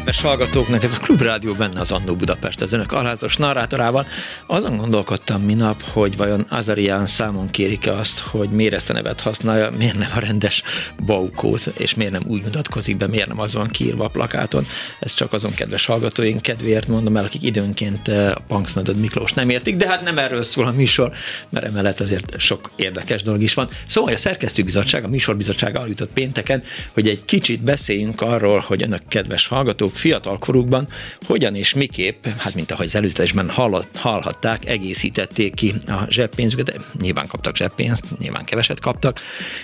Kedves 0.00 0.20
hallgatóknak, 0.20 0.82
ez 0.82 0.94
a 0.94 0.98
Klubrádió 0.98 1.52
benne 1.52 1.80
az 1.80 1.92
Annó 1.92 2.14
Budapest, 2.14 2.60
az 2.60 2.72
önök 2.72 2.92
alázatos 2.92 3.36
narrátorával. 3.36 4.06
Azon 4.46 4.76
gondolkodtam 4.76 5.42
minap, 5.42 5.82
hogy 5.82 6.16
vajon 6.16 6.46
Azarian 6.48 7.06
számon 7.06 7.50
kérik-e 7.50 7.96
azt, 7.96 8.18
hogy 8.18 8.50
miért 8.50 8.74
ezt 8.74 8.90
a 8.90 8.92
nevet 8.92 9.20
használja, 9.20 9.70
miért 9.70 9.98
nem 9.98 10.08
a 10.14 10.18
rendes 10.18 10.62
Baukót, 11.06 11.66
és 11.76 11.94
miért 11.94 12.12
nem 12.12 12.22
úgy 12.26 12.42
mutatkozik 12.42 12.96
be, 12.96 13.06
miért 13.06 13.28
nem 13.28 13.38
azon 13.38 13.68
kiírva 13.68 14.04
a 14.04 14.08
plakáton. 14.08 14.66
Ez 15.00 15.14
csak 15.14 15.32
azon 15.32 15.54
kedves 15.54 15.86
hallgatóink 15.86 16.42
kedvéért 16.42 16.88
mondom 16.88 17.16
el, 17.16 17.24
akik 17.24 17.42
időnként 17.42 18.08
eh, 18.08 18.30
a 18.30 18.40
Punksnodod 18.48 18.96
Miklós 18.96 19.32
nem 19.32 19.50
értik, 19.50 19.76
de 19.76 19.88
hát 19.88 20.02
nem 20.02 20.18
erről 20.18 20.42
szól 20.42 20.66
a 20.66 20.72
műsor, 20.72 21.12
mert 21.48 21.66
emellett 21.66 22.00
azért 22.00 22.40
sok 22.40 22.70
érdekes 22.76 23.22
dolog 23.22 23.42
is 23.42 23.54
van. 23.54 23.68
Szóval 23.86 24.14
a 24.14 24.16
szerkesztőbizottság, 24.16 25.04
a 25.04 25.08
műsorbizottság 25.08 25.78
jutott 25.86 26.12
pénteken, 26.12 26.62
hogy 26.92 27.08
egy 27.08 27.24
kicsit 27.24 27.62
beszéljünk 27.62 28.20
arról, 28.20 28.64
hogy 28.66 28.82
önök 28.82 29.02
kedves 29.08 29.46
hallgatók 29.90 29.96
fiatalkorukban 29.96 30.88
hogyan 31.26 31.54
és 31.54 31.74
miképp, 31.74 32.26
hát 32.38 32.54
mint 32.54 32.70
ahogy 32.70 32.86
az 32.86 32.94
előzetesben 32.94 33.50
hallhatták, 33.94 34.66
egészítették 34.66 35.54
ki 35.54 35.74
a 35.86 36.04
zseppénzüket, 36.08 36.78
nyilván 37.00 37.26
kaptak 37.26 37.56
zseppénzt, 37.56 38.04
nyilván 38.18 38.44
keveset 38.44 38.80
kaptak, 38.80 39.20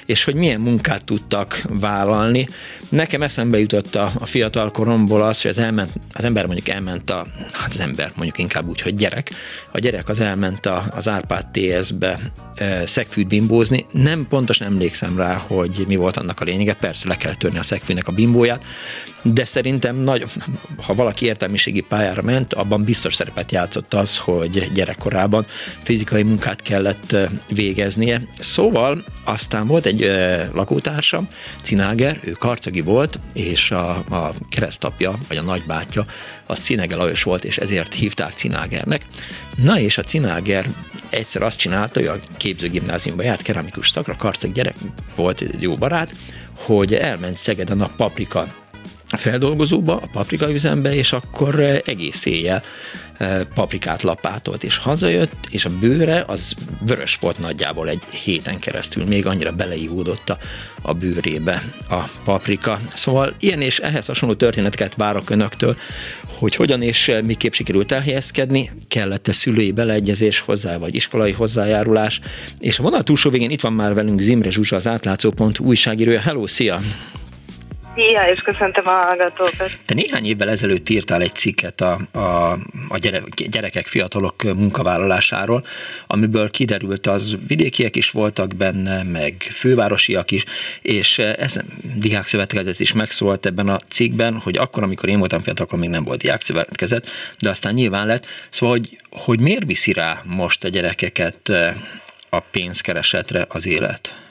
és 0.07 0.25
hogy 0.25 0.35
milyen 0.35 0.61
munkát 0.61 1.05
tudtak 1.05 1.63
vállalni. 1.69 2.49
Nekem 2.89 3.23
eszembe 3.23 3.59
jutott 3.59 3.95
a, 3.95 4.11
a 4.19 4.27
fiatal 4.27 4.71
koromból 4.71 5.23
az, 5.23 5.43
hogy 5.43 5.51
az, 5.51 5.59
elment, 5.59 5.93
az 6.13 6.25
ember 6.25 6.47
mondjuk 6.47 6.69
elment 6.69 7.11
a, 7.11 7.27
hát 7.53 7.73
az 7.73 7.81
ember 7.81 8.13
mondjuk 8.15 8.39
inkább 8.39 8.69
úgy, 8.69 8.81
hogy 8.81 8.95
gyerek, 8.95 9.31
a 9.73 9.79
gyerek 9.79 10.09
az 10.09 10.21
elment 10.21 10.67
a, 10.67 10.85
az 10.95 11.09
Árpád 11.09 11.47
TS-be 11.47 12.19
e, 12.55 12.87
szegfűt 12.87 13.27
bimbózni. 13.29 13.87
Nem 13.93 14.27
pontosan 14.29 14.67
emlékszem 14.67 15.17
rá, 15.17 15.35
hogy 15.35 15.85
mi 15.87 15.97
volt 15.97 16.17
annak 16.17 16.41
a 16.41 16.45
lényege, 16.45 16.75
persze 16.75 17.09
le 17.09 17.17
kell 17.17 17.35
törni 17.35 17.59
a 17.59 17.63
szegfűnek 17.63 18.09
a 18.09 18.13
bimbóját, 18.13 18.65
de 19.33 19.45
szerintem 19.45 19.97
nagy, 19.97 20.25
ha 20.83 20.95
valaki 20.95 21.27
értelmiségi 21.27 21.81
pályára 21.81 22.23
ment, 22.23 22.53
abban 22.53 22.85
biztos 22.85 23.15
szerepet 23.15 23.53
játszott 23.53 23.95
az, 23.95 24.19
hogy 24.19 24.73
gyerekkorában 24.73 25.47
fizikai 25.83 26.23
munkát 26.23 26.63
kellett 26.63 27.17
végeznie. 27.49 28.21
Szóval 28.39 29.05
aztán 29.25 29.67
volt 29.67 29.87
egy 29.87 30.11
lakótársam, 30.53 31.29
Cináger, 31.63 32.21
ő 32.23 32.31
karcagi 32.31 32.81
volt, 32.81 33.19
és 33.35 33.71
a, 33.71 33.91
a 33.91 34.33
keresztapja, 34.49 35.19
vagy 35.29 35.37
a 35.37 35.43
nagybátyja, 35.43 36.05
az 36.47 36.59
Cinege 36.59 36.97
Lajos 36.97 37.23
volt, 37.23 37.45
és 37.45 37.59
ezért 37.59 37.95
hívták 37.95 38.33
Cinágernek. 38.33 39.07
Na 39.57 39.79
és 39.79 39.99
a 39.99 40.03
Cináger 40.03 40.67
egyszer 41.11 41.43
azt 41.43 41.59
csinálta, 41.59 42.01
hogy 42.01 42.09
a 42.09 42.37
képzőgimnáziumba 42.37 43.23
járt 43.23 43.43
keramikus 43.43 43.89
szakra, 43.91 44.17
karcag 44.17 44.53
gyerek 44.53 44.75
volt, 45.15 45.45
jó 45.59 45.77
barát, 45.77 46.15
hogy 46.57 46.95
elment 46.95 47.37
Szegeden 47.37 47.81
a 47.81 47.91
paprika 47.97 48.47
feldolgozóba, 49.07 49.97
a 49.97 50.09
paprika 50.13 50.51
üzembe, 50.51 50.95
és 50.95 51.13
akkor 51.13 51.61
eh, 51.61 51.79
egész 51.85 52.27
éjjel 52.27 52.63
eh, 53.17 53.41
paprikát 53.55 54.03
lapátolt, 54.03 54.65
és 54.65 54.77
hazajött, 54.77 55.49
és 55.51 55.65
a 55.65 55.71
bőre 55.81 56.25
az 56.27 56.55
vörös 56.87 57.17
volt 57.21 57.39
nagyjából 57.39 57.89
egy 57.89 58.03
héten 58.25 58.59
keresztül, 58.59 59.05
még 59.05 59.27
annyira 59.27 59.53
beleívódott 59.53 60.31
a, 60.31 60.39
a 60.83 60.93
bőrébe 60.93 61.63
a 61.89 62.03
paprika. 62.25 62.79
Szóval 62.95 63.35
ilyen 63.41 63.61
és 63.61 63.79
ehhez 63.79 64.07
hasonló 64.07 64.35
történeteket 64.35 64.95
várok 64.95 65.31
önöktől, 65.31 65.77
hogy 66.39 66.55
hogyan 66.55 66.83
és 66.83 67.09
eh, 67.09 67.23
miképp 67.23 67.53
sikerült 67.53 67.93
elhelyezkedni, 67.93 68.71
kellett-e 68.89 69.33
szülői 69.33 69.73
beleegyezés 69.73 70.41
hozzá, 70.41 70.77
vagy 70.77 70.95
iskolai 70.95 71.33
hozzájárulás, 71.33 72.21
és 72.59 72.79
a 72.79 72.83
vonal 72.83 73.03
túlsó 73.03 73.31
végén 73.31 73.51
itt 73.51 73.61
van 73.61 73.73
már 73.73 73.95
velünk 73.95 74.21
Zimre 74.21 74.51
Zsuzsa, 74.51 74.77
az 74.77 74.87
átlátszó.hu 74.87 75.65
újságírója. 75.65 76.21
Hello, 76.21 76.47
szia! 76.47 76.81
Szia, 77.97 78.23
és 78.23 78.41
köszöntöm 78.41 78.87
a 78.87 78.91
hallgatókat. 78.91 79.79
Te 79.87 79.95
néhány 79.95 80.27
évvel 80.27 80.51
ezelőtt 80.51 80.89
írtál 80.89 81.23
egy 81.23 81.35
cikket 81.35 81.81
a, 81.81 81.99
a, 82.13 82.53
a 82.89 82.99
gyere, 82.99 83.23
gyerekek, 83.51 83.87
fiatalok 83.87 84.43
munkavállalásáról, 84.43 85.65
amiből 86.07 86.51
kiderült, 86.51 87.07
az 87.07 87.37
vidékiek 87.47 87.97
is 87.97 88.11
voltak 88.11 88.57
benne, 88.57 89.03
meg 89.03 89.35
fővárosiak 89.51 90.31
is, 90.31 90.45
és 90.83 91.19
ez 91.19 91.61
Diák 91.95 92.27
Szövetkezet 92.27 92.81
is 92.81 92.93
megszólalt 92.93 93.47
ebben 93.47 93.69
a 93.69 93.81
cikkben, 93.89 94.41
hogy 94.41 94.57
akkor, 94.57 94.83
amikor 94.83 95.09
én 95.09 95.19
voltam 95.19 95.43
fiatal, 95.43 95.65
akkor 95.65 95.79
még 95.79 95.89
nem 95.89 96.05
volt 96.05 96.21
Diák 96.21 96.43
de 97.39 97.51
aztán 97.51 97.75
nyilván 97.75 98.07
lett. 98.07 98.27
Szóval, 98.49 98.77
hogy, 98.77 98.99
hogy 99.11 99.41
miért 99.41 99.65
viszi 99.67 99.93
rá 99.93 100.21
most 100.25 100.65
a 100.65 100.69
gyerekeket 100.69 101.53
a 102.29 102.41
pénzkeresetre 102.41 103.47
az 103.49 103.67
élet? 103.67 104.26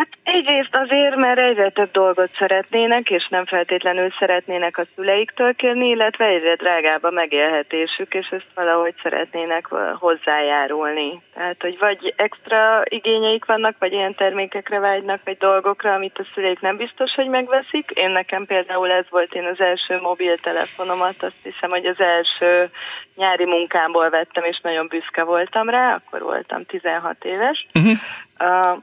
Hát 0.00 0.18
egyrészt 0.22 0.76
azért, 0.76 1.16
mert 1.16 1.38
egyre 1.38 1.70
több 1.70 1.90
dolgot 1.90 2.30
szeretnének, 2.38 3.10
és 3.10 3.26
nem 3.28 3.44
feltétlenül 3.44 4.10
szeretnének 4.18 4.78
a 4.78 4.86
szüleiktől 4.94 5.54
kérni, 5.54 5.88
illetve 5.88 6.24
egyre 6.24 6.54
drágább 6.54 7.02
a 7.02 7.10
megélhetésük, 7.10 8.14
és 8.14 8.26
ezt 8.30 8.50
valahogy 8.54 8.94
szeretnének 9.02 9.66
hozzájárulni. 9.98 11.22
Tehát, 11.34 11.62
hogy 11.62 11.78
vagy 11.78 12.14
extra 12.16 12.82
igényeik 12.84 13.44
vannak, 13.44 13.76
vagy 13.78 13.92
ilyen 13.92 14.14
termékekre 14.14 14.78
vágynak, 14.78 15.20
vagy 15.24 15.36
dolgokra, 15.36 15.92
amit 15.94 16.18
a 16.18 16.26
szüleik 16.34 16.60
nem 16.60 16.76
biztos, 16.76 17.14
hogy 17.14 17.28
megveszik. 17.28 17.90
Én 17.90 18.10
nekem 18.10 18.46
például 18.46 18.90
ez 18.90 19.04
volt, 19.10 19.34
én 19.34 19.44
az 19.44 19.60
első 19.60 19.98
mobiltelefonomat, 20.00 21.22
azt 21.22 21.42
hiszem, 21.42 21.70
hogy 21.70 21.86
az 21.86 22.00
első 22.00 22.70
nyári 23.16 23.44
munkámból 23.44 24.10
vettem, 24.10 24.44
és 24.44 24.60
nagyon 24.62 24.86
büszke 24.86 25.24
voltam 25.24 25.68
rá, 25.68 25.94
akkor 25.94 26.22
voltam 26.22 26.64
16 26.64 27.24
éves. 27.24 27.66
Uh-huh. 27.74 27.98
Uh, 28.38 28.82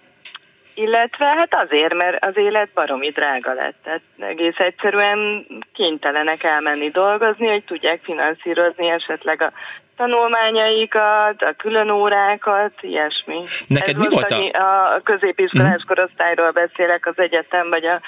illetve 0.78 1.26
hát 1.26 1.56
azért, 1.66 1.94
mert 1.94 2.26
az 2.26 2.38
élet 2.38 2.70
baromi 2.74 3.10
drága 3.10 3.54
lett. 3.54 3.76
Tehát 3.84 4.02
egész 4.20 4.58
egyszerűen 4.58 5.46
kénytelenek 5.74 6.44
elmenni 6.44 6.90
dolgozni, 6.90 7.48
hogy 7.48 7.64
tudják 7.64 8.00
finanszírozni 8.04 8.88
esetleg 8.90 9.42
a 9.42 9.52
tanulmányaikat, 9.96 11.42
a 11.42 11.54
külön 11.58 11.90
órákat, 11.90 12.74
ilyesmi. 12.82 13.44
Neked 13.68 13.96
Ez 13.96 14.02
mi 14.02 14.08
volt 14.10 14.32
a... 14.32 14.40
A 14.96 15.02
középiskolás 15.04 15.70
uh-huh. 15.70 15.88
korosztályról 15.88 16.52
beszélek, 16.52 17.06
az 17.06 17.18
egyetem 17.18 17.70
vagy 17.70 17.86
a, 17.86 18.02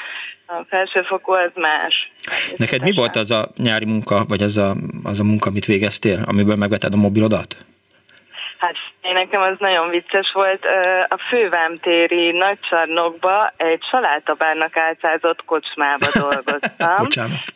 a 0.45 0.65
felsőfokú, 0.69 1.31
az 1.31 1.51
más. 1.55 2.11
Neked 2.57 2.81
mi 2.81 2.91
volt 2.93 3.15
az 3.15 3.31
a 3.31 3.49
nyári 3.57 3.85
munka, 3.85 4.25
vagy 4.27 4.41
az 4.41 4.57
a, 4.57 4.75
az 5.03 5.19
a 5.19 5.23
munka, 5.23 5.49
amit 5.49 5.65
végeztél, 5.65 6.19
amiből 6.25 6.55
megveted 6.55 6.93
a 6.93 6.97
mobilodat? 6.97 7.57
Hát 8.59 8.75
én 9.01 9.13
nekem 9.13 9.41
az 9.41 9.55
nagyon 9.59 9.89
vicces 9.89 10.31
volt. 10.33 10.65
A 11.07 11.17
fővámtéri 11.29 12.31
nagycsarnokba 12.31 13.53
egy 13.57 13.83
salátabárnak 13.91 14.77
álcázott 14.77 15.45
kocsmába 15.45 16.05
dolgoztam, 16.23 17.07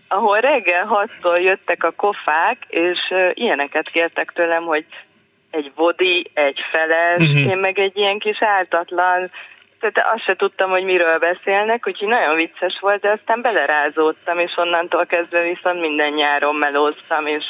ahol 0.08 0.40
reggel 0.40 0.86
hattól 0.86 1.40
jöttek 1.40 1.84
a 1.84 1.92
kofák, 1.92 2.58
és 2.68 3.00
ilyeneket 3.34 3.90
kértek 3.90 4.32
tőlem, 4.32 4.64
hogy 4.64 4.86
egy 5.52 5.72
vodi, 5.76 6.32
egy 6.34 6.60
feles, 6.72 7.22
uh-huh. 7.22 7.50
én 7.50 7.58
meg 7.58 7.80
egy 7.80 7.98
ilyen 7.98 8.20
kis 8.20 8.42
áltatlan, 8.42 9.32
tehát 9.80 10.14
azt 10.14 10.24
se 10.24 10.36
tudtam, 10.36 10.70
hogy 10.70 10.84
miről 10.84 11.20
beszélnek, 11.20 11.88
úgyhogy 11.88 12.08
nagyon 12.08 12.36
vicces 12.36 12.78
volt, 12.80 13.02
de 13.02 13.10
aztán 13.10 13.42
belerázódtam, 13.42 14.40
és 14.40 14.52
onnantól 14.56 15.06
kezdve 15.06 15.42
viszont 15.42 15.80
minden 15.80 16.14
nyáron 16.14 16.56
melóztam, 16.56 17.28
és 17.28 17.44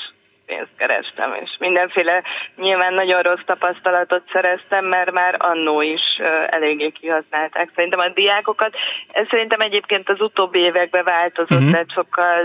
pénzt 0.45 0.71
kerestem, 0.77 1.33
és 1.43 1.49
mindenféle 1.59 2.23
nyilván 2.55 2.93
nagyon 2.93 3.21
rossz 3.21 3.45
tapasztalatot 3.45 4.23
szereztem, 4.31 4.85
mert 4.85 5.11
már 5.11 5.35
annó 5.37 5.81
is 5.81 6.01
eléggé 6.49 6.89
kihasználták. 6.89 7.71
Szerintem 7.75 7.99
a 7.99 8.09
diákokat, 8.09 8.73
ez 9.11 9.27
szerintem 9.29 9.59
egyébként 9.59 10.09
az 10.09 10.21
utóbbi 10.21 10.59
években 10.59 11.03
változott, 11.03 11.51
uh-huh. 11.51 11.71
tehát 11.71 11.91
sokkal 11.91 12.41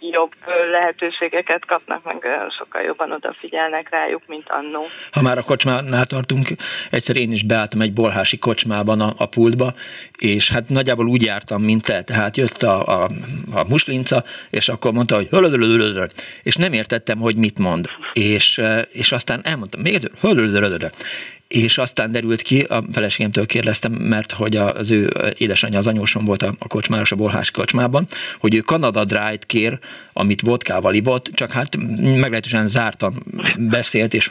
jobb 0.00 0.32
lehetőségeket 0.70 1.66
kapnak, 1.66 2.04
meg 2.04 2.26
sokkal 2.58 2.82
jobban 2.82 3.12
odafigyelnek 3.12 3.90
rájuk, 3.90 4.22
mint 4.26 4.48
annó. 4.48 4.86
Ha 5.12 5.22
már 5.22 5.38
a 5.38 5.42
kocsmánál 5.42 6.06
tartunk, 6.06 6.48
egyszer 6.90 7.16
én 7.16 7.32
is 7.32 7.42
beálltam 7.42 7.80
egy 7.80 7.92
bolhási 7.92 8.38
kocsmában 8.38 9.00
a, 9.00 9.10
a 9.18 9.26
pultba, 9.26 9.72
és 10.18 10.50
hát 10.50 10.68
nagyjából 10.68 11.06
úgy 11.06 11.22
jártam, 11.22 11.62
mint 11.62 11.84
te. 11.84 12.02
Tehát 12.02 12.36
jött 12.36 12.62
a, 12.62 13.02
a, 13.02 13.08
a 13.54 13.64
muslinca, 13.68 14.22
és 14.50 14.68
akkor 14.68 14.92
mondta, 14.92 15.14
hogy 15.14 15.28
és 16.42 16.56
nem 16.56 16.72
értettem, 17.00 17.18
hogy 17.18 17.36
mit 17.36 17.58
mond. 17.58 17.88
És, 18.12 18.60
és 18.92 19.12
aztán 19.12 19.40
elmondtam, 19.44 19.80
még 19.80 19.94
egyszer, 19.94 20.10
hölödölödöl 20.20 20.90
és 21.48 21.78
aztán 21.78 22.12
derült 22.12 22.42
ki, 22.42 22.60
a 22.60 22.84
feleségemtől 22.92 23.46
kérdeztem, 23.46 23.92
mert 23.92 24.32
hogy 24.32 24.56
az 24.56 24.90
ő 24.90 25.12
édesanyja, 25.36 25.78
az 25.78 25.86
anyósom 25.86 26.24
volt 26.24 26.42
a, 26.42 26.54
kocsmáros, 26.58 27.12
a 27.12 27.16
bolhás 27.16 27.50
kocsmában, 27.50 28.06
hogy 28.38 28.54
ő 28.54 28.60
Kanada 28.60 29.04
Dry-t 29.04 29.46
kér, 29.46 29.78
amit 30.12 30.40
vodkával 30.40 30.94
ivott, 30.94 31.30
csak 31.34 31.52
hát 31.52 31.76
meglehetősen 32.00 32.66
zártan 32.66 33.22
beszélt, 33.56 34.14
és 34.14 34.30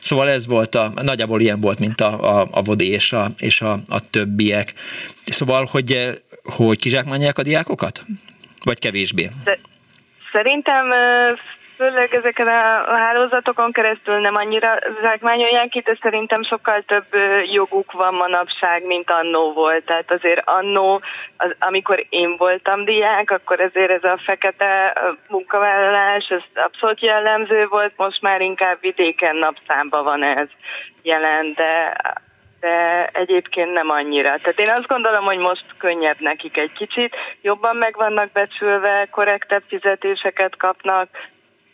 szóval 0.00 0.28
ez 0.28 0.46
volt, 0.46 0.74
a, 0.74 0.92
nagyjából 1.02 1.40
ilyen 1.40 1.60
volt, 1.60 1.78
mint 1.78 2.00
a, 2.00 2.38
a, 2.38 2.48
a 2.50 2.62
vodé 2.62 2.86
és, 2.86 3.12
a, 3.12 3.30
és 3.36 3.60
a, 3.60 3.82
a 3.88 4.00
többiek. 4.00 4.74
Szóval, 5.26 5.66
hogy, 5.70 6.20
hogy 6.42 6.78
kizsákmányolják 6.78 7.38
a 7.38 7.42
diákokat? 7.42 8.04
Vagy 8.64 8.78
kevésbé? 8.78 9.30
Szerintem 10.32 10.84
főleg 11.76 12.14
ezeken 12.14 12.46
a 12.46 12.96
hálózatokon 12.96 13.72
keresztül 13.72 14.18
nem 14.18 14.34
annyira 14.34 14.78
zsákmányolják 15.02 15.68
ki, 15.68 15.80
de 15.80 15.98
szerintem 16.00 16.42
sokkal 16.42 16.82
több 16.82 17.06
joguk 17.52 17.92
van 17.92 18.14
manapság, 18.14 18.86
mint 18.86 19.10
annó 19.10 19.52
volt. 19.52 19.84
Tehát 19.84 20.12
azért 20.12 20.42
annó, 20.44 21.00
az, 21.36 21.54
amikor 21.58 22.06
én 22.08 22.36
voltam 22.36 22.84
diák, 22.84 23.30
akkor 23.30 23.60
ezért 23.60 23.90
ez 23.90 24.04
a 24.04 24.20
fekete 24.24 24.92
munkavállalás, 25.28 26.26
ez 26.28 26.42
abszolút 26.54 27.00
jellemző 27.00 27.66
volt, 27.66 27.92
most 27.96 28.22
már 28.22 28.40
inkább 28.40 28.78
vidéken 28.80 29.36
napszámba 29.36 30.02
van 30.02 30.22
ez 30.24 30.48
jelen, 31.02 31.52
de 31.54 31.92
de 32.62 33.06
egyébként 33.12 33.72
nem 33.72 33.90
annyira. 33.90 34.38
Tehát 34.38 34.60
én 34.60 34.70
azt 34.70 34.86
gondolom, 34.86 35.24
hogy 35.24 35.38
most 35.38 35.64
könnyebb 35.78 36.20
nekik 36.20 36.56
egy 36.56 36.72
kicsit, 36.72 37.16
jobban 37.40 37.76
meg 37.76 37.94
vannak 37.96 38.32
becsülve, 38.32 39.06
korrektebb 39.10 39.62
fizetéseket 39.68 40.56
kapnak, 40.56 41.08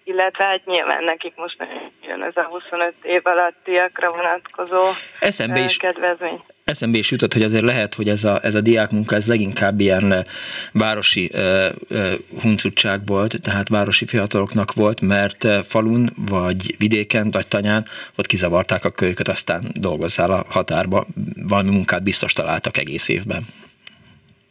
illetve 0.05 0.44
hát 0.44 0.64
nyilván 0.64 1.05
nekik 1.05 1.37
most 1.37 1.56
jön 2.02 2.23
ez 2.23 2.37
a 2.37 2.43
25 2.43 2.94
év 3.02 3.20
alattiakra 3.25 4.11
vonatkozó 4.11 4.82
eszembe 5.20 5.61
is, 5.61 5.76
kedvezmény. 5.76 6.40
Eszembe 6.68 6.98
is 6.98 7.10
jutott, 7.10 7.32
hogy 7.32 7.42
azért 7.42 7.64
lehet, 7.64 7.94
hogy 7.94 8.08
ez 8.08 8.24
a, 8.24 8.44
ez 8.44 8.54
a 8.54 8.60
diákmunka 8.60 9.14
ez 9.14 9.26
leginkább 9.26 9.80
ilyen 9.80 10.26
városi 10.72 11.30
uh, 11.34 11.66
uh, 11.90 12.12
huncutság 12.40 13.06
volt, 13.06 13.40
tehát 13.40 13.68
városi 13.68 14.06
fiataloknak 14.06 14.72
volt, 14.72 15.00
mert 15.00 15.46
falun, 15.66 16.12
vagy 16.16 16.74
vidéken, 16.78 17.30
vagy 17.30 17.46
tanyán 17.46 17.86
ott 18.14 18.26
kizavarták 18.26 18.84
a 18.84 18.90
kölyköt, 18.90 19.28
aztán 19.28 19.72
dolgozzál 19.74 20.30
a 20.30 20.44
határba, 20.48 21.06
valami 21.34 21.70
munkát 21.70 22.02
biztos 22.02 22.32
találtak 22.32 22.76
egész 22.76 23.08
évben. 23.08 23.46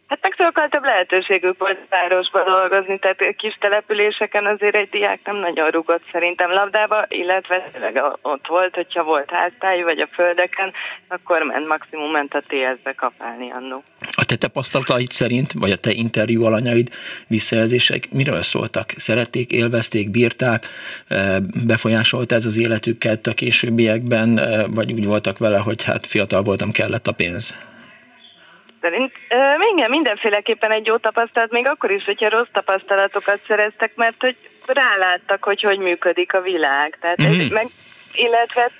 Hát 0.07 0.19
meg 0.21 0.33
sokkal 0.37 0.67
több 0.67 0.83
lehetőségük 0.83 1.59
volt 1.59 1.79
városba 1.89 2.43
dolgozni, 2.43 2.97
tehát 2.99 3.35
kis 3.35 3.57
településeken 3.59 4.45
azért 4.45 4.75
egy 4.75 4.89
diák 4.89 5.19
nem 5.23 5.35
nagyon 5.35 5.69
rugott 5.69 6.03
szerintem 6.11 6.51
labdába, 6.51 7.05
illetve 7.07 7.69
tényleg 7.71 8.01
ott 8.21 8.47
volt, 8.47 8.75
hogyha 8.75 9.03
volt 9.03 9.29
háztály 9.29 9.81
vagy 9.81 9.99
a 9.99 10.07
földeken, 10.11 10.73
akkor 11.07 11.41
ment, 11.41 11.67
maximum 11.67 12.11
ment 12.11 12.33
a 12.33 12.39
TS-be 12.39 12.93
kapálni 12.93 13.51
annó. 13.51 13.83
A 14.11 14.25
te 14.25 14.35
tapasztalataid 14.35 15.09
szerint, 15.09 15.51
vagy 15.53 15.71
a 15.71 15.77
te 15.77 15.91
interjú 15.91 16.45
alanyaid, 16.45 16.89
visszajelzések 17.27 18.11
miről 18.11 18.41
szóltak? 18.41 18.93
Szerették, 18.95 19.51
élvezték, 19.51 20.11
bírták, 20.11 20.65
e, 21.07 21.39
befolyásolt 21.65 22.31
ez 22.31 22.45
az 22.45 22.57
életüket 22.57 23.27
a 23.27 23.33
későbbiekben, 23.33 24.37
e, 24.37 24.67
vagy 24.67 24.93
úgy 24.93 25.05
voltak 25.05 25.37
vele, 25.37 25.57
hogy 25.57 25.83
hát 25.83 26.05
fiatal 26.05 26.41
voltam, 26.41 26.71
kellett 26.71 27.07
a 27.07 27.11
pénz? 27.11 27.75
Szerint 28.87 29.11
uh, 29.29 29.71
igen, 29.73 29.89
mindenféleképpen 29.89 30.71
egy 30.71 30.85
jó 30.85 30.97
tapasztalat, 30.97 31.51
még 31.51 31.67
akkor 31.67 31.91
is, 31.91 32.03
hogyha 32.03 32.29
rossz 32.29 32.51
tapasztalatokat 32.51 33.39
szereztek, 33.47 33.95
mert 33.95 34.15
hogy 34.19 34.35
ráláttak, 34.65 35.43
hogy 35.43 35.61
hogy 35.61 35.77
működik 35.77 36.33
a 36.33 36.41
világ. 36.41 36.97
Tehát 37.01 37.21
mm-hmm. 37.21 37.39
ez, 37.39 37.47
meg, 37.47 37.67
illetve 38.13 38.71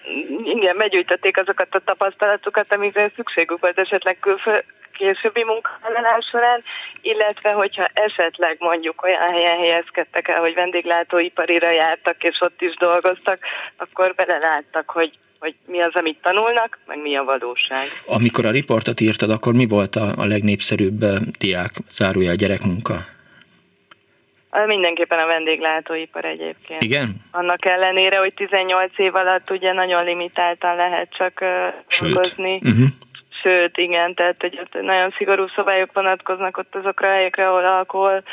igen, 0.43 0.77
begyűjtötték 0.77 1.37
azokat 1.37 1.75
a 1.75 1.79
tapasztalatokat, 1.79 2.73
amikre 2.73 3.11
szükségük 3.15 3.59
volt 3.59 3.79
esetleg 3.79 4.19
külföld, 4.19 4.63
későbbi 4.93 5.43
munkavállalás 5.43 6.25
során, 6.31 6.63
illetve 7.01 7.51
hogyha 7.51 7.87
esetleg 7.93 8.55
mondjuk 8.59 9.03
olyan 9.03 9.29
helyen 9.29 9.57
helyezkedtek 9.57 10.27
el, 10.27 10.39
hogy 10.39 10.53
vendéglátóiparira 10.53 11.69
jártak, 11.69 12.23
és 12.23 12.41
ott 12.41 12.61
is 12.61 12.75
dolgoztak, 12.75 13.39
akkor 13.77 14.15
beleláttak, 14.15 14.89
hogy 14.89 15.11
hogy 15.39 15.55
mi 15.65 15.81
az, 15.81 15.91
amit 15.93 16.17
tanulnak, 16.21 16.79
meg 16.85 17.01
mi 17.01 17.15
a 17.15 17.23
valóság. 17.23 17.87
Amikor 18.05 18.45
a 18.45 18.51
riportot 18.51 18.99
írtad, 18.99 19.29
akkor 19.29 19.53
mi 19.53 19.67
volt 19.67 19.95
a, 19.95 20.13
a 20.17 20.25
legnépszerűbb 20.25 21.03
eh, 21.03 21.15
diák, 21.39 21.71
zárója 21.89 22.31
a 22.31 22.35
gyerekmunka? 22.35 22.95
Mindenképpen 24.65 25.19
a 25.19 25.25
vendéglátóipar 25.25 26.25
egyébként. 26.25 26.83
Igen? 26.83 27.15
Annak 27.31 27.65
ellenére, 27.65 28.17
hogy 28.17 28.33
18 28.33 28.91
év 28.95 29.15
alatt 29.15 29.51
ugye 29.51 29.73
nagyon 29.73 30.05
limitáltan 30.05 30.75
lehet 30.75 31.09
csak 31.17 31.43
Sőt. 31.87 32.13
dolgozni. 32.13 32.53
Uh-huh. 32.63 32.87
Sőt, 33.41 33.77
igen, 33.77 34.13
tehát 34.13 34.35
hogy 34.39 34.59
ott 34.59 34.81
nagyon 34.81 35.13
szigorú 35.17 35.47
szabályok 35.47 35.93
vonatkoznak 35.93 36.57
ott 36.57 36.75
azokra 36.75 37.07
a 37.07 37.11
helyekre, 37.11 37.47
ahol 37.49 37.65
alkohol 37.65 38.23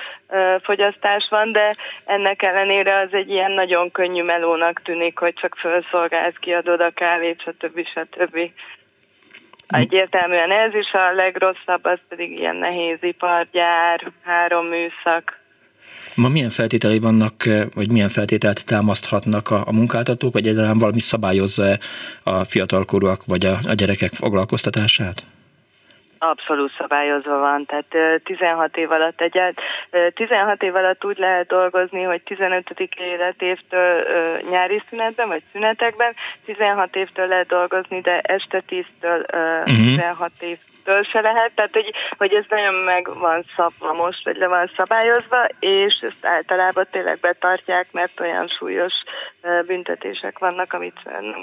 fogyasztás 0.63 1.27
van, 1.31 1.53
de 1.53 1.75
ennek 2.05 2.43
ellenére 2.43 2.99
az 2.99 3.09
egy 3.13 3.31
ilyen 3.31 3.53
nagyon 3.53 3.91
könnyű 3.91 4.23
melónak 4.23 4.83
tűnik, 4.83 5.19
hogy 5.19 5.35
csak 5.35 5.57
felszolgálsz, 5.57 6.37
kiadod 6.41 6.81
a 6.81 6.91
kávét, 6.91 7.41
stb. 7.41 7.87
stb. 7.87 8.39
Egyértelműen 9.69 10.51
ez 10.51 10.75
is 10.75 10.93
a 10.93 11.13
legrosszabb, 11.13 11.85
az 11.85 11.99
pedig 12.09 12.39
ilyen 12.39 12.57
nehéz 12.57 12.99
ipargyár, 13.01 14.13
három 14.25 14.67
műszak, 14.67 15.44
Ma 16.17 16.29
milyen 16.29 16.51
feltételei 16.51 16.99
vannak, 16.99 17.47
eh, 17.47 17.63
vagy 17.75 17.91
milyen 17.91 18.09
feltételt 18.09 18.65
támaszthatnak 18.67 19.51
a, 19.51 19.63
a 19.67 19.73
munkáltatók, 19.73 20.33
vagy 20.33 20.47
egyáltalán 20.47 20.79
valami 20.79 21.01
szabályozza 21.01 21.65
a 22.23 22.45
fiatalkorúak 22.45 23.23
vagy 23.27 23.47
a, 23.47 23.57
a 23.69 23.75
gyerekek 23.75 24.13
foglalkoztatását? 24.13 25.23
Abszolút 26.19 26.73
szabályozva 26.79 27.39
van, 27.39 27.67
tehát 27.67 28.21
16 28.25 28.77
év 28.77 28.91
alatt 28.91 29.21
egyált, 29.21 29.61
16 30.15 30.63
év 30.63 30.75
alatt 30.75 31.05
úgy 31.05 31.19
lehet 31.19 31.47
dolgozni, 31.47 32.03
hogy 32.03 32.23
15. 32.23 32.91
életévtől 32.99 34.05
nyári 34.51 34.83
szünetben 34.89 35.29
vagy 35.29 35.43
szünetekben, 35.53 36.15
16 36.45 36.97
évtől 36.97 37.27
lehet 37.27 37.47
dolgozni, 37.47 38.01
de 38.01 38.19
este 38.19 38.63
10-től 38.69 39.21
uh-huh. 39.67 39.85
16 39.85 40.31
év 40.41 40.59
től 40.85 41.03
se 41.03 41.21
lehet, 41.21 41.53
tehát 41.55 41.73
hogy, 41.73 41.91
hogy 42.19 42.33
ez 42.33 42.45
nagyon 42.49 42.75
meg 42.75 43.09
van 43.19 43.45
szabva 43.57 43.93
most, 43.93 44.25
vagy 44.25 44.37
le 44.37 44.47
van 44.47 44.71
szabályozva, 44.77 45.47
és 45.59 45.95
ezt 46.01 46.27
általában 46.27 46.87
tényleg 46.91 47.19
betartják, 47.21 47.87
mert 47.93 48.21
olyan 48.21 48.49
súlyos 48.49 48.93
büntetések 49.67 50.39
vannak, 50.39 50.73
amit 50.73 51.01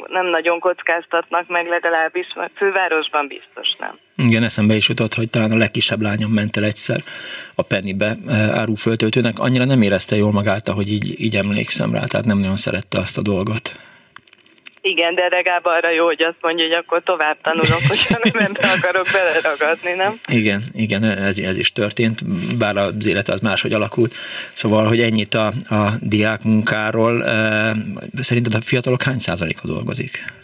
nem 0.07 0.25
nagyon 0.25 0.59
kockáztatnak 0.59 1.47
meg 1.47 1.67
legalábbis, 1.67 2.27
mert 2.35 2.51
fővárosban 2.55 3.27
biztos 3.27 3.75
nem. 3.79 3.97
Igen, 4.15 4.43
eszembe 4.43 4.73
is 4.73 4.89
jutott, 4.89 5.13
hogy 5.13 5.29
talán 5.29 5.51
a 5.51 5.55
legkisebb 5.55 6.01
lányom 6.01 6.31
ment 6.31 6.57
el 6.57 6.63
egyszer 6.63 6.99
a 7.55 7.61
Pennybe 7.61 8.15
áruföltöltőnek, 8.53 9.39
annyira 9.39 9.65
nem 9.65 9.81
érezte 9.81 10.15
jól 10.15 10.31
magát, 10.31 10.67
hogy 10.67 10.91
így, 10.91 11.21
így 11.21 11.35
emlékszem 11.35 11.93
rá, 11.93 12.03
tehát 12.03 12.25
nem 12.25 12.37
nagyon 12.37 12.55
szerette 12.55 12.97
azt 12.97 13.17
a 13.17 13.21
dolgot. 13.21 13.90
Igen, 14.81 15.13
de 15.13 15.27
legalább 15.29 15.65
arra 15.65 15.91
jó, 15.91 16.05
hogy 16.05 16.21
azt 16.23 16.37
mondja, 16.41 16.65
hogy 16.65 16.75
akkor 16.75 17.01
tovább 17.03 17.37
tanulok, 17.41 17.81
hogyha 17.87 18.19
nem 18.33 18.51
akarok 18.77 19.07
beleragadni, 19.11 19.91
nem? 19.91 20.13
Igen, 20.27 20.61
igen, 20.73 21.03
ez, 21.03 21.37
ez 21.37 21.57
is 21.57 21.71
történt, 21.71 22.19
bár 22.57 22.77
az 22.77 23.07
élet 23.07 23.29
az 23.29 23.39
máshogy 23.39 23.73
alakult. 23.73 24.15
Szóval, 24.53 24.87
hogy 24.87 24.99
ennyit 24.99 25.33
a, 25.33 25.47
a 25.69 25.91
diák 25.99 26.43
munkáról, 26.43 27.23
szerinted 28.13 28.53
a 28.53 28.61
fiatalok 28.61 29.01
hány 29.01 29.19
százaléka 29.19 29.67
dolgozik? 29.67 30.40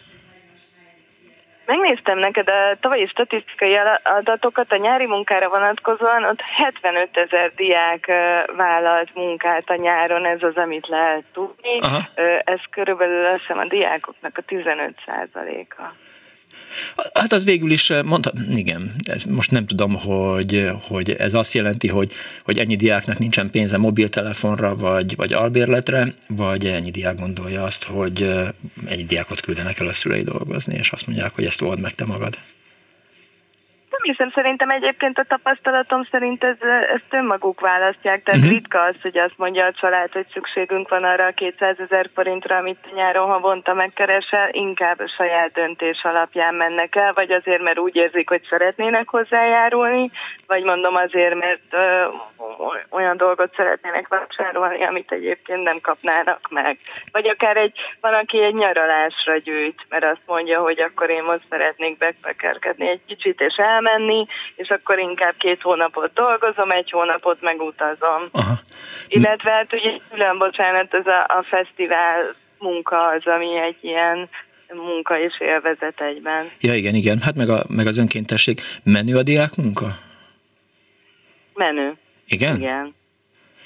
Megnéztem 1.67 2.19
neked 2.19 2.50
a 2.50 2.77
tavalyi 2.79 3.07
statisztikai 3.07 3.75
adatokat 4.03 4.71
a 4.71 4.77
nyári 4.77 5.05
munkára 5.05 5.50
vonatkozóan, 5.50 6.24
ott 6.24 6.41
75 6.41 7.17
ezer 7.17 7.51
diák 7.55 8.05
vállalt 8.55 9.15
munkát 9.15 9.69
a 9.69 9.75
nyáron, 9.75 10.25
ez 10.25 10.43
az, 10.43 10.55
amit 10.55 10.88
lehet 10.88 11.24
tudni. 11.33 11.79
Aha. 11.79 12.00
Ez 12.43 12.59
körülbelül 12.71 13.25
azt 13.25 13.39
hiszem 13.39 13.57
a 13.57 13.65
diákoknak 13.65 14.38
a 14.38 14.41
15 14.41 14.93
százaléka. 15.05 15.93
Hát 17.13 17.31
az 17.31 17.43
végül 17.43 17.72
is 17.72 17.91
mondta, 18.05 18.31
igen, 18.51 18.91
most 19.29 19.51
nem 19.51 19.65
tudom, 19.65 19.96
hogy, 19.96 20.69
hogy 20.81 21.12
ez 21.12 21.34
azt 21.34 21.53
jelenti, 21.53 21.88
hogy, 21.88 22.12
hogy 22.43 22.57
ennyi 22.57 22.75
diáknak 22.75 23.19
nincsen 23.19 23.50
pénze 23.50 23.77
mobiltelefonra, 23.77 24.75
vagy, 24.75 25.15
vagy 25.15 25.34
albérletre, 25.34 26.13
vagy 26.27 26.65
ennyi 26.65 26.91
diák 26.91 27.19
gondolja 27.19 27.63
azt, 27.63 27.84
hogy 27.84 28.22
ennyi 28.86 29.05
diákot 29.05 29.41
küldenek 29.41 29.79
el 29.79 29.88
a 29.88 29.93
szülei 29.93 30.24
dolgozni, 30.24 30.75
és 30.75 30.91
azt 30.91 31.07
mondják, 31.07 31.36
hogy 31.36 31.46
ezt 31.46 31.62
old 31.62 31.79
meg 31.79 31.96
te 31.96 32.05
magad 32.05 32.38
hiszem, 34.04 34.32
szerintem 34.34 34.70
egyébként 34.70 35.18
a 35.18 35.24
tapasztalatom 35.24 36.04
szerint 36.12 36.44
ez, 36.44 36.56
ezt 36.96 37.10
önmaguk 37.10 37.60
választják, 37.60 38.24
tehát 38.24 38.39
uh-huh. 38.39 38.56
ritka 38.56 38.82
az, 38.82 38.96
hogy 39.01 39.18
azt 39.18 39.38
mondja 39.38 39.66
a 39.66 39.72
család, 39.72 40.12
hogy 40.12 40.27
szükségünk 40.34 40.89
van 40.89 41.04
arra 41.04 41.25
a 41.25 41.32
200 41.32 41.80
ezer 41.80 42.10
forintra, 42.13 42.58
amit 42.58 42.94
nyáron 42.96 43.30
havonta 43.30 43.74
megkeresel, 43.74 44.50
inkább 44.51 45.00
a 45.00 45.13
saját 45.18 45.51
döntés 45.51 46.04
alapján 46.04 46.56
mennek 46.56 46.96
el, 46.96 47.13
vagy 47.13 47.32
azért, 47.32 47.62
mert 47.62 47.80
úgy 47.80 47.96
érzik, 47.96 48.30
hogy 48.30 48.42
szeretnének 48.50 49.10
hozzájárulni, 49.10 50.10
vagy 50.48 50.63
mondom 50.63 50.96
azért, 50.96 51.36
mert 51.36 51.62
ö, 51.72 52.06
olyan 52.89 53.17
dolgot 53.17 53.55
szeretnének 53.55 54.07
vásárolni, 54.07 54.83
amit 54.83 55.11
egyébként 55.11 55.63
nem 55.63 55.79
kapnának 55.81 56.39
meg. 56.49 56.77
Vagy 57.11 57.27
akár 57.27 57.57
egy, 57.57 57.73
van, 58.01 58.13
aki 58.13 58.43
egy 58.43 58.53
nyaralásra 58.53 59.37
gyűjt, 59.37 59.85
mert 59.89 60.03
azt 60.03 60.21
mondja, 60.25 60.59
hogy 60.59 60.79
akkor 60.79 61.09
én 61.09 61.23
most 61.23 61.45
szeretnék 61.49 61.97
backpackerkedni 61.97 62.87
egy 62.87 63.01
kicsit, 63.07 63.41
és 63.41 63.55
elmenni, 63.55 64.07
menni, 64.07 64.25
és 64.55 64.69
akkor 64.69 64.99
inkább 64.99 65.33
két 65.37 65.61
hónapot 65.61 66.13
dolgozom, 66.13 66.71
egy 66.71 66.91
hónapot 66.91 67.41
megutazom. 67.41 68.27
Aha. 68.31 68.53
Illetve 69.07 69.51
hát 69.51 69.73
ugye 69.73 69.91
külön, 70.11 70.37
bocsánat, 70.37 70.93
ez 70.93 71.07
a, 71.07 71.23
a 71.23 71.45
fesztivál 71.49 72.35
munka 72.59 73.07
az, 73.07 73.25
ami 73.25 73.57
egy 73.57 73.77
ilyen 73.81 74.29
munka 74.73 75.19
és 75.19 75.39
élvezet 75.39 76.01
egyben. 76.01 76.49
Ja, 76.61 76.73
igen, 76.73 76.95
igen. 76.95 77.19
Hát 77.19 77.35
meg, 77.35 77.49
a, 77.49 77.63
meg 77.67 77.87
az 77.87 77.97
önkéntesség. 77.97 78.59
Menő 78.83 79.17
a 79.17 79.23
diák 79.23 79.55
munka? 79.55 79.87
Menő. 81.53 81.93
Igen? 82.27 82.55
Igen. 82.55 82.96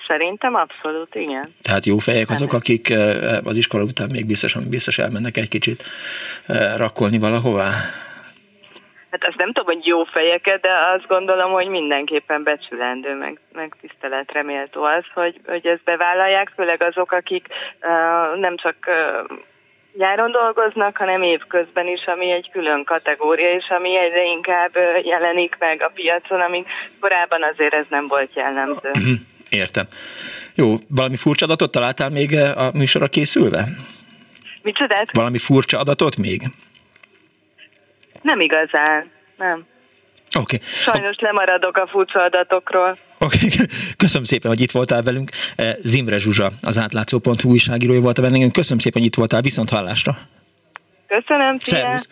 Szerintem 0.07 0.55
abszolút, 0.55 1.15
igen. 1.15 1.55
Tehát 1.61 1.85
jó 1.85 1.97
fejek 1.97 2.29
azok, 2.29 2.53
akik 2.53 2.89
eh, 2.89 3.37
az 3.43 3.55
iskola 3.55 3.83
után 3.83 4.09
még 4.11 4.25
biztosan 4.25 4.63
biztos 4.69 4.97
elmennek 4.97 5.37
egy 5.37 5.47
kicsit 5.47 5.83
eh, 6.45 6.77
rakkolni 6.77 7.19
valahová? 7.19 7.69
Hát 9.11 9.27
azt 9.27 9.37
nem 9.37 9.51
tudom, 9.53 9.75
hogy 9.75 9.85
jó 9.85 10.03
fejeket, 10.03 10.61
de 10.61 10.69
azt 10.95 11.07
gondolom, 11.07 11.51
hogy 11.51 11.67
mindenképpen 11.67 12.43
becsülendő, 12.43 13.15
meg, 13.15 13.39
meg 13.53 13.75
tiszteletre 13.81 14.43
méltó 14.43 14.83
az, 14.83 15.03
hogy, 15.13 15.39
hogy 15.45 15.67
ezt 15.67 15.83
bevállalják, 15.83 16.51
főleg 16.55 16.83
azok, 16.83 17.11
akik 17.11 17.47
uh, 17.81 18.39
nem 18.39 18.57
csak 18.57 18.75
uh, 18.87 19.37
nyáron 19.97 20.31
dolgoznak, 20.31 20.97
hanem 20.97 21.21
évközben 21.21 21.87
is, 21.87 22.05
ami 22.05 22.31
egy 22.31 22.49
külön 22.51 22.83
kategória, 22.83 23.53
és 23.55 23.69
ami 23.69 23.97
egyre 23.97 24.23
inkább 24.23 24.71
jelenik 25.03 25.55
meg 25.59 25.81
a 25.81 25.91
piacon, 25.93 26.41
ami 26.41 26.63
korábban 26.99 27.43
azért 27.43 27.73
ez 27.73 27.85
nem 27.89 28.07
volt 28.07 28.35
jellemző. 28.35 28.91
Értem. 29.49 29.85
Jó, 30.55 30.75
valami 30.87 31.15
furcsa 31.15 31.45
adatot 31.45 31.71
találtál 31.71 32.09
még 32.09 32.35
a 32.35 32.71
műsorra 32.73 33.07
készülve? 33.07 33.67
Micsodát? 34.61 35.11
Valami 35.11 35.37
furcsa 35.37 35.79
adatot 35.79 36.17
még? 36.17 36.41
Nem 38.21 38.39
igazán, 38.39 39.11
nem. 39.37 39.65
Oké. 40.39 40.55
Okay. 40.55 40.67
Sajnos 40.67 41.15
lemaradok 41.19 41.77
a 41.77 41.87
furcsa 41.87 42.23
adatokról. 42.23 42.97
Oké, 43.19 43.45
okay. 43.45 43.65
köszönöm 44.03 44.23
szépen, 44.23 44.51
hogy 44.51 44.61
itt 44.61 44.71
voltál 44.71 45.01
velünk. 45.01 45.29
Eh, 45.55 45.75
Zimre 45.79 46.17
Zsuzsa, 46.17 46.51
az 46.61 46.77
átlátszó.hu 46.77 47.49
újságírója 47.49 48.01
volt 48.01 48.17
a 48.17 48.21
vendégünk. 48.21 48.51
Köszönöm 48.51 48.79
szépen, 48.79 49.01
hogy 49.01 49.09
itt 49.09 49.15
voltál, 49.15 49.41
viszont 49.41 49.69
hallásra. 49.69 50.17
Köszönöm, 51.07 51.57
szia. 51.59 51.77
Szervusz. 51.77 52.07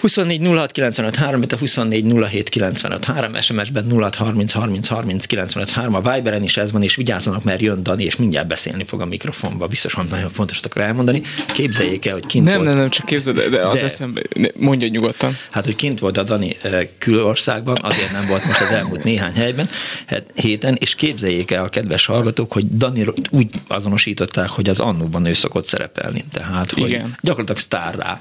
24 0.00 0.40
06 0.40 0.72
95 0.72 1.16
3, 1.16 1.42
a 1.50 1.56
24 1.56 2.12
07 2.30 2.48
95 2.48 3.04
3, 3.04 3.40
SMS-ben 3.40 3.90
06 3.90 4.14
30 4.14 4.52
30 4.52 4.86
30 4.86 5.26
95 5.26 5.70
3, 5.70 5.94
a 5.94 6.00
Viberen 6.00 6.42
is 6.42 6.56
ez 6.56 6.72
van, 6.72 6.82
és 6.82 6.94
vigyázzanak, 6.96 7.44
mert 7.44 7.60
jön 7.60 7.82
Dani, 7.82 8.04
és 8.04 8.16
mindjárt 8.16 8.46
beszélni 8.46 8.84
fog 8.84 9.00
a 9.00 9.04
mikrofonba. 9.04 9.66
Biztos 9.66 9.92
van 9.92 10.06
nagyon 10.10 10.30
fontos 10.30 10.60
akar 10.60 10.82
elmondani. 10.82 11.22
Képzeljék 11.46 12.06
el, 12.06 12.12
hogy 12.12 12.26
kint 12.26 12.44
Nem, 12.44 12.54
volt. 12.54 12.68
nem, 12.68 12.78
nem, 12.78 12.90
csak 12.90 13.06
képzeld, 13.06 13.36
de, 13.36 13.48
de 13.48 13.66
az 13.66 13.78
de, 13.78 13.84
eszembe, 13.84 14.22
mondja 14.56 14.88
nyugodtan. 14.88 15.36
Hát, 15.50 15.64
hogy 15.64 15.76
kint 15.76 15.98
volt 15.98 16.16
a 16.16 16.22
Dani 16.22 16.56
külországban, 16.98 17.76
azért 17.80 18.12
nem 18.12 18.26
volt 18.28 18.44
most 18.44 18.60
az 18.60 18.70
elmúlt 18.70 19.04
néhány 19.04 19.34
helyben, 19.34 19.68
hát 20.06 20.24
héten, 20.34 20.76
és 20.80 20.94
képzeljék 20.94 21.50
el 21.50 21.64
a 21.64 21.68
kedves 21.68 22.06
hallgatók, 22.06 22.52
hogy 22.52 22.76
Dani 22.76 23.06
úgy 23.30 23.50
azonosították, 23.68 24.48
hogy 24.48 24.68
az 24.68 24.80
annóban 24.80 25.26
ő 25.26 25.32
szokott 25.32 25.66
szerepelni. 25.66 26.24
Tehát, 26.32 26.70
hogy 26.70 26.88
Igen. 26.88 27.16
gyakorlatilag 27.20 27.60
sztárrá 27.60 28.18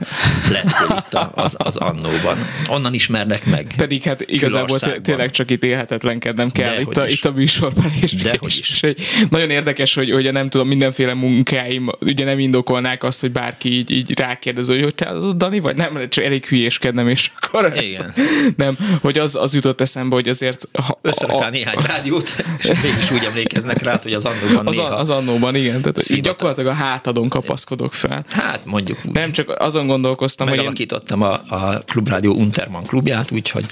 lett 0.51 0.97
itt 0.97 1.19
az, 1.33 1.55
az 1.63 1.75
annóban. 1.75 2.37
Onnan 2.67 2.93
ismernek 2.93 3.45
meg. 3.45 3.73
Pedig 3.77 4.03
hát 4.03 4.21
igazából 4.21 4.79
tényleg 4.79 5.29
csak 5.29 5.51
itt 5.51 5.63
élhetetlenkednem 5.63 6.51
kell 6.51 6.79
itt 6.79 6.97
a, 6.97 7.07
itt 7.07 7.25
a 7.25 7.31
műsorban. 7.31 7.93
És, 8.01 8.13
és, 8.41 8.59
és, 8.59 8.81
és 8.81 8.95
nagyon 9.29 9.49
érdekes, 9.49 9.93
hogy, 9.93 10.11
hogy 10.11 10.31
nem 10.31 10.49
tudom, 10.49 10.67
mindenféle 10.67 11.13
munkáim 11.13 11.89
ugye 11.99 12.25
nem 12.25 12.39
indokolnák 12.39 13.03
azt, 13.03 13.21
hogy 13.21 13.31
bárki 13.31 13.73
így, 13.73 13.91
így 13.91 14.19
rákérdező, 14.19 14.81
hogy 14.81 14.95
te 14.95 15.05
az 15.05 15.35
Dani 15.35 15.59
vagy 15.59 15.75
nem, 15.75 16.09
csak 16.09 16.23
elég 16.23 16.45
hülyéskednem, 16.45 17.07
és 17.07 17.31
akkor 17.35 17.73
Igen. 17.81 18.13
nem, 18.55 18.77
hogy 19.01 19.17
az, 19.17 19.35
az 19.35 19.53
jutott 19.53 19.81
eszembe, 19.81 20.15
hogy 20.15 20.29
azért 20.29 20.67
ha, 20.73 20.99
Összerakál 21.01 21.49
néhány 21.49 21.77
rádiót, 21.87 22.29
és 22.57 22.65
mégis 22.65 23.11
úgy 23.11 23.23
emlékeznek 23.29 23.81
rá, 23.81 23.99
hogy 24.03 24.13
az 24.13 24.25
annóban 24.25 24.67
az, 24.67 24.75
néha 24.75 24.95
az 24.95 25.09
annóban, 25.09 25.55
igen. 25.55 25.81
Tehát 25.81 26.21
gyakorlatilag 26.21 26.71
a 26.71 26.75
hátadon 26.75 27.29
kapaszkodok 27.29 27.93
fel. 27.93 28.25
Hát 28.29 28.65
mondjuk 28.65 28.97
úgy. 29.05 29.13
Nem, 29.13 29.31
csak 29.31 29.49
azon 29.59 29.87
gondolkoztam, 29.87 30.47
hogy 30.47 30.77
én... 30.79 30.91
a, 31.21 31.52
a 31.53 31.83
Klubrádió 31.85 32.33
Unterman 32.33 32.83
klubját, 32.83 33.31
úgyhogy 33.31 33.65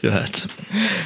jöhet. 0.00 0.46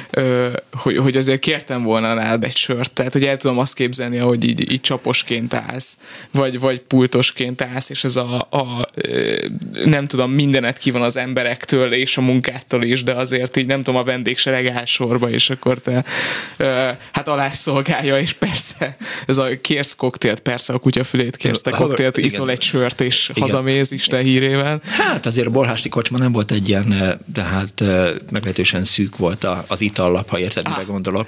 Ö, 0.09 0.49
hogy, 0.71 0.97
hogy 0.97 1.17
azért 1.17 1.39
kértem 1.39 1.83
volna 1.83 2.13
nálad 2.13 2.43
egy 2.43 2.55
sört, 2.55 2.91
tehát 2.91 3.13
hogy 3.13 3.25
el 3.25 3.37
tudom 3.37 3.57
azt 3.57 3.73
képzelni, 3.73 4.17
hogy 4.17 4.43
így, 4.43 4.71
így 4.71 4.81
csaposként 4.81 5.53
állsz, 5.53 5.97
vagy, 6.31 6.59
vagy 6.59 6.79
pultosként 6.79 7.61
állsz, 7.61 7.89
és 7.89 8.03
ez 8.03 8.15
a, 8.15 8.47
a 8.49 8.89
nem 9.85 10.07
tudom, 10.07 10.31
mindenet 10.31 10.77
ki 10.77 10.91
van 10.91 11.01
az 11.01 11.17
emberektől 11.17 11.93
és 11.93 12.17
a 12.17 12.21
munkától 12.21 12.83
is, 12.83 13.03
de 13.03 13.13
azért 13.13 13.57
így 13.57 13.65
nem 13.65 13.83
tudom, 13.83 13.99
a 13.99 14.03
vendégsereg 14.03 14.67
áll 14.67 14.85
sorba, 14.85 15.29
és 15.29 15.49
akkor 15.49 15.79
te 15.79 16.03
ö, 16.57 16.89
hát 17.11 17.27
alászolgálja, 17.27 18.19
és 18.19 18.33
persze 18.33 18.97
ez 19.27 19.37
a 19.37 19.47
kérsz 19.61 19.95
koktélt, 19.95 20.39
persze 20.39 20.73
a 20.73 20.77
kutyafülét 20.77 21.35
kérsz, 21.37 21.61
te 21.61 21.71
koktélt, 21.71 22.17
iszol 22.17 22.49
egy 22.49 22.61
sört, 22.61 23.01
és 23.01 23.29
igen. 23.29 23.41
hazamész 23.41 23.91
Isten 23.91 24.21
hírével. 24.21 24.81
Hát 24.83 25.25
azért 25.25 25.51
bolhásti 25.51 25.89
kocsma 25.89 26.16
nem 26.17 26.31
volt 26.31 26.51
egy 26.51 26.69
ilyen, 26.69 27.19
tehát 27.33 27.83
meglehetősen 28.31 28.83
szűk 28.83 29.17
volt 29.17 29.47
az 29.67 29.81
itallap, 29.81 30.29
ha 30.29 30.39
érted, 30.39 30.67
mire 30.67 30.83
gondolok. 30.83 31.25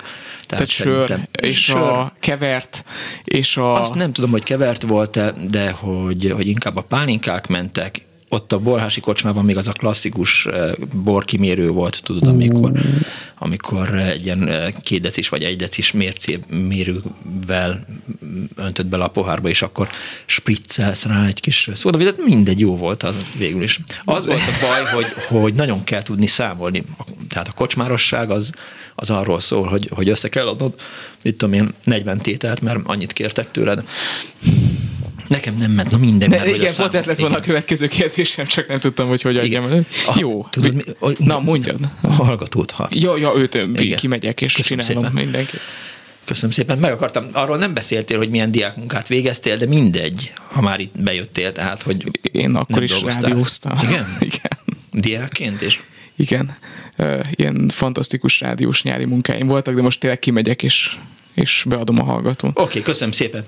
Tehát, 0.48 0.48
tehát 0.48 0.70
sör, 0.70 1.28
és 1.42 1.64
sör. 1.64 1.78
a 1.78 2.14
kevert, 2.20 2.86
és 3.24 3.58
a... 3.58 3.82
Azt 3.82 3.94
nem 3.94 4.14
tudom, 4.14 4.32
hogy 4.32 4.44
kevert 4.44 4.82
volt-e, 4.82 5.34
de 5.50 5.72
hogy, 5.72 6.32
hogy 6.36 6.48
inkább 6.48 6.76
a 6.76 6.82
pálinkák 6.82 7.48
mentek, 7.48 8.02
ott 8.30 8.54
a 8.54 8.60
borhási 8.60 9.00
kocsmában 9.00 9.46
még 9.46 9.58
az 9.58 9.68
a 9.68 9.72
klasszikus 9.72 10.48
borkimérő 11.04 11.70
volt, 11.70 12.02
tudod, 12.04 12.28
amikor, 12.28 12.72
amikor 13.40 13.96
egy 13.96 14.26
ilyen 14.26 14.74
két 14.82 15.02
decis 15.02 15.30
vagy 15.30 15.44
egy 15.44 15.56
decis 15.56 15.92
mércé, 15.92 16.40
mérővel 16.50 17.86
öntött 18.56 18.86
bele 18.86 19.04
a 19.04 19.08
pohárba, 19.08 19.50
és 19.50 19.62
akkor 19.62 19.90
spriccelsz 20.26 21.06
rá 21.06 21.26
egy 21.26 21.40
kis 21.40 21.70
szódavizet, 21.74 22.26
mindegy, 22.26 22.60
jó 22.60 22.78
volt 22.78 23.04
az 23.04 23.18
végül 23.38 23.64
is. 23.64 23.80
Az 24.06 24.26
volt 24.26 24.40
a 24.40 24.66
baj, 24.66 24.94
hogy, 24.94 25.06
hogy 25.28 25.54
nagyon 25.54 25.84
kell 25.84 26.04
tudni 26.04 26.28
számolni. 26.28 26.84
Tehát 27.30 27.48
a 27.48 27.52
kocsmárosság 27.52 28.30
az, 28.30 28.52
az 28.96 29.10
arról 29.10 29.40
szól, 29.40 29.68
hogy, 29.68 29.90
hogy 29.94 30.10
össze 30.10 30.30
kell 30.30 30.48
adnod, 30.48 30.74
mit 31.22 31.36
tudom 31.36 31.54
én, 31.54 31.74
40 31.84 32.18
tételt, 32.18 32.62
mert 32.62 32.80
annyit 32.84 33.14
kértek 33.14 33.52
tőled. 33.52 33.84
Nekem 35.30 35.56
nem 35.56 35.72
ment, 35.72 35.92
na 35.92 35.98
minden. 35.98 36.30
Ne, 36.30 36.56
igen, 36.56 36.74
pont 36.76 36.96
ez 36.96 37.06
lett 37.06 37.18
volna 37.18 37.36
a 37.36 37.40
következő 37.40 37.88
kérdésem, 37.88 38.46
csak 38.46 38.68
nem 38.68 38.80
tudtam, 38.80 39.08
hogy 39.08 39.22
hogy 39.22 39.38
adjam 39.38 39.64
elő. 39.64 39.86
Jó. 40.16 40.48
Tudod, 40.50 40.74
mi, 40.74 40.84
a, 41.00 41.12
na, 41.18 41.40
mondjad. 41.40 41.80
A 42.02 42.08
hallgatót 42.08 42.72
ha. 42.72 42.88
Ja, 42.92 43.18
ja, 43.18 43.32
őt 43.36 43.54
igen. 43.54 43.98
kimegyek 43.98 44.42
és 44.42 44.54
Köszönöm 44.54 44.86
csinálom 44.86 45.10
szépen. 45.10 45.24
mindenki. 45.24 45.58
Köszönöm 46.26 46.52
szépen. 46.52 46.78
Meg 46.78 46.92
akartam, 46.92 47.30
arról 47.32 47.58
nem 47.58 47.74
beszéltél, 47.74 48.18
hogy 48.18 48.30
milyen 48.30 48.52
diákmunkát 48.52 49.08
végeztél, 49.08 49.58
de 49.58 49.66
mindegy, 49.66 50.34
ha 50.36 50.62
már 50.62 50.80
itt 50.80 51.02
bejöttél, 51.02 51.52
tehát, 51.52 51.82
hogy 51.82 52.20
Én 52.22 52.56
akkor 52.56 52.84
is 52.84 53.02
rádióztam. 53.02 53.78
Igen? 53.84 54.06
Igen. 54.30 54.58
Diákként 54.92 55.62
is? 55.62 55.82
Igen. 56.16 56.58
Ilyen 57.32 57.70
fantasztikus 57.70 58.40
rádiós 58.40 58.84
nyári 58.84 59.06
munkáim 59.06 59.48
voltak, 59.48 59.76
de 59.76 59.82
most 59.82 60.00
tényleg 60.00 60.20
kimegyek, 60.20 60.64
és 60.64 60.98
és 61.34 61.66
beadom 61.68 62.00
a 62.00 62.04
hallgatón. 62.04 62.50
Oké, 62.50 62.64
okay, 62.64 62.82
köszönöm 62.82 63.12
szépen. 63.12 63.46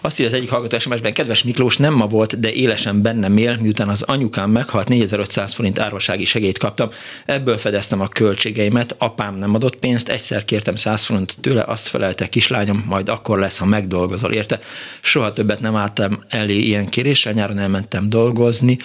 Azt 0.00 0.18
írja 0.18 0.32
az 0.32 0.38
egyik 0.38 0.50
hallgató 0.50 0.78
SMS-ben, 0.78 1.12
kedves 1.12 1.42
Miklós, 1.42 1.76
nem 1.76 1.94
ma 1.94 2.06
volt, 2.06 2.40
de 2.40 2.52
élesen 2.52 3.02
bennem 3.02 3.36
él, 3.36 3.58
miután 3.60 3.88
az 3.88 4.02
anyukám 4.02 4.50
meghalt, 4.50 4.88
4500 4.88 5.54
forint 5.54 5.78
árvasági 5.78 6.24
segélyt 6.24 6.58
kaptam, 6.58 6.90
ebből 7.24 7.58
fedeztem 7.58 8.00
a 8.00 8.08
költségeimet, 8.08 8.94
apám 8.98 9.34
nem 9.34 9.54
adott 9.54 9.76
pénzt, 9.76 10.08
egyszer 10.08 10.44
kértem 10.44 10.76
100 10.76 11.04
forintot 11.04 11.36
tőle, 11.40 11.62
azt 11.62 11.88
felelte 11.88 12.28
kislányom, 12.28 12.84
majd 12.88 13.08
akkor 13.08 13.38
lesz, 13.38 13.58
ha 13.58 13.64
megdolgozol 13.66 14.32
érte. 14.32 14.58
Soha 15.00 15.32
többet 15.32 15.60
nem 15.60 15.76
álltam 15.76 16.24
elé 16.28 16.58
ilyen 16.58 16.86
kéréssel, 16.86 17.32
nyáron 17.32 17.58
elmentem 17.58 18.08
dolgozni, 18.08 18.78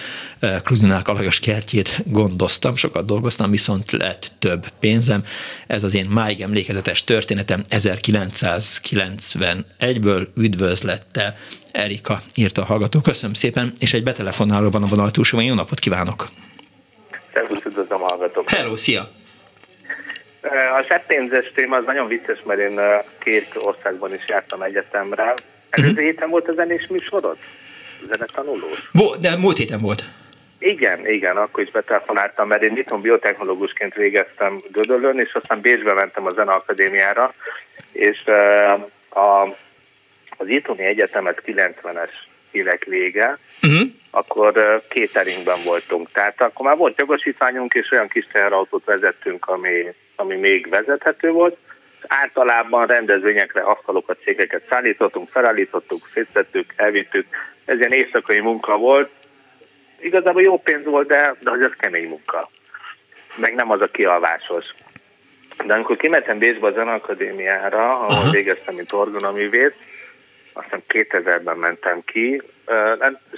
Krudinák 0.64 1.08
alajos 1.08 1.40
kertjét 1.40 2.02
gondoztam, 2.06 2.76
sokat 2.76 3.06
dolgoztam, 3.06 3.50
viszont 3.50 3.90
lett 3.90 4.32
több 4.38 4.66
pénzem. 4.80 5.24
Ez 5.66 5.84
az 5.84 5.94
én 5.94 6.06
máig 6.10 6.40
emlékezetes 6.40 7.04
történetem 7.04 7.64
1991-ből 8.34 10.26
üdvözlettel. 10.36 11.36
Erika 11.72 12.18
írta 12.34 12.62
a 12.62 12.64
hallgató. 12.64 13.00
Köszönöm 13.00 13.34
szépen, 13.34 13.72
és 13.78 13.94
egy 13.94 14.02
betelefonáló 14.02 14.70
van 14.70 14.82
a 14.82 14.86
vonal 14.86 15.10
túlsó. 15.10 15.40
Jó 15.40 15.54
napot 15.54 15.78
kívánok! 15.78 16.28
Szervusz, 17.34 17.64
üdvözlöm 17.64 18.02
a 18.02 18.06
hallgatók! 18.06 18.50
Hello, 18.50 18.76
szia! 18.76 19.08
A 20.78 20.84
zseppénzes 20.88 21.52
téma 21.54 21.76
az 21.76 21.84
nagyon 21.86 22.08
vicces, 22.08 22.38
mert 22.44 22.60
én 22.60 22.80
két 23.18 23.48
országban 23.54 24.14
is 24.14 24.24
jártam 24.28 24.62
egyetemre. 24.62 25.34
Előző 25.70 25.90
uh-huh. 25.92 26.04
héten 26.04 26.30
volt 26.30 26.48
a 26.48 26.52
zenés 26.52 26.86
műsorod? 26.86 27.36
Zenetanulós? 28.12 28.88
Volt, 28.92 29.20
de 29.20 29.36
múlt 29.36 29.56
héten 29.56 29.80
volt. 29.80 30.04
Igen, 30.62 31.06
igen, 31.06 31.36
akkor 31.36 31.62
is 31.62 31.70
betelefonáltam, 31.70 32.48
mert 32.48 32.62
én 32.62 32.72
nyitom 32.72 33.00
biotechnológusként 33.00 33.94
végeztem 33.94 34.60
Gödöllön, 34.70 35.18
és 35.18 35.32
aztán 35.32 35.60
Bécsbe 35.60 35.92
mentem 35.92 36.26
a 36.26 36.30
Zeneakadémiára, 36.30 37.34
és 37.92 38.24
a, 39.08 39.42
az 40.36 40.46
Itoni 40.46 40.84
Egyetemet 40.84 41.42
90-es 41.46 42.10
évek 42.50 42.84
vége, 42.84 43.38
uh-huh. 43.62 43.88
akkor 44.10 44.82
kéteringben 44.88 45.58
voltunk. 45.64 46.10
Tehát 46.12 46.42
akkor 46.42 46.66
már 46.66 46.76
volt 46.76 47.00
jogosítványunk, 47.00 47.74
és 47.74 47.90
olyan 47.90 48.08
kis 48.08 48.26
teherautót 48.32 48.84
vezettünk, 48.84 49.46
ami, 49.46 49.94
ami 50.16 50.36
még 50.36 50.68
vezethető 50.68 51.30
volt. 51.30 51.56
Általában 52.06 52.86
rendezvényekre 52.86 53.60
asztalokat, 53.60 54.18
cégeket 54.24 54.62
szállítottunk, 54.70 55.28
felállítottuk, 55.30 56.08
szétszettük, 56.14 56.72
elvittük. 56.76 57.26
Ez 57.64 57.78
ilyen 57.78 57.92
éjszakai 57.92 58.40
munka 58.40 58.76
volt, 58.76 59.10
igazából 60.02 60.42
jó 60.42 60.58
pénz 60.58 60.84
volt, 60.84 61.08
de, 61.08 61.34
de 61.40 61.50
az 61.50 61.72
kemény 61.78 62.08
munka. 62.08 62.50
Meg 63.36 63.54
nem 63.54 63.70
az 63.70 63.80
a 63.80 63.90
kialvásos. 63.90 64.64
De 65.66 65.74
amikor 65.74 65.96
kimentem 65.96 66.38
Bécsbe 66.38 66.66
a 66.66 66.72
Zenakadémiára, 66.72 67.92
ahol 67.94 68.08
Aha. 68.08 68.30
végeztem, 68.30 68.74
mint 68.74 68.92
orgonoművész, 68.92 69.72
aztán 70.52 70.82
2000-ben 70.88 71.56
mentem 71.56 72.00
ki. 72.04 72.42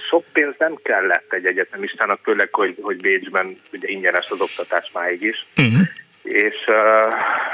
Sok 0.09 0.23
pénz 0.33 0.53
nem 0.57 0.75
kellett 0.83 1.33
egy 1.33 1.45
egyetemistának, 1.45 2.19
főleg, 2.23 2.53
hogy, 2.53 2.77
hogy 2.81 3.01
Bécsben 3.01 3.61
ugye 3.73 3.87
ingyenes 3.87 4.29
az 4.29 4.41
oktatás 4.41 4.91
máig 4.93 5.21
is. 5.21 5.45
Uh-huh. 5.57 5.87
És 6.23 6.55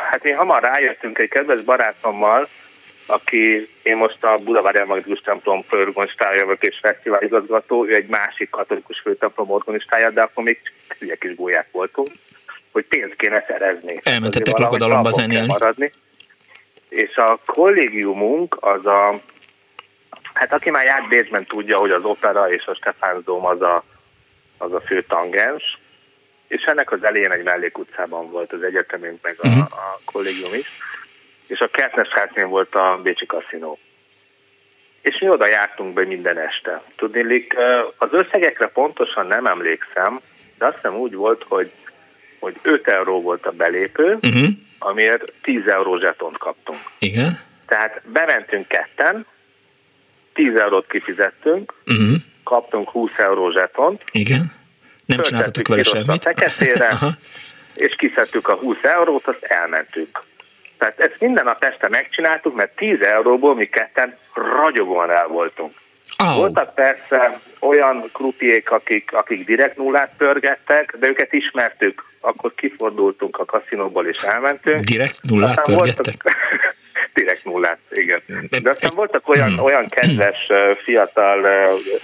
hát 0.10 0.24
mi 0.24 0.32
hamar 0.32 0.62
rájöttünk 0.62 1.18
egy 1.18 1.30
kedves 1.30 1.62
barátommal, 1.62 2.48
aki 3.06 3.70
én 3.84 3.98
most 3.98 4.24
a 4.24 4.38
Budavár 4.44 4.76
Elmagdikus 4.76 5.20
templom 5.20 5.64
főorgonistája 5.64 6.46
vagyok 6.46 6.64
és 6.64 6.80
fesztiváligazgató, 6.82 7.86
ő 7.86 7.96
egy 7.96 8.08
másik 8.08 8.50
katolikus 8.50 9.00
főtemplom 9.00 9.50
organistája, 9.52 10.10
de 10.10 10.22
akkor 10.22 10.44
még 10.44 10.60
ugye 11.02 11.16
kis 11.16 11.36
gólyák 11.36 11.68
voltunk, 11.72 12.10
hogy 12.72 12.86
pénzt 12.86 13.16
kéne 13.16 13.46
szerezni. 13.48 14.00
Elmentettek 14.04 14.58
lakodalomba 14.58 15.12
zenélni. 15.12 15.48
Maradni. 15.48 15.92
És 16.90 17.16
a 17.16 17.40
kollégiumunk 17.46 18.58
az 18.60 18.86
a, 18.86 19.20
hát 20.34 20.54
aki 20.54 20.70
már 20.70 20.86
járt 20.86 21.08
Bécsben 21.08 21.46
tudja, 21.46 21.78
hogy 21.78 21.92
az 21.92 22.04
opera 22.04 22.52
és 22.52 22.66
a 22.66 22.76
Stefánzdóm 22.76 23.46
az 23.46 23.62
a, 23.62 23.84
az 24.58 24.74
a 24.74 24.82
fő 24.82 25.04
tangens, 25.04 25.80
és 26.48 26.64
ennek 26.64 26.92
az 26.92 27.04
elején 27.04 27.32
egy 27.32 27.44
mellékutcában 27.44 28.32
volt 28.32 28.54
az 28.54 28.64
egyetemünk, 28.64 29.22
meg 29.22 29.36
a, 29.42 29.48
uh-huh. 29.48 29.64
a 29.64 30.00
kollégium 30.06 30.54
is 30.54 30.68
és 31.52 31.60
a 31.60 31.68
Kertnes 31.68 32.08
háznél 32.08 32.48
volt 32.48 32.76
a 32.76 33.00
Bécsi 33.04 33.26
kaszinó. 33.26 33.80
És 35.02 35.20
mi 35.20 35.30
oda 35.30 35.48
jártunk 35.48 35.94
be 35.94 36.06
minden 36.06 36.38
este. 36.38 36.84
Tudnélik, 36.96 37.56
az 37.98 38.10
összegekre 38.12 38.68
pontosan 38.68 39.28
nem 39.28 39.46
emlékszem, 39.46 40.20
de 40.58 40.66
azt 40.66 40.76
hiszem 40.76 40.96
úgy 40.96 41.14
volt, 41.14 41.46
hogy, 41.48 41.72
hogy 42.40 42.56
5 42.62 42.88
euró 42.88 43.22
volt 43.22 43.46
a 43.46 43.52
belépő, 43.52 44.18
uh-huh. 44.22 44.48
amiért 44.80 45.34
10 45.42 45.68
euró 45.68 45.98
zsetont 45.98 46.38
kaptunk. 46.38 46.80
Igen. 47.00 47.32
Tehát 47.66 48.02
bementünk 48.06 48.68
ketten, 48.68 49.26
10 50.34 50.56
eurót 50.56 50.88
kifizettünk, 50.88 51.74
uh-huh. 51.86 52.16
kaptunk 52.44 52.90
20 52.90 53.12
euró 53.18 53.50
zsetont. 53.50 54.04
Igen. 54.12 54.52
Nem 55.06 55.22
csináltatok 55.22 55.68
vele 55.68 55.84
semmit. 55.84 56.26
A 56.26 56.34
és 57.76 57.96
kiszedtük 57.98 58.48
a 58.48 58.56
20 58.56 58.78
eurót, 58.82 59.28
azt 59.28 59.44
elmentünk. 59.44 60.24
Tehát 60.82 61.00
ezt 61.00 61.20
minden 61.20 61.48
a 61.48 61.58
este 61.60 61.90
megcsináltuk, 61.90 62.56
mert 62.56 62.76
10 62.76 63.02
euróból 63.02 63.56
mi 63.56 63.66
ketten 63.66 64.18
ragyogóan 64.34 65.12
el 65.12 65.28
voltunk. 65.28 65.74
Oh. 66.18 66.36
Voltak 66.36 66.74
persze 66.76 67.40
olyan 67.60 68.10
krupiék, 68.14 68.72
akik, 68.72 69.12
akik 69.14 69.46
direkt 69.46 69.78
nullát 69.78 70.14
pörgettek, 70.18 70.96
de 71.00 71.08
őket 71.08 71.34
ismertük. 71.34 72.04
Akkor 72.20 72.54
kifordultunk 72.56 73.38
a 73.38 73.46
kaszinóból 73.46 74.08
és 74.08 74.18
elmentünk. 74.18 74.84
Direkt 74.84 75.20
nullát 75.22 75.50
aztán 75.50 75.76
pörgettek? 75.76 76.24
Voltak, 76.24 76.40
direkt 77.20 77.44
nullát, 77.44 77.80
igen. 77.90 78.22
De 78.50 78.70
aztán 78.70 78.92
voltak 78.96 79.30
olyan, 79.30 79.50
hmm. 79.50 79.64
olyan 79.64 79.90
kedves 79.90 80.38
fiatal 80.84 81.48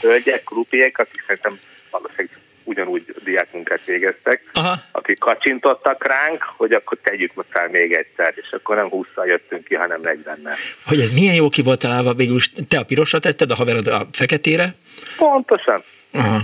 hölgyek, 0.01 0.43
krupiék, 0.43 0.97
akik 0.97 1.23
szerintem 1.27 1.59
valószínűleg 1.91 2.29
ugyanúgy 2.67 3.15
diákmunkát 3.23 3.85
végeztek, 3.85 4.41
Aha. 4.53 4.75
akik 4.91 5.19
kacsintottak 5.19 6.07
ránk, 6.07 6.43
hogy 6.57 6.71
akkor 6.71 6.97
tegyük 7.03 7.33
most 7.33 7.47
fel 7.51 7.67
még 7.69 7.93
egyszer, 7.93 8.33
és 8.35 8.51
akkor 8.51 8.75
nem 8.75 8.89
20 8.89 9.07
jöttünk 9.25 9.63
ki, 9.63 9.75
hanem 9.75 10.01
40 10.01 10.57
Hogy 10.85 10.99
ez 10.99 11.13
milyen 11.13 11.35
jó 11.35 11.49
ki 11.49 11.61
volt 11.61 11.79
találva, 11.79 12.13
végül 12.13 12.39
te 12.67 12.77
a 12.79 12.83
pirosra 12.83 13.19
tetted, 13.19 13.51
a 13.51 13.55
haverod 13.55 13.87
a 13.87 14.07
feketére? 14.11 14.75
Pontosan. 15.17 15.83
Aha. 16.11 16.39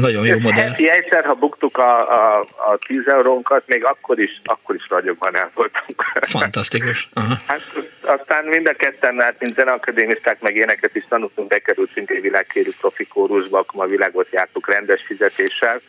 Nagyon 0.00 0.26
jó 0.26 0.38
modell. 0.38 0.68
Heti 0.68 0.90
egyszer, 0.90 1.24
ha 1.24 1.34
buktuk 1.34 1.78
a, 1.78 1.98
a, 1.98 2.40
a 2.40 2.78
10 2.86 3.06
eurónkat, 3.06 3.62
még 3.66 3.84
akkor 3.84 4.18
is, 4.20 4.40
akkor 4.44 4.74
is 4.74 4.86
ragyogban 4.88 5.36
el 5.36 5.50
voltunk. 5.54 6.02
Fantasztikus. 6.20 7.08
Aha. 7.12 7.36
Hát 7.46 7.60
aztán 8.00 8.44
mind 8.44 8.68
a 8.68 8.72
ketten, 8.72 9.20
hát 9.20 9.40
mint 9.40 9.54
zeneakadémisták, 9.54 10.40
meg 10.40 10.56
éneket 10.56 10.94
is 10.94 11.04
tanultunk, 11.08 11.48
bekerültünk 11.48 12.10
egy 12.10 12.20
világkérű 12.20 12.70
profi 12.80 13.06
kórusba, 13.06 13.58
akkor 13.58 13.84
a 13.84 13.88
világot 13.88 14.28
jártuk 14.30 14.70
rendes 14.70 15.02
fizetéssel. 15.06 15.80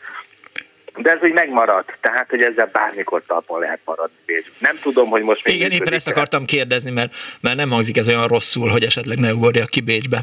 De 0.96 1.12
ez 1.12 1.18
úgy 1.22 1.34
megmaradt, 1.34 1.98
tehát 2.02 2.30
hogy 2.30 2.42
ezzel 2.42 2.70
bármikor 2.72 3.24
talpon 3.28 3.60
lehet 3.60 3.80
maradni. 3.86 4.44
Nem 4.60 4.80
tudom, 4.82 5.10
hogy 5.10 5.22
most 5.22 5.46
még 5.46 5.56
Igen, 5.56 5.72
éppen 5.72 5.94
ezt 5.94 6.08
akartam 6.08 6.46
kérdezni, 6.46 6.92
mert, 6.92 7.16
mert 7.42 7.56
nem 7.56 7.70
hangzik 7.70 7.98
ez 7.98 8.08
olyan 8.08 8.28
rosszul, 8.28 8.70
hogy 8.70 8.84
esetleg 8.84 9.18
ne 9.18 9.34
ugorjak 9.34 9.70
ki 9.70 9.82
Bécsbe. 9.82 10.20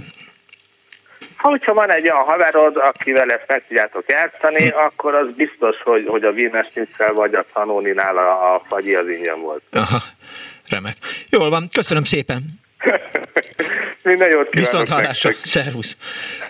Ha, 1.37 1.49
hogyha 1.49 1.75
van 1.75 1.92
egy 1.92 2.11
olyan 2.11 2.25
haverod, 2.25 2.77
akivel 2.77 3.31
ezt 3.31 3.44
meg 3.46 3.64
tudjátok 3.68 4.05
játszani, 4.07 4.68
hm. 4.68 4.77
akkor 4.77 5.14
az 5.14 5.27
biztos, 5.37 5.77
hogy, 5.83 6.07
hogy 6.07 6.25
a 6.25 6.31
Wiener 6.31 6.66
vagy 7.14 7.35
a 7.35 7.44
Tanóninál 7.53 8.16
a, 8.16 8.55
a 8.55 8.62
fagyi 8.68 8.94
az 8.94 9.09
ingyen 9.09 9.40
volt. 9.40 9.62
Aha, 9.70 10.03
remek. 10.70 10.96
Jól 11.31 11.51
van, 11.51 11.68
köszönöm 11.72 12.05
szépen. 12.05 12.42
Minden 14.03 14.29
jót 14.31 14.49
kívánok. 14.49 14.53
Viszont 14.53 14.88
hallásra, 14.88 15.33
szervusz. 15.33 15.96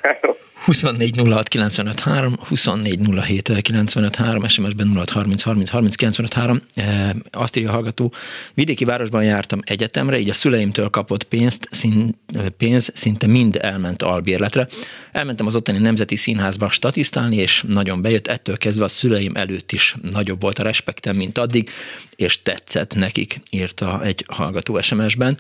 Hello. 0.03 0.35
24 0.67 1.17
06 1.17 1.49
95 1.49 2.01
3, 2.01 2.37
24 2.49 2.99
07 3.25 3.63
95 3.63 4.17
3, 4.17 4.49
SMS-ben 4.49 4.93
06 4.95 5.11
30 5.11 5.43
30 5.43 5.71
30 5.71 5.95
95 5.95 6.33
3. 6.33 6.63
E, 6.75 7.15
azt 7.31 7.57
írja 7.57 7.71
a 7.71 7.73
hallgató, 7.73 8.13
vidéki 8.55 8.85
városban 8.85 9.25
jártam 9.25 9.61
egyetemre, 9.65 10.19
így 10.19 10.29
a 10.29 10.33
szüleimtől 10.33 10.89
kapott 10.89 11.25
pénzt, 11.25 11.69
szín, 11.71 12.15
pénz 12.57 12.91
szinte 12.95 13.27
mind 13.27 13.59
elment 13.61 14.03
albérletre. 14.03 14.69
Elmentem 15.13 15.47
az 15.47 15.55
ottani 15.55 15.79
Nemzeti 15.79 16.17
Színházba 16.17 16.71
statisztálni, 16.71 17.37
és 17.37 17.65
nagyon 17.69 18.03
bejött, 18.03 18.27
ettől 18.27 18.57
kezdve 18.57 18.85
a 18.85 18.89
szüleim 18.89 19.37
előtt 19.37 19.73
is 19.73 19.97
nagyobb 20.11 20.41
volt 20.41 20.59
a 20.59 20.63
respektem, 20.63 21.17
mint 21.17 21.39
addig, 21.39 21.71
és 22.17 22.43
tetszett 22.43 22.95
nekik, 22.95 23.41
írta 23.51 24.03
egy 24.03 24.25
hallgató 24.29 24.81
SMS-ben 24.81 25.39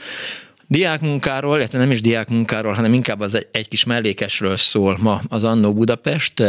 diákmunkáról, 0.67 1.57
illetve 1.57 1.79
nem 1.79 1.91
is 1.91 2.01
diákmunkáról, 2.01 2.73
hanem 2.73 2.93
inkább 2.93 3.21
az 3.21 3.35
egy, 3.35 3.47
egy 3.51 3.69
kis 3.69 3.85
mellékesről 3.85 4.57
szól 4.57 4.99
ma 5.01 5.21
az 5.29 5.45
Annó 5.45 5.73
Budapest, 5.73 6.43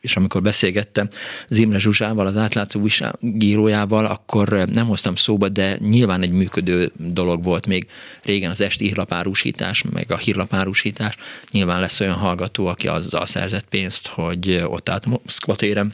és 0.00 0.16
amikor 0.16 0.42
beszélgettem 0.42 1.08
Zimre 1.48 1.78
Zsuzsával, 1.78 2.26
az 2.26 2.36
átlátszó 2.36 2.80
újságírójával, 2.80 4.04
akkor 4.04 4.48
nem 4.48 4.86
hoztam 4.86 5.14
szóba, 5.14 5.48
de 5.48 5.76
nyilván 5.78 6.22
egy 6.22 6.32
működő 6.32 6.92
dolog 6.96 7.44
volt 7.44 7.66
még 7.66 7.86
régen 8.22 8.50
az 8.50 8.60
esti 8.60 8.84
hírlapárusítás, 8.84 9.82
meg 9.92 10.10
a 10.10 10.16
hírlapárusítás. 10.16 11.16
Nyilván 11.50 11.80
lesz 11.80 12.00
olyan 12.00 12.14
hallgató, 12.14 12.66
aki 12.66 12.88
azzal 12.88 13.26
szerzett 13.26 13.68
pénzt, 13.68 14.06
hogy 14.06 14.62
ott 14.66 14.88
állt 14.88 15.06
Moszkva 15.06 15.54
téren, 15.56 15.92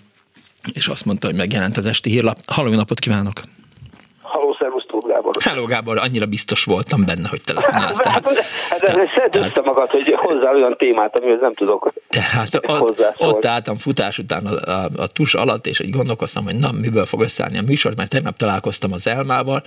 és 0.73 0.89
azt 0.89 1.05
mondta, 1.05 1.27
hogy 1.27 1.37
megjelent 1.37 1.77
az 1.77 1.87
esti 1.87 2.11
hírlap. 2.11 2.39
Halló, 2.47 2.75
napot 2.75 2.99
kívánok! 2.99 3.41
Halló, 4.21 4.57
szervusz, 4.59 4.84
Tóth 5.53 5.69
Gábor! 5.69 5.99
Annyira 5.99 6.27
biztos 6.27 6.65
voltam 6.65 7.05
benne, 7.05 7.29
hogy 7.29 7.41
telefonálsz. 7.45 7.99
Tehát, 7.99 8.27
hát, 8.29 9.09
hát, 9.09 9.31
tehát, 9.31 9.65
magad, 9.65 9.91
hogy 9.91 10.15
hozzá 10.17 10.51
olyan 10.53 10.77
témát, 10.77 11.19
amihez 11.19 11.41
nem 11.41 11.55
tudok 11.55 11.93
Tehát 12.09 12.61
ott, 12.81 13.15
ott 13.19 13.45
álltam 13.45 13.77
futás 13.77 14.19
után 14.19 14.47
a, 14.47 14.71
a, 14.71 14.89
a 14.97 15.07
tus 15.07 15.35
alatt, 15.35 15.67
és 15.67 15.81
egy 15.81 15.91
gondolkoztam, 15.91 16.45
hogy 16.45 16.57
na, 16.57 16.73
miből 16.73 17.07
fog 17.07 17.21
összeállni 17.21 17.59
a 17.59 17.63
műsor, 17.63 17.97
mert 17.97 18.11
tegnap 18.11 18.37
találkoztam 18.37 18.93
az 18.93 19.07
Elmával, 19.07 19.63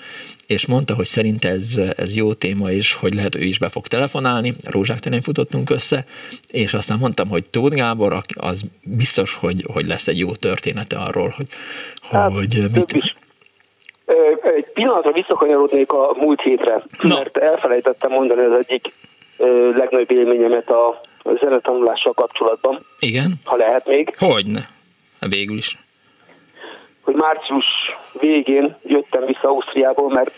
és 0.48 0.66
mondta, 0.66 0.96
hogy 0.96 1.06
szerint 1.06 1.46
ez, 1.46 1.80
ez 1.98 2.16
jó 2.16 2.34
téma, 2.34 2.72
és 2.72 2.94
hogy 2.94 3.14
lehet 3.14 3.36
ő 3.36 3.44
is 3.44 3.60
be 3.60 3.70
fog 3.70 3.88
telefonálni. 3.88 4.54
Rózsák 4.64 5.00
terén 5.00 5.22
futottunk 5.22 5.70
össze, 5.70 6.06
és 6.52 6.74
aztán 6.74 6.98
mondtam, 6.98 7.28
hogy 7.30 7.50
Tóth 7.50 7.76
Gábor, 7.76 8.22
az 8.40 8.62
biztos, 8.84 9.34
hogy, 9.34 9.66
hogy 9.74 9.88
lesz 9.88 10.08
egy 10.08 10.20
jó 10.20 10.36
története 10.36 10.96
arról, 10.96 11.34
hogy, 11.38 11.48
hát, 12.10 12.32
hogy 12.32 12.66
mit... 12.74 12.92
Is. 12.92 13.16
Egy 14.56 14.72
pillanatra 14.74 15.12
visszakanyarodnék 15.12 15.92
a 15.92 16.14
múlt 16.20 16.42
hétre, 16.42 16.84
Na. 17.02 17.16
mert 17.16 17.38
elfelejtettem 17.38 18.12
mondani 18.12 18.42
az 18.42 18.66
egyik 18.68 18.94
legnagyobb 19.76 20.12
élményemet 20.12 20.70
a 20.70 21.02
zenetanulással 21.42 22.14
kapcsolatban. 22.14 22.86
Igen? 23.00 23.32
Ha 23.44 23.56
lehet 23.56 23.88
még. 23.88 24.16
Hogyne. 24.18 24.62
Végül 25.30 25.58
is. 25.58 25.78
Hogy 27.02 27.16
március 27.16 27.66
végén 28.20 28.76
jöttem 28.84 29.26
vissza 29.26 29.48
Ausztriából, 29.48 30.10
mert 30.10 30.32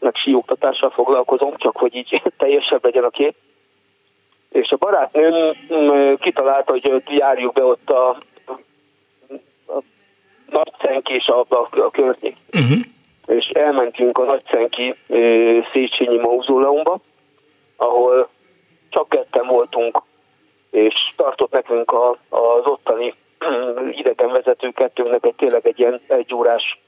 meg 0.00 0.14
síoktatással 0.14 0.90
foglalkozom, 0.90 1.54
csak 1.56 1.76
hogy 1.76 1.94
így 1.94 2.22
teljesebb 2.38 2.84
legyen 2.84 3.04
a 3.04 3.10
kép. 3.10 3.34
És 4.50 4.70
a 4.70 4.76
barátnőm 4.76 5.34
mm, 5.74 6.14
kitalálta, 6.14 6.72
hogy 6.72 7.02
járjuk 7.06 7.52
be 7.52 7.64
ott 7.64 7.90
a, 7.90 8.08
a 9.66 9.82
Nagycenk 10.50 11.08
és 11.08 11.26
a, 11.26 11.40
a, 11.48 11.68
a 11.70 11.90
környék. 11.90 12.36
Uh-huh. 12.52 12.78
És 13.26 13.46
elmentünk 13.46 14.18
a 14.18 14.24
Nagycenki 14.24 14.94
Széchenyi 15.72 16.16
Mauzóleumba, 16.16 16.98
ahol 17.76 18.28
csak 18.90 19.08
ketten 19.08 19.46
voltunk, 19.46 20.02
és 20.70 20.94
tartott 21.16 21.52
nekünk 21.52 21.92
a, 21.92 22.10
az 22.28 22.64
ottani 22.64 23.14
idegenvezető 24.00 24.70
kettőnknek 24.70 25.26
egy 25.26 25.34
tényleg 25.34 25.66
egy 25.66 25.78
ilyen 25.78 26.00
egy 26.06 26.34
órás 26.34 26.78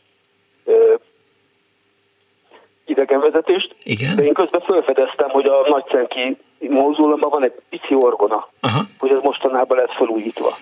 idegenvezetést. 2.86 3.74
Igen. 3.82 4.16
De 4.16 4.22
én 4.22 4.32
közben 4.32 4.60
felfedeztem, 4.60 5.28
hogy 5.28 5.46
a 5.46 5.64
Nagycenki 5.68 6.36
mózulomban 6.58 7.30
van 7.30 7.44
egy 7.44 7.52
pici 7.68 7.94
orgona, 7.94 8.48
Aha. 8.60 8.82
hogy 8.98 9.10
ez 9.10 9.20
mostanában 9.22 9.76
lett 9.76 9.92
felújítva. 9.92 10.56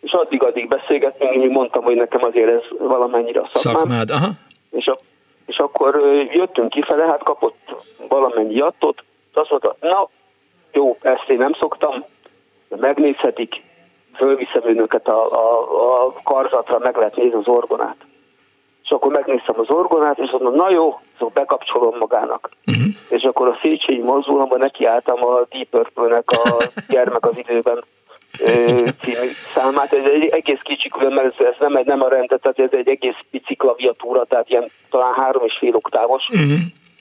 És 0.00 0.12
addig-addig 0.12 0.68
beszélgettünk, 0.68 1.34
én 1.34 1.50
mondtam, 1.50 1.82
hogy 1.82 1.96
nekem 1.96 2.24
azért 2.24 2.50
ez 2.50 2.62
valamennyire 2.78 3.40
a 3.40 3.48
szakmám. 3.52 3.82
Szakmád, 3.82 4.10
aha. 4.10 4.28
És, 4.70 4.86
a, 4.86 4.98
és 5.46 5.58
akkor 5.58 5.96
jöttünk 6.30 6.70
kifele, 6.70 7.04
hát 7.04 7.22
kapott 7.22 7.56
valamennyi 8.08 8.54
jattot, 8.54 9.04
azt 9.32 9.50
mondta, 9.50 9.76
na, 9.80 10.08
jó, 10.72 10.96
ezt 11.00 11.28
én 11.28 11.36
nem 11.36 11.52
szoktam, 11.52 12.04
megnézhetik, 12.68 13.62
fölviszem 14.14 14.62
önöket 14.64 15.08
a, 15.08 15.32
a, 15.32 16.06
a 16.06 16.12
karzatra, 16.22 16.78
meg 16.78 16.96
lehet 16.96 17.16
nézni 17.16 17.38
az 17.38 17.48
orgonát. 17.48 17.96
És 18.82 18.90
akkor 18.90 19.12
megnéztem 19.12 19.54
az 19.58 19.70
orgonát, 19.70 20.18
és 20.18 20.30
mondom, 20.30 20.54
na 20.54 20.70
jó, 20.70 21.00
szóval 21.12 21.30
bekapcsolom 21.34 21.96
magának. 21.98 22.50
Uh-huh. 22.66 22.84
És 23.08 23.22
akkor 23.22 23.48
a 23.48 23.58
Széchenyi 23.62 24.02
mozdulamban 24.02 24.58
nekiálltam 24.58 25.24
a 25.24 25.46
Deep 25.50 25.68
Purple-nek 25.70 26.24
a 26.30 26.56
gyermek 26.88 27.24
az 27.24 27.38
időben 27.38 27.84
című 29.02 29.30
számát. 29.54 29.92
Ez 29.92 30.04
egy 30.14 30.26
egész 30.26 30.60
kicsi 30.62 30.88
külön, 30.88 31.12
mert 31.12 31.40
ez, 31.40 31.46
ez 31.46 31.54
nem, 31.58 31.76
egy, 31.76 31.86
nem 31.86 32.02
a 32.02 32.08
rendet, 32.08 32.40
tehát 32.40 32.58
ez 32.58 32.78
egy 32.78 32.88
egész 32.88 33.18
pici 33.30 33.54
klaviatúra, 33.54 34.24
tehát 34.24 34.50
ilyen 34.50 34.70
talán 34.90 35.14
három 35.14 35.44
és 35.44 35.56
fél 35.58 35.74
oktávos, 35.74 36.28
uh-huh. 36.28 36.58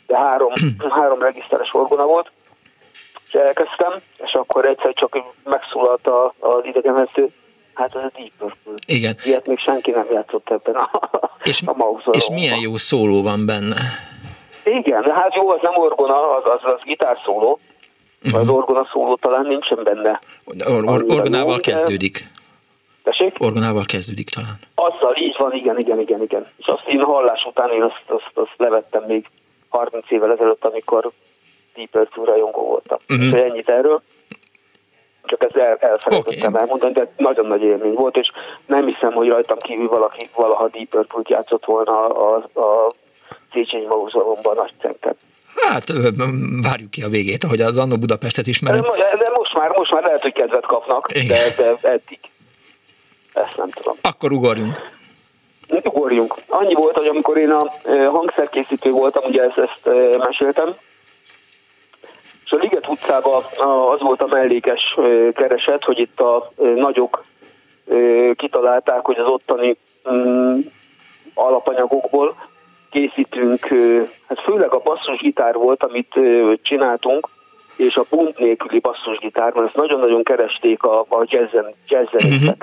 de 0.07 0.17
három, 0.17 0.53
három 0.99 1.19
regiszteres 1.19 1.73
orgona 1.73 2.05
volt. 2.05 2.31
És 3.27 3.33
elkezdtem, 3.33 3.91
és 4.17 4.33
akkor 4.33 4.65
egyszer 4.65 4.93
csak 4.93 5.17
megszólalt 5.43 6.07
az 6.39 6.65
idegenvezető, 6.65 7.29
Hát 7.77 7.95
az 7.95 8.01
a 8.03 8.11
Deep 8.15 8.31
Purple. 8.37 8.73
Igen. 8.85 9.15
Ilyet 9.23 9.47
még 9.47 9.59
senki 9.59 9.91
nem 9.91 10.07
játszott 10.11 10.49
ebben 10.49 10.75
a, 10.75 10.89
és, 11.43 11.61
a 11.65 12.01
És 12.11 12.29
milyen 12.29 12.59
jó 12.59 12.75
szóló 12.75 13.23
van 13.23 13.45
benne. 13.45 13.75
Igen, 14.63 15.01
de 15.01 15.13
hát 15.13 15.35
jó, 15.35 15.49
az 15.49 15.59
nem 15.61 15.75
orgona, 15.75 16.35
az, 16.37 16.43
az, 16.45 16.71
az 16.73 16.79
gitárszóló. 16.83 17.59
Uh-huh. 18.23 18.41
Az 18.41 18.47
orgona 18.47 18.87
szóló 18.91 19.15
talán 19.15 19.45
nincsen 19.45 19.83
benne. 19.83 20.19
Or, 20.47 20.83
or, 20.85 21.03
orgonával 21.07 21.59
kezdődik. 21.59 22.27
Tessék? 23.03 23.35
Orgonával 23.39 23.83
kezdődik 23.85 24.29
talán. 24.29 24.59
Azzal 24.75 25.15
így 25.17 25.35
van, 25.37 25.53
igen, 25.53 25.77
igen, 25.79 25.99
igen, 25.99 26.21
igen. 26.21 26.47
És 26.57 26.65
azt 26.65 26.87
én 26.87 27.01
hallás 27.01 27.45
után 27.45 27.71
én 27.71 27.81
azt, 27.81 28.03
azt, 28.05 28.31
azt 28.33 28.53
levettem 28.57 29.03
még 29.03 29.25
30 29.69 30.11
évvel 30.11 30.31
ezelőtt, 30.31 30.65
amikor 30.65 31.11
Deep 31.75 31.89
Purple 31.89 32.23
rajongó 32.23 32.61
voltam. 32.67 32.97
Uh-huh. 33.09 33.25
És 33.25 33.31
ennyit 33.31 33.69
erről 33.69 34.01
csak 35.27 35.43
ezt 35.43 35.55
el, 35.55 35.77
elfelejtettem 35.79 36.53
okay. 36.53 36.61
elmondani, 36.61 36.93
de 36.93 37.11
nagyon 37.17 37.45
nagy 37.45 37.61
élmény 37.61 37.93
volt, 37.93 38.17
és 38.17 38.31
nem 38.65 38.85
hiszem, 38.85 39.11
hogy 39.13 39.27
rajtam 39.27 39.57
kívül 39.57 39.87
valaki 39.87 40.29
valaha 40.35 40.67
Deep 40.67 40.87
purple 40.89 41.21
játszott 41.23 41.65
volna 41.65 42.07
a, 42.07 42.35
a, 42.53 42.87
Széchenyi 43.53 43.85
Mauzolomban 43.85 44.55
nagy 44.55 44.73
centet. 44.81 45.17
Hát 45.61 45.93
várjuk 46.61 46.91
ki 46.91 47.03
a 47.03 47.09
végét, 47.09 47.43
ahogy 47.43 47.61
az 47.61 47.77
Annó 47.77 47.97
Budapestet 47.97 48.47
ismerem. 48.47 48.81
De, 48.81 49.17
de 49.17 49.29
most, 49.33 49.53
már, 49.53 49.69
most 49.69 49.91
már 49.91 50.03
lehet, 50.03 50.21
hogy 50.21 50.33
kedvet 50.33 50.65
kapnak, 50.65 51.11
de, 51.11 51.53
de 51.57 51.89
eddig 51.89 52.19
ezt 53.33 53.57
nem 53.57 53.69
tudom. 53.69 53.97
Akkor 54.01 54.31
ugorjunk. 54.31 54.95
Ugorjunk. 55.83 56.35
Annyi 56.47 56.73
volt, 56.73 56.97
hogy 56.97 57.07
amikor 57.07 57.37
én 57.37 57.51
a 57.51 57.71
hangszerkészítő 58.09 58.91
voltam, 58.91 59.23
ugye 59.25 59.43
ezt, 59.43 59.57
ezt 59.57 59.95
meséltem, 60.17 60.75
és 62.45 62.51
a 62.51 62.57
Liget 62.57 62.87
utcában 62.87 63.43
az 63.91 63.99
volt 63.99 64.21
a 64.21 64.27
mellékes 64.27 64.97
kereset, 65.33 65.83
hogy 65.83 65.99
itt 65.99 66.19
a 66.19 66.51
nagyok 66.75 67.25
kitalálták, 68.35 69.05
hogy 69.05 69.17
az 69.17 69.27
ottani 69.27 69.77
mm, 70.11 70.59
alapanyagokból 71.33 72.35
készítünk, 72.97 73.67
hát 74.27 74.41
főleg 74.41 74.73
a 74.73 74.79
basszusgitár 74.79 75.53
volt, 75.53 75.83
amit 75.83 76.13
csináltunk, 76.61 77.29
és 77.75 77.95
a 77.95 78.05
punt 78.09 78.37
nélküli 78.37 78.79
basszusgitár, 78.79 79.53
mert 79.53 79.65
ezt 79.65 79.75
nagyon-nagyon 79.75 80.23
keresték 80.23 80.83
a, 80.83 80.99
a 80.99 81.25
jazzen, 81.25 81.65
uh-huh. 82.13 82.55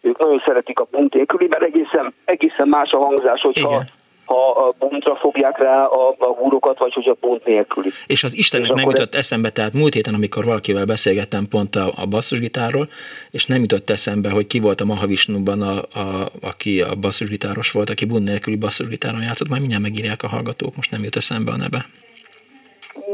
Ők 0.00 0.18
nagyon 0.18 0.42
szeretik 0.46 0.78
a 0.78 0.84
punt 0.84 1.14
nélküli, 1.14 1.46
mert 1.50 1.62
egészen, 1.62 2.14
egészen 2.24 2.68
más 2.68 2.90
a 2.90 2.98
hangzás, 2.98 3.40
hogyha 3.40 3.68
Igen 3.68 4.02
ha 4.24 4.50
a 4.50 4.74
buntra 4.78 5.16
fogják 5.16 5.58
rá 5.58 5.84
a, 5.84 6.14
a 6.18 6.26
húrokat, 6.26 6.78
vagy 6.78 6.92
hogy 6.92 7.08
a 7.08 7.16
bunt 7.20 7.44
nélküli. 7.44 7.90
És 8.06 8.24
az 8.24 8.36
Istennek 8.36 8.68
és 8.68 8.74
nem 8.74 8.88
jutott 8.88 9.14
eszembe, 9.14 9.50
tehát 9.50 9.72
múlt 9.72 9.94
héten, 9.94 10.14
amikor 10.14 10.44
valakivel 10.44 10.84
beszélgettem 10.84 11.48
pont 11.48 11.76
a, 11.76 11.86
a 11.96 12.06
basszusgitárról, 12.06 12.88
és 13.30 13.46
nem 13.46 13.60
jutott 13.60 13.90
eszembe, 13.90 14.30
hogy 14.30 14.46
ki 14.46 14.60
volt 14.60 14.80
a 14.80 14.84
Mahavisnuban, 14.84 15.62
a, 15.62 15.76
a, 16.00 16.30
aki 16.42 16.80
a 16.80 16.94
basszusgitáros 16.94 17.70
volt, 17.70 17.90
aki 17.90 18.04
bunt 18.04 18.24
nélküli 18.24 18.56
basszusgitáron 18.56 19.22
játszott, 19.22 19.48
majd 19.48 19.60
mindjárt 19.60 19.84
megírják 19.84 20.22
a 20.22 20.28
hallgatók, 20.28 20.76
most 20.76 20.90
nem 20.90 21.02
jut 21.02 21.16
eszembe 21.16 21.52
a 21.52 21.56
neve. 21.56 21.86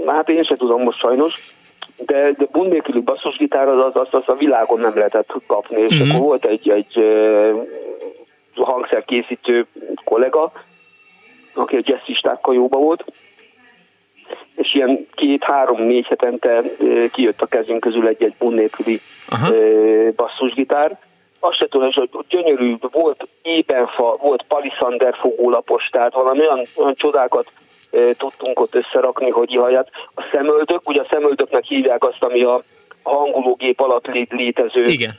Hát 0.06 0.28
én 0.28 0.42
sem 0.42 0.56
tudom 0.56 0.82
most 0.82 0.98
sajnos, 0.98 1.54
de, 1.96 2.32
de 2.38 2.46
bunt 2.52 2.70
nélküli 2.70 3.00
basszusgitár 3.00 3.68
az, 3.68 3.84
az, 3.84 3.92
az, 3.94 4.08
az 4.10 4.22
a 4.26 4.34
világon 4.34 4.80
nem 4.80 4.96
lehetett 4.96 5.32
kapni, 5.46 5.80
és 5.80 5.94
uh-huh. 5.94 6.08
akkor 6.08 6.26
volt 6.26 6.44
egy, 6.44 6.70
egy 6.70 6.98
hangszerkészítő 8.54 9.66
kollega, 10.04 10.52
aki 11.54 11.76
a 11.76 11.82
jazzistákkal 11.82 12.54
jóba 12.54 12.78
volt, 12.78 13.04
és 14.56 14.74
ilyen 14.74 15.06
két-három-négy 15.14 16.06
hetente 16.06 16.62
kijött 17.12 17.40
a 17.40 17.46
kezünk 17.46 17.80
közül 17.80 18.06
egy-egy 18.06 18.34
bun 18.38 18.54
nélküli 18.54 19.00
basszusgitár. 20.16 20.98
Azt 21.40 21.56
se 21.56 21.68
tudom, 21.68 21.90
hogy 21.92 22.08
gyönyörű, 22.28 22.74
volt 22.90 23.28
ébenfa, 23.42 24.16
volt 24.20 24.44
palisander 24.48 25.14
fogólapos, 25.16 25.88
tehát 25.92 26.12
valami 26.12 26.40
olyan, 26.40 26.66
olyan 26.76 26.94
csodákat 26.94 27.50
tudtunk 28.16 28.60
ott 28.60 28.74
összerakni, 28.74 29.30
hogy 29.30 29.52
ihajat. 29.52 29.88
A 30.14 30.22
szemöldök, 30.32 30.88
ugye 30.88 31.00
a 31.00 31.06
szemöldöknek 31.10 31.64
hívják 31.64 32.04
azt, 32.04 32.22
ami 32.22 32.42
a 32.42 32.62
hangológép 33.02 33.80
alatt 33.80 34.06
létező, 34.30 34.84
Igen. 34.84 35.10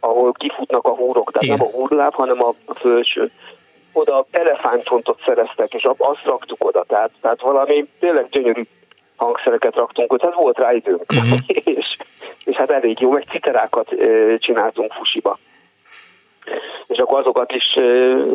ahol 0.00 0.32
kifutnak 0.32 0.86
a 0.86 0.94
húrok, 0.94 1.32
tehát 1.32 1.42
Igen. 1.42 1.56
nem 1.58 1.66
a 1.66 1.76
húrláb, 1.76 2.14
hanem 2.14 2.42
a 2.42 2.54
felső 2.74 3.30
oda 3.96 4.26
elefántcsontot 4.30 5.20
szereztek, 5.24 5.74
és 5.74 5.88
azt 5.96 6.24
raktuk 6.24 6.64
oda, 6.64 6.84
tehát, 6.88 7.10
tehát 7.20 7.40
valami 7.40 7.88
tényleg 8.00 8.28
gyönyörű 8.30 8.62
hangszereket 9.16 9.74
raktunk 9.74 10.12
ott, 10.12 10.20
tehát 10.20 10.34
volt 10.34 10.58
rá 10.58 10.72
időnk, 10.72 11.04
uh-huh. 11.12 11.38
és, 11.78 11.96
és 12.44 12.56
hát 12.56 12.70
elég 12.70 13.00
jó, 13.00 13.10
meg 13.10 13.24
citerákat 13.30 13.94
csináltunk 14.38 14.92
fusiba. 14.92 15.38
És 16.86 16.98
akkor 16.98 17.18
azokat 17.18 17.52
is 17.52 17.74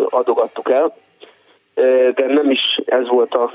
adogattuk 0.10 0.70
el, 0.70 0.96
de 2.14 2.26
nem 2.28 2.52
is 2.52 2.80
ez 2.86 3.08
volt 3.08 3.34
a 3.34 3.52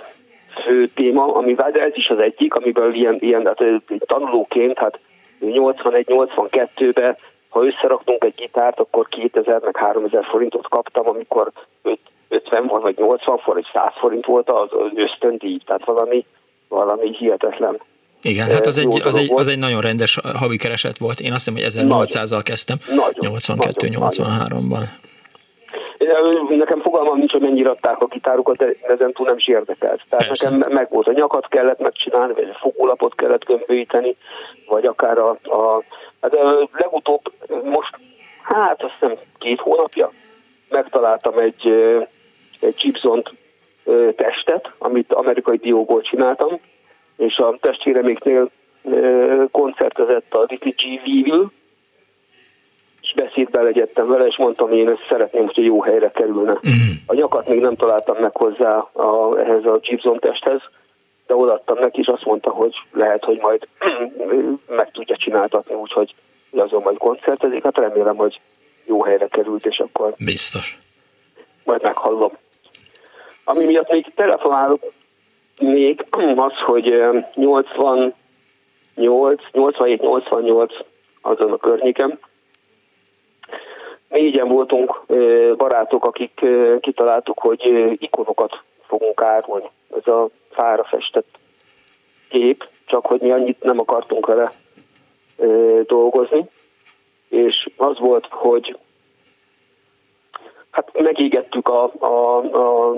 fő 0.64 0.86
téma, 0.86 1.34
amivel, 1.34 1.70
de 1.70 1.80
ez 1.80 1.92
is 1.94 2.08
az 2.08 2.18
egyik, 2.18 2.54
amiből 2.54 2.94
ilyen, 2.94 3.16
ilyen 3.20 3.46
hát, 3.46 3.62
tanulóként, 4.06 4.78
hát 4.78 4.98
81-82-ben 5.40 7.16
ha 7.56 7.66
összeraktunk 7.66 8.24
egy 8.24 8.34
gitárt, 8.34 8.80
akkor 8.80 9.08
2000 9.08 9.60
meg 9.62 9.76
3000 9.76 10.24
forintot 10.24 10.68
kaptam, 10.68 11.08
amikor 11.08 11.50
5 11.82 11.98
50 12.28 12.66
vagy 12.66 12.96
80 12.98 13.38
forint, 13.38 13.66
vagy 13.72 13.82
100 13.82 13.92
forint 14.00 14.26
volt 14.26 14.50
az 14.50 14.68
ösztöndíj, 14.94 15.60
tehát 15.66 15.84
valami, 15.84 16.26
valami 16.68 17.16
hihetetlen 17.16 17.80
igen, 18.22 18.46
hát 18.46 18.66
az 18.66 18.78
egy, 18.78 19.00
az, 19.04 19.16
egy, 19.16 19.32
az 19.34 19.48
egy 19.48 19.58
nagyon 19.58 19.80
rendes 19.80 20.18
havi 20.34 20.56
kereset 20.56 20.98
volt. 20.98 21.20
Én 21.20 21.32
azt 21.32 21.48
hiszem, 21.48 21.84
hogy 21.86 21.90
1800-al 21.90 22.40
kezdtem, 22.44 22.76
82-83-ban. 23.20 24.82
Nekem 26.48 26.80
fogalmam 26.80 27.18
nincs, 27.18 27.32
hogy 27.32 27.40
mennyire 27.40 27.70
adták 27.70 28.00
a 28.00 28.06
gitárokat, 28.06 28.56
de 28.56 28.66
ezen 28.82 29.12
túl 29.12 29.26
nem 29.26 29.36
is 29.36 29.48
érdekelt. 29.48 30.02
Tehát 30.08 30.26
Persze. 30.26 30.50
nekem 30.50 30.72
meg 30.72 30.88
volt 30.90 31.06
a 31.06 31.12
nyakat 31.12 31.48
kellett 31.48 31.78
megcsinálni, 31.78 32.32
vagy 32.32 32.48
a 32.52 32.58
fogólapot 32.60 33.14
kellett 33.14 33.44
gömbölyíteni, 33.44 34.16
vagy 34.68 34.86
akár 34.86 35.18
a, 35.18 35.30
a 35.30 35.82
hát 36.20 36.36
legutóbb 36.72 37.32
most, 37.64 37.98
hát 38.42 38.82
azt 38.82 38.92
hiszem 38.98 39.16
két 39.38 39.60
hónapja 39.60 40.12
megtaláltam 40.68 41.38
egy, 41.38 41.66
egy 42.60 42.74
Gibson 42.82 43.22
testet, 44.16 44.70
amit 44.78 45.12
amerikai 45.12 45.56
dióból 45.56 46.00
csináltam, 46.00 46.60
és 47.16 47.36
a 47.36 47.56
testvéreméknél 47.60 48.50
koncertezett 49.50 50.34
a 50.34 50.44
Ricky 50.48 50.70
G. 50.70 51.06
Weevil, 51.06 51.50
és 53.00 53.12
beszédbe 53.14 53.62
legyettem 53.62 54.08
vele, 54.08 54.26
és 54.26 54.36
mondtam, 54.36 54.68
hogy 54.68 54.78
én 54.78 54.88
ezt 54.88 55.06
szeretném, 55.08 55.44
hogyha 55.44 55.62
jó 55.62 55.82
helyre 55.82 56.10
kerülne. 56.10 56.52
Uh-huh. 56.52 56.72
A 57.06 57.14
nyakat 57.14 57.48
még 57.48 57.60
nem 57.60 57.76
találtam 57.76 58.16
meg 58.16 58.36
hozzá 58.36 58.76
a, 58.92 59.38
ehhez 59.38 59.64
a 59.64 59.78
Gibson 59.78 60.18
testhez, 60.18 60.60
de 61.26 61.34
odaadtam 61.34 61.78
neki, 61.78 62.00
és 62.00 62.06
azt 62.06 62.24
mondta, 62.24 62.50
hogy 62.50 62.74
lehet, 62.92 63.24
hogy 63.24 63.38
majd 63.40 63.68
meg 64.80 64.90
tudja 64.90 65.16
csináltatni, 65.16 65.74
úgyhogy 65.74 66.14
azon 66.56 66.82
majd 66.82 66.96
koncertezik. 66.96 67.62
Hát 67.62 67.76
remélem, 67.76 68.16
hogy 68.16 68.40
jó 68.84 69.04
helyre 69.04 69.26
került, 69.26 69.66
és 69.66 69.78
akkor... 69.78 70.14
Biztos. 70.24 70.78
Majd 71.64 71.82
meghallom. 71.82 72.32
Ami 73.44 73.64
miatt 73.64 73.90
még 73.90 74.12
telefonálok 74.14 74.92
még 75.58 76.06
az, 76.36 76.52
hogy 76.64 76.94
88, 77.34 78.14
87-88 78.96 80.70
azon 81.20 81.52
a 81.52 81.56
környéken, 81.56 82.18
négyen 84.08 84.48
voltunk 84.48 85.02
barátok, 85.56 86.04
akik 86.04 86.44
kitaláltuk, 86.80 87.38
hogy 87.38 87.62
ikonokat 87.98 88.62
fogunk 88.86 89.22
árulni. 89.22 89.70
Ez 89.96 90.06
a 90.06 90.28
fára 90.50 90.84
festett 90.84 91.38
kép, 92.28 92.68
csak 92.86 93.06
hogy 93.06 93.20
mi 93.20 93.30
annyit 93.30 93.62
nem 93.62 93.78
akartunk 93.78 94.26
vele 94.26 94.52
dolgozni. 95.86 96.44
És 97.28 97.68
az 97.76 97.98
volt, 97.98 98.26
hogy 98.30 98.76
Hát 100.76 101.02
megégettük 101.02 101.68
a, 101.68 101.92
a, 101.98 102.36
a 102.38 102.96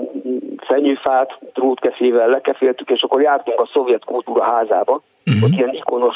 fenyőfát, 0.57 1.39
drótkefével 1.53 2.27
lekeféltük, 2.27 2.89
és 2.89 3.01
akkor 3.01 3.21
jártunk 3.21 3.59
a 3.59 3.69
szovjet 3.73 4.05
kultúra 4.05 4.43
házába, 4.43 5.01
uh-huh. 5.25 5.43
ott 5.43 5.57
ilyen 5.57 5.73
ikonos 5.73 6.15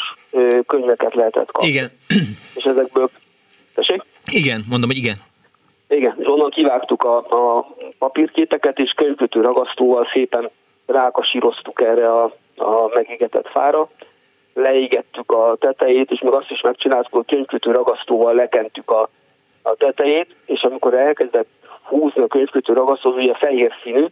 könyveket 0.65 1.13
lehetett 1.13 1.51
kapni. 1.51 1.67
Igen. 1.67 1.89
És 2.55 2.63
ezekből... 2.63 3.09
Tessék? 3.75 4.03
Igen, 4.31 4.63
mondom, 4.69 4.89
hogy 4.89 4.97
igen. 4.97 5.15
Igen, 5.95 6.15
és 6.19 6.27
onnan 6.27 6.49
kivágtuk 6.49 7.03
a, 7.03 7.17
a 7.17 7.67
papírképeket, 7.97 8.79
és 8.79 8.91
könyvkötő 8.91 9.41
ragasztóval 9.41 10.07
szépen 10.13 10.49
rákasíroztuk 10.85 11.81
erre 11.81 12.11
a, 12.11 12.23
a 12.57 12.89
megégetett 12.93 13.47
fára, 13.47 13.89
leégettük 14.53 15.31
a 15.31 15.55
tetejét, 15.59 16.11
és 16.11 16.19
meg 16.19 16.33
azt 16.33 16.51
is 16.51 16.61
megcsináltuk, 16.61 17.13
hogy 17.13 17.25
könyvkötő 17.25 17.71
ragasztóval 17.71 18.33
lekentük 18.33 18.91
a 18.91 19.09
a 19.63 19.75
tetejét, 19.75 20.35
és 20.45 20.61
amikor 20.61 20.93
elkezdett 20.93 21.47
húzni 21.83 22.21
a 22.21 22.27
könyvkötő 22.27 22.73
ragasztó, 22.73 23.11
ugye 23.11 23.33
fehér 23.33 23.73
színű, 23.83 24.05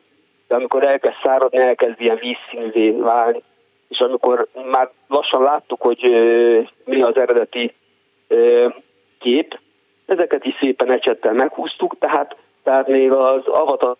de 0.47 0.55
amikor 0.55 0.83
elkezd 0.83 1.15
száradni, 1.23 1.57
elkezd 1.57 2.01
ilyen 2.01 2.19
vízszínűvé 2.21 2.89
válni. 2.91 3.43
És 3.87 3.99
amikor 3.99 4.47
már 4.71 4.89
lassan 5.07 5.41
láttuk, 5.41 5.81
hogy 5.81 6.11
ö, 6.11 6.59
mi 6.85 7.01
az 7.01 7.15
eredeti 7.15 7.73
ö, 8.27 8.67
kép, 9.19 9.59
ezeket 10.05 10.45
is 10.45 10.57
szépen 10.59 10.91
ecsettel 10.91 11.33
meghúztuk, 11.33 11.95
tehát, 11.99 12.35
tehát 12.63 12.87
még 12.87 13.11
az 13.11 13.47
avatar, 13.47 13.95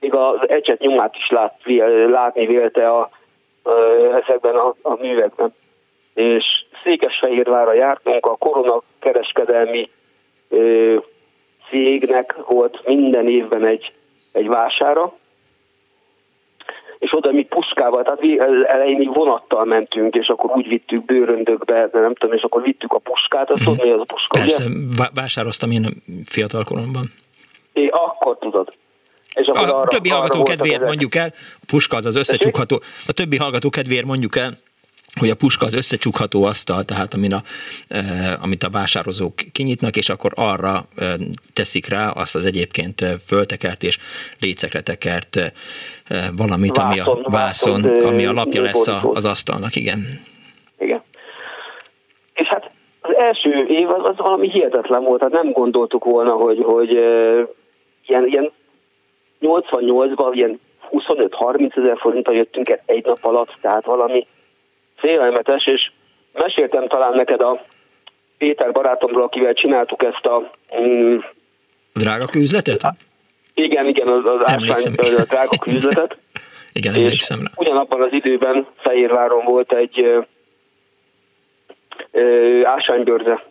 még 0.00 0.14
az 0.14 0.48
ecset 0.48 0.80
nyomát 0.80 1.14
is 1.16 1.28
lát, 1.28 1.54
látni 2.10 2.46
vélte 2.46 2.88
a, 2.88 3.10
ezekben 4.22 4.54
a, 4.54 4.74
a 4.82 4.94
művekben. 5.00 5.54
És 6.14 6.44
Székesfehérvára 6.82 7.72
jártunk, 7.72 8.26
a 8.26 8.36
korona 8.36 8.82
kereskedelmi 8.98 9.90
cégnek 11.70 12.34
volt 12.46 12.86
minden 12.86 13.28
évben 13.28 13.64
egy, 13.64 13.92
egy 14.32 14.48
vására, 14.48 15.17
és 16.98 17.14
oda 17.14 17.32
mi 17.32 17.44
puskával, 17.44 18.02
tehát 18.02 18.20
mi 18.20 18.38
elején 18.66 18.96
mi 18.96 19.06
vonattal 19.06 19.64
mentünk, 19.64 20.14
és 20.14 20.26
akkor 20.26 20.50
úgy 20.56 20.68
vittük 20.68 21.04
bőröndökbe, 21.04 21.88
de 21.92 22.00
nem 22.00 22.14
tudom, 22.14 22.36
és 22.36 22.42
akkor 22.42 22.62
vittük 22.62 22.92
a 22.92 22.98
puskát, 22.98 23.50
azt 23.50 23.64
tudod, 23.64 23.84
mi 23.84 23.90
az 23.90 24.00
a 24.00 24.04
puska, 24.04 24.38
Persze, 24.38 24.64
ugye? 24.64 25.04
vásároztam 25.14 25.70
én 25.70 26.02
fiatal 26.24 26.64
koromban. 26.64 27.12
É, 27.72 27.86
akkor 27.86 28.38
tudod. 28.38 28.72
És 29.34 29.46
akkor 29.46 29.68
a 29.68 29.78
arra, 29.78 29.86
többi 29.86 30.08
hallgató 30.08 30.42
kedvéért 30.42 30.76
ezek. 30.76 30.88
mondjuk 30.88 31.14
el, 31.14 31.32
a 31.34 31.64
puska 31.66 31.96
az 31.96 32.06
az 32.06 32.16
összecsukható, 32.16 32.80
a 33.06 33.12
többi 33.12 33.36
hallgató 33.36 33.68
kedvéért 33.68 34.04
mondjuk 34.04 34.36
el, 34.36 34.52
hogy 35.18 35.30
a 35.30 35.34
puska 35.34 35.66
az 35.66 35.74
összecsukható 35.74 36.44
asztal, 36.44 36.84
tehát 36.84 37.14
amin 37.14 37.32
a, 37.32 37.40
e, 37.88 38.00
amit 38.42 38.62
a 38.62 38.70
vásározók 38.70 39.34
kinyitnak, 39.52 39.96
és 39.96 40.08
akkor 40.08 40.32
arra 40.34 40.82
e, 40.96 41.04
teszik 41.52 41.88
rá 41.88 42.08
azt 42.10 42.34
az 42.34 42.44
egyébként 42.44 43.04
föltekert 43.26 43.82
és 43.82 43.98
lécekre 44.40 44.80
tekert 44.80 45.36
e, 45.36 45.52
valamit, 46.36 46.76
vászon, 46.76 46.90
ami 46.90 47.00
a 47.00 47.30
vászon, 47.30 47.82
vászon 47.82 48.04
ami 48.04 48.24
a 48.24 48.32
lapja 48.32 48.62
lesz 48.62 48.86
a, 48.86 49.00
az 49.12 49.24
asztalnak, 49.24 49.76
igen. 49.76 49.98
Igen. 50.78 51.02
És 52.34 52.46
hát 52.46 52.70
az 53.00 53.14
első 53.16 53.66
év 53.68 53.88
az, 53.90 54.00
az 54.04 54.16
valami 54.16 54.50
hihetetlen 54.50 55.02
volt, 55.02 55.20
hát 55.20 55.30
nem 55.30 55.52
gondoltuk 55.52 56.04
volna, 56.04 56.32
hogy, 56.32 56.58
hogy 56.62 56.90
ilyen, 58.06 58.26
ilyen 58.26 58.52
88-ban 59.40 60.30
ilyen 60.32 60.60
25-30 60.90 61.76
ezer 61.76 61.98
forinttal 61.98 62.34
jöttünk 62.34 62.80
egy 62.86 63.04
nap 63.04 63.24
alatt, 63.24 63.56
tehát 63.60 63.84
valami 63.84 64.26
félelmetes, 64.98 65.66
és 65.66 65.90
meséltem 66.32 66.88
talán 66.88 67.12
neked 67.12 67.40
a 67.40 67.64
Péter 68.38 68.72
barátomról, 68.72 69.22
akivel 69.22 69.52
csináltuk 69.52 70.02
ezt 70.02 70.26
a... 70.26 70.50
Mm, 70.80 71.16
drága 71.94 72.26
küzletet? 72.26 72.82
Igen, 73.54 73.86
igen, 73.86 74.08
az, 74.08 74.24
az 74.24 74.40
ásvány, 74.44 74.94
a 74.96 75.22
drága 75.28 75.56
küzletet. 75.60 76.16
igen, 76.72 76.94
emlékszem 76.94 77.38
rá. 77.38 77.50
Ugyanabban 77.56 78.02
az 78.02 78.12
időben 78.12 78.66
Fehérváron 78.76 79.44
volt 79.44 79.72
egy 79.72 80.02
ö, 80.02 80.20
ö, 82.10 82.64
ásványbőrze. 82.64 83.44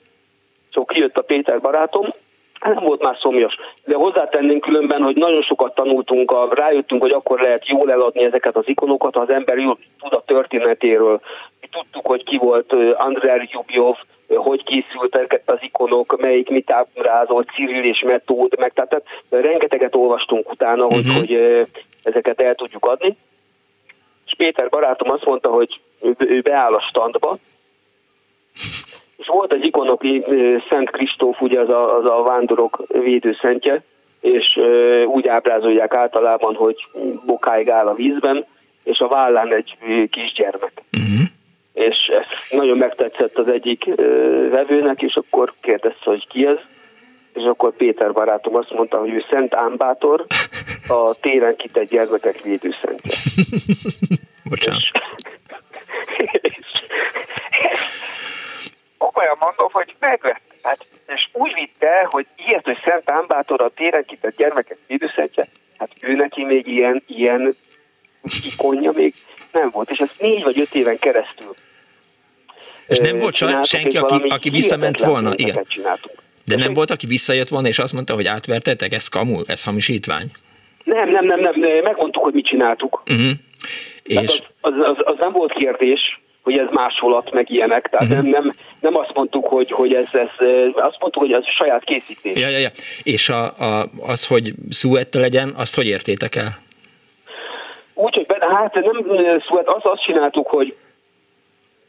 Szóval 0.72 0.94
kijött 0.94 1.18
a 1.18 1.22
Péter 1.22 1.62
barátom, 1.62 2.14
nem 2.60 2.84
volt 2.84 3.04
már 3.04 3.18
szomjas. 3.20 3.56
De 3.86 3.96
hozzátennénk 3.96 4.62
különben, 4.62 5.02
hogy 5.02 5.16
nagyon 5.16 5.42
sokat 5.42 5.76
tanultunk, 5.76 6.32
a, 6.32 6.48
rájöttünk, 6.54 7.02
hogy 7.02 7.12
akkor 7.12 7.40
lehet 7.40 7.68
jól 7.68 7.92
eladni 7.92 8.24
ezeket 8.24 8.56
az 8.56 8.64
ikonokat, 8.68 9.14
ha 9.14 9.22
az 9.22 9.30
ember 9.30 9.58
jól 9.58 9.78
tud 10.00 10.14
a 10.14 10.24
történetéről. 10.26 11.22
Mi 11.62 11.68
tudtuk, 11.72 12.06
hogy 12.06 12.24
ki 12.24 12.38
volt 12.38 12.74
Andrei 12.98 13.50
Jubjov, 13.52 13.96
hogy 14.36 14.64
készültek 14.64 15.42
az 15.46 15.58
ikonok, 15.62 16.18
melyik 16.22 16.50
mit 16.50 16.72
ábrázolt, 16.72 17.50
Cyril 17.50 17.84
és 17.84 18.00
Metód, 18.06 18.60
meg 18.60 18.74
tehát, 18.74 18.90
tehát 18.90 19.46
rengeteget 19.46 19.96
olvastunk 19.96 20.52
utána, 20.52 20.86
uh-huh. 20.86 21.04
hogy, 21.04 21.06
mhm. 21.06 21.18
hogy 21.18 21.68
ezeket 22.04 22.42
el 22.42 22.56
tudjuk 22.56 22.86
adni. 22.86 23.18
És 24.26 24.34
Péter 24.38 24.70
barátom 24.70 25.12
azt 25.12 25.26
mondta, 25.26 25.50
hogy 25.50 25.80
ő 26.18 26.42
beáll 26.42 26.74
a 26.74 26.82
standba, 26.90 27.38
és 29.18 29.28
volt 29.28 29.54
egy 29.54 29.66
ikonoki 29.66 30.24
Szent 30.70 30.90
Kristóf, 30.90 31.42
ugye 31.42 31.60
az 31.60 31.70
a, 31.70 31.98
az 31.98 32.06
a 32.06 32.24
vándorok 32.24 32.84
védőszentje, 32.88 33.84
és 34.22 34.60
úgy 35.06 35.28
ábrázolják 35.28 35.94
általában, 35.94 36.56
hogy 36.56 36.76
bokáig 37.26 37.70
áll 37.70 37.88
a 37.88 37.94
vízben, 37.94 38.46
és 38.84 39.00
a 39.00 39.08
vállán 39.08 39.54
egy 39.54 39.78
kisgyermek. 40.10 40.72
Uh-huh. 40.92 41.28
És 41.74 41.96
ez 42.20 42.58
nagyon 42.60 42.78
megtetszett 42.78 43.38
az 43.38 43.48
egyik 43.48 43.86
vevőnek, 44.50 45.02
és 45.02 45.16
akkor 45.16 45.54
kérdezte, 45.62 46.10
hogy 46.10 46.28
ki 46.28 46.46
ez, 46.46 46.58
és 47.34 47.44
akkor 47.44 47.76
Péter 47.76 48.12
barátom 48.12 48.56
azt 48.56 48.74
mondta, 48.74 48.98
hogy 48.98 49.10
ő 49.10 49.24
Szent 49.30 49.56
Ámbátor, 49.56 50.26
a 50.88 51.16
téren 51.22 51.56
kitett 51.56 51.90
gyermekek 51.90 52.42
védőszentje. 52.42 53.12
Bocsánat. 54.50 54.82
És, 56.42 56.57
komolyan 59.18 59.38
mondom, 59.40 59.70
hogy 59.72 59.96
megvett. 60.00 60.42
Hát, 60.62 60.86
és 61.08 61.28
úgy 61.32 61.54
vitte, 61.54 62.08
hogy 62.10 62.26
ilyet, 62.48 62.66
hogy 62.66 62.78
Szent 62.84 63.12
Ámbátor 63.12 63.62
a 63.62 63.70
téren 63.70 64.06
kitett 64.06 64.36
gyermekek 64.36 64.78
védőszentje, 64.88 65.48
hát 65.78 65.90
ő 66.00 66.14
neki 66.14 66.44
még 66.44 66.68
ilyen, 66.68 67.04
ilyen 67.08 67.56
ikonja 68.46 68.92
még 68.92 69.14
nem 69.52 69.70
volt, 69.70 69.90
és 69.90 70.00
ezt 70.00 70.20
négy 70.20 70.44
vagy 70.44 70.60
öt 70.60 70.76
éven 70.76 71.00
keresztül 71.00 71.56
és 72.88 73.00
nem 73.00 73.18
volt 73.18 73.66
senki, 73.66 73.98
aki, 73.98 74.28
aki 74.28 74.50
visszament 74.50 75.00
volna? 75.00 75.32
Igen. 75.36 75.66
De 76.46 76.56
nem 76.56 76.74
volt, 76.74 76.92
aki 76.92 77.08
visszajött 77.08 77.48
volna, 77.48 77.68
és 77.68 77.80
azt 77.80 77.94
mondta, 77.94 78.14
hogy 78.14 78.28
átvertetek, 78.28 78.94
ez 78.94 79.08
kamu, 79.08 79.42
ez 79.46 79.64
hamisítvány? 79.64 80.32
Nem, 80.84 81.10
nem, 81.10 81.26
nem, 81.26 81.40
nem, 81.40 81.60
megmondtuk, 81.84 82.24
hogy 82.24 82.34
mit 82.34 82.46
csináltuk. 82.46 83.04
Uh-huh. 83.06 83.32
És... 84.04 84.42
Az, 84.62 84.74
az, 84.74 84.96
az, 84.98 84.98
az 84.98 85.16
nem 85.20 85.32
volt 85.32 85.54
kérdés, 85.54 86.20
hogy 86.48 86.58
ez 86.58 86.68
másolat, 86.72 87.32
meg 87.32 87.50
ilyenek. 87.50 87.90
Tehát 87.90 88.10
uh-huh. 88.10 88.30
nem, 88.30 88.54
nem, 88.80 88.96
azt 88.98 89.12
mondtuk, 89.14 89.48
hogy, 89.48 89.72
hogy 89.72 89.94
ez, 89.94 90.08
ez, 90.12 90.30
azt 90.74 90.98
mondtuk, 91.00 91.18
hogy 91.22 91.32
ez 91.32 91.44
saját 91.58 91.84
készítés. 91.84 92.42
Ja, 92.42 92.48
ja, 92.48 92.58
ja. 92.58 92.70
És 93.04 93.30
a, 93.30 93.44
a, 93.44 93.86
az, 94.08 94.28
hogy 94.28 94.54
szuette 94.70 95.20
legyen, 95.20 95.54
azt 95.58 95.76
hogy 95.76 95.86
értétek 95.86 96.36
el? 96.36 96.58
Úgy, 97.94 98.16
hogy 98.16 98.26
benne, 98.26 98.46
hát 98.56 98.74
nem 98.74 99.06
szuett, 99.48 99.68
azt, 99.68 99.86
azt 99.86 100.02
csináltuk, 100.02 100.48
hogy 100.48 100.76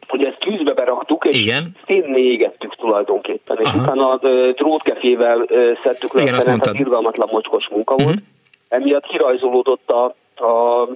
hogy 0.09 0.25
ezt 0.25 0.38
tűzbe 0.38 0.73
beraktuk, 0.73 1.25
és 1.25 1.40
Igen. 1.40 1.77
szénné 1.87 2.21
égettük 2.21 2.77
tulajdonképpen, 2.77 3.59
és 3.61 3.66
Aha. 3.66 3.79
utána 3.79 4.09
a 4.09 4.18
trótkefével 4.53 5.47
szedtük 5.83 6.12
le 6.12 6.23
Igen, 6.23 6.35
a 6.35 6.40
szenet, 6.40 6.66
az 6.66 6.79
irgalmatlan 6.79 7.29
mocskos 7.33 7.68
munka 7.68 7.94
volt. 7.94 8.09
Uh-huh. 8.09 8.23
Emiatt 8.68 9.07
kirajzolódott 9.07 9.90
a, 9.90 10.05
a 10.44 10.88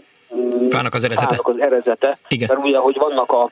fának 0.70 0.94
az 0.94 1.04
erezete. 1.04 1.26
Fának 1.26 1.48
az 1.48 1.60
erezete. 1.60 2.18
Igen. 2.28 2.48
Mert 2.52 2.66
ugye, 2.66 2.78
hogy 2.78 2.96
vannak 2.98 3.32
a, 3.32 3.50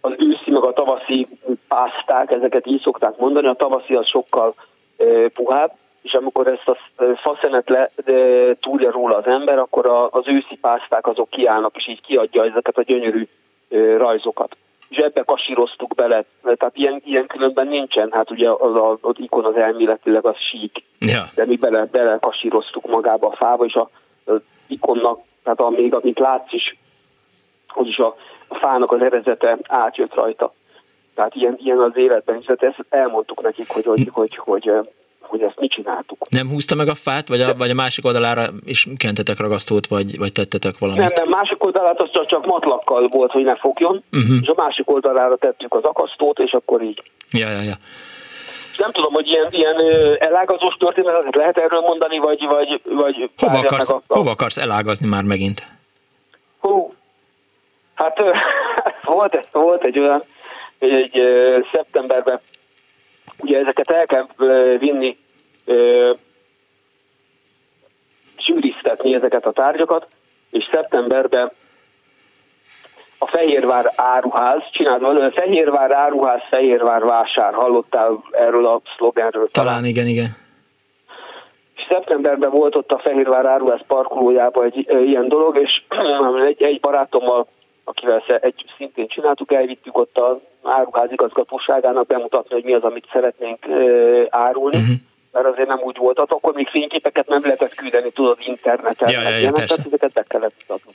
az 0.00 0.12
őszi 0.18 0.50
meg 0.50 0.62
a 0.62 0.72
tavaszi 0.72 1.28
pászták, 1.68 2.30
ezeket 2.30 2.66
így 2.66 2.80
szokták 2.80 3.16
mondani, 3.16 3.46
a 3.46 3.54
tavaszi 3.54 3.94
az 3.94 4.06
sokkal 4.06 4.54
e, 4.96 5.04
puhább, 5.28 5.72
és 6.02 6.12
amikor 6.12 6.46
ezt 6.46 6.68
a 6.68 6.76
faszenet 7.22 7.68
le 7.68 7.90
de 8.04 8.14
túlja 8.54 8.90
róla 8.90 9.16
az 9.16 9.26
ember, 9.26 9.58
akkor 9.58 9.86
a, 9.86 10.08
az 10.10 10.24
őszi 10.26 10.58
pászták 10.60 11.06
azok 11.06 11.30
kiállnak, 11.30 11.76
és 11.76 11.88
így 11.88 12.00
kiadja 12.00 12.44
ezeket 12.44 12.78
a 12.78 12.82
gyönyörű 12.82 13.28
e, 13.70 13.96
rajzokat. 13.96 14.56
És 14.88 14.96
ebbe 14.96 15.22
kasíroztuk 15.22 15.94
bele, 15.94 16.24
tehát 16.42 16.76
ilyen, 16.76 17.02
ilyen 17.04 17.26
különben 17.26 17.66
nincsen, 17.66 18.08
hát 18.12 18.30
ugye 18.30 18.50
az, 18.50 18.74
az, 18.74 18.98
az 19.00 19.14
ikon 19.16 19.44
az 19.44 19.56
elméletileg 19.56 20.26
az 20.26 20.36
sík, 20.50 20.84
ja. 20.98 21.22
de 21.34 21.46
mi 21.46 21.56
bele, 21.56 21.84
bele 21.84 22.18
kasíroztuk 22.20 22.86
magába 22.86 23.26
a 23.26 23.36
fába, 23.36 23.64
és 23.64 23.74
a, 23.74 23.90
az 24.24 24.40
ikonnak, 24.72 25.20
tehát 25.42 25.60
a, 25.60 25.70
még 25.70 25.94
amit 25.94 26.18
látsz 26.18 26.52
is, 26.52 26.76
hogy 27.68 27.86
is 27.86 27.98
a, 27.98 28.16
a 28.48 28.54
fának 28.54 28.92
az 28.92 29.00
erezete 29.00 29.58
átjött 29.68 30.14
rajta. 30.14 30.52
Tehát 31.14 31.34
ilyen, 31.34 31.58
ilyen 31.58 31.78
az 31.78 31.96
életben, 31.96 32.38
és 32.40 32.46
hát 32.46 32.62
ezt 32.62 32.84
elmondtuk 32.88 33.42
nekik, 33.42 33.68
hogy, 33.68 33.84
hogy, 33.84 34.08
hogy, 34.12 34.36
hogy, 34.36 34.70
hogy 35.20 35.42
ezt 35.42 35.60
mit 35.60 35.70
csináltuk. 35.70 36.18
Nem 36.28 36.48
húzta 36.48 36.74
meg 36.74 36.88
a 36.88 36.94
fát, 36.94 37.28
vagy 37.28 37.40
a, 37.40 37.54
vagy 37.54 37.70
a 37.70 37.74
másik 37.74 38.04
oldalára 38.04 38.46
is 38.64 38.86
kentetek 38.96 39.38
ragasztót, 39.38 39.86
vagy, 39.86 40.18
vagy 40.18 40.32
tettetek 40.32 40.78
valamit? 40.78 41.00
Nem, 41.00 41.10
nem, 41.14 41.28
másik 41.28 41.64
oldalát 41.64 42.00
az 42.00 42.10
csak, 42.12 42.26
csak 42.26 42.46
matlakkal 42.46 43.08
volt, 43.08 43.30
hogy 43.30 43.44
ne 43.44 43.56
fogjon, 43.56 44.02
uh-huh. 44.12 44.36
és 44.42 44.48
a 44.48 44.54
másik 44.56 44.90
oldalára 44.90 45.36
tettük 45.36 45.74
az 45.74 45.82
akasztót, 45.82 46.38
és 46.38 46.52
akkor 46.52 46.82
így. 46.82 47.02
Ja, 47.30 47.48
ja, 47.48 47.60
ja. 47.60 47.74
Nem 48.76 48.92
tudom, 48.92 49.12
hogy 49.12 49.28
ilyen, 49.28 49.48
ilyen 49.50 49.76
elágazós 50.18 50.74
történetet 50.74 51.34
lehet 51.34 51.58
erről 51.58 51.80
mondani, 51.80 52.18
vagy... 52.18 52.46
vagy, 52.46 52.80
vagy 52.84 53.30
hova, 53.36 53.58
akarsz, 53.58 53.90
a... 53.90 54.02
hova 54.08 54.30
akarsz 54.30 54.56
elágazni 54.56 55.08
már 55.08 55.22
megint? 55.22 55.66
Hú, 56.60 56.94
hát 57.94 58.22
volt, 59.02 59.48
volt 59.52 59.84
egy 59.84 60.00
olyan, 60.00 60.22
hogy 60.78 60.92
egy 60.92 61.22
szeptemberben 61.72 62.40
ugye 63.38 63.58
ezeket 63.58 63.90
el 63.90 64.06
kell 64.06 64.26
vinni, 64.78 65.18
sűriztetni 68.36 69.14
ezeket 69.14 69.46
a 69.46 69.52
tárgyakat, 69.52 70.06
és 70.50 70.68
szeptemberben 70.72 71.52
a 73.22 73.26
Fehérvár 73.26 73.92
áruház, 73.96 74.62
csinált 74.70 75.00
valami, 75.00 75.30
Fehérvár 75.34 75.92
áruház, 75.92 76.40
Fehérvár 76.50 77.04
vásár, 77.04 77.54
hallottál 77.54 78.24
erről 78.30 78.66
a 78.66 78.80
szlogenről? 78.96 79.48
Talán 79.50 79.84
igen, 79.84 80.06
igen. 80.06 80.36
És 81.74 81.82
szeptemberben 81.88 82.50
volt 82.50 82.76
ott 82.76 82.90
a 82.92 82.98
Fehérvár 82.98 83.46
áruház 83.46 83.80
parkolójában 83.86 84.64
egy 84.64 84.86
e, 84.88 85.00
ilyen 85.00 85.28
dolog, 85.28 85.58
és 85.58 85.82
egy, 86.48 86.62
egy 86.62 86.80
barátommal, 86.80 87.46
akivel 87.84 88.22
egy 88.40 88.64
szintén 88.76 89.08
csináltuk, 89.08 89.52
elvittük 89.52 89.98
ott 89.98 90.16
a 90.16 90.40
áruház 90.62 91.12
igazgatóságának 91.12 92.06
bemutatni, 92.06 92.54
hogy 92.54 92.64
mi 92.64 92.74
az, 92.74 92.82
amit 92.82 93.08
szeretnénk 93.12 93.66
e, 93.66 93.76
árulni. 94.30 94.76
Uh-huh 94.76 94.96
mert 95.34 95.46
azért 95.46 95.68
nem 95.68 95.80
úgy 95.82 95.96
volt. 95.96 96.18
Hát 96.18 96.32
akkor 96.32 96.54
még 96.54 96.68
fényképeket 96.68 97.28
nem 97.28 97.40
lehetett 97.42 97.74
küldeni, 97.74 98.10
tudod, 98.10 98.36
interneten. 98.40 99.10
Ja, 99.10 99.20
ja, 99.20 99.36
ja, 99.36 99.50
persze. 99.52 99.82
ezeket 99.86 100.12
be 100.12 100.24
kellett 100.28 100.54
mutatni 100.58 100.92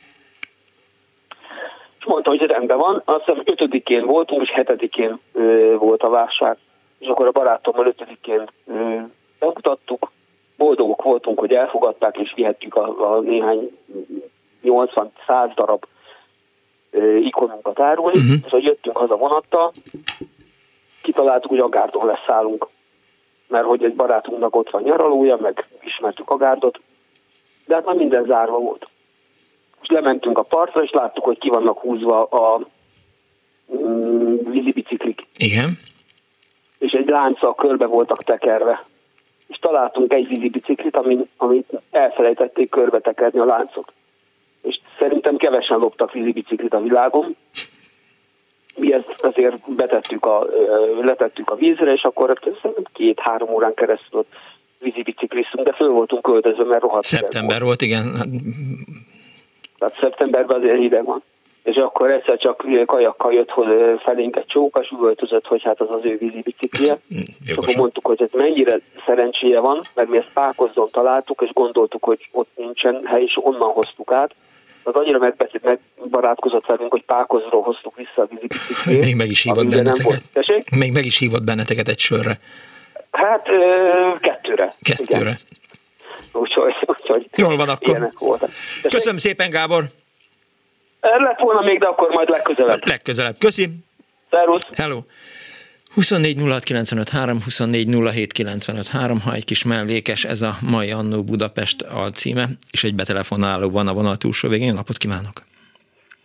mondta, 2.08 2.30
hogy 2.30 2.42
rendben 2.42 2.78
van, 2.78 3.02
azt 3.06 3.24
hiszem 3.26 3.42
ötödikén 3.46 4.06
voltunk, 4.06 4.42
és 4.42 4.52
hetedikén 4.52 5.20
ö, 5.34 5.76
volt 5.80 6.04
a 6.04 6.10
vásár, 6.10 6.58
és 7.00 7.08
akkor 7.08 7.28
a 7.28 7.32
barátommal 7.32 7.88
ötödikén 7.88 8.50
ö, 8.68 8.96
bemutattuk, 9.40 10.12
boldogok 10.58 11.04
voltunk, 11.04 11.40
hogy 11.40 11.54
elfogadták, 11.54 12.18
és 12.18 12.34
vihettük 12.36 12.76
a, 12.76 13.14
a 13.14 13.20
néhány 13.20 13.78
80-100 14.64 15.52
darab 15.56 15.86
ö, 16.92 17.16
ikonunkat 17.16 17.80
árulni, 17.80 18.18
uh-huh. 18.18 18.50
hogy 18.52 18.64
jöttünk 18.64 18.98
haza 18.98 19.18
vonattal, 19.18 19.72
kitaláltuk, 21.02 21.50
hogy 21.50 21.60
Agárdon 21.60 22.06
leszállunk, 22.06 22.68
mert 23.48 23.66
hogy 23.66 23.84
egy 23.84 23.96
barátunknak 23.96 24.56
ott 24.56 24.70
van 24.70 24.82
nyaralója, 24.82 25.38
meg 25.42 25.68
ismertük 25.84 26.30
Agárdot, 26.30 26.80
de 27.66 27.76
hát 27.76 27.86
már 27.86 27.96
minden 27.96 28.26
zárva 28.26 28.60
volt 28.60 28.88
és 29.82 29.88
lementünk 29.88 30.38
a 30.38 30.44
partra, 30.44 30.84
és 30.84 30.92
láttuk, 30.92 31.24
hogy 31.24 31.38
ki 31.38 31.50
vannak 31.50 31.80
húzva 31.80 32.24
a 32.24 32.68
mm, 33.76 34.36
vízibiciklik. 34.50 35.22
Igen. 35.38 35.78
És 36.78 36.92
egy 36.92 37.08
lánccal 37.08 37.56
körbe 37.56 37.86
voltak 37.86 38.24
tekerve. 38.24 38.86
És 39.48 39.58
találtunk 39.58 40.14
egy 40.14 40.28
vízibiciklit, 40.28 40.96
amit, 40.96 41.30
amit 41.38 41.82
elfelejtették 41.92 42.70
körbe 42.70 43.00
tekerni 43.00 43.40
a 43.40 43.46
láncot. 43.46 43.92
És 44.62 44.80
szerintem 45.00 45.38
kevesen 45.38 45.78
loptak 45.78 46.12
vízibiciklit 46.12 46.74
a 46.74 46.82
világon. 46.82 47.36
Mi 48.76 48.94
ezt 48.94 49.16
azért 49.18 49.72
betettük 49.76 50.26
a, 50.26 50.48
letettük 51.02 51.50
a 51.50 51.56
vízre, 51.56 51.94
és 51.94 52.04
akkor 52.04 52.40
két-három 52.94 53.50
órán 53.50 53.74
keresztül 53.74 54.26
vízibicikliztünk, 54.80 55.66
de 55.66 55.74
föl 55.74 55.90
voltunk 55.90 56.22
költözve, 56.22 56.64
mert 56.64 56.82
rohadt. 56.82 57.04
Szeptember 57.04 57.62
volt, 57.62 57.82
igen. 57.82 58.06
Tehát 59.80 59.98
szeptemberben 60.00 60.58
azért 60.58 60.78
hideg 60.78 61.06
van. 61.06 61.24
És 61.64 61.76
akkor 61.76 62.12
egyszer 62.12 62.38
csak 62.38 62.66
kajakkal 62.86 63.34
jött 63.34 63.54
felénk 64.04 64.36
egy 64.36 64.46
csókas, 64.46 64.90
üvöltözött, 64.90 65.46
hogy 65.46 65.64
hát 65.64 65.82
az 65.82 65.88
az 65.90 66.00
ő 66.04 66.18
vízi 66.18 66.42
biciklije. 66.42 66.94
Hm, 67.10 67.20
és 67.46 67.56
akkor 67.58 67.76
mondtuk, 67.76 68.06
hogy 68.08 68.22
ez 68.22 68.30
mennyire 68.32 68.80
szerencséje 69.06 69.60
van, 69.60 69.82
mert 69.96 70.10
mi 70.10 70.18
ezt 70.18 70.30
Pákozdon 70.34 70.90
találtuk, 70.92 71.42
és 71.42 71.50
gondoltuk, 71.54 72.04
hogy 72.04 72.30
ott 72.32 72.50
nincsen 72.56 73.06
hely, 73.06 73.24
és 73.24 73.38
onnan 73.42 73.72
hoztuk 73.72 74.14
át. 74.14 74.36
Az 74.84 74.94
annyira 74.94 75.18
megbeszélt, 75.18 75.80
megbarátkozott 76.00 76.66
velünk, 76.66 76.92
hogy 76.92 77.04
Pákozról 77.04 77.62
hoztuk 77.62 77.96
vissza 77.96 78.22
a 78.22 78.28
vízi 78.30 78.48
bicikliét. 78.48 79.04
Még 79.04 79.16
meg 79.16 79.30
is 79.30 79.42
hívott 79.44 79.68
benneteket. 79.68 80.22
Még 80.78 80.94
meg 80.94 81.06
is 81.06 81.18
hívott 81.18 81.44
benneteket 81.44 81.88
egy 81.88 82.00
sörre. 82.00 82.40
Hát 83.12 83.48
kettőre. 84.20 84.76
Kettőre. 84.82 85.20
Igen. 85.20 85.36
Úgyhogy, 86.32 86.74
úgyhogy 86.86 87.28
Jól 87.36 87.56
van 87.56 87.70
akkor. 87.70 88.10
Köszönöm 88.82 89.18
szépen, 89.18 89.50
Gábor. 89.50 89.84
Lett 91.02 91.40
volna 91.40 91.62
még, 91.62 91.80
de 91.80 91.86
akkor 91.88 92.10
majd 92.10 92.30
legközelebb. 92.30 92.80
Legközelebb. 92.86 93.36
Köszi. 93.40 93.70
Szervusz. 94.30 94.68
Hello. 94.76 95.00
24 95.94 96.38
06 97.10 98.88
ha 99.24 99.34
egy 99.34 99.46
kis 99.46 99.64
mellékes, 99.64 100.26
ez 100.26 100.42
a 100.42 100.54
mai 100.70 100.92
Annó 100.92 101.24
Budapest 101.24 101.82
a 101.82 102.10
címe, 102.10 102.48
és 102.72 102.84
egy 102.84 102.96
betelefonáló 102.96 103.70
van 103.70 103.88
a 103.88 103.94
vonal 103.94 104.18
túlsó 104.18 104.50
végén. 104.50 104.68
Jó 104.68 104.74
napot 104.74 104.98
kívánok! 104.98 105.44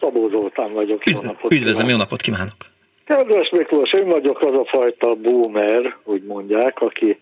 Szabó 0.01 0.29
Zoltán 0.29 0.71
vagyok. 0.75 1.11
Jó 1.11 1.21
napot 1.21 1.53
Üdvözlöm, 1.53 1.89
jó 1.89 1.97
napot 1.97 2.21
kívánok! 2.21 2.57
Kedves 3.05 3.51
Miklós, 3.51 3.93
én 3.93 4.09
vagyok 4.09 4.41
az 4.43 4.53
a 4.53 4.65
fajta 4.65 5.15
boomer, 5.15 5.97
úgy 6.05 6.23
mondják, 6.23 6.81
aki 6.81 7.21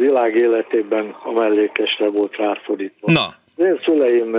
világ 0.00 0.34
életében 0.34 1.16
a 1.22 1.32
mellékesre 1.32 2.10
volt 2.10 2.36
rászorítva. 2.36 3.12
Na. 3.12 3.34
Az 3.56 3.64
én 3.64 3.80
szüleim 3.84 4.34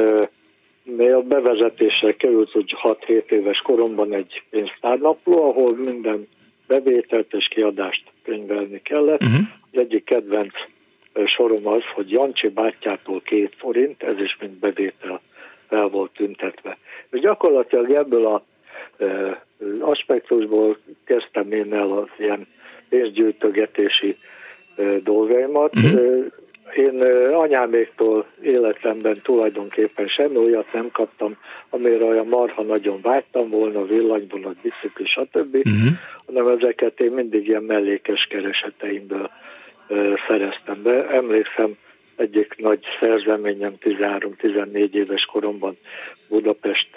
a 1.13 1.21
bevezetésre 1.21 2.15
került, 2.15 2.51
hogy 2.51 2.75
6-7 2.83 3.29
éves 3.29 3.59
koromban 3.59 4.13
egy 4.13 4.43
pénztárnapló, 4.49 5.49
ahol 5.49 5.75
minden 5.75 6.27
bevételt 6.67 7.33
és 7.33 7.47
kiadást 7.47 8.03
könyvelni 8.23 8.81
kellett. 8.81 9.23
Uh-huh. 9.23 9.39
Az 9.71 9.79
egyik 9.79 10.03
kedvenc 10.03 10.53
sorom 11.25 11.67
az, 11.67 11.81
hogy 11.93 12.11
Jancsi 12.11 12.47
bátyától 12.49 13.21
két 13.21 13.53
forint, 13.57 14.03
ez 14.03 14.19
is 14.19 14.37
mind 14.39 14.53
bevétel 14.53 15.21
fel 15.67 15.87
volt 15.87 16.11
tüntetve. 16.11 16.77
És 17.11 17.19
gyakorlatilag 17.19 17.91
ebből 17.91 18.25
a 18.25 18.43
aspektusból 19.79 20.75
kezdtem 21.03 21.51
én 21.51 21.73
el 21.73 21.91
az 21.91 22.07
ilyen 22.17 22.47
pénzgyűjtögetési 22.89 24.17
dolgaimat. 25.03 25.75
Uh-huh. 25.75 26.25
Én 26.75 27.01
anyáméktól 27.33 28.25
életemben 28.41 29.19
tulajdonképpen 29.23 30.07
semmi 30.07 30.37
olyat 30.37 30.73
nem 30.73 30.89
kaptam, 30.91 31.37
amire 31.69 32.05
olyan 32.05 32.27
marha 32.27 32.61
nagyon 32.61 33.01
vágytam 33.01 33.49
volna, 33.49 33.85
villanyvonat, 33.85 34.55
bicikli, 34.61 35.05
stb., 35.05 35.55
uh-huh. 35.55 35.97
hanem 36.25 36.47
ezeket 36.47 36.99
én 36.99 37.11
mindig 37.11 37.47
ilyen 37.47 37.63
mellékes 37.63 38.25
kereseteimből 38.25 39.29
szereztem 40.27 40.83
be. 40.83 41.07
Emlékszem, 41.07 41.75
egyik 42.15 42.55
nagy 42.57 42.79
szerzeményem 42.99 43.73
13-14 43.81 44.91
éves 44.91 45.25
koromban 45.25 45.77
Budapest 46.27 46.87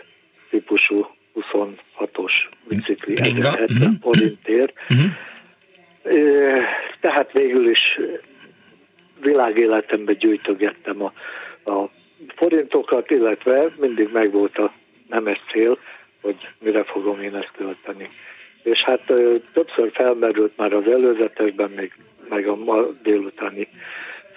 típusú 0.51 1.07
26-os 1.35 2.33
bicikli 2.69 3.17
70 3.21 3.63
uh-huh. 3.63 3.93
forintért. 4.01 4.73
Uh-huh. 4.89 5.11
Tehát 7.01 7.33
végül 7.33 7.69
is 7.69 7.99
világéletemben 9.21 10.19
gyűjtögettem 10.19 11.03
a, 11.03 11.13
a 11.71 11.91
forintokat, 12.37 13.11
illetve 13.11 13.67
mindig 13.77 14.09
megvolt 14.13 14.59
a 14.59 14.73
nemes 15.09 15.41
cél, 15.53 15.79
hogy 16.21 16.37
mire 16.59 16.85
fogom 16.85 17.21
én 17.21 17.35
ezt 17.35 17.53
költeni. 17.57 18.11
És 18.63 18.83
hát 18.83 19.13
többször 19.53 19.91
felmerült 19.93 20.57
már 20.57 20.73
az 20.73 20.87
előzetesben, 20.87 21.71
még 21.71 21.93
meg 22.29 22.47
a 22.47 22.57
ma 22.57 22.83
délutáni 23.03 23.69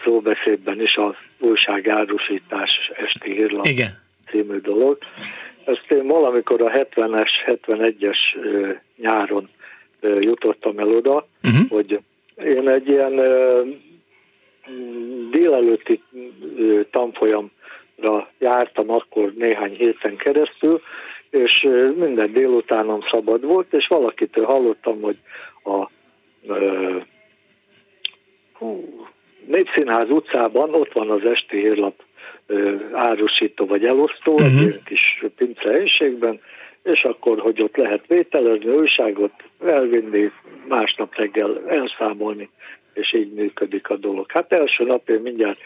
szóbeszédben 0.04 0.82
is 0.82 0.96
az 0.98 1.16
újságárusítás 1.40 2.92
esti 2.96 3.32
hírlap 3.32 3.66
Igen. 3.66 4.02
című 4.30 4.58
dolog. 4.58 4.98
Ezt 5.66 5.86
én 5.90 6.08
valamikor 6.08 6.62
a 6.62 6.70
70-es, 6.70 7.30
71-es 7.46 8.18
nyáron 8.98 9.50
jutottam 10.02 10.80
el 10.80 10.88
oda, 10.88 11.28
uh-huh. 11.44 11.70
hogy 11.70 12.00
én 12.44 12.70
egy 12.70 12.88
ilyen 12.88 13.16
délelőtti 15.32 16.04
tanfolyamra 16.92 18.32
jártam 18.40 18.92
akkor 18.92 19.34
néhány 19.34 19.76
héten 19.76 20.16
keresztül, 20.16 20.82
és 21.30 21.68
minden 21.98 22.34
délutánom 22.34 23.00
szabad 23.12 23.46
volt, 23.46 23.74
és 23.74 23.88
valakitől 23.88 24.46
hallottam, 24.46 25.02
hogy 25.02 25.18
a 25.64 25.90
hú, 28.54 29.06
Népszínház 29.46 30.10
utcában 30.10 30.74
ott 30.74 30.94
van 30.94 31.10
az 31.10 31.24
esti 31.24 31.58
hírlap 31.58 32.04
árusító 32.92 33.66
vagy 33.66 33.86
elosztó, 33.86 34.34
uh-huh. 34.34 34.60
egy 34.60 34.68
mhm. 34.68 34.84
kis 34.86 35.24
pince 35.38 35.82
és 36.94 37.04
akkor, 37.04 37.40
hogy 37.40 37.62
ott 37.62 37.76
lehet 37.76 38.08
vételezni, 38.08 38.70
újságot 38.70 39.32
elvinni, 39.66 40.32
másnap 40.68 41.16
reggel 41.16 41.62
elszámolni, 41.68 42.50
és 42.94 43.14
így 43.14 43.34
működik 43.34 43.90
a 43.90 43.96
dolog. 43.96 44.32
Hát 44.32 44.54
első 44.54 44.84
nap 44.84 45.10
én 45.10 45.22
mindjárt 45.22 45.60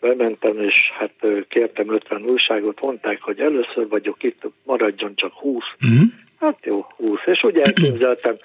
bementem, 0.00 0.60
és 0.60 0.90
hát 0.98 1.26
kértem 1.48 1.92
50 1.92 2.22
újságot, 2.22 2.80
mondták, 2.80 3.20
hogy 3.20 3.40
először 3.40 3.88
vagyok 3.88 4.22
itt, 4.22 4.42
maradjon 4.62 5.12
csak 5.14 5.32
20. 5.32 5.54
Uh-huh. 5.54 5.90
Mhm. 5.90 6.02
Hát 6.38 6.58
jó, 6.62 6.86
20. 6.96 7.18
És 7.24 7.44
úgy 7.44 7.56
elképzeltem, 7.56 8.36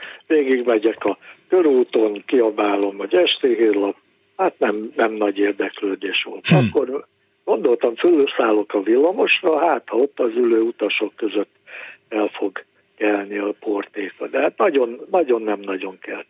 megyek 0.65 1.05
a 1.05 1.17
körúton, 1.49 2.23
kiabálom, 2.25 2.97
hogy 2.97 3.13
esti 3.13 3.55
hírlap, 3.55 3.95
hát 4.37 4.59
nem, 4.59 4.91
nem 4.95 5.13
nagy 5.13 5.37
érdeklődés 5.37 6.23
volt. 6.23 6.47
Hmm. 6.47 6.57
Akkor 6.57 7.07
gondoltam, 7.43 7.95
fölszállok 7.95 8.73
a 8.73 8.81
villamosra, 8.81 9.59
hát 9.67 9.83
ha 9.85 9.97
ott 9.97 10.19
az 10.19 10.31
ülő 10.35 10.61
utasok 10.61 11.15
között 11.15 11.58
el 12.09 12.29
fog 12.33 12.63
kelni 12.97 13.37
a 13.37 13.53
portéka. 13.59 14.27
De 14.27 14.41
hát 14.41 14.57
nagyon, 14.57 14.99
nagyon 15.11 15.41
nem 15.41 15.59
nagyon 15.59 15.97
kell. 16.01 16.25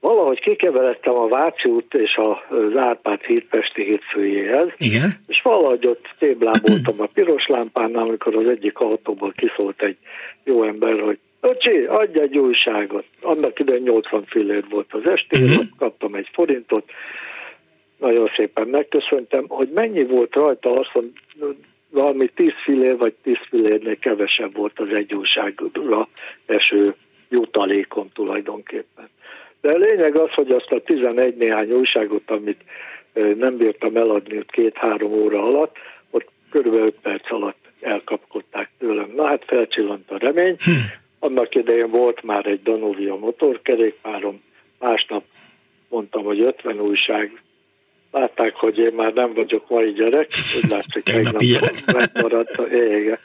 Valahogy 0.00 0.40
kikeveredtem 0.40 1.14
a 1.14 1.28
Váci 1.28 1.68
út 1.68 1.94
és 1.94 2.16
az 2.48 2.76
Árpád 2.76 3.20
híd 3.20 3.44
Pesti 3.44 3.84
hétfőjéhez, 3.84 4.68
Igen? 4.76 5.24
és 5.26 5.42
valahogy 5.42 5.86
ott 5.86 6.14
tébláboltam 6.18 7.00
a 7.00 7.06
piros 7.06 7.46
lámpánál, 7.46 8.06
amikor 8.06 8.36
az 8.36 8.48
egyik 8.48 8.78
autóból 8.78 9.32
kiszólt 9.32 9.82
egy 9.82 9.96
jó 10.44 10.62
ember, 10.62 11.00
hogy 11.00 11.18
Öcsi, 11.40 11.84
adj 11.84 12.20
egy 12.20 12.38
újságot. 12.38 13.04
Annak 13.20 13.58
idején 13.58 13.82
80 13.82 14.24
fillér 14.26 14.64
volt 14.70 14.92
az 14.92 15.06
esti, 15.06 15.42
uh-huh. 15.42 15.64
kaptam 15.78 16.14
egy 16.14 16.28
forintot, 16.32 16.90
nagyon 17.98 18.30
szépen 18.36 18.68
megköszöntem, 18.68 19.44
hogy 19.48 19.68
mennyi 19.74 20.04
volt 20.04 20.34
rajta, 20.34 20.78
azt 20.78 20.94
mondom, 20.94 21.56
valami 21.94 22.26
10 22.26 22.50
fillér 22.64 22.96
vagy 22.96 23.14
10 23.22 23.34
fillérnél 23.48 23.98
kevesebb 23.98 24.56
volt 24.56 24.78
az 24.78 24.88
egy 24.88 25.14
újságra 25.14 26.08
eső 26.46 26.94
jutalékom 27.28 28.08
tulajdonképpen. 28.12 29.08
De 29.60 29.72
a 29.72 29.76
lényeg 29.76 30.16
az, 30.16 30.30
hogy 30.30 30.50
azt 30.50 30.70
a 30.70 30.80
11 30.80 31.36
néhány 31.36 31.72
újságot, 31.72 32.30
amit 32.30 32.60
nem 33.36 33.56
bírtam 33.56 33.96
eladni 33.96 34.44
két-három 34.46 35.12
óra 35.12 35.42
alatt, 35.42 35.76
ott 36.10 36.28
körülbelül 36.50 36.86
5 36.86 36.94
perc 37.02 37.32
alatt 37.32 37.64
elkapkodták 37.80 38.70
tőlem. 38.78 39.12
Na 39.16 39.26
hát 39.26 39.44
felcsillant 39.46 40.10
a 40.10 40.18
remény, 40.18 40.56
hm. 40.64 40.70
Annak 41.18 41.54
idején 41.54 41.90
volt 41.90 42.22
már 42.22 42.46
egy 42.46 42.62
Danovia 42.62 43.16
motorkerékpárom, 43.16 44.42
másnap 44.78 45.24
mondtam, 45.88 46.24
hogy 46.24 46.40
50 46.40 46.80
újság. 46.80 47.42
Látták, 48.14 48.54
hogy 48.54 48.78
én 48.78 48.92
már 48.92 49.12
nem 49.12 49.34
vagyok 49.34 49.68
mai 49.68 49.92
gyerek, 49.92 50.28
úgy 50.56 50.70
látszik, 50.70 51.08
egy 51.14 51.22
nap 51.22 51.42
megmaradt 51.98 52.56
a 52.56 52.66
ége. 52.66 53.18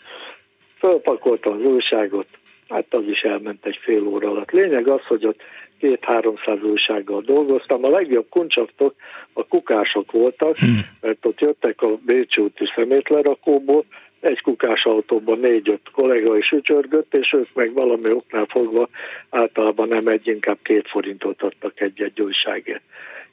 Fölpakoltam 0.78 1.54
az 1.54 1.66
újságot, 1.66 2.28
hát 2.70 2.86
az 2.90 3.04
is 3.08 3.22
elment 3.22 3.66
egy 3.66 3.80
fél 3.82 4.08
óra 4.08 4.30
alatt. 4.30 4.52
Lényeg 4.52 4.88
az, 4.88 5.02
hogy 5.08 5.26
ott 5.26 5.42
két-háromszáz 5.80 6.64
újsággal 6.64 7.22
dolgoztam. 7.22 7.84
A 7.84 7.90
legjobb 7.90 8.30
kuncsaftok 8.30 8.96
a 9.34 9.44
kukások 9.44 10.12
voltak, 10.12 10.58
hmm. 10.58 10.80
mert 11.02 11.26
ott 11.26 11.40
jöttek 11.40 11.82
a 11.82 11.98
Bécsi 12.06 12.42
úti 12.42 12.66
szemétlerakóból, 12.76 13.86
egy 14.20 14.42
kukás 14.42 14.86
autóban 14.86 15.40
négy-öt 15.40 15.92
kollega 15.92 16.38
is 16.38 16.52
ücsörgött, 16.52 17.16
és 17.16 17.34
ők 17.34 17.54
meg 17.54 17.74
valami 17.74 18.12
oknál 18.12 18.46
fogva 18.50 18.90
általában 19.30 19.88
nem 19.88 20.08
egy, 20.08 20.28
inkább 20.28 20.58
két 20.64 20.88
forintot 20.88 21.42
adtak 21.42 21.82
egy-egy 21.82 22.22
újságért. 22.22 22.82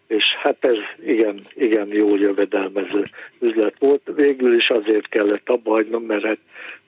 És 0.07 0.35
hát 0.43 0.57
ez 0.65 0.77
igen, 1.07 1.41
igen 1.55 1.89
jól 1.93 2.19
jövedelmező 2.19 3.05
üzlet 3.41 3.75
volt. 3.79 4.11
Végül 4.17 4.55
is 4.55 4.71
azért 4.71 5.09
kellett 5.09 5.49
abba 5.49 5.71
hagynom, 5.71 6.03
mert 6.03 6.25
hát 6.25 6.39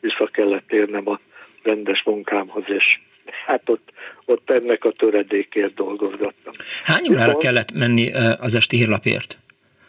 vissza 0.00 0.26
kellett 0.32 0.66
térnem 0.68 1.08
a 1.08 1.20
rendes 1.62 2.02
munkámhoz, 2.02 2.64
és 2.66 2.98
hát 3.46 3.62
ott, 3.66 3.92
ott 4.24 4.50
ennek 4.50 4.84
a 4.84 4.90
töredékért 4.90 5.74
dolgozgattam. 5.74 6.52
Hány 6.84 7.08
órára 7.08 7.24
Viszont, 7.24 7.42
kellett 7.42 7.72
menni 7.72 8.12
az 8.40 8.54
esti 8.54 8.76
hírlapért? 8.76 9.38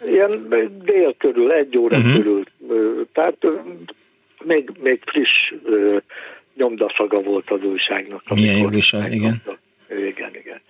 Ilyen 0.06 0.48
dél 0.84 1.16
körül, 1.18 1.52
egy 1.52 1.78
óra 1.78 1.98
uh-huh. 1.98 2.16
körül. 2.16 2.44
Tehát 3.14 3.48
még, 4.44 4.72
még 4.80 5.02
friss 5.06 5.54
nyomdaszaga 6.56 7.22
volt 7.22 7.50
az 7.50 7.64
újságnak. 7.64 8.30
Milyen 8.30 8.58
jó 8.58 8.68
újság, 8.68 9.14
igen. 9.14 9.42
Igen, 9.90 10.36
igen. 10.36 10.62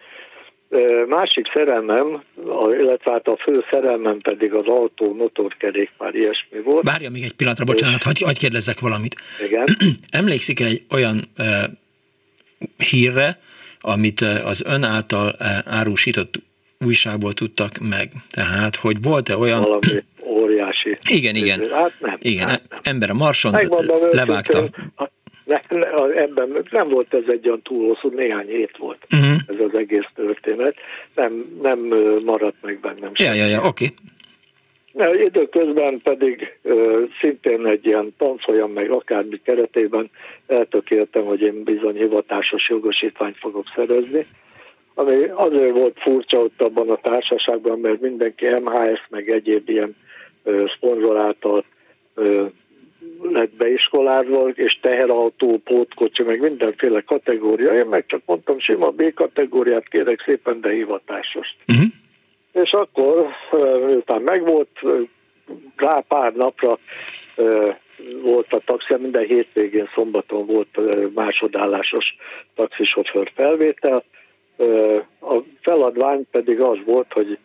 Másik 1.07 1.51
szerelmem, 1.53 2.23
illetve 2.79 3.11
hát 3.11 3.27
a 3.27 3.37
fő 3.37 3.65
szerelmem 3.71 4.17
pedig 4.17 4.53
az 4.53 4.65
autó, 4.65 5.13
motorkerékpár, 5.13 6.15
ilyesmi 6.15 6.61
volt. 6.63 6.83
Várja 6.83 7.09
még 7.09 7.23
egy 7.23 7.33
pillanatra, 7.33 7.65
bocsánat, 7.65 8.03
hagyj, 8.03 8.23
hagy 8.23 8.37
kérdezzek 8.37 8.79
valamit. 8.79 9.15
Igen. 9.45 9.65
Emlékszik 10.09 10.59
egy 10.59 10.83
olyan 10.89 11.23
uh, 11.37 11.63
hírre, 12.77 13.39
amit 13.81 14.21
az 14.21 14.63
ön 14.65 14.83
által 14.83 15.35
árusított 15.65 16.35
újságból 16.85 17.33
tudtak 17.33 17.77
meg? 17.77 18.11
Tehát, 18.29 18.75
hogy 18.75 19.01
volt-e 19.01 19.37
olyan... 19.37 19.61
Valami 19.61 20.03
óriási. 20.23 20.97
Igen, 21.09 21.35
igen. 21.35 21.69
Hát 21.71 21.93
nem. 21.99 22.17
Igen, 22.21 22.47
hát 22.47 22.61
nem. 22.69 22.79
ember 22.83 23.09
a 23.09 23.13
marson 23.13 23.51
Megmondom, 23.51 23.97
levágta. 24.11 24.63
Nem, 25.49 25.83
ebben 26.15 26.65
nem 26.71 26.87
volt 26.87 27.13
ez 27.13 27.23
egy 27.27 27.47
olyan 27.47 27.61
túl 27.61 27.87
hosszú, 27.87 28.15
néhány 28.15 28.47
hét 28.47 28.77
volt 28.77 29.07
uh-huh. 29.11 29.39
ez 29.47 29.59
az 29.59 29.77
egész 29.77 30.07
történet. 30.15 30.75
Nem, 31.15 31.59
nem 31.61 31.79
maradt 32.25 32.55
meg 32.61 32.79
bennem 32.79 33.11
Ja, 33.13 33.33
ja, 33.33 33.45
ja, 33.45 33.63
oké. 33.63 33.93
Okay. 34.93 35.23
Időközben 35.23 36.01
pedig 36.03 36.57
uh, 36.63 37.09
szintén 37.21 37.65
egy 37.65 37.85
ilyen 37.85 38.13
tanfolyam, 38.17 38.71
meg 38.71 38.91
akármi 38.91 39.41
keretében 39.43 40.09
eltökéltem, 40.47 41.25
hogy 41.25 41.41
én 41.41 41.63
bizony 41.63 41.95
hivatásos 41.95 42.69
jogosítványt 42.69 43.37
fogok 43.37 43.65
szerezni, 43.75 44.25
ami 44.93 45.23
azért 45.33 45.71
volt 45.71 45.99
furcsa 45.99 46.37
ott 46.37 46.61
abban 46.61 46.89
a 46.89 46.95
társaságban, 46.95 47.79
mert 47.79 48.01
mindenki 48.01 48.47
MHS, 48.47 49.07
meg 49.09 49.29
egyéb 49.29 49.69
ilyen 49.69 49.95
szponzor 50.75 51.17
által 51.17 51.63
lett 53.21 53.51
beiskolázva, 53.51 54.49
és 54.49 54.79
teherautó, 54.81 55.57
pótkocsi, 55.57 56.23
meg 56.23 56.41
mindenféle 56.41 57.01
kategória. 57.01 57.73
Én 57.73 57.85
meg 57.85 58.05
csak 58.05 58.21
mondtam, 58.25 58.59
sima 58.59 58.89
B 58.89 59.13
kategóriát 59.13 59.87
kérek 59.87 60.21
szépen, 60.25 60.61
de 60.61 60.69
hivatásos. 60.71 61.55
Uh-huh. 61.67 61.85
És 62.51 62.73
akkor, 62.73 63.27
miután 63.85 64.21
megvolt, 64.21 64.79
rá 65.75 65.99
pár 66.07 66.33
napra 66.33 66.79
volt 68.21 68.53
a 68.53 68.59
taxi, 68.65 68.93
minden 68.99 69.25
hétvégén 69.25 69.89
szombaton 69.93 70.45
volt 70.45 70.79
másodállásos 71.13 72.15
taxisofőr 72.55 73.31
felvétel. 73.35 74.03
A 75.21 75.35
feladvány 75.61 76.27
pedig 76.31 76.59
az 76.59 76.77
volt, 76.85 77.13
hogy 77.13 77.37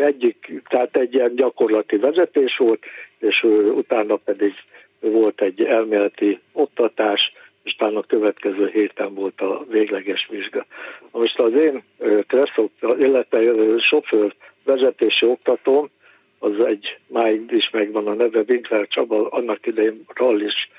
egyik, 0.00 0.62
tehát 0.68 0.96
egy 0.96 1.14
ilyen 1.14 1.34
gyakorlati 1.34 1.96
vezetés 1.96 2.56
volt, 2.56 2.84
és 3.22 3.42
utána 3.74 4.16
pedig 4.16 4.52
volt 5.00 5.42
egy 5.42 5.64
elméleti 5.64 6.40
oktatás, 6.52 7.32
és 7.62 7.74
talán 7.74 7.96
a 7.96 8.02
következő 8.02 8.70
héten 8.72 9.14
volt 9.14 9.40
a 9.40 9.64
végleges 9.70 10.28
vizsga. 10.30 10.66
Most 11.10 11.38
az 11.38 11.52
én 11.52 11.82
kresszok, 12.26 12.70
illetve 12.98 13.40
sofőr 13.78 14.34
vezetési 14.64 15.26
oktatóm, 15.26 15.90
az 16.38 16.64
egy, 16.64 16.98
máig 17.06 17.50
is 17.50 17.70
megvan 17.70 18.06
a 18.06 18.14
neve, 18.14 18.44
Winkler 18.48 18.86
Csaba, 18.88 19.28
annak 19.28 19.66
idején 19.66 20.04
rallis 20.14 20.70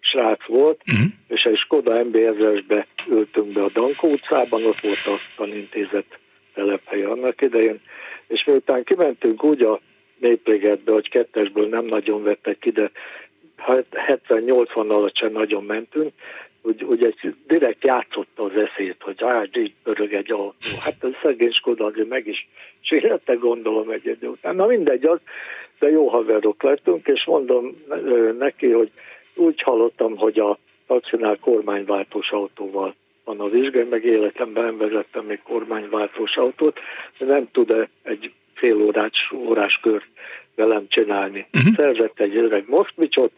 srác 0.00 0.46
volt, 0.46 0.80
uh-huh. 0.86 1.06
és 1.28 1.44
egy 1.44 1.56
Skoda 1.56 2.02
MB1000-esbe 2.04 2.84
ültünk 3.08 3.52
be 3.52 3.62
a 3.62 3.70
Danko 3.72 4.06
utcában, 4.06 4.64
ott 4.64 4.80
volt 4.80 5.06
a 5.06 5.16
tanintézet 5.36 6.18
telephelye 6.54 7.08
annak 7.08 7.40
idején, 7.40 7.80
és 8.26 8.44
miután 8.44 8.84
kimentünk 8.84 9.44
úgy 9.44 9.62
a 9.62 9.80
néplégetbe, 10.22 10.92
hogy 10.92 11.08
kettesből 11.08 11.68
nem 11.68 11.84
nagyon 11.84 12.22
vettek 12.22 12.64
ide, 12.64 12.90
70-80 13.66 14.66
alatt 14.74 15.16
sem 15.16 15.32
nagyon 15.32 15.64
mentünk, 15.64 16.12
úgy, 16.62 16.84
úgy 16.84 17.04
egy 17.04 17.34
direkt 17.46 17.84
játszotta 17.84 18.42
az 18.42 18.56
eszét, 18.56 18.96
hogy 19.00 19.16
á, 19.18 19.42
így 19.52 19.74
pörög 19.82 20.12
egy 20.12 20.30
autó. 20.32 20.54
Hát 20.80 21.04
a 21.04 21.08
szegény 21.22 21.52
Skoda 21.52 21.84
azért 21.84 22.08
meg 22.08 22.26
is 22.26 22.48
sérette, 22.80 23.34
gondolom 23.34 23.90
egy 23.90 24.06
idő 24.06 24.28
után. 24.28 24.56
Na 24.56 24.66
mindegy, 24.66 25.04
az, 25.04 25.18
de 25.78 25.90
jó 25.90 26.08
haverok 26.08 26.62
lettünk, 26.62 27.06
és 27.06 27.24
mondom 27.24 27.84
neki, 28.38 28.70
hogy 28.70 28.90
úgy 29.34 29.62
hallottam, 29.62 30.16
hogy 30.16 30.38
a 30.38 30.58
taxinál 30.86 31.38
kormányváltós 31.40 32.30
autóval 32.30 32.94
van 33.24 33.40
a 33.40 33.48
vizsgány, 33.48 33.88
meg 33.88 34.04
életemben 34.04 34.64
nem 34.64 34.78
vezettem 34.78 35.24
még 35.24 35.42
kormányváltós 35.42 36.36
autót, 36.36 36.78
de 37.18 37.26
nem 37.26 37.48
tud-e 37.52 37.88
egy 38.02 38.32
fél 38.62 38.82
órás, 38.82 39.32
órás 39.34 39.78
kört 39.82 40.06
velem 40.54 40.88
csinálni. 40.88 41.46
Uh-huh. 41.52 41.74
Szerzett 41.76 42.20
egy 42.20 42.36
öreg 42.36 42.64
moszkvicsot, 42.68 43.32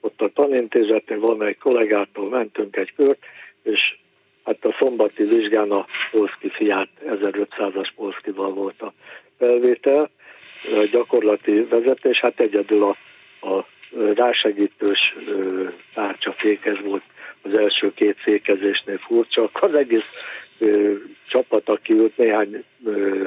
ott 0.00 0.20
a 0.20 0.28
tanintézetnél 0.28 1.20
van 1.20 1.42
egy 1.42 1.58
kollégától 1.58 2.28
mentünk 2.28 2.76
egy 2.76 2.92
kört, 2.96 3.18
és 3.62 3.96
hát 4.44 4.64
a 4.64 4.76
szombati 4.78 5.24
vizsgán 5.24 5.70
a 5.70 5.86
Polszki 6.10 6.48
fiát, 6.48 6.88
1500-as 7.06 7.88
Polszkival 7.96 8.52
volt 8.52 8.82
a 8.82 8.92
felvétel, 9.38 10.10
a 10.64 10.86
gyakorlati 10.90 11.64
vezetés, 11.64 12.20
hát 12.20 12.40
egyedül 12.40 12.82
a, 12.82 12.96
a 13.48 13.66
rásegítős 14.14 15.16
tárcsafékez 15.94 16.76
volt 16.84 17.02
az 17.42 17.58
első 17.58 17.94
két 17.94 18.16
fékezésnél 18.18 18.98
furcsa, 18.98 19.50
az 19.52 19.74
egész 19.74 20.10
ö, 20.58 20.92
csapat, 21.28 21.68
aki 21.68 21.92
ült 21.92 22.16
néhány 22.16 22.64
ö, 22.84 23.24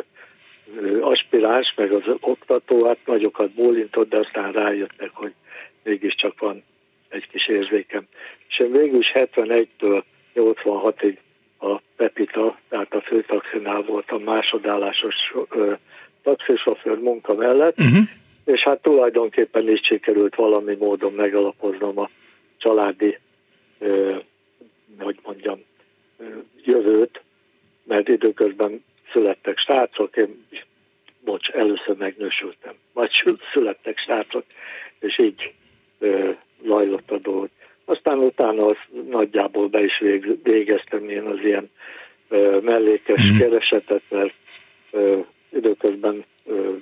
aspiráns, 1.02 1.74
meg 1.76 1.92
az 1.92 2.16
oktató, 2.20 2.86
hát 2.86 2.98
nagyokat 3.06 3.52
bólintott, 3.52 4.10
de 4.10 4.18
aztán 4.18 4.52
rájöttek, 4.52 5.10
hogy 5.14 5.34
mégiscsak 5.84 6.40
van 6.40 6.64
egy 7.10 7.28
kis 7.28 7.48
érzékem. 7.48 8.08
És 8.48 8.60
én 8.60 8.72
végül 8.72 9.00
is 9.00 9.12
71-től 9.14 10.04
86-ig 10.36 11.18
a 11.60 11.82
Pepita, 11.96 12.60
tehát 12.70 12.94
a 12.94 13.02
főtaxinál 13.02 13.82
voltam 13.82 14.24
másodállásos 14.24 15.16
ö, 15.50 15.74
taxisofőr 16.24 16.98
munka 16.98 17.34
mellett, 17.34 17.80
uh-huh. 17.80 18.08
és 18.46 18.64
hát 18.64 18.82
tulajdonképpen 18.82 19.70
is 19.70 19.80
sikerült 19.84 20.36
valami 20.36 20.76
módon 20.76 21.14
megalapoznom 21.14 22.00
a 22.00 22.10
családi, 22.58 23.18
ö, 23.80 24.16
hogy 25.00 25.20
mondjam, 25.24 25.64
ö, 26.18 26.24
jövőt, 26.64 27.22
mert 27.84 28.08
időközben 28.08 28.84
születtek 29.14 29.58
srácok, 29.58 30.16
én, 30.16 30.46
bocs, 31.20 31.50
először 31.50 31.96
megnősültem, 31.98 32.74
majd 32.94 33.10
születtek 33.54 33.98
srácok, 33.98 34.44
és 35.00 35.20
így 35.20 35.54
ö, 36.00 36.30
zajlott 36.66 37.12
a 37.12 37.18
dolog. 37.18 37.50
Aztán 37.86 38.18
utána 38.18 38.66
az 38.66 38.78
nagyjából 39.10 39.68
be 39.68 39.84
is 39.84 40.04
végeztem 40.44 41.10
én 41.10 41.24
az 41.24 41.40
ilyen 41.44 41.70
ö, 42.30 42.60
mellékes 42.64 43.32
mm. 43.32 43.38
keresetet, 43.38 44.02
mert 44.10 44.34
ö, 44.92 45.20
időközben 45.50 46.26
ö, 46.46 46.76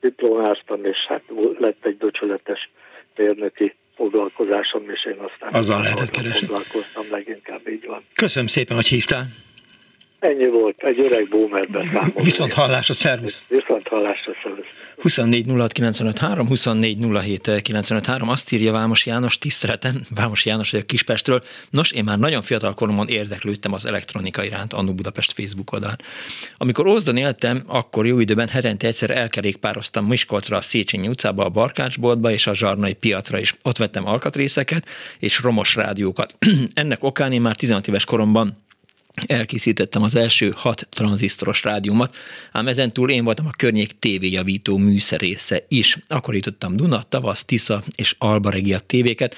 diplomáztam, 0.00 0.84
és 0.84 1.06
hát 1.08 1.22
lett 1.58 1.86
egy 1.86 1.96
döcsöletes 1.96 2.70
mérnöki 3.16 3.74
foglalkozásom, 3.96 4.90
és 4.90 5.04
én 5.04 5.18
aztán 5.18 5.54
Azzal 5.54 5.82
lehetett 5.82 6.10
keresni. 6.10 6.46
foglalkoztam 6.46 7.04
leginkább, 7.10 7.68
így 7.68 7.86
van. 7.86 8.04
Köszönöm 8.14 8.46
szépen, 8.46 8.76
hogy 8.76 8.86
hívtál. 8.86 9.26
Ennyi 10.20 10.48
volt, 10.48 10.82
egy 10.82 11.00
öreg 11.00 11.28
boomer 11.28 11.68
beszámoló. 11.68 12.22
Viszont 12.22 12.52
hallásra, 12.52 12.94
szervusz! 12.94 13.46
Viszont 13.48 13.88
hallásra, 13.88 14.32
szervusz! 14.42 14.66
24 15.02 15.46
24 16.46 16.98
azt 18.20 18.52
írja 18.52 18.72
Vámos 18.72 19.06
János, 19.06 19.38
tiszteletem, 19.38 20.02
Vámos 20.14 20.46
János 20.46 20.72
a 20.72 20.82
Kispestről. 20.82 21.42
Nos, 21.70 21.90
én 21.90 22.04
már 22.04 22.18
nagyon 22.18 22.42
fiatal 22.42 22.74
koromban 22.74 23.08
érdeklődtem 23.08 23.72
az 23.72 23.86
elektronika 23.86 24.44
iránt, 24.44 24.72
Annó 24.72 24.94
Budapest 24.94 25.32
Facebook 25.32 25.72
oldalán. 25.72 25.98
Amikor 26.56 26.86
Ózdon 26.86 27.16
éltem, 27.16 27.62
akkor 27.66 28.06
jó 28.06 28.20
időben 28.20 28.48
hetente 28.48 28.86
egyszer 28.86 29.10
elkerékpároztam 29.10 30.06
Miskolcra 30.06 30.56
a 30.56 30.60
Széchenyi 30.60 31.08
utcába, 31.08 31.44
a 31.44 31.48
Barkácsboltba 31.48 32.30
és 32.30 32.46
a 32.46 32.54
Zsarnai 32.54 32.94
piacra 32.94 33.38
is. 33.38 33.54
Ott 33.62 33.76
vettem 33.76 34.06
alkatrészeket 34.06 34.86
és 35.18 35.40
romos 35.40 35.74
rádiókat. 35.74 36.36
Ennek 36.74 37.04
okán 37.04 37.32
én 37.32 37.40
már 37.40 37.56
16 37.56 37.88
éves 37.88 38.04
koromban 38.04 38.66
elkészítettem 39.26 40.02
az 40.02 40.14
első 40.14 40.52
hat 40.56 40.86
tranzisztoros 40.90 41.62
rádiómat, 41.62 42.16
ám 42.52 42.68
ezen 42.68 42.92
túl 42.92 43.10
én 43.10 43.24
voltam 43.24 43.46
a 43.46 43.56
környék 43.56 43.98
tévéjavító 43.98 44.76
műszerésze 44.76 45.64
is. 45.68 45.98
Akkor 46.08 46.34
jutottam 46.34 46.76
Duna, 46.76 47.02
Tavasz, 47.02 47.44
Tisza 47.44 47.82
és 47.96 48.14
Alba 48.18 48.50
Regia 48.50 48.78
tévéket, 48.78 49.36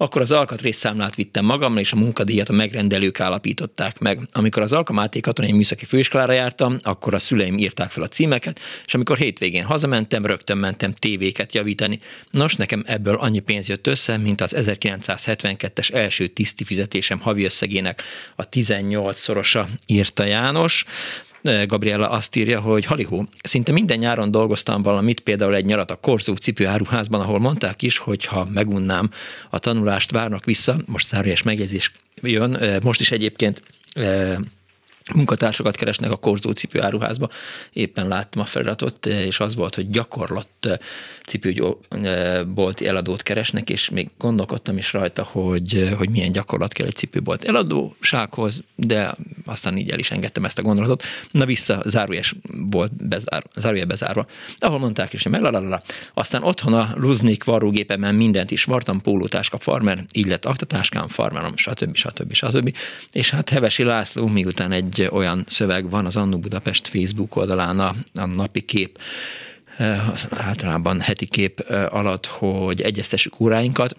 akkor 0.00 0.20
az 0.20 0.32
alkatrészszámlát 0.32 1.14
vittem 1.14 1.44
magammal, 1.44 1.80
és 1.80 1.92
a 1.92 1.96
munkadíjat 1.96 2.48
a 2.48 2.52
megrendelők 2.52 3.20
állapították 3.20 3.98
meg. 3.98 4.28
Amikor 4.32 4.62
az 4.62 4.72
Alkamáté 4.72 5.20
Katonai 5.20 5.52
Műszaki 5.52 5.84
Főiskolára 5.84 6.32
jártam, 6.32 6.76
akkor 6.82 7.14
a 7.14 7.18
szüleim 7.18 7.58
írták 7.58 7.90
fel 7.90 8.02
a 8.02 8.08
címeket, 8.08 8.60
és 8.86 8.94
amikor 8.94 9.16
hétvégén 9.16 9.64
hazamentem, 9.64 10.26
rögtön 10.26 10.56
mentem 10.56 10.94
tévéket 10.94 11.54
javítani. 11.54 12.00
Nos, 12.30 12.54
nekem 12.54 12.82
ebből 12.86 13.14
annyi 13.14 13.38
pénz 13.38 13.68
jött 13.68 13.86
össze, 13.86 14.16
mint 14.16 14.40
az 14.40 14.54
1972-es 14.58 15.94
első 15.94 16.26
tiszti 16.26 16.64
fizetésem 16.64 17.20
havi 17.20 17.44
összegének 17.44 18.02
a 18.36 18.48
18-szorosa, 18.48 19.66
írta 19.86 20.24
János. 20.24 20.84
Gabriella 21.42 22.10
azt 22.10 22.36
írja, 22.36 22.60
hogy 22.60 22.84
halihó, 22.84 23.28
szinte 23.42 23.72
minden 23.72 23.98
nyáron 23.98 24.30
dolgoztam 24.30 24.82
valamit, 24.82 25.20
például 25.20 25.54
egy 25.54 25.64
nyarat 25.64 25.90
a 25.90 25.96
Korzó 25.96 26.34
cipőáruházban, 26.34 27.20
ahol 27.20 27.38
mondták 27.38 27.82
is, 27.82 27.98
hogy 27.98 28.24
ha 28.24 28.48
megunnám 28.52 29.10
a 29.50 29.58
tanulást, 29.58 30.10
várnak 30.10 30.44
vissza, 30.44 30.76
most 30.86 31.08
zárójes 31.08 31.42
megjegyzés 31.42 31.92
jön, 32.22 32.80
most 32.82 33.00
is 33.00 33.10
egyébként 33.10 33.62
munkatársakat 35.14 35.76
keresnek 35.76 36.10
a 36.10 36.16
Korzó 36.16 36.50
cipőáruházba. 36.50 37.28
Éppen 37.72 38.08
láttam 38.08 38.42
a 38.42 38.44
feliratot, 38.44 39.06
és 39.06 39.40
az 39.40 39.54
volt, 39.54 39.74
hogy 39.74 39.90
gyakorlat 39.90 40.48
cipőbolti 41.26 42.86
eladót 42.86 43.22
keresnek, 43.22 43.70
és 43.70 43.90
még 43.90 44.10
gondolkodtam 44.18 44.76
is 44.76 44.92
rajta, 44.92 45.22
hogy, 45.22 45.94
hogy 45.96 46.10
milyen 46.10 46.32
gyakorlat 46.32 46.72
kell 46.72 46.86
egy 46.86 46.94
cipőbolt 46.94 47.44
eladósághoz, 47.44 48.62
de 48.74 49.14
aztán 49.44 49.78
így 49.78 49.90
el 49.90 49.98
is 49.98 50.10
engedtem 50.10 50.44
ezt 50.44 50.58
a 50.58 50.62
gondolatot. 50.62 51.02
Na 51.30 51.44
vissza, 51.44 51.82
zárójes 51.84 52.34
volt 52.70 53.08
bezár, 53.08 53.44
zárója 53.56 53.86
bezárva. 53.86 54.26
Ahol 54.58 54.78
mondták 54.78 55.12
is, 55.12 55.22
hogy 55.22 55.32
megalalala. 55.32 55.82
Aztán 56.14 56.42
otthon 56.42 56.74
a 56.74 56.94
Luznik 56.96 57.44
varrógépemen 57.44 58.14
mindent 58.14 58.50
is 58.50 58.64
vartam, 58.64 59.00
pólótáska 59.00 59.58
farmer, 59.58 60.04
így 60.12 60.26
lett 60.26 60.44
aktatáskám, 60.44 61.08
farmerom, 61.08 61.56
stb. 61.56 61.94
stb. 61.94 62.32
stb. 62.32 62.76
És 63.12 63.30
hát 63.30 63.48
Hevesi 63.48 63.82
László, 63.82 64.26
miután 64.26 64.72
egy 64.72 64.99
olyan 65.06 65.44
szöveg 65.46 65.90
van 65.90 66.06
az 66.06 66.16
Annu 66.16 66.38
Budapest 66.38 66.88
Facebook 66.88 67.36
oldalán 67.36 67.80
a, 67.80 67.92
a 68.14 68.26
napi 68.26 68.60
kép 68.60 68.98
általában 70.30 71.00
heti 71.00 71.26
kép 71.26 71.60
alatt, 71.90 72.26
hogy 72.26 72.80
egyeztessük 72.80 73.40
óráinkat, 73.40 73.96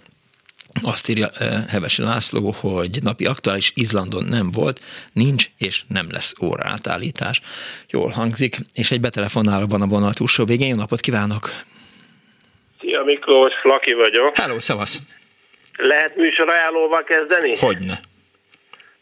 azt 0.83 1.09
írja 1.09 1.31
Hevesi 1.69 2.01
László, 2.01 2.55
hogy 2.59 2.99
napi 3.03 3.25
aktuális 3.25 3.71
Izlandon 3.75 4.23
nem 4.23 4.51
volt, 4.51 4.79
nincs 5.13 5.45
és 5.57 5.83
nem 5.87 6.11
lesz 6.11 6.33
óraátállítás. 6.41 7.41
Jól 7.89 8.09
hangzik, 8.09 8.57
és 8.73 8.91
egy 8.91 9.01
betelefonálóban 9.01 9.81
a 9.81 9.85
vonal 9.85 10.13
túlsó 10.13 10.45
végén. 10.45 10.67
Jó 10.67 10.75
napot 10.75 10.99
kívánok! 10.99 11.49
Szia 12.79 13.03
Miklós, 13.03 13.53
Flaki 13.61 13.93
vagyok. 13.93 14.37
Hello, 14.37 14.59
szavasz! 14.59 14.99
Lehet 15.77 16.15
műsor 16.15 16.49
ajánlóval 16.49 17.03
kezdeni? 17.03 17.57
Hogyne. 17.57 17.99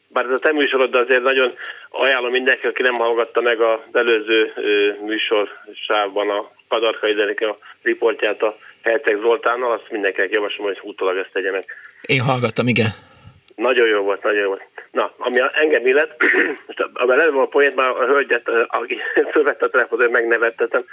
Bár 0.07 0.25
ez 0.25 0.31
a 0.31 0.39
te 0.39 0.51
műsorod, 0.51 0.95
azért 0.95 1.23
nagyon 1.23 1.53
ajánlom 1.89 2.31
mindenki, 2.31 2.67
aki 2.67 2.81
nem 2.81 2.93
hallgatta 2.93 3.41
meg 3.41 3.61
az 3.61 3.79
előző 3.93 4.53
műsor 5.05 5.49
sávban 5.87 6.29
a 6.29 6.51
Kadarkai 6.67 7.13
Denika 7.13 7.49
a 7.49 7.57
riportját 7.81 8.41
a 8.41 8.57
Herceg 8.81 9.19
Zoltánnal, 9.21 9.71
azt 9.71 9.91
mindenkinek 9.91 10.31
javaslom, 10.31 10.67
hogy 10.67 10.79
utólag 10.81 11.17
ezt 11.17 11.33
tegyenek. 11.33 11.65
Én 12.01 12.21
hallgattam, 12.21 12.67
igen. 12.67 12.87
Nagyon 13.55 13.87
jó 13.87 14.01
volt, 14.01 14.23
nagyon 14.23 14.39
jó 14.39 14.47
volt. 14.47 14.63
Na, 14.91 15.13
ami 15.17 15.39
engem 15.53 15.87
illet, 15.87 16.15
most 16.67 16.85
lelőm 16.93 17.37
a 17.37 17.45
poént, 17.45 17.75
már 17.75 17.89
a 17.89 18.05
hölgyet, 18.05 18.49
aki 18.67 18.97
fölvette 19.33 19.65
a 19.65 19.69
telefont, 19.69 20.11
megnevettetem, 20.11 20.85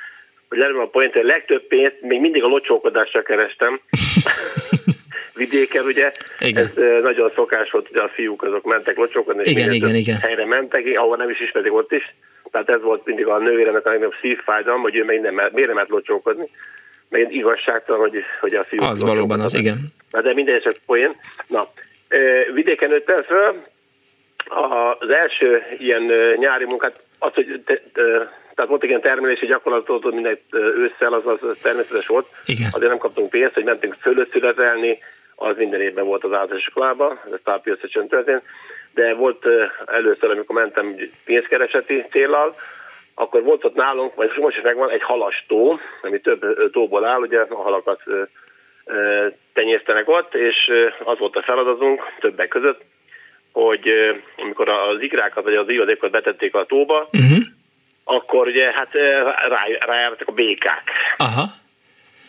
hogy 0.48 0.58
lelőm 0.58 0.80
a 0.80 0.86
poént, 0.86 1.12
hogy 1.12 1.22
a 1.22 1.26
legtöbb 1.26 1.62
pénzt 1.62 2.00
még 2.00 2.20
mindig 2.20 2.42
a 2.42 2.46
locsókodásra 2.46 3.22
kerestem. 3.22 3.80
vidéken, 5.36 5.84
ugye, 5.84 6.12
igen. 6.38 6.64
ez 6.64 6.72
nagyon 7.02 7.32
szokás 7.34 7.70
volt, 7.70 7.88
hogy 7.88 7.96
a 7.96 8.10
fiúk 8.14 8.42
azok 8.42 8.64
mentek 8.64 8.96
locsókodni, 8.96 9.42
és 9.44 9.50
igen, 9.50 9.72
igen, 9.72 9.94
igen. 9.94 10.18
helyre 10.18 10.46
mentek, 10.46 10.84
ahol 10.94 11.16
nem 11.16 11.30
is 11.30 11.40
ismerik 11.40 11.74
ott 11.74 11.92
is. 11.92 12.14
Tehát 12.50 12.68
ez 12.68 12.80
volt 12.80 13.04
mindig 13.04 13.26
a 13.26 13.38
nővéremek 13.38 13.86
a 13.86 13.88
legnagyobb 13.88 14.14
szívfájdalom, 14.20 14.80
hogy 14.80 14.96
ő 14.96 15.04
meg 15.04 15.20
nem, 15.20 15.34
miért 15.34 15.66
nem 15.66 15.74
lehet 15.74 15.88
locsókodni. 15.88 16.48
Meg 17.08 17.34
igazságtalan, 17.34 18.00
hogy, 18.00 18.22
hogy 18.40 18.54
a 18.54 18.64
fiú... 18.64 18.82
Az 18.82 19.02
valóban 19.02 19.40
az, 19.40 19.54
igen. 19.54 19.92
Na, 20.10 20.20
de 20.20 20.34
minden 20.34 20.60
csak 20.60 20.76
poén. 20.86 21.16
Na, 21.46 21.68
vidéken 22.54 22.88
nőttem 22.88 23.22
föl, 23.22 23.62
az 24.48 25.08
első 25.08 25.62
ilyen 25.78 26.02
nyári 26.36 26.64
munkát, 26.64 27.04
az, 27.18 27.32
hogy 27.34 27.62
te, 27.64 27.82
te, 27.92 28.02
tehát 28.54 28.70
volt 28.70 28.82
egy 28.82 28.88
ilyen 28.88 29.00
termelési 29.00 29.46
gyakorlatot, 29.46 30.12
minden 30.12 30.38
ősszel, 30.52 31.12
az, 31.12 31.22
az 31.26 31.56
természetes 31.62 32.06
volt. 32.06 32.26
Igen. 32.44 32.68
Azért 32.72 32.88
nem 32.88 32.98
kaptunk 32.98 33.30
pénzt, 33.30 33.54
hogy 33.54 33.64
mentünk 33.64 33.96
fölösszületelni, 34.00 34.98
az 35.36 35.56
minden 35.56 35.80
évben 35.80 36.04
volt 36.04 36.24
az 36.24 36.32
általános 36.32 36.66
iskolában, 36.66 37.20
ez 37.32 37.38
tápi 37.44 37.70
összecsön 37.70 38.08
történt. 38.08 38.42
De 38.94 39.14
volt 39.14 39.46
először, 39.86 40.30
amikor 40.30 40.56
mentem 40.56 40.96
pénzkereseti 41.24 42.04
célral, 42.10 42.56
akkor 43.14 43.42
volt 43.42 43.64
ott 43.64 43.74
nálunk, 43.74 44.14
vagy 44.14 44.32
most 44.36 44.56
is 44.56 44.62
megvan, 44.62 44.90
egy 44.90 45.02
halastó, 45.02 45.80
ami 46.02 46.20
több 46.20 46.70
tóból 46.72 47.04
áll, 47.04 47.20
ugye 47.20 47.40
a 47.40 47.54
halakat 47.54 48.02
tenyésztenek 49.52 50.08
ott, 50.08 50.34
és 50.34 50.72
az 51.04 51.18
volt 51.18 51.36
a 51.36 51.42
feladatunk 51.42 52.02
többek 52.20 52.48
között, 52.48 52.80
hogy 53.52 53.90
amikor 54.36 54.68
az 54.68 55.00
ikrákat 55.00 55.44
vagy 55.44 55.54
az 55.54 55.68
ivadékot 55.68 56.10
betették 56.10 56.54
a 56.54 56.64
tóba, 56.64 57.08
uh-huh. 57.12 57.44
akkor 58.04 58.46
ugye 58.46 58.72
hát 58.72 58.92
rá, 59.48 59.64
rájártak 59.86 60.28
a 60.28 60.32
békák. 60.32 60.90
Aha. 61.16 61.44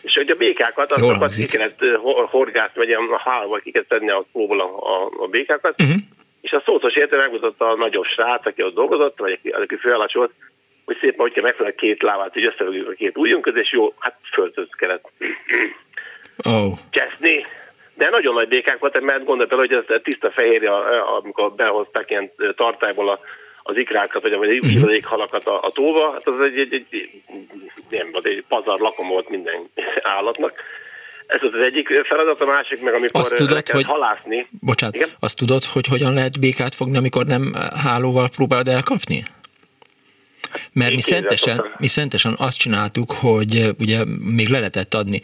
És 0.02 0.14
hogy 0.14 0.30
a 0.30 0.34
békákat, 0.34 0.92
azokat 0.92 1.34
ki 1.34 1.46
kellett 1.46 1.84
horgászni, 2.30 2.84
vagy 2.84 2.90
a 2.90 3.20
hálval 3.24 3.60
ki 3.60 3.70
kellett 3.70 3.88
tenni 3.88 4.10
a 4.10 4.24
tóból 4.32 4.60
a, 4.60 4.64
a, 4.64 5.10
a 5.18 5.26
békákat, 5.26 5.80
uh-huh. 5.80 5.96
és 6.40 6.52
a 6.52 6.62
szószos 6.64 6.94
érte 6.94 7.16
megmutatta 7.16 7.68
a 7.68 7.76
nagyobb 7.76 8.04
srác, 8.04 8.46
aki 8.46 8.62
ott 8.62 8.74
dolgozott, 8.74 9.18
vagy 9.18 9.32
aki, 9.32 9.48
aki 9.48 9.76
főállás 9.76 10.12
volt, 10.12 10.32
hogy 10.84 10.96
szépen, 11.00 11.18
hogy 11.18 11.32
kell 11.32 11.42
megfelelni 11.42 11.76
két 11.76 12.02
lábát, 12.02 12.32
hogy 12.32 12.46
összevegyük 12.46 12.88
a 12.88 12.92
két 12.92 13.16
ujjunk 13.16 13.42
közé, 13.42 13.58
és 13.58 13.72
jó, 13.72 13.94
hát 13.98 14.18
földhöz 14.32 14.68
kellett 14.76 15.10
oh. 16.44 16.72
cseszni. 16.90 17.46
De 17.94 18.08
nagyon 18.08 18.34
nagy 18.34 18.48
békák 18.48 18.78
voltak, 18.78 19.02
mert 19.02 19.24
gondolj 19.24 19.48
bele, 19.48 19.60
hogy 19.60 19.84
ez 19.88 20.00
tiszta 20.02 20.30
fehérje, 20.30 20.70
amikor 21.00 21.52
behozták 21.52 22.10
ilyen 22.10 22.30
tartályból 22.56 23.08
a, 23.08 23.20
az 23.68 23.76
ikrákat, 23.76 24.22
vagy 24.22 24.32
a 24.32 24.36
uh-huh. 24.36 25.02
halakat 25.02 25.44
a, 25.44 25.60
a 25.62 25.70
tóba, 25.70 26.12
hát 26.12 26.26
az 26.26 26.40
egy, 26.40 26.58
egy, 26.58 26.72
egy, 26.90 27.10
nem, 27.88 28.08
az 28.12 28.24
egy 28.26 28.44
pazar 28.48 28.80
lakom 28.80 29.08
volt 29.08 29.28
minden 29.28 29.68
állatnak. 30.02 30.62
Ez 31.26 31.42
az, 31.42 31.54
az 31.54 31.60
egyik 31.60 31.88
feladat, 31.88 32.40
a 32.40 32.46
másik 32.46 32.80
meg 32.80 32.94
amikor 32.94 33.20
azt 33.20 33.34
tudod, 33.34 33.68
hogy, 33.68 33.84
halászni. 33.84 34.48
Bocsánat, 34.60 34.94
Igen? 34.94 35.08
azt 35.20 35.36
tudod, 35.36 35.64
hogy 35.64 35.86
hogyan 35.86 36.12
lehet 36.12 36.40
békát 36.40 36.74
fogni, 36.74 36.96
amikor 36.96 37.26
nem 37.26 37.52
hálóval 37.84 38.28
próbálod 38.36 38.68
elkapni? 38.68 39.22
Mert 40.72 40.94
mi 40.94 41.00
szentesen, 41.00 41.74
mi 41.78 41.86
szentesen 41.86 42.34
azt 42.38 42.58
csináltuk, 42.58 43.12
hogy 43.12 43.74
ugye 43.78 43.98
még 44.36 44.48
le 44.48 44.58
lehetett 44.58 44.94
adni 44.94 45.22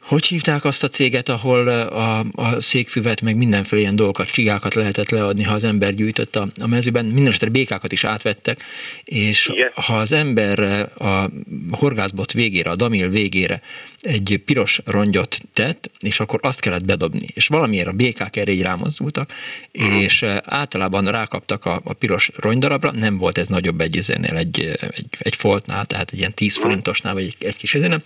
hogy 0.00 0.26
hívták 0.26 0.64
azt 0.64 0.82
a 0.82 0.88
céget, 0.88 1.28
ahol 1.28 1.68
a, 1.68 2.18
a 2.18 2.60
székfüvet, 2.60 3.20
meg 3.20 3.36
mindenféle 3.36 3.80
ilyen 3.80 3.96
dolgokat, 3.96 4.30
csigákat 4.30 4.74
lehetett 4.74 5.10
leadni, 5.10 5.42
ha 5.42 5.54
az 5.54 5.64
ember 5.64 5.94
gyűjtött 5.94 6.36
a, 6.36 6.48
a 6.60 6.66
mezőben, 6.66 7.04
mindenesetre 7.04 7.48
békákat 7.48 7.92
is 7.92 8.04
átvettek, 8.04 8.62
és 9.04 9.48
Igen. 9.52 9.70
ha 9.74 9.98
az 9.98 10.12
ember 10.12 10.58
a 10.98 11.30
horgászbot 11.70 12.32
végére, 12.32 12.70
a 12.70 12.76
damil 12.76 13.08
végére 13.08 13.60
egy 14.00 14.42
piros 14.44 14.80
rongyot 14.84 15.40
tett, 15.52 15.90
és 16.00 16.20
akkor 16.20 16.40
azt 16.42 16.60
kellett 16.60 16.84
bedobni, 16.84 17.26
és 17.34 17.46
valamiért 17.46 17.88
a 17.88 17.92
békák 17.92 18.36
erre 18.36 18.52
így 18.52 18.62
rámozdultak, 18.62 19.32
és 19.72 20.22
általában 20.44 21.04
rákaptak 21.04 21.64
a, 21.64 21.80
a 21.84 21.92
piros 21.92 22.30
rongydarabra, 22.36 22.92
nem 22.92 23.18
volt 23.18 23.38
ez 23.38 23.48
nagyobb 23.48 23.80
egy 23.80 23.98
egy, 24.22 24.60
egy, 24.80 25.06
egy 25.18 25.34
foltnál, 25.36 25.84
tehát 25.84 26.10
egy 26.12 26.18
ilyen 26.18 26.34
10 26.34 26.56
forintosnál, 26.56 27.14
vagy 27.14 27.24
egy, 27.24 27.36
egy 27.46 27.56
kis 27.56 27.72
nem, 27.72 28.02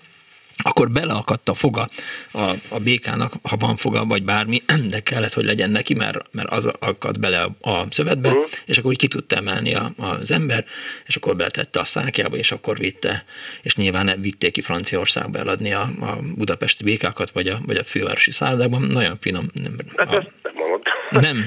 akkor 0.63 0.91
beleakadt 0.91 1.49
a 1.49 1.55
foga 1.55 1.89
a, 2.33 2.51
a 2.69 2.79
békának, 2.79 3.33
ha 3.43 3.57
van 3.57 3.77
foga, 3.77 4.05
vagy 4.05 4.23
bármi, 4.23 4.63
de 4.91 5.01
kellett, 5.01 5.33
hogy 5.33 5.45
legyen 5.45 5.71
neki, 5.71 5.95
mert, 5.95 6.19
mert 6.33 6.51
az 6.51 6.67
akadt 6.79 7.21
bele 7.21 7.43
a, 7.43 7.71
a 7.71 7.87
szövetbe, 7.91 8.29
uh-huh. 8.29 8.45
és 8.65 8.79
akkor 8.79 8.91
úgy 8.91 8.99
ki 8.99 9.09
tudta 9.09 9.37
emelni 9.37 9.75
a, 9.75 9.93
az 9.97 10.31
ember, 10.31 10.65
és 11.07 11.17
akkor 11.17 11.37
beletette 11.37 11.81
a 11.81 11.85
szákjába, 11.85 12.37
és 12.37 12.53
akkor 12.53 12.79
vitte, 12.79 13.25
és 13.63 13.77
nyilván 13.77 14.21
vitték 14.21 14.53
ki 14.53 14.61
Franciaországba 14.61 15.39
eladni 15.39 15.73
a, 15.73 15.91
a 16.01 16.19
budapesti 16.35 16.85
békákat, 16.85 17.31
vagy 17.31 17.49
a, 17.49 17.61
vagy 17.67 17.77
a 17.77 17.85
fővárosi 17.85 18.31
szállodákban, 18.31 18.83
nagyon 18.83 19.17
finom. 19.21 19.51
Nem, 19.53 19.77
hát 19.97 20.09
a, 20.09 20.13
nem. 20.13 20.55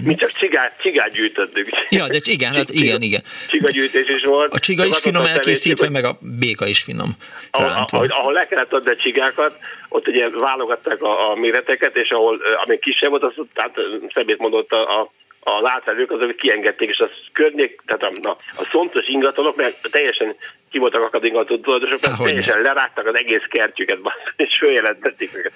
Mi 0.04 0.16
csak 0.16 0.32
csigát, 0.32 0.82
csigát 0.82 1.12
gyűjtöttük. 1.12 1.70
Ja, 1.90 2.08
de 2.08 2.18
igen, 2.24 2.54
hát 2.54 2.70
igen, 2.70 3.02
igen. 3.02 3.24
Csigagyűjtés 3.48 4.08
is 4.08 4.24
volt. 4.24 4.54
A 4.54 4.60
csiga 4.60 4.86
is 4.86 4.98
finom 4.98 5.26
elkészítve, 5.26 5.90
meg 5.90 6.04
a 6.04 6.18
béka 6.22 6.68
is 6.68 6.80
finom. 6.80 7.10
Ahol, 7.52 8.06
ahol 8.10 8.34
le 8.34 8.48
kellett 8.48 8.74
adni 8.74 8.90
a 8.90 8.96
csigákat, 8.96 9.58
ott 9.90 10.08
ugye 10.08 10.30
válogatták 10.30 11.02
a, 11.02 11.32
a 11.32 11.36
méreteket, 11.36 11.96
és 11.96 12.10
ahol, 12.10 12.42
ami 12.64 12.80
kisebb 12.80 13.10
volt, 13.10 13.24
az 13.24 13.34
tehát 13.54 13.76
szemét 14.14 14.38
mondott 14.38 14.72
a, 14.72 15.00
a 15.02 15.12
az 15.56 15.70
átvelők 15.70 16.12
azok 16.12 16.36
kiengedték, 16.36 16.90
és 16.90 16.98
az 16.98 17.10
környék, 17.34 17.82
tehát 17.86 18.04
a, 18.04 18.30
a, 18.30 18.38
a 18.58 18.68
szontos 18.72 19.08
ingatlanok, 19.08 19.56
mert 19.56 19.90
teljesen 19.92 20.36
ki 20.72 20.80
voltak 20.80 21.02
akad 21.02 21.24
ingatlan 21.24 21.62
tulajdonosok, 21.62 22.02
mert 22.02 22.18
teljesen 22.18 22.62
lerágtak 22.62 23.08
az 23.08 23.16
egész 23.16 23.44
kertjüket, 23.50 24.00
és 24.36 24.58
följelentették 24.58 25.36
őket. 25.36 25.52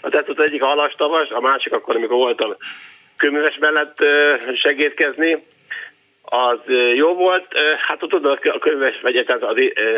Tehát 0.00 0.28
ott 0.28 0.40
egyik 0.40 0.62
a 0.62 0.66
halastavas, 0.66 1.28
a 1.28 1.40
másik 1.40 1.72
akkor, 1.72 1.96
amikor 1.96 2.16
voltam 2.16 2.56
kőműves 3.22 3.58
mellett 3.58 4.04
segítkezni, 4.54 5.42
az 6.22 6.58
jó 6.94 7.14
volt. 7.14 7.46
Hát 7.78 8.02
ott 8.02 8.14
oda 8.14 8.30
a 8.42 8.58
könyves, 8.58 9.00
vagy 9.00 9.24
tehát 9.26 9.42
az 9.42 9.56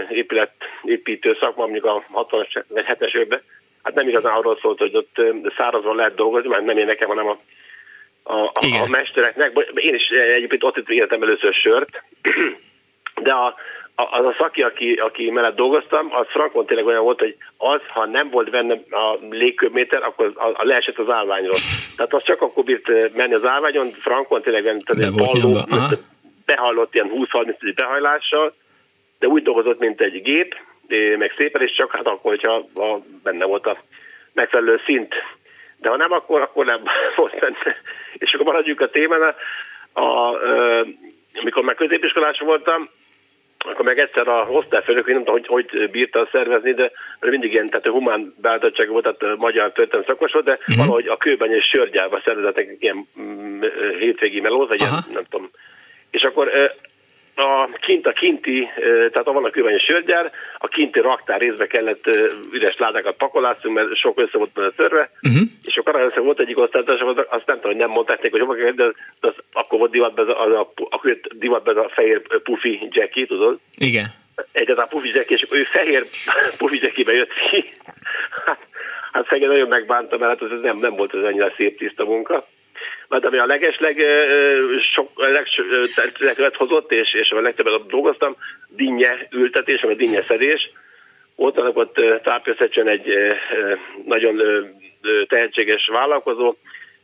épület 0.09 0.53
építő 0.83 1.37
szakma, 1.41 1.63
mondjuk 1.65 1.85
a 1.85 2.05
60-as 2.13 2.65
vagy 2.69 2.85
70-es 2.89 3.15
évben, 3.17 3.43
hát 3.83 3.95
nem 3.95 4.09
igazán 4.09 4.33
arról 4.33 4.59
szólt, 4.63 4.79
hogy 4.79 4.97
ott 4.97 5.21
szárazon 5.57 5.97
lehet 5.97 6.15
dolgozni, 6.15 6.49
mert 6.49 6.65
nem 6.65 6.79
én 6.79 6.87
nekem, 6.87 7.09
hanem 7.09 7.27
a, 7.27 7.39
a, 8.23 8.37
a, 8.37 8.83
a 8.83 8.87
mestereknek. 8.87 9.53
Én 9.75 9.95
is 9.95 10.09
egyébként 10.09 10.65
ott 10.65 10.89
éltem 10.89 11.23
először 11.23 11.55
sört, 11.55 12.03
de 13.27 13.33
a, 13.33 13.55
az 13.97 14.25
a 14.25 14.35
szaki, 14.39 14.63
aki, 14.63 14.93
aki 14.93 15.31
mellett 15.31 15.57
dolgoztam, 15.57 16.15
az 16.15 16.27
frankon 16.29 16.67
tényleg 16.67 16.87
olyan 16.87 17.03
volt, 17.03 17.19
hogy 17.19 17.37
az, 17.57 17.81
ha 17.89 18.07
nem 18.07 18.31
volt 18.31 18.51
benne 18.51 18.75
a 18.91 19.19
légköbméter, 19.31 20.03
akkor 20.03 20.33
a, 20.35 20.47
a 20.47 20.65
leesett 20.65 20.99
az 20.99 21.09
állványról. 21.11 21.57
Tehát 21.97 22.15
az 22.15 22.23
csak 22.23 22.41
akkor 22.41 22.65
bírt 22.65 23.15
menni 23.15 23.35
az 23.35 23.45
állványon, 23.45 23.91
frankon 23.91 24.43
tényleg 24.43 24.63
benne, 24.63 25.11
balló, 25.11 25.67
behallott 26.45 26.95
ilyen 26.95 27.11
20-30 27.15 27.73
behajlással, 27.75 28.55
de 29.19 29.27
úgy 29.27 29.43
dolgozott, 29.43 29.79
mint 29.79 30.01
egy 30.01 30.23
gép, 30.23 30.57
meg 31.19 31.35
szépen, 31.37 31.63
és 31.63 31.73
csak 31.73 31.93
hát 31.93 32.07
akkor, 32.07 32.31
hogyha 32.31 32.53
a, 32.75 32.99
benne 33.23 33.45
volt 33.45 33.67
a 33.67 33.79
megfelelő 34.33 34.81
szint. 34.87 35.15
De 35.77 35.89
ha 35.89 35.97
nem, 35.97 36.13
akkor, 36.13 36.41
akkor 36.41 36.65
nem 36.65 36.83
volt 37.17 37.39
benne. 37.41 37.77
És 38.13 38.35
akkor 38.35 38.47
maradjunk 38.47 38.81
a 38.81 38.91
témánál. 38.91 39.37
A, 39.93 40.01
a, 40.01 40.39
amikor 41.35 41.63
már 41.65 41.75
középiskolás 41.75 42.39
voltam, 42.39 42.89
akkor 43.65 43.85
meg 43.85 43.99
egyszer 43.99 44.29
a 44.29 44.47
osztályfőnök, 44.51 45.07
nem 45.07 45.25
tudom, 45.25 45.41
hogy, 45.41 45.47
hogy 45.47 45.91
bírta 45.91 46.29
szervezni, 46.33 46.73
de 46.73 46.91
mindig 47.21 47.53
ilyen, 47.53 47.69
tehát 47.69 47.87
humán 47.87 48.35
beállítottság 48.41 48.89
volt, 48.89 49.17
tehát 49.19 49.37
magyar 49.37 49.73
történelmi 49.73 50.07
szakos 50.07 50.33
volt, 50.33 50.45
de 50.45 50.53
uh-huh. 50.61 50.77
valahogy 50.77 51.07
a 51.07 51.17
kőben 51.17 51.53
és 51.53 51.65
sörgyárba 51.65 52.21
szervezettek 52.25 52.77
ilyen 52.79 53.09
mm, 53.21 53.61
hétvégi 53.99 54.41
melóz, 54.41 54.69
vagy 54.69 54.81
ilyen, 54.81 55.05
nem 55.13 55.25
tudom. 55.31 55.51
És 56.11 56.23
akkor 56.23 56.51
a 57.35 57.69
kint 57.81 58.07
a 58.07 58.13
kinti, 58.13 58.69
tehát 59.11 59.25
van 59.25 59.45
a 59.45 59.51
kőben 59.51 59.79
sörgyár, 59.79 60.33
a 60.59 60.69
kinti 60.69 61.01
raktár 61.01 61.41
részbe 61.41 61.67
kellett 61.67 62.07
üres 62.53 62.77
ládákat 62.79 63.17
pakolászunk, 63.17 63.75
mert 63.75 63.97
sok 63.97 64.21
össze 64.21 64.39
volt 64.39 64.53
benne 64.53 64.71
törve, 64.71 65.11
uh-huh. 65.23 65.43
és 65.65 65.77
akkor 65.77 65.97
arra 65.97 66.23
volt 66.23 66.41
egyik 66.41 66.59
osztálytárs, 66.59 67.01
azt 67.01 67.47
nem 67.47 67.57
tudom, 67.57 67.71
hogy 67.71 67.77
nem 67.77 67.91
mondták 67.91 68.23
neki, 68.23 68.39
hogy 68.39 68.41
hova 68.41 68.55
de, 68.55 68.73
de 68.73 69.29
az, 69.29 69.35
akkor 69.53 69.79
volt 69.79 69.91
divatban 69.91 70.29
az, 70.29 70.53
a, 70.53 70.73
akkor 70.91 71.19
divatban 71.35 71.77
a 71.77 71.89
fehér 71.89 72.23
pufi 72.43 72.89
Jackie, 72.91 73.27
tudod? 73.27 73.59
Igen. 73.77 74.07
Egyáltalán 74.53 74.89
pufi 74.89 75.11
Jackie, 75.15 75.37
és 75.37 75.47
ő 75.51 75.63
fehér 75.63 76.07
pufi 76.59 76.79
Jackie-be 76.83 77.13
jött 77.13 77.33
ki. 77.51 77.65
hát, 78.47 78.59
hát 79.13 79.31
nagyon 79.31 79.69
megbántam, 79.69 80.19
mert 80.19 80.41
hát 80.41 80.53
ez 80.53 80.61
nem, 80.61 80.79
nem 80.79 80.97
volt 80.97 81.15
ez 81.15 81.23
annyira 81.23 81.53
szép 81.57 81.79
tiszta 81.79 82.05
munka 82.05 82.47
mert 83.09 83.25
ami 83.25 83.39
a 83.39 83.47
legesleg 83.47 84.03
sok, 84.95 85.11
legtöbbet 86.19 86.57
hozott, 86.57 86.93
és, 86.93 87.15
és 87.15 87.31
a 87.31 87.41
legtöbbet 87.41 87.87
dolgoztam, 87.87 88.37
dinnye 88.69 89.29
ültetés, 89.31 89.83
vagy 89.83 89.97
dinnye 89.97 90.25
szedés. 90.29 90.71
Ott 91.37 91.77
ott 91.77 92.01
tápjösszecsen 92.23 92.89
egy 92.89 93.15
nagyon 94.05 94.43
tehetséges 95.29 95.87
vállalkozó, 95.87 96.55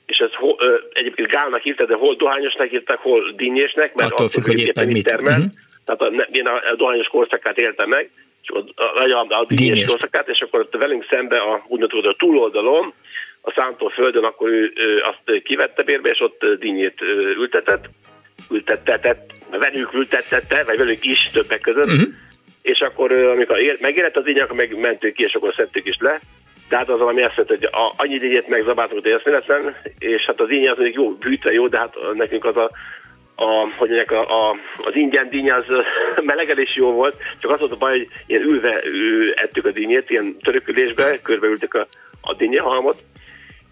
és 0.06 0.18
ez 0.18 0.30
egyébként 0.92 1.28
gálnak 1.28 1.62
hívták, 1.62 1.86
de 1.86 1.94
hol 1.94 2.14
dohányosnak 2.14 2.68
hívták, 2.68 2.98
hol 2.98 3.32
dinnyésnek, 3.36 3.94
mert 3.94 4.12
Attól 4.12 4.28
függ, 4.28 4.46
hogy 4.46 4.58
éppen 4.58 4.86
mit 4.86 5.04
termel. 5.04 5.38
Uh-huh. 5.38 5.52
Tehát 5.84 6.00
a, 6.00 6.26
én 6.32 6.46
a 6.46 6.74
dohányos 6.76 7.06
korszakát 7.06 7.58
éltem 7.58 7.88
meg, 7.88 8.10
és 8.42 8.48
a, 8.48 8.82
a, 8.82 9.26
a, 9.28 9.38
a 9.38 9.44
dinnyés 9.48 9.86
korszakát, 9.86 10.28
és 10.28 10.40
akkor 10.40 10.60
ott 10.60 10.76
velünk 10.76 11.06
szembe 11.10 11.38
a 11.38 11.64
úgynevezett 11.68 12.12
a 12.12 12.16
túloldalon, 12.18 12.94
a 13.42 13.52
szántó 13.56 13.88
földön, 13.88 14.24
akkor 14.24 14.48
ő, 14.48 14.72
ő 14.76 15.02
azt 15.02 15.42
kivette 15.42 15.82
bérbe, 15.82 16.08
és 16.08 16.20
ott 16.20 16.44
dinnyét 16.58 17.00
ültetett, 17.36 17.84
ültettetett, 18.50 19.32
velük 19.50 19.92
ültettette, 19.94 20.64
vagy 20.64 20.76
velük 20.76 21.04
is 21.04 21.30
többek 21.32 21.60
között, 21.60 21.86
uh-huh. 21.86 22.08
és 22.62 22.80
akkor 22.80 23.12
amikor 23.12 23.56
megérett 23.80 24.16
az 24.16 24.28
így, 24.28 24.38
akkor 24.38 24.56
megmentük 24.56 25.14
ki, 25.14 25.22
és 25.22 25.34
akkor 25.34 25.54
szedtük 25.56 25.86
is 25.86 25.96
le. 25.98 26.20
Tehát 26.68 26.88
az, 26.88 27.00
ami 27.00 27.22
azt 27.22 27.36
mondta, 27.36 27.54
hogy 27.54 27.64
a, 27.64 27.94
annyi 27.96 28.18
díjét 28.18 28.48
megzabáltunk, 28.48 29.02
hogy 29.02 29.12
eszméletlen, 29.12 29.76
és 29.98 30.22
hát 30.26 30.40
az 30.40 30.50
ingyen 30.50 30.72
az 30.72 30.78
mondjuk 30.78 30.96
jó, 30.96 31.10
bűtve 31.10 31.52
jó, 31.52 31.68
de 31.68 31.78
hát 31.78 31.96
nekünk 32.14 32.44
az 32.44 32.56
a, 32.56 32.70
a, 33.34 33.44
hogy 33.76 33.88
mondják, 33.88 34.10
a, 34.10 34.48
a, 34.48 34.56
az 34.76 34.94
ingyen 34.94 35.28
díny 35.28 35.50
az 35.50 35.64
melegelés 36.30 36.76
jó 36.76 36.92
volt, 36.92 37.14
csak 37.38 37.50
az 37.50 37.58
volt 37.58 37.72
a 37.72 37.76
baj, 37.76 37.98
hogy 37.98 38.08
ilyen 38.26 38.42
ülve 38.42 38.80
ő, 38.84 39.32
ettük 39.36 39.64
a 39.64 39.70
dínyét, 39.70 40.10
ilyen 40.10 40.36
törökülésbe, 40.38 41.20
körbeültük 41.22 41.74
a, 41.74 41.86
a 42.20 42.34
dinnyehalmot, 42.34 43.02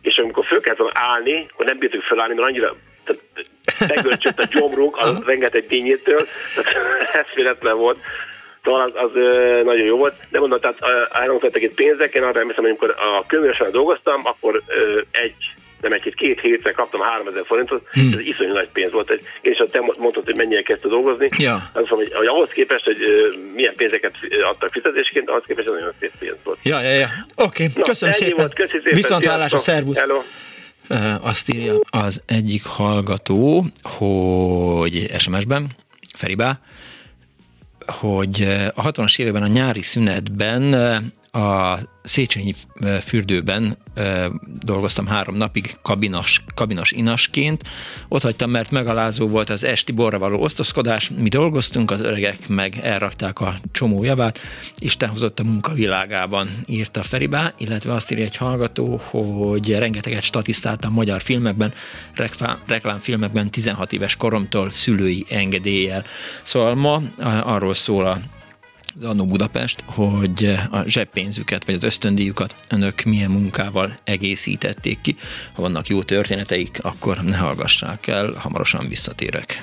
és 0.03 0.19
amikor 0.19 0.45
föl 0.45 0.61
kellett 0.61 0.91
állni, 0.93 1.47
akkor 1.53 1.67
nem 1.67 1.79
bírtuk 1.79 2.03
felállni, 2.03 2.35
mert 2.35 2.49
annyira 2.49 2.77
megölcsött 3.89 4.39
a 4.39 4.49
gyomrunk 4.53 4.97
a 4.97 5.23
rengeteg 5.27 5.67
dínyétől, 5.67 6.27
tehát 6.55 6.77
eszméletlen 7.27 7.77
volt. 7.77 7.99
Szóval 8.65 8.81
az, 8.81 8.93
az 8.95 9.11
nagyon 9.65 9.87
jó 9.87 9.97
volt. 9.97 10.15
De 10.31 10.39
mondom, 10.39 10.61
tehát 10.61 10.79
elhangzottak 11.13 11.63
itt 11.63 11.75
pénzek, 11.75 12.15
én 12.15 12.23
arra 12.23 12.41
emlékszem, 12.41 12.65
amikor 12.65 12.91
a 12.91 13.27
könyvesen 13.27 13.71
dolgoztam, 13.71 14.21
akkor 14.25 14.63
egy 15.11 15.35
nem 15.81 15.93
egy 15.93 16.15
két 16.15 16.41
hétre 16.41 16.73
kaptam 16.73 17.01
3000 17.01 17.45
forintot, 17.47 17.89
hmm. 17.91 18.13
ez 18.13 18.19
iszonyú 18.19 18.53
nagy 18.53 18.69
pénz 18.73 18.93
volt. 18.93 19.11
Én 19.41 19.53
is 19.53 19.63
te 19.71 19.81
mondtad, 19.99 20.25
hogy 20.25 20.35
mennyire 20.35 20.63
kezdte 20.63 20.89
dolgozni. 20.89 21.29
Ja. 21.39 21.55
Azt 21.55 21.73
mondom, 21.75 21.99
hogy, 21.99 22.13
hogy 22.13 22.27
ahhoz 22.27 22.49
képest, 22.55 22.85
hogy 22.85 22.97
milyen 23.55 23.75
pénzeket 23.75 24.15
adtak 24.51 24.73
fizetésként, 24.73 25.29
ahhoz 25.29 25.43
képest 25.47 25.69
nagyon 25.69 25.93
szép 26.01 26.13
pénz 26.19 26.37
volt. 26.45 26.59
Ja, 26.63 26.81
ja, 26.81 26.91
ja. 26.91 27.09
Oké, 27.37 27.69
okay. 27.71 27.83
köszönöm 27.83 28.15
szépen. 28.15 28.37
Volt, 28.37 28.55
köszi 28.55 28.77
szépen. 28.77 28.95
Viszont 28.95 29.27
hallásra, 29.27 29.59
szervusz. 29.59 29.99
Hello. 29.99 30.23
Azt 31.23 31.55
írja 31.55 31.75
az 31.91 32.23
egyik 32.27 32.65
hallgató, 32.65 33.65
hogy 33.83 35.07
SMS-ben, 35.19 35.67
Feribá, 36.17 36.61
hogy 37.87 38.43
a 38.75 38.83
60-as 38.83 39.19
években 39.19 39.43
a 39.43 39.47
nyári 39.47 39.83
szünetben 39.83 40.75
a 41.39 41.79
Széchenyi 42.03 42.55
fürdőben 43.05 43.77
dolgoztam 44.61 45.07
három 45.07 45.37
napig 45.37 45.77
kabinos, 45.83 46.43
kabinos 46.55 46.91
inasként. 46.91 47.63
Ott 48.09 48.23
hagytam, 48.23 48.51
mert 48.51 48.71
megalázó 48.71 49.29
volt 49.29 49.51
az 49.51 49.65
esti 49.65 49.93
borra 49.93 50.19
való 50.19 50.41
osztozkodás. 50.41 51.11
Mi 51.11 51.29
dolgoztunk, 51.29 51.91
az 51.91 52.01
öregek 52.01 52.49
meg 52.49 52.79
elrakták 52.83 53.41
a 53.41 53.55
csomó 53.73 54.05
javát. 54.05 54.41
Isten 54.79 55.09
hozott 55.09 55.41
a 55.41 55.45
munka 55.45 55.73
világában, 55.73 56.49
írta 56.67 57.03
Feribá, 57.03 57.53
illetve 57.59 57.93
azt 57.93 58.13
írja 58.13 58.25
egy 58.25 58.37
hallgató, 58.37 58.97
hogy 58.97 59.79
rengeteget 59.79 60.23
statisztáltam 60.23 60.93
magyar 60.93 61.23
filmekben, 61.23 61.73
reklámfilmekben 62.67 63.51
16 63.51 63.93
éves 63.93 64.17
koromtól 64.17 64.71
szülői 64.71 65.27
engedéllyel. 65.29 66.05
Szóval 66.43 66.75
ma 66.75 67.03
arról 67.43 67.75
szól 67.75 68.07
a 68.07 68.19
az 68.97 69.05
Annó 69.05 69.25
Budapest, 69.25 69.83
hogy 69.87 70.59
a 70.71 70.83
zseppénzüket, 70.87 71.65
vagy 71.65 71.75
az 71.75 71.83
ösztöndíjukat 71.83 72.57
önök 72.69 73.03
milyen 73.03 73.31
munkával 73.31 73.99
egészítették 74.05 75.01
ki. 75.01 75.17
Ha 75.53 75.63
vannak 75.63 75.89
jó 75.89 76.03
történeteik, 76.03 76.79
akkor 76.83 77.23
ne 77.23 77.37
hallgassák 77.37 78.07
el, 78.07 78.33
hamarosan 78.37 78.89
visszatérek. 78.89 79.63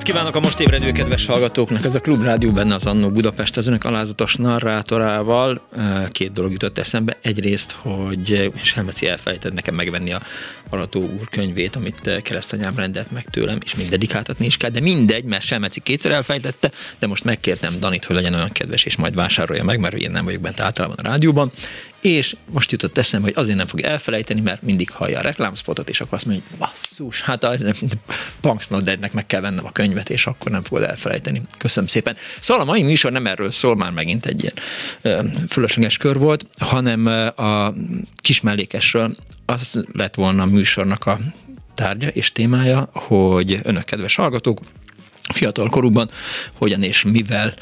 Napot 0.00 0.16
kívánok 0.16 0.36
a 0.36 0.40
most 0.40 0.60
ébredő 0.60 0.92
kedves 0.92 1.26
hallgatóknak! 1.26 1.84
Ez 1.84 1.94
a 1.94 2.00
Klubrádió 2.00 2.50
benne 2.52 2.74
az 2.74 2.86
Annó 2.86 3.10
Budapest 3.10 3.56
az 3.56 3.66
önök 3.66 3.84
alázatos 3.84 4.36
narrátorával. 4.36 5.60
Két 6.10 6.32
dolog 6.32 6.52
jutott 6.52 6.78
eszembe. 6.78 7.18
Egyrészt, 7.22 7.70
hogy 7.72 8.52
Selmeci 8.62 9.06
elfelejtett 9.06 9.52
nekem 9.52 9.74
megvenni 9.74 10.12
a 10.12 10.20
Arató 10.70 11.00
úr 11.00 11.28
könyvét, 11.30 11.76
amit 11.76 12.20
keresztanyám 12.22 12.76
rendelt 12.76 13.10
meg 13.10 13.24
tőlem, 13.24 13.58
és 13.64 13.74
még 13.74 13.88
dedikáltatni 13.88 14.46
is 14.46 14.56
kell, 14.56 14.70
de 14.70 14.80
mindegy, 14.80 15.24
mert 15.24 15.42
Selmeci 15.42 15.80
kétszer 15.80 16.10
elfejtette, 16.10 16.70
de 16.98 17.06
most 17.06 17.24
megkértem 17.24 17.80
Danit, 17.80 18.04
hogy 18.04 18.16
legyen 18.16 18.34
olyan 18.34 18.52
kedves, 18.52 18.84
és 18.84 18.96
majd 18.96 19.14
vásárolja 19.14 19.64
meg, 19.64 19.80
mert 19.80 19.94
én 19.94 20.10
nem 20.10 20.24
vagyok 20.24 20.40
bent 20.40 20.60
általában 20.60 20.96
a 20.96 21.08
rádióban 21.08 21.52
és 22.00 22.34
most 22.50 22.70
jutott 22.70 22.98
eszembe, 22.98 23.26
hogy 23.26 23.36
azért 23.36 23.56
nem 23.56 23.66
fog 23.66 23.80
elfelejteni, 23.80 24.40
mert 24.40 24.62
mindig 24.62 24.90
hallja 24.90 25.18
a 25.18 25.22
reklámspotot, 25.22 25.88
és 25.88 26.00
akkor 26.00 26.14
azt 26.14 26.26
mondja, 26.26 26.44
hogy 26.48 26.58
basszus, 26.58 27.20
hát 27.20 27.44
az 27.44 27.64
Punks 28.40 28.68
Nodednek 28.68 29.12
meg 29.12 29.26
kell 29.26 29.40
vennem 29.40 29.66
a 29.66 29.72
könyvet, 29.72 30.10
és 30.10 30.26
akkor 30.26 30.50
nem 30.50 30.62
fogod 30.62 30.82
elfelejteni. 30.84 31.42
Köszönöm 31.58 31.88
szépen. 31.88 32.16
Szóval 32.40 32.62
a 32.62 32.66
mai 32.66 32.82
műsor 32.82 33.12
nem 33.12 33.26
erről 33.26 33.50
szól, 33.50 33.76
már 33.76 33.90
megint 33.90 34.26
egy 34.26 34.42
ilyen 34.42 35.46
fölösleges 35.48 35.96
kör 35.96 36.18
volt, 36.18 36.46
hanem 36.58 37.06
a 37.36 37.74
kis 38.16 38.40
mellékesről 38.40 39.16
az 39.46 39.84
lett 39.92 40.14
volna 40.14 40.42
a 40.42 40.46
műsornak 40.46 41.06
a 41.06 41.18
tárgya 41.74 42.08
és 42.08 42.32
témája, 42.32 42.88
hogy 42.92 43.60
önök 43.62 43.84
kedves 43.84 44.14
hallgatók, 44.14 44.60
fiatal 45.32 45.68
korukban 45.68 46.10
hogyan 46.54 46.82
és 46.82 47.02
mivel, 47.02 47.54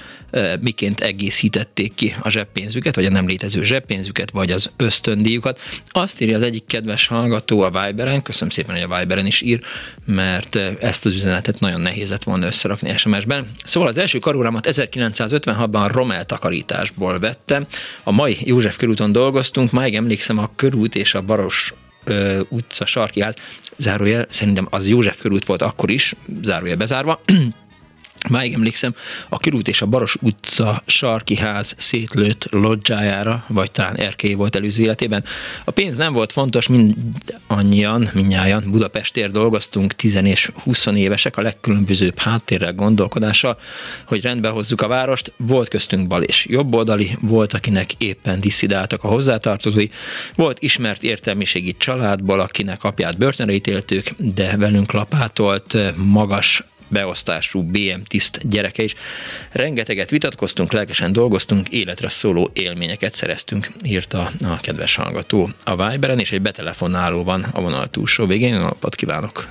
miként 0.61 1.01
egészítették 1.01 1.95
ki 1.95 2.15
a 2.21 2.31
zseppénzüket, 2.31 2.95
vagy 2.95 3.05
a 3.05 3.11
nem 3.11 3.29
létező 3.29 3.65
zseppénzüket, 3.65 4.31
vagy 4.31 4.51
az 4.51 4.71
ösztöndíjukat. 4.77 5.61
Azt 5.89 6.21
írja 6.21 6.37
az 6.37 6.43
egyik 6.43 6.67
kedves 6.67 7.07
hallgató 7.07 7.61
a 7.61 7.71
Viberen, 7.71 8.23
köszönöm 8.23 8.51
szépen, 8.51 8.75
hogy 8.75 8.91
a 8.91 8.99
Viberen 8.99 9.27
is 9.27 9.41
ír, 9.41 9.61
mert 10.05 10.57
ezt 10.81 11.07
az 11.07 11.13
üzenetet 11.13 11.61
nagyon 11.61 11.81
nehéz 11.81 12.11
lett 12.11 12.23
volna 12.23 12.47
összerakni 12.47 12.97
SMS-ben. 12.97 13.47
Szóval 13.65 13.89
az 13.89 13.99
első 13.99 14.19
karórámat 14.19 14.69
1956-ban 14.71 15.89
Rommel 15.93 16.25
takarításból 16.25 17.19
vettem. 17.19 17.67
A 18.03 18.11
mai 18.11 18.37
József 18.45 18.77
körúton 18.77 19.13
dolgoztunk, 19.13 19.71
máig 19.71 19.95
emlékszem 19.95 20.39
a 20.39 20.51
körút 20.57 20.95
és 20.95 21.15
a 21.15 21.23
Baros 21.23 21.75
utca 22.49 22.87
sarki 22.87 23.23
ház, 23.23 23.35
zárójel, 23.77 24.27
szerintem 24.29 24.67
az 24.71 24.89
József 24.89 25.21
körút 25.21 25.47
volt 25.47 25.63
akkor 25.63 25.91
is, 25.91 26.15
zárójel 26.43 26.77
bezárva, 26.77 27.21
Máig 28.29 28.53
emlékszem, 28.53 28.95
a 29.29 29.39
Kirút 29.39 29.69
és 29.69 29.83
a 29.83 29.87
Baros 29.87 30.17
utca 30.21 30.83
sarki 30.87 31.37
ház 31.37 31.75
szétlőtt 31.79 32.47
lodzsájára, 32.51 33.45
vagy 33.49 33.71
talán 33.71 33.97
erkély 33.97 34.35
volt 34.35 34.57
előző 34.57 34.83
életében. 34.83 35.25
A 35.65 35.71
pénz 35.71 35.97
nem 35.97 36.13
volt 36.13 36.33
fontos, 36.33 36.69
mind 36.69 36.95
annyian, 37.47 38.09
minnyáján 38.15 38.65
Budapestért 38.71 39.33
dolgoztunk, 39.33 39.95
10 39.95 40.15
és 40.15 40.51
20 40.63 40.87
évesek, 40.87 41.37
a 41.37 41.43
legkülönbözőbb 41.43 42.19
háttérrel, 42.19 42.73
gondolkodással, 42.73 43.59
hogy 44.07 44.23
rendbe 44.23 44.49
hozzuk 44.49 44.81
a 44.81 44.89
várost. 44.89 45.33
Volt 45.37 45.69
köztünk 45.69 46.07
bal 46.07 46.23
és 46.23 46.47
jobboldali, 46.47 47.11
volt, 47.21 47.53
akinek 47.53 47.93
éppen 47.93 48.41
disszidáltak 48.41 49.05
a 49.05 49.09
hozzátartozói, 49.09 49.89
volt 50.35 50.63
ismert 50.63 51.03
értelmiségi 51.03 51.77
családból, 51.79 52.41
akinek 52.41 52.85
apját 52.85 53.19
börtönre 53.19 53.53
ítéltük, 53.53 54.11
de 54.19 54.57
velünk 54.57 54.93
lapátolt 54.93 55.77
magas 55.97 56.65
beosztású 56.91 57.63
BM 57.63 58.01
tiszt 58.09 58.49
gyereke 58.51 58.83
is. 58.83 58.95
Rengeteget 59.53 60.11
vitatkoztunk, 60.11 60.73
lelkesen 60.73 61.13
dolgoztunk, 61.13 61.69
életre 61.69 62.09
szóló 62.09 62.49
élményeket 62.53 63.13
szereztünk, 63.13 63.67
írta 63.85 64.19
a 64.41 64.57
kedves 64.63 64.97
hallgató 64.97 65.49
a 65.65 65.89
Viberen, 65.89 66.19
és 66.19 66.33
egy 66.33 66.43
betelefonáló 66.43 67.25
van 67.25 67.45
a 67.53 67.61
vonal 67.61 67.87
túlsó 67.91 68.27
végén. 68.27 68.55
Jó 68.55 68.61
napot 68.61 68.95
kívánok! 68.95 69.49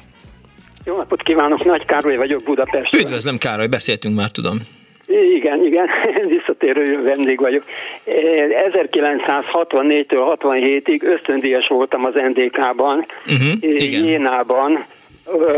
Jó 0.85 0.97
napot 0.97 1.23
kívánok, 1.23 1.65
Nagy 1.65 1.85
Károly 1.85 2.15
vagyok 2.15 2.43
Budapest. 2.43 2.95
Üdvözlöm 2.95 3.37
Károly, 3.37 3.67
beszéltünk 3.67 4.15
már, 4.15 4.31
tudom. 4.31 4.59
Igen, 5.07 5.65
igen, 5.65 5.87
visszatérő 6.35 7.01
vendég 7.03 7.39
vagyok. 7.39 7.63
1964-től 8.71 10.37
67-ig 10.39 11.03
ösztöndíjas 11.03 11.67
voltam 11.67 12.05
az 12.05 12.13
NDK-ban, 12.13 13.05
uh-huh, 13.25 13.81
Jénában, 13.81 14.85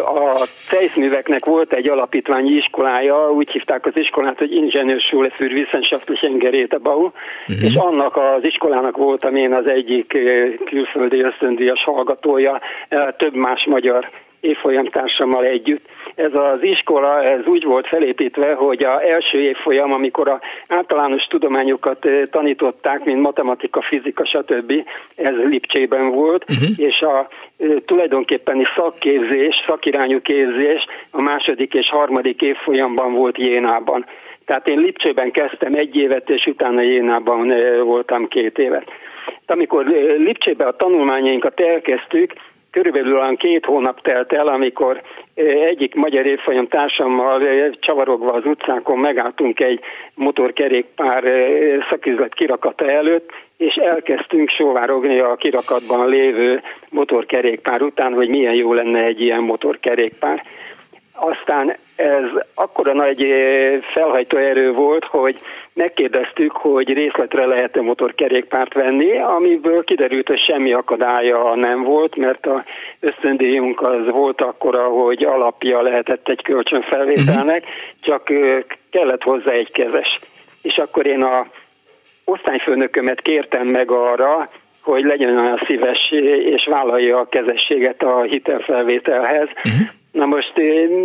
a 0.06 0.46
Cejszműveknek 0.70 1.46
volt 1.46 1.74
egy 1.74 1.90
alapítványi 1.90 2.52
iskolája, 2.52 3.32
úgy 3.32 3.52
hívták 3.52 3.86
az 3.86 3.98
iskolát, 3.98 4.38
hogy 4.38 4.52
Ingenieurschule 4.52 5.30
für 5.30 5.52
Wissenschaftliche 5.52 6.28
Gerätebau, 6.28 7.04
uh-huh. 7.04 7.64
és 7.64 7.76
annak 7.76 8.16
az 8.16 8.44
iskolának 8.44 8.98
voltam 8.98 9.36
én 9.36 9.54
az 9.54 9.68
egyik 9.68 10.18
külföldi 10.66 11.22
ösztöndíjas 11.22 11.84
hallgatója, 11.84 12.62
több 13.18 13.34
más 13.34 13.66
magyar 13.66 14.10
évfolyamtársammal 14.40 15.44
együtt. 15.44 15.86
Ez 16.16 16.34
az 16.34 16.64
iskola 16.64 17.24
ez 17.24 17.46
úgy 17.46 17.64
volt 17.64 17.88
felépítve, 17.88 18.54
hogy 18.54 18.84
a 18.84 19.04
első 19.04 19.40
évfolyam, 19.40 19.94
amikor 19.94 20.28
a 20.28 20.42
általános 20.68 21.24
tudományokat 21.24 22.08
tanították, 22.32 23.04
mint 23.04 23.22
matematika, 23.22 23.82
fizika, 23.82 24.26
stb. 24.26 24.74
ez 25.16 25.36
Lipcsében 25.36 26.10
volt, 26.10 26.46
uh-huh. 26.50 26.70
és 26.78 27.02
a 27.02 27.28
tulajdonképpeni 27.86 28.64
szakképzés, 28.76 29.64
szakirányú 29.68 30.22
képzés 30.22 30.86
a 31.12 31.22
második 31.22 31.74
és 31.74 31.90
harmadik 31.90 32.42
évfolyamban 32.42 33.14
volt 33.14 33.38
Jénában. 33.38 34.06
Tehát 34.46 34.68
én 34.68 34.80
Lipcsében 34.80 35.32
kezdtem 35.32 35.74
egy 35.74 35.96
évet, 35.96 36.30
és 36.30 36.46
utána 36.46 36.82
Jénában 36.82 37.54
voltam 37.84 38.28
két 38.28 38.58
évet. 38.58 38.92
Amikor 39.46 39.86
Lipcsébe 40.18 40.66
a 40.66 40.76
tanulmányainkat 40.76 41.60
elkezdtük, 41.60 42.34
körülbelül 42.72 43.18
olyan 43.18 43.36
két 43.36 43.66
hónap 43.66 44.02
telt 44.02 44.34
el, 44.34 44.48
amikor 44.48 45.02
egyik 45.66 45.96
magyar 45.96 46.26
évfolyam 46.26 46.68
társammal 46.68 47.42
csavarogva 47.80 48.32
az 48.34 48.46
utcánkon 48.46 48.98
megálltunk 48.98 49.60
egy 49.60 49.80
motorkerékpár 50.14 51.24
szaküzlet 51.90 52.34
kirakata 52.34 52.92
előtt, 52.92 53.30
és 53.58 53.76
elkezdtünk 53.76 54.50
sóvárogni 54.50 55.20
a 55.20 55.36
kirakatban 55.36 56.08
lévő 56.08 56.62
motorkerékpár 56.90 57.82
után, 57.82 58.14
hogy 58.14 58.30
milyen 58.30 58.54
jó 58.54 58.74
lenne 58.74 59.04
egy 59.04 59.22
ilyen 59.22 59.42
motorkerékpár. 59.42 60.44
Aztán 61.20 61.76
ez 61.96 62.24
akkora 62.54 62.94
nagy 62.94 63.34
felhajtó 63.94 64.38
erő 64.38 64.72
volt, 64.74 65.06
hogy 65.06 65.40
megkérdeztük, 65.74 66.52
hogy 66.52 66.94
részletre 66.94 67.46
lehet-e 67.46 67.82
motorkerékpárt 67.82 68.74
venni, 68.74 69.18
amiből 69.18 69.84
kiderült, 69.84 70.28
hogy 70.28 70.40
semmi 70.40 70.74
akadálya 70.74 71.56
nem 71.56 71.84
volt, 71.84 72.16
mert 72.16 72.46
a 72.46 72.64
ösztöndíjunk 73.00 73.82
az 73.82 74.10
volt 74.12 74.42
akkora, 74.42 74.84
hogy 74.88 75.24
alapja 75.24 75.82
lehetett 75.82 76.30
egy 76.30 76.42
kölcsönfelvételnek, 76.42 77.64
csak 78.02 78.30
eh, 78.30 78.60
kellett 78.92 79.24
hozzá 79.24 79.52
egy 79.52 79.72
kezes. 79.72 80.20
És 80.62 80.78
akkor 80.78 81.06
én 81.06 81.22
a 81.22 81.48
osztályfőnökömet 82.24 83.22
kértem 83.22 83.68
meg 83.68 83.92
arra, 83.92 84.50
hogy 84.82 85.04
legyen 85.04 85.38
olyan 85.38 85.62
szíves 85.66 86.12
és 86.56 86.66
vállalja 86.66 87.20
a 87.20 87.30
kezességet 87.30 88.04
a 88.04 88.22
hitelfelvételhez. 88.22 89.48
Uh-huh. 89.48 89.88
Na 90.12 90.26
most 90.26 90.54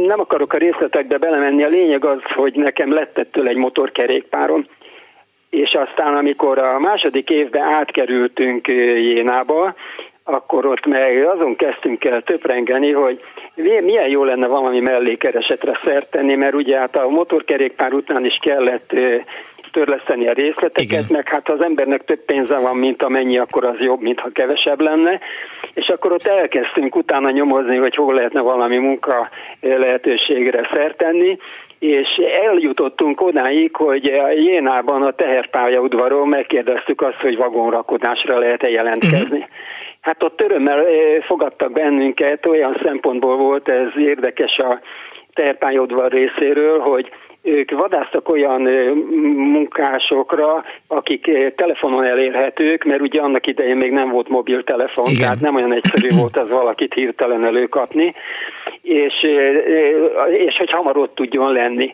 nem 0.06 0.20
akarok 0.20 0.52
a 0.52 0.58
részletekbe 0.58 1.18
belemenni, 1.18 1.62
a 1.62 1.68
lényeg 1.68 2.04
az, 2.04 2.22
hogy 2.22 2.54
nekem 2.54 2.92
lett 2.92 3.18
ettől 3.18 3.48
egy 3.48 3.56
motorkerékpárom, 3.56 4.66
és 5.50 5.74
aztán 5.74 6.16
amikor 6.16 6.58
a 6.58 6.78
második 6.78 7.30
évben 7.30 7.62
átkerültünk 7.62 8.68
Jénába, 8.68 9.74
akkor 10.24 10.66
ott 10.66 10.86
meg 10.86 11.26
azon 11.26 11.56
kezdtünk 11.56 12.04
el 12.04 12.22
töprengeni, 12.22 12.92
hogy 12.92 13.20
milyen 13.54 14.08
jó 14.08 14.24
lenne 14.24 14.46
valami 14.46 14.80
mellékeresetre 14.80 15.80
szert 15.84 16.10
tenni, 16.10 16.34
mert 16.34 16.54
ugye 16.54 16.78
hát 16.78 16.96
a 16.96 17.08
motorkerékpár 17.08 17.92
után 17.92 18.24
is 18.24 18.38
kellett 18.40 18.92
törleszteni 19.74 20.28
a 20.28 20.32
részleteket, 20.32 20.82
Igen. 20.82 21.06
meg 21.08 21.28
hát 21.28 21.46
ha 21.46 21.52
az 21.52 21.60
embernek 21.60 22.04
több 22.04 22.24
pénze 22.24 22.58
van, 22.58 22.76
mint 22.76 23.02
amennyi, 23.02 23.38
akkor 23.38 23.64
az 23.64 23.78
jobb, 23.78 24.00
mint 24.00 24.20
ha 24.20 24.28
kevesebb 24.32 24.80
lenne. 24.80 25.20
És 25.74 25.88
akkor 25.88 26.12
ott 26.12 26.26
elkezdtünk 26.26 26.96
utána 26.96 27.30
nyomozni, 27.30 27.76
hogy 27.76 27.94
hol 27.94 28.14
lehetne 28.14 28.40
valami 28.40 28.76
munka 28.76 29.28
lehetőségre 29.60 30.68
szertenni, 30.72 31.38
és 31.78 32.08
eljutottunk 32.44 33.20
odáig, 33.20 33.76
hogy 33.76 34.04
a 34.06 34.30
Jénában 34.30 35.02
a 35.02 35.10
teherpályaudvaron 35.10 36.28
megkérdeztük 36.28 37.00
azt, 37.00 37.20
hogy 37.20 37.36
vagonrakodásra 37.36 38.38
lehet-e 38.38 38.70
jelentkezni. 38.70 39.38
Uh-huh. 39.38 39.52
Hát 40.00 40.22
ott 40.22 40.40
örömmel 40.40 40.84
fogadtak 41.20 41.72
bennünket, 41.72 42.46
olyan 42.46 42.80
szempontból 42.82 43.36
volt 43.36 43.68
ez 43.68 43.88
érdekes 43.96 44.58
a 44.58 44.80
teherpályaudvar 45.34 46.12
részéről, 46.12 46.78
hogy 46.78 47.10
ők 47.44 47.70
vadásztak 47.70 48.28
olyan 48.28 48.60
munkásokra, 49.36 50.64
akik 50.88 51.30
telefonon 51.56 52.04
elérhetők, 52.04 52.84
mert 52.84 53.00
ugye 53.00 53.20
annak 53.20 53.46
idején 53.46 53.76
még 53.76 53.92
nem 53.92 54.10
volt 54.10 54.28
mobiltelefon, 54.28 55.06
Igen. 55.06 55.20
tehát 55.20 55.40
nem 55.40 55.54
olyan 55.54 55.72
egyszerű 55.72 56.08
volt 56.20 56.36
az 56.36 56.50
valakit 56.50 56.94
hirtelen 56.94 57.44
előkapni, 57.44 58.14
és, 58.82 59.22
és 60.46 60.56
hogy 60.56 60.70
hamar 60.70 60.96
ott 60.96 61.14
tudjon 61.14 61.52
lenni. 61.52 61.92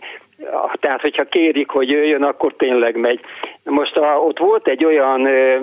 Tehát, 0.80 1.01
hogyha 1.01 1.24
kérik, 1.24 1.70
hogy 1.70 1.91
jöjjön, 1.91 2.22
akkor 2.22 2.55
tényleg 2.57 2.97
megy. 2.97 3.20
Most 3.64 3.97
a, 3.97 4.22
ott 4.26 4.38
volt 4.38 4.68
egy 4.68 4.84
olyan 4.84 5.24
ö, 5.24 5.57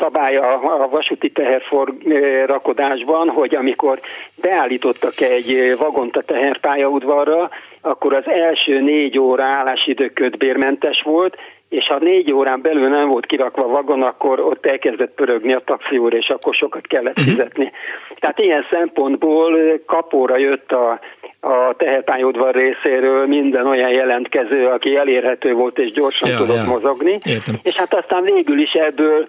szabály 0.00 0.36
a, 0.36 0.82
a 0.82 0.88
vasúti 0.88 1.30
teherforrakodásban, 1.30 3.28
hogy 3.28 3.54
amikor 3.54 4.00
beállítottak 4.34 5.20
egy 5.20 5.76
vagont 5.78 6.16
a 6.16 6.22
teherpályaudvarra, 6.22 7.50
akkor 7.80 8.14
az 8.14 8.28
első 8.28 8.80
négy 8.80 9.18
óra 9.18 9.44
állásidő 9.44 10.08
kötbérmentes 10.08 11.02
volt, 11.02 11.36
és 11.68 11.86
ha 11.86 11.98
négy 11.98 12.32
órán 12.32 12.60
belül 12.60 12.88
nem 12.88 13.08
volt 13.08 13.26
kirakva 13.26 13.64
a 13.64 13.68
vagon, 13.68 14.02
akkor 14.02 14.40
ott 14.40 14.66
elkezdett 14.66 15.14
pörögni 15.14 15.52
a 15.52 15.62
taxiúr, 15.64 16.14
és 16.14 16.28
akkor 16.28 16.54
sokat 16.54 16.86
kellett 16.86 17.16
mhm. 17.18 17.28
fizetni. 17.28 17.72
Tehát 18.18 18.40
ilyen 18.40 18.66
szempontból 18.70 19.80
kapóra 19.86 20.36
jött 20.36 20.72
a, 20.72 21.00
a 21.40 21.74
teherpályaudvar 21.76 22.54
részéről 22.54 23.26
minden 23.26 23.66
olyan 23.66 23.90
jelentkező, 23.90 24.66
aki 24.66 24.96
elérhető 24.96 25.52
volt 25.52 25.78
és 25.78 25.90
gyorsan 25.90 26.28
ja, 26.28 26.36
tudott 26.36 26.56
ja. 26.56 26.64
mozogni. 26.64 27.18
Értem. 27.24 27.58
És 27.62 27.76
hát 27.76 27.94
aztán 27.94 28.22
végül 28.22 28.58
is 28.58 28.72
ebből 28.72 29.28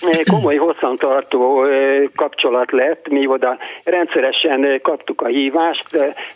komoly 0.32 0.56
hosszantartó 0.56 1.64
kapcsolat 2.14 2.72
lett, 2.72 3.08
mi 3.08 3.26
oda 3.26 3.58
rendszeresen 3.84 4.80
kaptuk 4.82 5.20
a 5.20 5.26
hívást. 5.26 5.84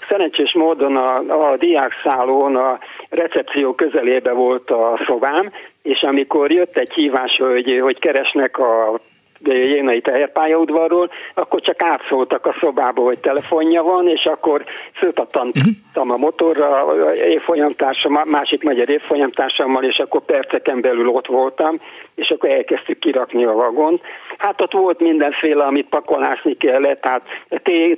Szerencsés 0.08 0.52
módon 0.52 0.96
a, 0.96 1.16
a 1.16 1.56
diákszállón 1.56 2.56
a 2.56 2.78
recepció 3.08 3.74
közelébe 3.74 4.32
volt 4.32 4.70
a 4.70 5.00
szobám, 5.06 5.52
és 5.82 6.02
amikor 6.02 6.52
jött 6.52 6.76
egy 6.76 6.92
hívás, 6.92 7.36
hogy, 7.36 7.78
hogy 7.82 7.98
keresnek 7.98 8.58
a 8.58 9.00
Jénai 9.44 10.00
teherpályaudvarról, 10.00 11.10
akkor 11.34 11.60
csak 11.60 11.82
átszóltak 11.82 12.46
a 12.46 12.56
szobába, 12.60 13.02
hogy 13.02 13.18
telefonja 13.18 13.82
van, 13.82 14.08
és 14.08 14.24
akkor 14.24 14.64
fölpattantam 14.94 15.62
uh-huh. 15.94 16.12
a 16.12 16.16
motorra 16.16 16.86
évfolyamtársam, 17.14 18.18
másik 18.24 18.62
magyar 18.62 18.90
évfolyamtársammal, 18.90 19.84
és 19.84 19.98
akkor 19.98 20.24
perceken 20.24 20.80
belül 20.80 21.08
ott 21.08 21.26
voltam, 21.26 21.80
és 22.14 22.30
akkor 22.30 22.50
elkezdtük 22.50 22.98
kirakni 22.98 23.44
a 23.44 23.52
vagont. 23.52 24.00
Hát 24.38 24.60
ott 24.60 24.72
volt 24.72 25.00
mindenféle, 25.00 25.64
amit 25.64 25.88
pakolásni 25.88 26.56
kellett, 26.56 27.00
tehát 27.00 27.22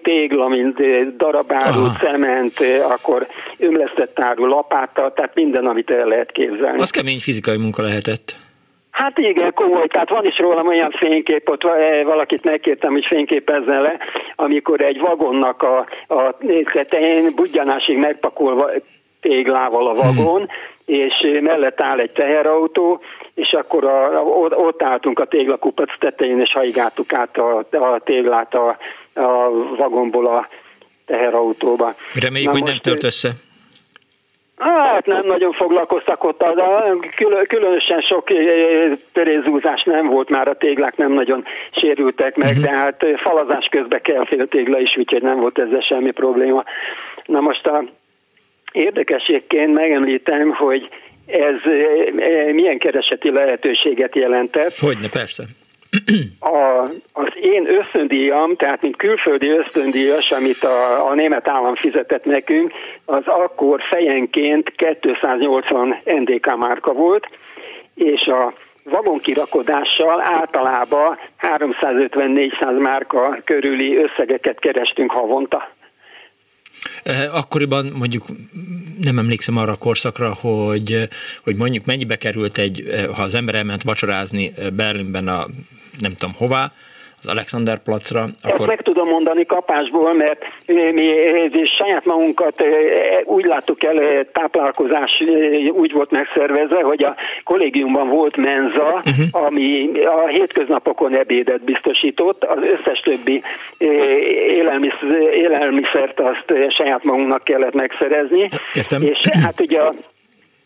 tégla, 0.03 0.49
mint 0.49 0.81
darabáru, 1.17 1.85
Aha. 1.85 1.99
cement, 1.99 2.55
akkor 2.91 3.27
ömlesztett 3.59 4.21
áru 4.21 4.47
lapáttal, 4.47 5.13
tehát 5.13 5.35
minden, 5.35 5.67
amit 5.67 5.91
el 5.91 6.07
lehet 6.07 6.33
képzelni. 6.33 6.81
Az 6.81 6.91
kemény 6.91 7.21
fizikai 7.21 7.57
munka 7.57 7.83
lehetett. 7.83 8.37
Hát 8.93 9.19
igen, 9.19 9.53
komoly. 9.55 9.87
Tehát 9.87 10.09
van 10.09 10.27
is 10.27 10.39
rólam 10.39 10.67
olyan 10.67 10.91
fénykép, 10.91 11.49
ott 11.49 11.65
eh, 11.65 12.05
valakit 12.05 12.45
megkértem, 12.45 12.93
hogy 12.93 13.05
fényképezzen 13.05 13.83
le, 13.83 13.97
amikor 14.37 14.83
egy 14.83 14.99
vagonnak 14.99 15.63
a, 15.63 15.87
a 16.15 16.37
tetején 16.73 17.33
budjanásig 17.35 17.97
megpakolva 17.97 18.71
téglával 19.21 19.89
a 19.89 19.95
vagon, 19.95 20.41
hmm. 20.41 20.49
és 20.85 21.41
mellett 21.41 21.81
áll 21.81 21.99
egy 21.99 22.13
teherautó, 22.13 23.01
és 23.35 23.53
akkor 23.53 23.85
a, 23.85 24.23
ott 24.55 24.83
álltunk 24.83 25.19
a 25.19 25.25
téglakupac 25.25 25.99
tetején, 25.99 26.41
és 26.41 26.53
haigáltuk 26.53 27.13
át 27.13 27.37
a, 27.37 27.59
a 27.71 28.01
téglát 28.05 28.55
a, 28.55 28.69
a 29.15 29.51
vagonból 29.77 30.27
a 30.27 30.49
teherautóba. 31.07 31.95
Reméljük, 32.21 32.51
Na 32.53 32.59
hogy 32.59 32.69
nem 32.69 32.79
tört 32.79 33.05
össze. 33.05 33.31
Hát 34.63 35.07
nem 35.07 35.21
nagyon 35.27 35.53
foglalkoztak 35.53 36.25
ott, 36.25 36.39
de 36.39 36.63
különösen 37.49 38.01
sok 38.01 38.29
törézúzás 39.13 39.83
nem 39.83 40.07
volt, 40.07 40.29
már 40.29 40.49
a 40.49 40.55
téglák 40.55 40.97
nem 40.97 41.13
nagyon 41.13 41.45
sérültek 41.71 42.37
meg, 42.37 42.49
uh-huh. 42.49 42.65
de 42.65 42.71
hát 42.71 43.05
falazás 43.17 43.67
közben 43.71 44.01
kell 44.03 44.25
fél 44.25 44.47
tégla 44.49 44.79
is, 44.79 44.97
úgyhogy 44.97 45.23
nem 45.23 45.41
volt 45.41 45.59
ezzel 45.59 45.81
semmi 45.81 46.11
probléma. 46.11 46.65
Na 47.27 47.41
most 47.41 47.67
a 47.67 47.85
érdekességként 48.73 49.75
megemlítem, 49.75 50.51
hogy 50.51 50.89
ez 51.27 51.55
milyen 52.53 52.79
kereseti 52.79 53.31
lehetőséget 53.31 54.15
jelentett. 54.17 54.77
Hogyne, 54.79 55.09
persze 55.09 55.43
a, 56.39 56.89
az 57.13 57.29
én 57.41 57.67
ösztöndíjam, 57.67 58.57
tehát 58.57 58.83
mint 58.83 58.97
külföldi 58.97 59.49
ösztöndíjas, 59.49 60.31
amit 60.31 60.65
a, 60.65 61.09
a 61.09 61.15
német 61.15 61.49
állam 61.49 61.75
fizetett 61.75 62.25
nekünk, 62.25 62.73
az 63.05 63.23
akkor 63.27 63.81
fejenként 63.91 64.73
280 65.01 65.97
NDK 66.05 66.57
márka 66.57 66.93
volt, 66.93 67.29
és 67.95 68.27
a 68.27 68.55
vagonkirakodással 68.85 70.21
általában 70.21 71.19
350-400 71.59 72.79
márka 72.79 73.39
körüli 73.45 73.97
összegeket 73.97 74.59
kerestünk 74.59 75.11
havonta. 75.11 75.71
Eh, 77.03 77.37
akkoriban 77.37 77.93
mondjuk 77.99 78.25
nem 79.01 79.19
emlékszem 79.19 79.57
arra 79.57 79.73
a 79.73 79.77
korszakra, 79.77 80.35
hogy, 80.41 81.09
hogy 81.45 81.57
mondjuk 81.57 81.85
mennyibe 81.85 82.17
került 82.17 82.59
egy, 82.59 82.81
eh, 82.81 83.05
ha 83.07 83.23
az 83.23 83.35
ember 83.35 83.55
elment 83.55 83.83
vacsorázni 83.83 84.53
eh, 84.57 84.71
Berlinben 84.71 85.29
a 85.29 85.47
nem 86.01 86.13
tudom 86.19 86.35
hová, 86.39 86.73
az 87.25 87.31
Alexanderplatzra. 87.31 88.21
Akkor... 88.21 88.59
Ezt 88.59 88.67
meg 88.67 88.83
tudom 88.83 89.09
mondani 89.09 89.47
kapásból, 89.47 90.15
mert 90.15 90.45
mi 91.53 91.65
saját 91.65 92.05
magunkat 92.05 92.63
úgy 93.25 93.45
láttuk 93.45 93.85
el, 93.85 94.27
táplálkozás 94.33 95.23
úgy 95.73 95.93
volt 95.93 96.11
megszervezve, 96.11 96.83
hogy 96.83 97.05
a 97.05 97.17
kollégiumban 97.45 98.09
volt 98.09 98.37
menza, 98.37 99.03
uh-huh. 99.05 99.45
ami 99.45 99.91
a 100.05 100.27
hétköznapokon 100.27 101.17
ebédet 101.17 101.65
biztosított, 101.65 102.45
az 102.45 102.59
összes 102.63 102.99
többi 102.99 103.43
élelmiszert 105.33 106.21
azt 106.21 106.53
saját 106.69 107.05
magunknak 107.05 107.45
kellett 107.45 107.75
megszerezni. 107.75 108.49
Értem. 108.75 109.03
És 109.03 109.19
hát 109.43 109.61
ugye 109.61 109.81
a 109.81 109.95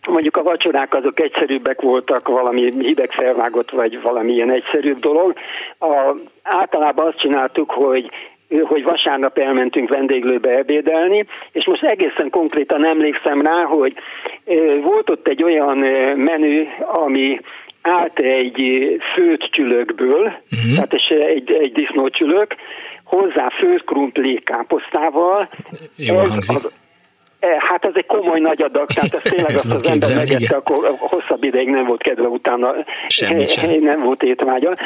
mondjuk 0.07 0.37
a 0.37 0.43
vacsorák 0.43 0.95
azok 0.95 1.21
egyszerűbbek 1.21 1.81
voltak, 1.81 2.29
valami 2.29 2.73
hideg 2.79 3.13
felvágott, 3.13 3.71
vagy 3.71 4.01
valami 4.03 4.33
ilyen 4.33 4.51
egyszerűbb 4.51 4.99
dolog. 4.99 5.35
A, 5.79 6.15
általában 6.43 7.07
azt 7.07 7.19
csináltuk, 7.19 7.71
hogy 7.71 8.11
hogy 8.63 8.83
vasárnap 8.83 9.39
elmentünk 9.39 9.89
vendéglőbe 9.89 10.51
ebédelni, 10.51 11.27
és 11.53 11.67
most 11.67 11.83
egészen 11.83 12.31
konkrétan 12.31 12.87
emlékszem 12.87 13.43
rá, 13.43 13.63
hogy 13.63 13.95
volt 14.83 15.11
ott 15.11 15.29
egy 15.29 15.43
olyan 15.43 15.79
menü, 16.17 16.65
ami 16.81 17.41
állt 17.83 18.19
egy 18.19 18.87
főt 19.15 19.49
csülökből, 19.51 20.23
uh-huh. 20.23 20.75
tehát 20.75 20.93
egy, 21.09 21.51
egy 21.51 21.73
disznócsülök, 21.73 22.55
hozzá 23.05 23.49
főt 23.49 23.85
krumpli 23.85 24.41
káposztával. 24.45 25.49
Jó 25.97 26.19
ez, 26.19 26.31
az, 26.31 26.47
E, 26.57 26.86
hát 27.59 27.85
ez 27.85 27.93
egy 27.95 28.07
komoly 28.07 28.41
nagy 28.41 28.63
adag, 28.63 28.87
tehát 28.87 29.15
ez 29.15 29.23
tényleg 29.23 29.57
azt 29.57 29.71
az 29.71 29.87
ember 29.87 30.15
megette, 30.15 30.57
akkor 30.57 30.95
hosszabb 30.99 31.45
ideig 31.45 31.69
nem 31.69 31.87
volt 31.87 32.03
kedve 32.03 32.27
utána, 32.27 32.75
Semmit 33.09 33.51
sem. 33.51 33.71
nem 33.71 34.03
volt 34.03 34.23
étvágya. 34.23 34.77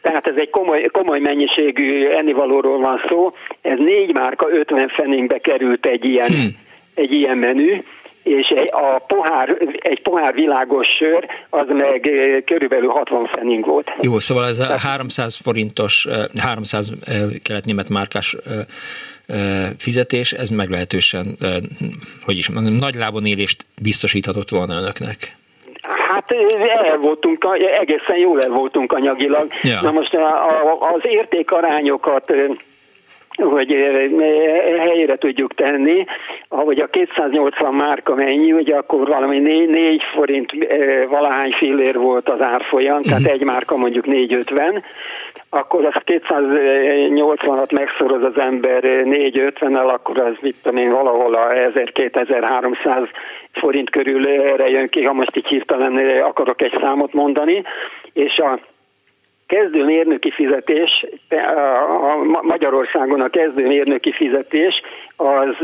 Tehát 0.00 0.26
ez 0.26 0.34
egy 0.36 0.50
komoly, 0.50 0.82
komoly 0.92 1.18
mennyiségű 1.18 2.06
ennivalóról 2.06 2.78
van 2.78 3.02
szó. 3.08 3.32
Ez 3.60 3.78
négy 3.78 4.12
márka 4.12 4.48
50 4.50 4.88
feningbe 4.88 5.38
került 5.38 5.86
egy 5.86 6.04
ilyen, 6.04 6.28
hmm. 6.28 6.56
egy 6.94 7.12
ilyen 7.12 7.38
menü, 7.38 7.78
és 8.22 8.54
a 8.70 8.98
pohár, 9.06 9.56
egy 9.78 10.02
pohár 10.02 10.34
világos 10.34 10.88
sör, 10.88 11.26
az 11.50 11.66
meg 11.68 12.06
e, 12.06 12.40
körülbelül 12.40 12.88
60 12.88 13.26
fening 13.26 13.66
volt. 13.66 13.90
Jó, 14.00 14.18
szóval 14.18 14.46
ez 14.46 14.58
a 14.58 14.78
300 14.78 15.36
forintos, 15.36 16.08
300 16.38 16.92
e, 17.04 17.12
kelet-német 17.42 17.88
márkás 17.88 18.36
fizetés, 19.78 20.32
ez 20.32 20.48
meglehetősen, 20.48 21.26
hogy 22.24 22.38
is 22.38 22.48
mondjam, 22.48 22.74
nagy 22.74 22.94
lábon 22.94 23.26
élést 23.26 23.66
biztosíthatott 23.82 24.48
volna 24.48 24.74
önöknek. 24.74 25.34
Hát 25.82 26.30
el 26.86 26.96
voltunk, 26.96 27.46
egészen 27.80 28.18
jól 28.18 28.42
el 28.42 28.50
voltunk 28.50 28.92
anyagilag. 28.92 29.48
Ja. 29.62 29.80
Na 29.82 29.90
most 29.90 30.14
az 30.94 31.00
értékarányokat 31.02 32.32
hogy 33.42 33.72
helyére 34.78 35.16
tudjuk 35.16 35.54
tenni, 35.54 36.04
ahogy 36.48 36.78
a 36.78 36.86
280 36.86 37.74
márka 37.74 38.14
mennyi, 38.14 38.52
ugye 38.52 38.76
akkor 38.76 39.06
valami 39.06 39.38
4, 39.38 39.68
4 39.68 40.02
forint 40.14 40.52
valahány 41.08 41.50
fillér 41.50 41.98
volt 41.98 42.28
az 42.28 42.40
árfolyam, 42.40 42.96
uh-huh. 42.96 43.06
tehát 43.06 43.22
mhm. 43.22 43.32
egy 43.32 43.44
márka 43.44 43.76
mondjuk 43.76 44.06
450, 44.06 44.84
akkor 45.50 45.84
az 45.84 46.02
280-at 46.04 47.72
megszoroz 47.72 48.22
az 48.22 48.38
ember 48.38 48.80
450-nel, 48.84 49.88
akkor 49.92 50.18
az 50.18 50.34
mit 50.40 50.56
tudom 50.62 50.78
én, 50.78 50.90
valahol 50.90 51.34
a 51.34 51.48
1000-2300 51.48 53.08
forint 53.52 53.90
körül 53.90 54.28
erre 54.28 54.68
jön 54.68 54.88
ki, 54.88 55.04
ha 55.04 55.12
most 55.12 55.36
így 55.36 55.46
hirtelen 55.46 56.22
akarok 56.22 56.62
egy 56.62 56.78
számot 56.80 57.12
mondani, 57.12 57.62
és 58.12 58.38
a 58.38 58.60
kezdő 59.46 59.84
mérnöki 59.84 60.30
fizetés, 60.30 61.06
a 61.28 62.42
Magyarországon 62.42 63.20
a 63.20 63.28
kezdő 63.28 63.66
mérnöki 63.66 64.12
fizetés 64.12 64.82
az 65.16 65.54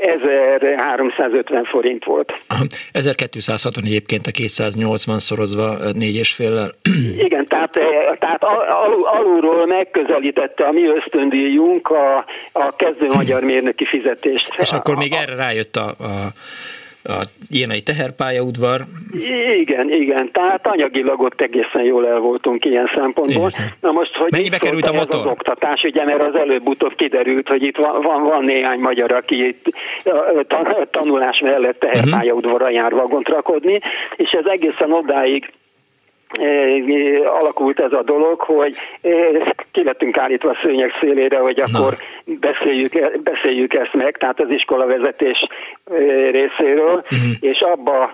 1350 0.00 1.64
forint 1.64 2.04
volt. 2.04 2.32
Aha, 2.46 2.64
1260 2.92 3.84
egyébként 3.84 4.26
a 4.26 4.30
280 4.30 5.18
szorozva 5.18 5.76
négy 5.92 6.16
és. 6.16 6.38
Igen, 7.26 7.46
tehát, 7.46 7.78
tehát 8.18 8.42
al, 8.42 9.04
alulról 9.04 9.66
megközelítette 9.66 10.64
a 10.64 10.72
mi 10.72 10.86
ösztöndíjunk 10.86 11.88
a, 11.88 12.24
a 12.52 12.76
kezdő 12.76 13.06
magyar 13.06 13.42
mérnöki 13.42 13.84
fizetést. 13.86 14.54
És 14.56 14.72
akkor 14.72 14.96
még 14.96 15.12
erre 15.12 15.34
rájött 15.34 15.76
a, 15.76 15.86
a 15.88 16.32
a 17.04 17.24
Jénai 17.50 17.80
teherpályaudvar. 17.82 18.80
Igen, 19.58 19.90
igen, 19.90 20.30
tehát 20.32 20.66
anyagilag 20.66 21.20
ott 21.20 21.40
egészen 21.40 21.82
jól 21.82 22.06
el 22.06 22.18
voltunk 22.18 22.64
ilyen 22.64 22.90
szempontból. 22.94 23.48
Igen. 23.48 23.72
Na 23.80 23.90
most, 23.90 24.16
hogy 24.16 24.30
Mennyibe 24.30 24.58
került 24.58 24.86
a 24.86 24.92
motor? 24.92 25.20
Az 25.20 25.26
oktatás, 25.26 25.82
ugye, 25.82 26.04
mert 26.04 26.22
az 26.22 26.34
előbb-utóbb 26.34 26.94
kiderült, 26.94 27.48
hogy 27.48 27.62
itt 27.62 27.76
van, 27.76 28.02
van, 28.02 28.22
van 28.22 28.44
néhány 28.44 28.80
magyar, 28.80 29.12
aki 29.12 29.46
itt 29.46 29.66
tanulás 30.90 31.40
mellett 31.40 31.78
teherpályaudvarra 31.78 32.70
jár 32.70 32.92
vagont 32.92 33.28
rakodni, 33.28 33.80
és 34.16 34.30
ez 34.30 34.44
egészen 34.46 34.92
odáig 34.92 35.50
alakult 37.24 37.80
ez 37.80 37.92
a 37.92 38.02
dolog, 38.02 38.40
hogy 38.40 38.76
ki 39.72 39.84
lettünk 39.84 40.18
állítva 40.18 40.50
a 40.50 40.58
szőnyeg 40.62 40.90
szélére, 41.00 41.38
hogy 41.38 41.60
akkor 41.60 41.96
beszéljük, 42.24 43.20
beszéljük 43.22 43.74
ezt 43.74 43.94
meg, 43.94 44.16
tehát 44.16 44.40
az 44.40 44.54
iskola 44.54 44.86
vezetés 44.86 45.46
részéről, 46.30 46.94
uh-huh. 46.94 47.18
és 47.40 47.60
abba 47.60 48.12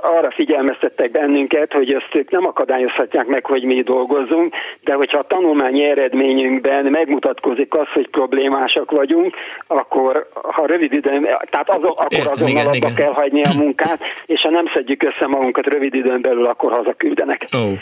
arra 0.00 0.30
figyelmeztettek 0.30 1.10
bennünket, 1.10 1.72
hogy 1.72 1.92
ezt 1.92 2.14
ők 2.14 2.30
nem 2.30 2.46
akadályozhatják 2.46 3.26
meg, 3.26 3.46
hogy 3.46 3.64
mi 3.64 3.82
dolgozzunk, 3.82 4.54
de 4.84 4.94
hogyha 4.94 5.18
a 5.18 5.26
tanulmányi 5.26 5.84
eredményünkben 5.84 6.84
megmutatkozik 6.84 7.74
az, 7.74 7.86
hogy 7.92 8.08
problémásak 8.08 8.90
vagyunk, 8.90 9.34
akkor 9.66 10.28
ha 10.34 10.66
rövid 10.66 10.92
időn, 10.92 11.22
tehát 11.50 11.70
azon, 11.70 11.90
akkor 11.90 12.06
Értem, 12.10 12.32
azonnal 12.32 12.66
abba 12.66 12.74
igen. 12.74 12.94
kell 12.94 13.12
hagyni 13.12 13.42
a 13.42 13.52
munkát, 13.62 13.98
és 14.26 14.40
ha 14.40 14.50
nem 14.50 14.66
szedjük 14.74 15.02
össze 15.02 15.26
magunkat 15.26 15.66
rövid 15.66 15.94
időn 15.94 16.20
belül, 16.20 16.46
akkor 16.46 16.72
hazaküldenek. 16.72 17.46
Oh. 17.52 17.72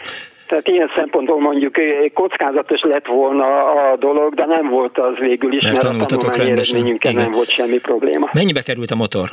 Tehát 0.47 0.68
ilyen 0.68 0.90
szempontból 0.97 1.40
mondjuk 1.40 1.74
kockázatos 2.14 2.80
lett 2.80 3.07
volna 3.07 3.72
a 3.72 3.97
dolog, 3.97 4.34
de 4.34 4.47
nem 4.47 4.68
volt 4.68 4.99
az 4.99 5.16
végül 5.18 5.53
is, 5.53 5.62
mert, 5.62 5.82
mert 5.82 6.12
a 6.12 6.16
tanulmányi 6.16 6.51
eredményünkkel 6.51 7.12
nem 7.12 7.30
volt 7.30 7.51
semmi 7.51 7.78
probléma. 7.78 8.28
Mennyibe 8.32 8.62
került 8.62 8.90
a 8.90 8.95
motor? 8.97 9.28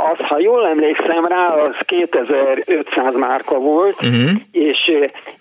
Az, 0.00 0.18
ha 0.18 0.38
jól 0.38 0.66
emlékszem 0.66 1.26
rá, 1.26 1.48
az 1.48 1.74
2500 1.84 3.14
márka 3.14 3.58
volt, 3.58 3.94
uh-huh. 4.02 4.30
és, 4.52 4.92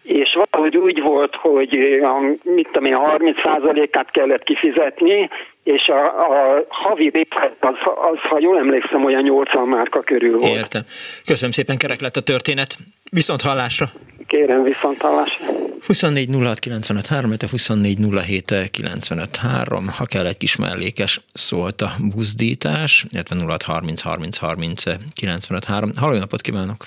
és 0.03 0.37
valahogy 0.51 0.77
úgy 0.77 1.01
volt, 1.01 1.35
hogy 1.35 1.99
a, 2.03 2.19
mit 2.43 2.69
tudom 2.71 2.85
én, 2.85 2.97
30%-át 2.97 4.11
kellett 4.11 4.43
kifizetni, 4.43 5.29
és 5.63 5.87
a, 5.87 6.05
a 6.05 6.65
havi 6.69 7.09
részlet 7.13 7.55
az, 7.59 7.75
az, 8.11 8.19
ha 8.29 8.39
jól 8.39 8.57
emlékszem, 8.57 9.05
olyan 9.05 9.23
80 9.23 9.67
márka 9.67 9.99
körül 9.99 10.37
volt. 10.37 10.51
Értem. 10.51 10.81
Köszönöm 11.25 11.51
szépen, 11.51 11.77
kerek 11.77 12.01
lett 12.01 12.15
a 12.15 12.21
történet. 12.21 12.75
Viszont 13.11 13.41
hallásra! 13.41 13.85
Kérem, 14.27 14.63
viszont 14.63 15.01
hallásra! 15.01 15.66
24 15.81 16.29
06 16.29 16.59
95 16.59 17.07
3, 17.07 17.31
24 17.51 17.97
07 18.25 18.69
95 18.71 19.35
3, 19.35 19.87
ha 19.97 20.05
kell 20.05 20.25
egy 20.25 20.37
kis 20.37 20.55
mellékes 20.55 21.21
szólt 21.33 21.81
a 21.81 21.89
buzdítás, 22.15 23.05
illetve 23.11 23.35
06 23.47 23.63
30 23.63 24.01
30 24.01 24.37
30 24.37 24.83
95 25.15 25.65
3. 25.65 25.89
Halló, 25.99 26.13
jó 26.13 26.19
napot 26.19 26.41
kívánok! 26.41 26.85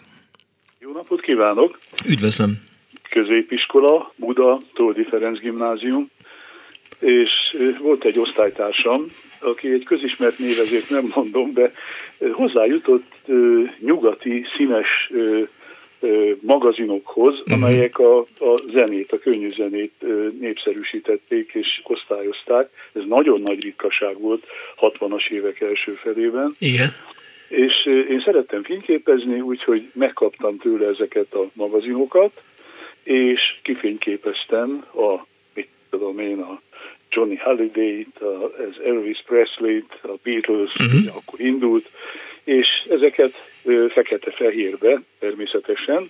Jó 0.78 0.92
napot 0.92 1.20
kívánok! 1.20 1.78
Üdvözlöm! 2.08 2.62
Középiskola, 3.10 4.12
Buda, 4.16 4.60
Toldi 4.74 5.04
Ferenc 5.04 5.38
gimnázium, 5.38 6.10
és 6.98 7.30
volt 7.80 8.04
egy 8.04 8.18
osztálytársam, 8.18 9.12
aki 9.38 9.72
egy 9.72 9.84
közismert 9.84 10.38
név, 10.38 10.58
ezért 10.58 10.90
nem 10.90 11.12
mondom, 11.14 11.52
de 11.52 11.72
hozzájutott 12.32 13.12
nyugati 13.80 14.44
színes 14.56 15.10
magazinokhoz, 16.40 17.38
uh-huh. 17.38 17.52
amelyek 17.52 17.98
a, 17.98 18.18
a 18.20 18.60
zenét, 18.72 19.12
a 19.12 19.18
könnyű 19.18 19.52
zenét 19.52 19.92
népszerűsítették 20.40 21.50
és 21.52 21.80
osztályozták. 21.84 22.70
Ez 22.92 23.02
nagyon 23.08 23.40
nagy 23.40 23.64
ritkaság 23.64 24.20
volt 24.20 24.44
60-as 24.80 25.30
évek 25.30 25.60
első 25.60 25.92
felében. 25.92 26.56
Igen. 26.58 26.92
És 27.48 27.86
én 27.86 28.22
szerettem 28.24 28.62
fényképezni, 28.62 29.40
úgyhogy 29.40 29.90
megkaptam 29.92 30.58
tőle 30.58 30.86
ezeket 30.86 31.34
a 31.34 31.50
magazinokat, 31.52 32.42
és 33.02 33.40
kifényképeztem 33.62 34.84
a, 34.94 35.26
mit 35.54 35.68
tudom 35.90 36.18
én, 36.18 36.40
a 36.40 36.60
Johnny 37.10 37.36
Halliday-t, 37.36 38.18
az 38.18 38.82
Elvis 38.84 39.22
Presley-t, 39.26 39.98
a 40.02 40.14
Beatles, 40.22 40.74
uh-huh. 40.74 41.16
akkor 41.16 41.40
indult, 41.40 41.90
és 42.44 42.66
ezeket 42.90 43.32
fekete-fehérbe 43.92 45.00
természetesen 45.18 46.08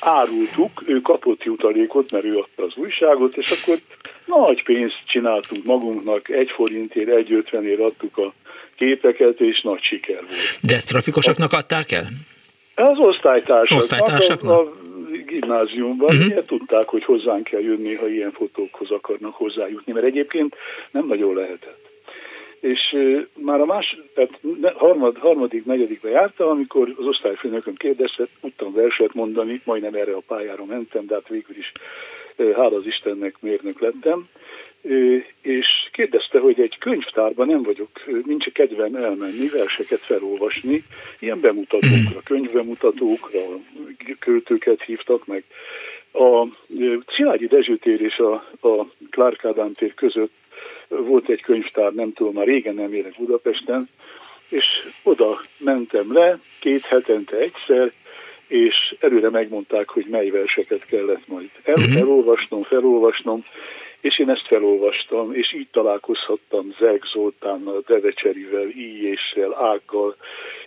árultuk, 0.00 0.82
ő 0.86 1.00
kapott 1.00 1.42
jutalékot, 1.42 2.10
mert 2.10 2.24
ő 2.24 2.36
adta 2.36 2.62
az 2.62 2.76
újságot, 2.76 3.36
és 3.36 3.50
akkor 3.50 3.76
nagy 4.24 4.62
pénzt 4.62 4.98
csináltunk 5.06 5.64
magunknak, 5.64 6.28
egy 6.28 6.50
forintért, 6.50 7.08
egy 7.08 7.32
ötvenért 7.32 7.80
adtuk 7.80 8.18
a 8.18 8.32
képeket, 8.76 9.40
és 9.40 9.60
nagy 9.60 9.82
siker 9.82 10.20
volt. 10.20 10.58
De 10.60 10.74
ezt 10.74 10.88
trafikosoknak 10.88 11.52
adták 11.52 11.92
el? 11.92 12.06
Az 12.74 12.98
osztálytársak. 12.98 13.78
Osztálytársaknak? 13.78 14.58
A, 14.58 14.60
a 14.60 14.72
gimnáziumban 15.26 16.16
uh-huh. 16.16 16.44
tudták, 16.44 16.88
hogy 16.88 17.04
hozzánk 17.04 17.44
kell 17.44 17.60
jönni, 17.60 17.94
ha 17.94 18.08
ilyen 18.08 18.32
fotókhoz 18.32 18.90
akarnak 18.90 19.34
hozzájutni, 19.34 19.92
mert 19.92 20.06
egyébként 20.06 20.56
nem 20.90 21.06
nagyon 21.06 21.34
lehetett. 21.34 21.83
És 22.64 22.96
már 23.34 23.60
a 23.60 23.64
más, 23.64 23.96
tehát 24.14 24.40
harmad, 24.74 25.16
harmadik, 25.16 25.64
negyedikbe 25.64 26.08
jártam, 26.08 26.48
amikor 26.48 26.94
az 26.98 27.06
osztályfőnököm 27.06 27.74
kérdezte, 27.74 28.26
tudtam 28.40 28.72
verset 28.72 29.14
mondani, 29.14 29.60
majdnem 29.64 29.94
erre 29.94 30.12
a 30.12 30.22
pályára 30.26 30.64
mentem, 30.64 31.06
de 31.06 31.14
hát 31.14 31.28
végül 31.28 31.56
is 31.56 31.72
hála 32.36 32.76
az 32.76 32.86
Istennek 32.86 33.34
mérnök 33.40 33.80
lettem, 33.80 34.28
és 35.40 35.66
kérdezte, 35.92 36.38
hogy 36.38 36.60
egy 36.60 36.78
könyvtárban 36.78 37.46
nem 37.46 37.62
vagyok, 37.62 37.90
nincs 38.26 38.48
kedvem 38.52 38.94
elmenni, 38.94 39.48
verseket 39.48 40.00
felolvasni, 40.00 40.84
ilyen 41.18 41.40
bemutatókra, 41.40 42.20
könyvbemutatókra, 42.24 43.40
költőket 44.18 44.82
hívtak 44.82 45.26
meg. 45.26 45.44
A 46.12 46.46
Szilágyi 47.16 47.46
Dezső 47.46 47.76
tér 47.76 48.00
és 48.00 48.18
a, 48.18 48.32
a 48.68 48.86
Clark 49.10 49.44
Ádám 49.44 49.72
tér 49.72 49.94
között 49.94 50.32
volt 51.02 51.28
egy 51.28 51.40
könyvtár, 51.40 51.92
nem 51.92 52.12
tudom, 52.12 52.34
már 52.34 52.46
régen 52.46 52.74
nem 52.74 52.92
élek 52.92 53.14
Budapesten, 53.18 53.88
és 54.48 54.66
oda 55.02 55.40
mentem 55.58 56.12
le 56.12 56.38
két 56.60 56.84
hetente 56.84 57.36
egyszer, 57.36 57.92
és 58.54 58.94
előre 59.00 59.30
megmondták, 59.30 59.88
hogy 59.88 60.06
mely 60.10 60.30
verseket 60.30 60.84
kellett 60.86 61.26
majd 61.26 61.50
el, 61.62 61.76
mhm. 61.76 61.96
elolvasnom, 61.96 62.62
felolvasnom, 62.62 63.44
és 64.00 64.18
én 64.18 64.30
ezt 64.30 64.46
felolvastam, 64.46 65.34
és 65.34 65.54
így 65.54 65.68
találkozhattam 65.72 66.74
Zeg 66.78 67.02
Zoltánnal, 67.12 67.82
Devecserivel, 67.86 68.68
Íjéssel, 68.68 69.54
Ággal, 69.54 70.16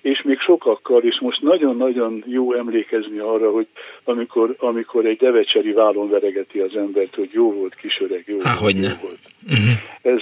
és 0.02 0.22
még 0.22 0.40
sokakkal, 0.40 1.02
és 1.02 1.20
most 1.20 1.42
nagyon-nagyon 1.42 2.24
jó 2.28 2.54
emlékezni 2.54 3.18
arra, 3.18 3.52
hogy 3.52 3.68
amikor, 4.04 4.56
amikor 4.58 5.06
egy 5.06 5.18
Devecseri 5.18 5.72
vállon 5.72 6.10
veregeti 6.10 6.60
az 6.60 6.76
embert, 6.76 7.16
hogy 7.16 7.30
jó 7.32 7.54
volt 7.54 7.76
kisöreg, 7.76 8.24
jó, 8.28 8.40
Há, 8.40 8.58
volt, 8.60 8.84
jó 8.84 8.92
volt. 9.02 9.20
Uh-huh. 9.44 9.78
Ez 10.02 10.22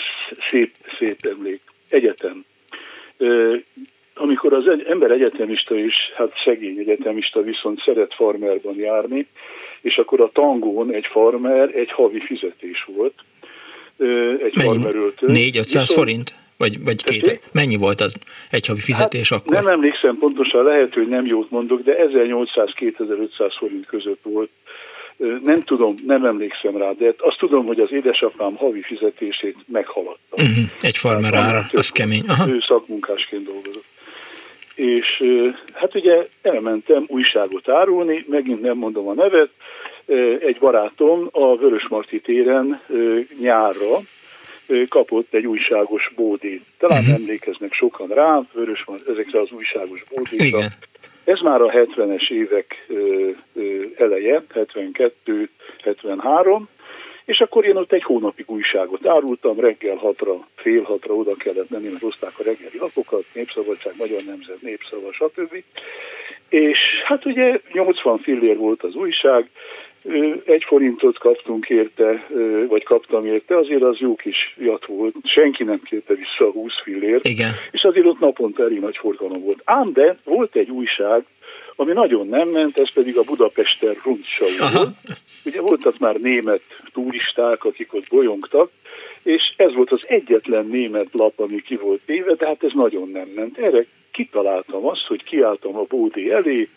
szép, 0.50 0.74
szép 0.98 1.26
emlék. 1.26 1.62
Egyetem. 1.90 2.46
Amikor 4.16 4.54
az 4.54 4.64
ember 4.88 5.12
egyetemista 5.12 5.76
is, 5.76 5.94
hát 6.16 6.32
szegény 6.46 6.78
egyetemista 6.78 7.42
viszont 7.42 7.82
szeret 7.86 8.14
farmerban 8.14 8.76
járni, 8.76 9.28
és 9.82 9.98
akkor 9.98 10.22
a 10.22 10.30
tangón 10.34 10.92
egy 10.92 11.06
farmer 11.06 11.76
egy 11.76 11.92
havi 11.92 12.20
fizetés 12.20 12.88
volt. 12.96 13.14
Egy 14.44 14.56
Mennyi? 14.56 14.68
farmeröltő. 14.68 15.28
4-500 15.30 15.92
forint? 15.94 16.36
Vagy, 16.58 16.84
vagy 16.84 17.04
két, 17.04 17.40
mennyi 17.52 17.76
volt 17.76 18.02
az 18.02 18.16
egy 18.50 18.66
havi 18.66 18.80
fizetés 18.80 19.30
hát, 19.30 19.40
akkor? 19.40 19.54
Nem 19.54 19.68
emlékszem 19.68 20.18
pontosan, 20.18 20.64
lehet, 20.64 20.94
hogy 20.94 21.08
nem 21.08 21.26
jót 21.26 21.50
mondok, 21.50 21.82
de 21.82 21.96
1800-2500 22.08 23.54
forint 23.58 23.86
között 23.86 24.20
volt. 24.24 24.50
Nem 25.44 25.62
tudom, 25.62 25.96
nem 26.06 26.26
emlékszem 26.26 26.78
rá, 26.78 26.92
de 26.92 27.14
azt 27.18 27.38
tudom, 27.38 27.66
hogy 27.66 27.80
az 27.80 27.92
édesapám 27.92 28.56
havi 28.56 28.82
fizetését 28.82 29.58
meghaladta. 29.66 30.36
Uh-huh. 30.36 30.66
Egy 30.82 30.98
farmer 30.98 31.34
ára, 31.34 31.70
az 31.72 31.90
kemény. 31.90 32.24
Aha. 32.28 32.50
Ő 32.50 32.58
szakmunkásként 32.68 33.44
dolgozott 33.44 33.86
és 34.76 35.24
hát 35.74 35.96
ugye 35.96 36.28
elmentem 36.42 37.04
újságot 37.08 37.70
árulni, 37.70 38.26
megint 38.30 38.62
nem 38.62 38.78
mondom 38.78 39.08
a 39.08 39.14
nevet, 39.14 39.50
egy 40.40 40.58
barátom 40.60 41.30
a 41.32 41.58
Vörösmarty 41.58 42.22
téren 42.24 42.82
nyárra 43.40 44.00
kapott 44.90 45.34
egy 45.34 45.46
újságos 45.46 46.12
bódét. 46.16 46.64
Talán 46.78 47.02
uh-huh. 47.02 47.16
emlékeznek 47.16 47.74
sokan 47.74 48.08
rá, 48.08 48.42
Vörösmarty, 48.54 49.10
ezekre 49.10 49.40
az 49.40 49.52
újságos 49.52 50.04
bódékra. 50.16 50.46
Igen. 50.46 50.70
Ez 51.24 51.40
már 51.40 51.62
a 51.62 51.70
70-es 51.70 52.30
évek 52.30 52.88
eleje, 53.98 54.44
72, 54.54 55.50
73, 55.84 56.68
és 57.26 57.40
akkor 57.40 57.66
én 57.66 57.76
ott 57.76 57.92
egy 57.92 58.04
hónapig 58.04 58.50
újságot 58.50 59.08
árultam, 59.08 59.60
reggel 59.60 59.96
hatra, 59.96 60.48
fél 60.56 60.82
hatra 60.82 61.14
oda 61.14 61.36
kellett 61.36 61.70
menni, 61.70 61.88
mert 61.88 62.02
hozták 62.02 62.40
a 62.40 62.44
reggeli 62.44 62.78
lapokat, 62.78 63.24
Népszabadság, 63.34 63.94
Magyar 63.98 64.22
Nemzet, 64.26 64.62
Népszava, 64.62 65.12
stb. 65.14 65.64
És 66.50 66.80
hát 67.04 67.26
ugye 67.26 67.60
80 67.72 68.18
fillér 68.18 68.58
volt 68.58 68.84
az 68.84 68.96
újság, 68.96 69.50
egy 70.46 70.64
forintot 70.64 71.18
kaptunk 71.18 71.70
érte, 71.70 72.28
vagy 72.68 72.84
kaptam 72.84 73.26
érte, 73.26 73.58
azért 73.58 73.82
az 73.82 73.98
jó 73.98 74.16
kis 74.16 74.56
jat 74.58 74.86
volt. 74.86 75.16
Senki 75.24 75.64
nem 75.64 75.82
kérte 75.84 76.14
vissza 76.14 76.48
a 76.48 76.52
20 76.52 76.72
fillért. 76.84 77.28
Igen. 77.28 77.52
És 77.72 77.84
azért 77.84 78.06
ott 78.06 78.20
naponta 78.20 78.64
elég 78.64 78.80
nagy 78.80 78.98
forgalom 78.98 79.44
volt. 79.44 79.62
Ám 79.64 79.94
de 79.94 80.18
volt 80.24 80.56
egy 80.56 80.70
újság, 80.70 81.24
ami 81.76 81.92
nagyon 81.92 82.28
nem 82.28 82.50
ment, 82.50 82.80
ez 82.80 82.94
pedig 82.94 83.18
a 83.18 83.24
Budapester 83.24 83.98
Rundschau 84.04 84.50
volt. 84.58 84.90
Ugye 85.46 85.62
voltak 85.62 85.98
már 85.98 86.16
német 86.16 86.62
turisták, 86.94 87.64
akik 87.64 87.94
ott 87.94 88.08
bolyongtak, 88.10 88.72
és 89.24 89.54
ez 89.58 89.74
volt 89.74 89.92
az 89.92 90.02
egyetlen 90.08 90.66
német 90.66 91.08
lap, 91.12 91.40
ami 91.40 91.62
ki 91.62 91.76
volt 91.76 92.02
téve, 92.06 92.34
de 92.34 92.46
hát 92.46 92.64
ez 92.64 92.72
nagyon 92.74 93.10
nem 93.10 93.28
ment. 93.36 93.58
Erre 93.58 93.86
kitaláltam 94.12 94.86
azt, 94.86 95.06
hogy 95.08 95.24
kiálltam 95.24 95.78
a 95.78 95.86
bódé 95.90 96.32
elé, 96.32 96.70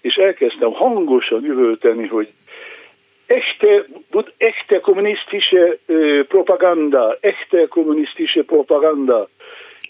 és 0.00 0.14
elkezdtem 0.14 0.72
hangosan 0.72 1.44
üvölteni, 1.44 2.06
hogy 2.06 2.28
echte, 3.26 3.86
echte 4.36 4.80
kommunistische 4.80 5.78
propaganda, 6.28 7.18
echte 7.20 7.66
kommunistische 7.66 8.42
propaganda, 8.42 9.28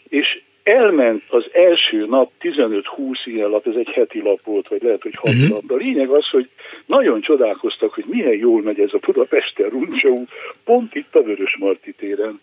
és 0.08 0.42
elment 0.66 1.22
az 1.28 1.44
első 1.52 2.06
nap 2.06 2.30
15-20 2.40 2.82
ilyen 3.24 3.48
lap, 3.48 3.66
ez 3.66 3.74
egy 3.74 3.88
heti 3.88 4.20
lap 4.22 4.40
volt, 4.44 4.68
vagy 4.68 4.82
lehet, 4.82 5.02
hogy 5.02 5.14
6 5.14 5.34
uh-huh. 5.34 5.48
lap. 5.48 5.62
De 5.64 5.74
a 5.74 5.76
lényeg 5.76 6.08
az, 6.08 6.28
hogy 6.28 6.48
nagyon 6.86 7.20
csodálkoztak, 7.20 7.92
hogy 7.92 8.04
milyen 8.08 8.36
jól 8.36 8.62
megy 8.62 8.80
ez 8.80 8.92
a 8.92 8.98
Budapesten 8.98 9.68
Runcsó, 9.68 10.26
pont 10.64 10.94
itt 10.94 11.14
a 11.14 11.22
Vörös 11.22 11.56
Marti 11.58 11.92
téren. 11.92 12.40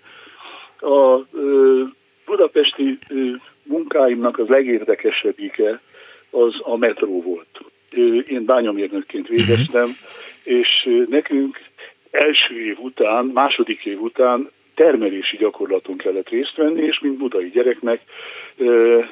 A 0.79 1.19
ö, 1.31 1.81
budapesti 2.25 2.97
ö, 3.09 3.29
munkáimnak 3.63 4.39
az 4.39 4.47
legérdekesebbike 4.47 5.81
az 6.29 6.53
a 6.61 6.77
metró 6.77 7.21
volt. 7.21 7.61
Ö, 7.95 8.17
én 8.17 8.45
bányamérnökként 8.45 9.27
végeztem, 9.27 9.89
és 10.43 10.89
nekünk 11.09 11.59
első 12.11 12.65
év 12.65 12.79
után, 12.79 13.25
második 13.25 13.85
év 13.85 14.01
után 14.01 14.49
termelési 14.75 15.37
gyakorlaton 15.37 15.97
kellett 15.97 16.29
részt 16.29 16.55
venni, 16.55 16.81
és 16.81 16.99
mint 16.99 17.17
budai 17.17 17.49
gyereknek 17.49 18.01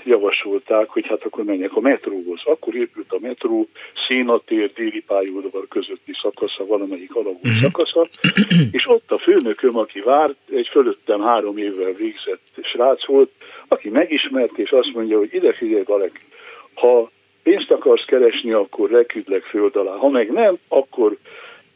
javasolták, 0.03 0.89
hogy 0.89 1.07
hát 1.07 1.24
akkor 1.24 1.43
menjek 1.43 1.76
a 1.76 1.80
metróhoz. 1.80 2.41
Akkor 2.43 2.76
épült 2.76 3.12
a 3.12 3.20
metró 3.22 3.68
szénatér, 4.07 4.72
déli 4.74 5.03
pályaudvar 5.07 5.68
közötti 5.68 6.12
szakasza, 6.22 6.66
valamelyik 6.66 7.16
alagút 7.16 7.45
uh-huh. 7.45 7.62
szakasza, 7.62 8.05
és 8.78 8.88
ott 8.88 9.12
a 9.12 9.18
főnököm, 9.18 9.78
aki 9.78 9.99
várt, 9.99 10.38
egy 10.51 10.68
fölöttem 10.68 11.22
három 11.22 11.57
évvel 11.57 11.91
végzett 11.91 12.41
srác 12.62 13.05
volt, 13.05 13.30
aki 13.68 13.89
megismert, 13.89 14.57
és 14.57 14.72
azt 14.72 14.93
mondja, 14.93 15.18
hogy 15.18 15.34
ide 15.34 15.53
figyelj, 15.53 15.84
Balek, 15.84 16.26
ha 16.74 17.12
pénzt 17.43 17.72
akarsz 17.72 18.05
keresni, 18.05 18.51
akkor 18.51 18.89
leküdlek 18.89 19.43
föld 19.43 19.76
alá. 19.76 19.95
Ha 19.95 20.09
meg 20.09 20.32
nem, 20.32 20.57
akkor 20.68 21.18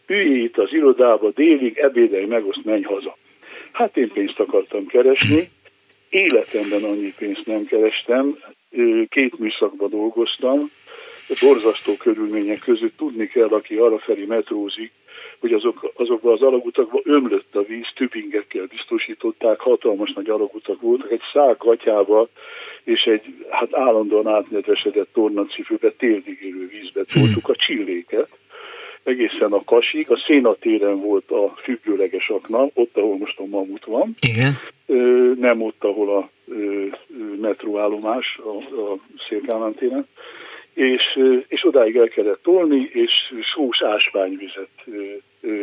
ülj 0.08 0.44
itt 0.44 0.58
az 0.58 0.74
irodába 0.74 1.30
délig, 1.30 1.78
ebédelj 1.78 2.26
meg, 2.26 2.44
azt 2.44 2.64
menj 2.66 2.82
haza. 2.82 3.18
Hát 3.76 3.98
én 3.98 4.12
pénzt 4.12 4.40
akartam 4.40 4.86
keresni, 4.86 5.50
életemben 6.10 6.84
annyi 6.84 7.14
pénzt 7.18 7.46
nem 7.46 7.66
kerestem, 7.66 8.38
két 9.10 9.40
műszakban 9.40 9.90
dolgoztam, 9.90 10.72
borzasztó 11.42 11.96
körülmények 11.98 12.60
között 12.60 12.98
tudni 12.98 13.28
kell, 13.28 13.48
aki 13.48 13.76
arrafelé 13.76 14.26
metrózik, 14.26 14.92
hogy 15.40 15.54
azok, 15.54 15.92
azokban 15.96 16.34
az 16.34 16.42
alagutakban 16.42 17.02
ömlött 17.04 17.56
a 17.56 17.64
víz, 17.64 17.88
tüpingekkel 17.96 18.66
biztosították, 18.66 19.60
hatalmas 19.60 20.14
nagy 20.14 20.30
alagutak 20.30 20.82
voltak, 20.82 21.12
egy 21.12 21.22
szál 21.34 21.56
gatyába 21.60 22.28
és 22.84 23.02
egy 23.02 23.46
hát 23.50 23.76
állandóan 23.76 24.28
átnedvesedett 24.28 25.14
tornacipőbe 25.14 25.92
térdig 25.92 26.42
érő 26.42 26.68
vízbe 26.68 27.04
toltuk 27.14 27.50
a 27.50 27.56
csilléket, 27.56 28.30
egészen 29.06 29.52
a 29.52 29.64
Kasig, 29.64 30.10
a 30.10 30.24
Szénatéren 30.26 31.00
volt 31.00 31.32
a 31.32 31.54
függőleges 31.64 32.30
akna, 32.30 32.70
ott, 32.74 32.98
ahol 32.98 33.18
most 33.18 33.40
a 33.40 33.46
Mamut 33.46 33.86
van. 33.86 34.16
Igen. 34.20 34.58
Nem 35.40 35.62
ott, 35.62 35.84
ahol 35.84 36.18
a 36.18 36.30
metróállomás, 37.42 38.40
a, 38.44 38.76
a 38.82 38.98
Szélkámán 39.30 39.74
téren. 39.74 40.08
És, 40.74 41.20
és 41.48 41.66
odáig 41.66 41.96
el 41.96 42.08
kellett 42.08 42.44
tolni, 42.44 42.90
és 42.94 43.12
sós 43.54 43.82
ásványvizet 43.82 44.70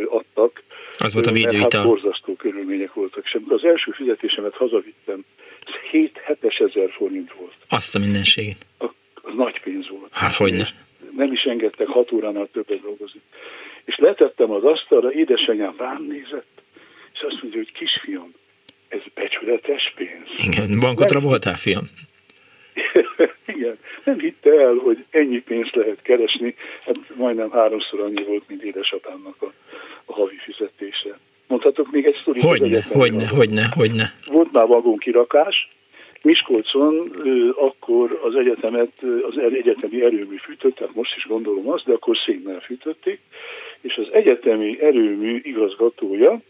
adtak. 0.09 0.63
Az 0.99 1.15
volt 1.15 1.27
a 1.27 1.33
védőital. 1.33 1.81
Hát 1.81 1.89
borzasztó 1.89 2.35
körülmények 2.35 2.93
voltak. 2.95 3.25
És 3.25 3.35
amikor 3.35 3.53
az 3.53 3.65
első 3.65 3.91
fizetésemet 3.91 4.55
hazavittem, 4.55 5.25
7 5.91 6.21
7 6.27 6.61
ezer 6.61 6.91
forint 6.91 7.33
volt. 7.33 7.57
Azt 7.69 7.95
a 7.95 7.99
mindenségét. 7.99 8.67
Az 9.23 9.35
nagy 9.35 9.61
pénz 9.61 9.89
volt. 9.89 10.09
Hát 10.11 10.35
hogy 10.35 10.55
ne. 10.55 10.65
Nem 11.17 11.33
is 11.33 11.43
engedtek 11.43 11.87
hat 11.87 12.13
óránál 12.13 12.49
többet 12.53 12.81
dolgozni. 12.81 13.21
És 13.85 13.97
letettem 13.97 14.51
az 14.51 14.65
asztalra, 14.65 15.13
édesanyám 15.13 15.75
rám 15.79 16.03
nézett, 16.09 16.63
és 17.13 17.21
azt 17.21 17.43
mondja, 17.43 17.59
hogy 17.59 17.73
kisfiam, 17.73 18.35
ez 18.89 19.01
becsületes 19.15 19.93
pénz. 19.97 20.29
Igen, 20.37 20.79
bankotra 20.81 21.19
nem, 21.19 21.29
voltál, 21.29 21.57
fiam? 21.57 21.85
Igen, 23.55 23.79
nem 24.05 24.19
hitte 24.19 24.51
el, 24.51 24.75
hogy 24.75 25.05
ennyi 25.11 25.41
pénzt 25.41 25.75
lehet 25.75 26.03
keresni, 26.03 26.55
hát 26.85 26.97
majdnem 27.15 27.51
háromszor 27.51 28.01
annyi 28.01 28.23
volt, 28.23 28.43
mint 28.49 28.63
édesapámnak 28.63 29.43
a, 29.43 29.53
a 30.05 30.13
havi 30.13 30.37
fizetése. 30.37 31.19
Mondhatok 31.47 31.91
még 31.91 32.05
egy 32.05 32.19
sztorit? 32.21 32.43
Hogyne, 32.43 32.83
hogyne, 32.83 33.27
hogyne, 33.27 33.69
hogyne. 33.75 34.15
Volt 34.27 34.53
már 34.53 34.67
vagonkirakás, 34.67 35.69
Miskolcon 36.23 37.11
akkor 37.57 38.21
az 38.23 38.35
egyetemet, 38.35 38.93
az 39.23 39.39
egyetemi 39.39 40.03
erőmű 40.03 40.37
fűtött, 40.37 40.75
tehát 40.75 40.95
most 40.95 41.17
is 41.17 41.27
gondolom 41.27 41.69
azt, 41.69 41.85
de 41.85 41.93
akkor 41.93 42.17
szénnel 42.17 42.61
fűtötték, 42.61 43.21
és 43.81 43.97
az 43.97 44.13
egyetemi 44.13 44.81
erőmű 44.81 45.41
igazgatója 45.43 46.41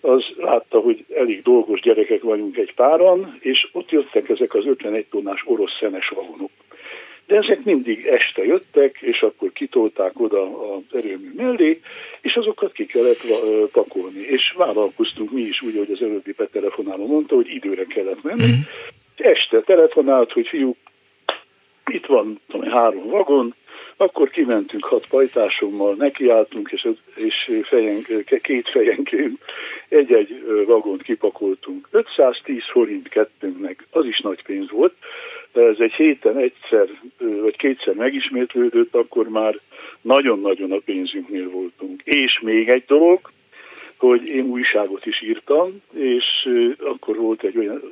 az 0.00 0.24
látta, 0.36 0.78
hogy 0.78 1.04
elég 1.14 1.42
dolgos 1.42 1.80
gyerekek 1.80 2.22
vagyunk 2.22 2.56
egy 2.56 2.74
páran, 2.74 3.36
és 3.40 3.68
ott 3.72 3.90
jöttek 3.90 4.28
ezek 4.28 4.54
az 4.54 4.66
51 4.66 5.06
tonnás 5.06 5.42
orosz 5.46 5.76
szenes 5.80 6.08
vagonok. 6.08 6.50
De 7.26 7.36
ezek 7.36 7.64
mindig 7.64 8.06
este 8.06 8.44
jöttek, 8.44 8.98
és 9.00 9.20
akkor 9.22 9.52
kitolták 9.52 10.20
oda 10.20 10.72
az 10.74 10.82
erőmű 10.92 11.32
mellé, 11.36 11.80
és 12.20 12.34
azokat 12.34 12.72
ki 12.72 12.86
kellett 12.86 13.22
pakolni. 13.72 14.20
És 14.20 14.54
vállalkoztunk 14.56 15.30
mi 15.30 15.40
is 15.40 15.62
úgy, 15.62 15.76
hogy 15.76 15.90
az 15.90 16.02
előbbi 16.02 16.32
betelefonáló 16.32 17.06
mondta, 17.06 17.34
hogy 17.34 17.48
időre 17.48 17.84
kellett 17.84 18.22
menni. 18.22 18.52
Este 19.16 19.60
telefonált, 19.60 20.32
hogy 20.32 20.46
fiú, 20.46 20.76
itt 21.86 22.06
van 22.06 22.40
tudom, 22.48 22.70
három 22.70 23.08
vagon, 23.08 23.54
akkor 23.96 24.30
kimentünk 24.30 24.84
hat 24.84 25.06
pajtásommal, 25.06 25.94
nekiálltunk, 25.94 26.70
és, 26.72 26.88
és 27.14 27.50
fejen, 27.62 28.06
két 28.42 28.68
fejenként 28.68 29.40
egy-egy 29.88 30.44
vagont 30.66 31.02
kipakoltunk. 31.02 31.88
510 31.90 32.62
forint 32.70 33.08
kettőnknek, 33.08 33.86
az 33.90 34.04
is 34.04 34.18
nagy 34.20 34.42
pénz 34.42 34.70
volt, 34.70 34.94
ez 35.52 35.76
egy 35.78 35.92
héten 35.92 36.36
egyszer 36.36 36.88
vagy 37.18 37.56
kétszer 37.56 37.94
megismétlődött, 37.94 38.94
akkor 38.94 39.28
már 39.28 39.54
nagyon-nagyon 40.00 40.72
a 40.72 40.78
pénzünknél 40.84 41.50
voltunk. 41.50 42.02
És 42.04 42.40
még 42.40 42.68
egy 42.68 42.84
dolog, 42.86 43.20
hogy 43.96 44.28
én 44.28 44.44
újságot 44.44 45.06
is 45.06 45.22
írtam, 45.22 45.82
és 45.94 46.24
akkor 46.78 47.16
volt 47.16 47.42
egy 47.42 47.58
olyan 47.58 47.82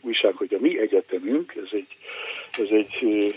újság, 0.00 0.34
hogy 0.34 0.54
a 0.54 0.60
mi 0.60 0.78
egyetemünk, 0.78 1.54
ez 1.56 1.68
egy, 1.70 1.96
ez 2.58 2.68
egy, 2.70 3.34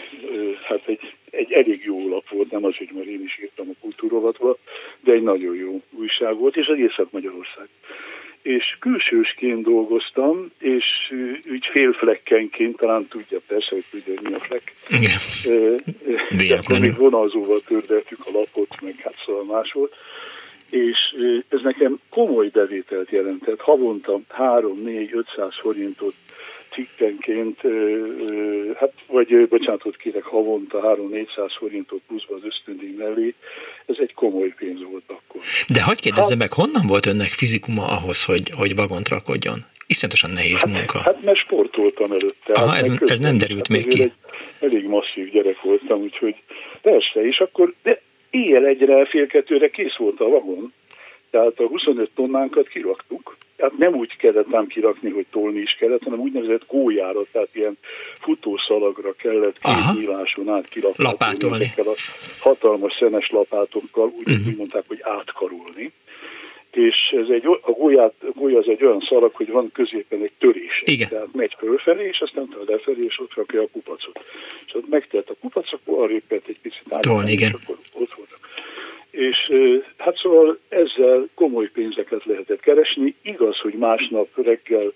hát 0.63 0.81
egy, 0.85 1.13
egy 1.29 1.51
elég 1.51 1.83
jó 1.85 2.09
lap 2.09 2.29
volt, 2.29 2.51
nem 2.51 2.65
az, 2.65 2.75
hogy 2.75 2.89
már 2.93 3.07
én 3.07 3.23
is 3.23 3.39
írtam 3.41 3.69
a 3.69 3.79
kultúrovatba, 3.81 4.57
de 4.99 5.11
egy 5.11 5.23
nagyon 5.23 5.55
jó 5.55 5.81
újság 5.91 6.37
volt, 6.37 6.55
és 6.55 6.67
az 6.67 6.77
Észak-Magyarország. 6.77 7.67
És 8.41 8.77
külsősként 8.79 9.63
dolgoztam, 9.63 10.51
és 10.59 10.85
úgy 11.51 11.65
félflekkenként, 11.71 12.77
talán 12.77 13.07
tudja 13.07 13.39
persze, 13.47 13.67
hogy 13.69 13.85
tudja, 13.91 14.13
hogy 14.15 14.29
mi 14.29 14.33
a 14.33 14.39
flek. 14.39 14.73
De 16.37 16.55
akkor 16.55 16.79
még 16.79 16.95
vonalzóval 16.95 17.61
tördeltük 17.67 18.19
a 18.25 18.31
lapot, 18.31 18.81
meg 18.81 18.95
hát 19.03 19.15
szóval 19.25 19.43
más 19.43 19.71
volt 19.71 19.95
és 20.69 20.97
ez 21.49 21.59
nekem 21.61 21.99
komoly 22.09 22.47
bevételt 22.47 23.09
jelentett. 23.09 23.59
Havonta 23.59 24.19
3-4-500 24.37 25.23
forintot 25.61 26.13
cikkenként, 26.73 27.59
hát 28.79 28.91
vagy 29.07 29.47
bocsánatot 29.47 29.97
kérek, 29.97 30.23
havonta 30.23 30.97
3-400 31.11 31.25
forintot 31.59 32.01
pluszba 32.07 32.35
az 32.35 32.41
ösztöndíj 32.43 32.95
mellé, 32.97 33.33
ez 33.85 33.95
egy 33.99 34.13
komoly 34.13 34.53
pénz 34.57 34.83
volt 34.83 35.03
akkor. 35.07 35.41
De 35.67 35.83
hagyd 35.83 35.99
kérdezzem 35.99 36.39
hát, 36.39 36.49
meg, 36.49 36.53
honnan 36.53 36.87
volt 36.87 37.05
önnek 37.05 37.27
fizikuma 37.27 37.85
ahhoz, 37.87 38.23
hogy, 38.23 38.51
hogy 38.57 38.75
vagont 38.75 39.09
rakodjon? 39.09 39.65
Iszonyatosan 39.87 40.31
nehéz 40.31 40.59
hát, 40.59 40.73
munka. 40.73 40.99
Hát 40.99 41.23
mert 41.23 41.37
sportoltam 41.37 42.11
előtte. 42.11 42.53
Aha, 42.53 42.67
hát 42.67 42.79
ez, 42.79 42.91
ez 43.05 43.19
nem 43.19 43.37
derült 43.37 43.67
hát 43.67 43.77
még 43.77 43.87
ki. 43.87 44.11
Elég 44.59 44.87
masszív 44.87 45.31
gyerek 45.31 45.61
voltam, 45.61 46.01
úgyhogy 46.01 46.35
persze, 46.81 47.27
és 47.27 47.39
akkor, 47.39 47.73
de 47.83 48.01
éjjel 48.29 48.65
egyre, 48.65 49.05
fél 49.05 49.27
kettőre 49.27 49.69
kész 49.69 49.95
volt 49.97 50.19
a 50.19 50.29
vagon, 50.29 50.73
tehát 51.29 51.59
a 51.59 51.67
25 51.67 52.09
tonnánkat 52.15 52.67
kiraktuk, 52.67 53.37
tehát 53.55 53.77
nem 53.77 53.95
úgy 53.95 54.17
kellett 54.17 54.53
ám 54.53 54.67
kirakni, 54.67 55.09
hogy 55.09 55.25
tolni 55.31 55.59
is 55.59 55.75
kellett, 55.79 56.03
hanem 56.03 56.19
úgynevezett 56.19 56.65
gólyára, 56.67 57.21
tehát 57.31 57.49
ilyen 57.51 57.77
futószalagra 58.19 59.13
kellett 59.13 59.59
két 59.59 59.99
nyíláson 59.99 60.49
át 60.49 60.69
kirakni. 60.69 61.03
Lapátolni. 61.03 61.71
A 61.77 61.93
hatalmas 62.39 62.95
szenes 62.99 63.29
lapátokkal, 63.29 64.11
úgy, 64.17 64.29
uh-huh. 64.29 64.47
úgy 64.47 64.57
mondták, 64.57 64.83
hogy 64.87 64.99
átkarolni. 65.01 65.91
És 66.71 67.15
ez 67.21 67.29
egy, 67.29 67.45
a 67.61 67.71
gólyát, 67.71 68.13
a 68.19 68.31
gólya 68.35 68.57
az 68.57 68.67
egy 68.67 68.83
olyan 68.83 69.05
szalag, 69.09 69.33
hogy 69.33 69.51
van 69.51 69.71
középen 69.71 70.21
egy 70.21 70.31
törés. 70.37 70.81
Igen. 70.85 71.09
Tehát 71.09 71.33
megy 71.33 71.55
fölfelé, 71.57 72.07
és 72.07 72.19
aztán 72.19 72.49
tart 72.49 72.69
lefelé, 72.69 73.03
és 73.03 73.19
ott 73.19 73.33
rakja 73.33 73.61
a 73.61 73.67
kupacot. 73.71 74.19
És 74.65 74.73
ott 74.73 74.89
megtelt 74.89 75.29
a 75.29 75.35
kupac, 75.39 75.73
akkor 75.73 76.03
arrébb 76.03 76.23
egy 76.29 76.59
picit 76.61 76.83
át, 76.89 77.29
és 77.29 77.41
akkor 77.41 77.77
ott 77.93 78.13
volt 78.13 78.29
és 79.11 79.51
hát 79.97 80.15
szóval 80.17 80.59
ezzel 80.69 81.27
komoly 81.35 81.69
pénzeket 81.69 82.25
lehetett 82.25 82.59
keresni. 82.59 83.15
Igaz, 83.21 83.57
hogy 83.57 83.73
másnap 83.73 84.27
reggel 84.35 84.93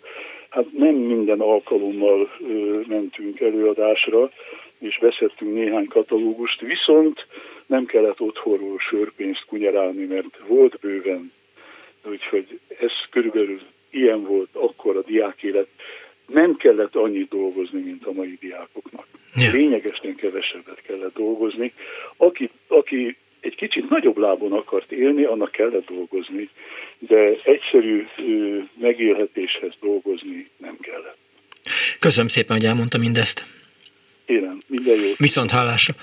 hát 0.49 0.65
nem 0.71 0.95
minden 0.95 1.39
alkalommal 1.39 2.29
mentünk 2.87 3.39
előadásra, 3.39 4.31
és 4.79 4.97
veszettünk 4.97 5.53
néhány 5.53 5.87
katalógust, 5.87 6.61
viszont 6.61 7.25
nem 7.65 7.85
kellett 7.85 8.21
otthonról 8.21 8.79
sörpénzt 8.79 9.45
kunyerálni, 9.45 10.05
mert 10.05 10.39
volt 10.47 10.79
bőven. 10.79 11.31
Úgyhogy 12.03 12.59
ez 12.79 12.91
körülbelül 13.09 13.61
ilyen 13.89 14.23
volt 14.23 14.49
akkor 14.51 14.97
a 14.97 15.01
diákélet. 15.01 15.67
Nem 16.27 16.55
kellett 16.55 16.95
annyit 16.95 17.29
dolgozni, 17.29 17.81
mint 17.81 18.05
a 18.05 18.11
mai 18.11 18.37
diákoknak. 18.39 19.07
Ja. 19.35 19.51
Lényegesen 19.51 20.15
kevesebbet 20.15 20.81
kellett 20.81 21.13
dolgozni. 21.13 21.73
Aki, 22.17 22.49
aki 22.67 23.17
egy 23.39 23.55
kicsit 23.55 23.89
nagyobb 23.89 24.17
lábon 24.17 24.51
akart 24.51 24.91
élni, 24.91 25.23
annak 25.23 25.51
kellett 25.51 25.85
dolgozni, 25.85 26.49
de 26.99 27.37
egyszerű 27.43 28.07
megélhetéshez 28.79 29.73
dolgozni 29.81 30.49
nem 30.57 30.77
kellett. 30.81 31.17
Köszönöm 31.99 32.27
szépen, 32.27 32.57
hogy 32.57 32.65
elmondta 32.65 32.97
mindezt. 32.97 33.43
Kérem, 34.25 34.61
minden 34.67 34.95
jó. 34.95 35.11
Viszont 35.17 35.51
hallásra. 35.51 35.93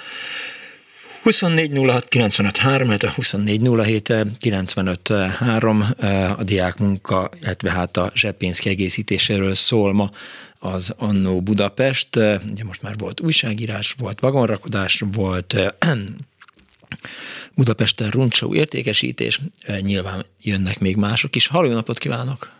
24 1.22 1.86
06 1.86 2.08
95 2.08 2.56
3, 2.56 2.96
24 3.14 3.84
07 3.84 4.12
95 4.38 5.08
3 5.38 5.84
a 6.36 6.44
diák 6.44 6.78
munka, 6.78 7.30
illetve 7.42 7.70
hát 7.70 7.96
a 7.96 8.10
zseppénz 8.14 8.58
kiegészítéséről 8.58 9.54
szól 9.54 9.92
ma 9.92 10.10
az 10.58 10.94
Annó 10.96 11.40
Budapest. 11.40 12.16
Ugye 12.50 12.64
most 12.64 12.82
már 12.82 12.94
volt 12.98 13.20
újságírás, 13.20 13.94
volt 13.98 14.20
vagonrakodás, 14.20 15.02
volt 15.12 15.56
Budapesten 17.56 18.10
runcsó 18.10 18.54
értékesítés, 18.54 19.40
nyilván 19.80 20.24
jönnek 20.42 20.78
még 20.78 20.96
mások 20.96 21.36
is. 21.36 21.46
Halló, 21.46 21.72
napot 21.72 21.98
kívánok! 21.98 22.59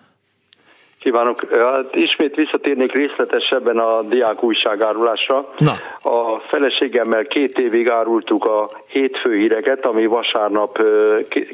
Kívánok! 1.01 1.40
Hát 1.62 1.94
ismét 1.94 2.35
visszatérnék 2.35 2.93
részletesebben 2.93 3.78
a 3.78 4.02
diák 4.02 4.43
újságárulásra. 4.43 5.48
Na. 5.59 5.72
A 6.10 6.39
feleségemmel 6.48 7.24
két 7.24 7.59
évig 7.59 7.89
árultuk 7.89 8.44
a 8.44 8.70
hétfő 8.86 9.36
híreket, 9.36 9.86
ami 9.86 10.06
vasárnap 10.06 10.82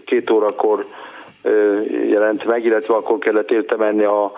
két 0.04 0.30
órakor 0.30 0.86
jelent 2.08 2.44
meg, 2.44 2.64
illetve 2.64 2.94
akkor 2.94 3.18
kellett 3.18 3.50
érte 3.50 3.76
menni 3.76 4.04
a 4.04 4.32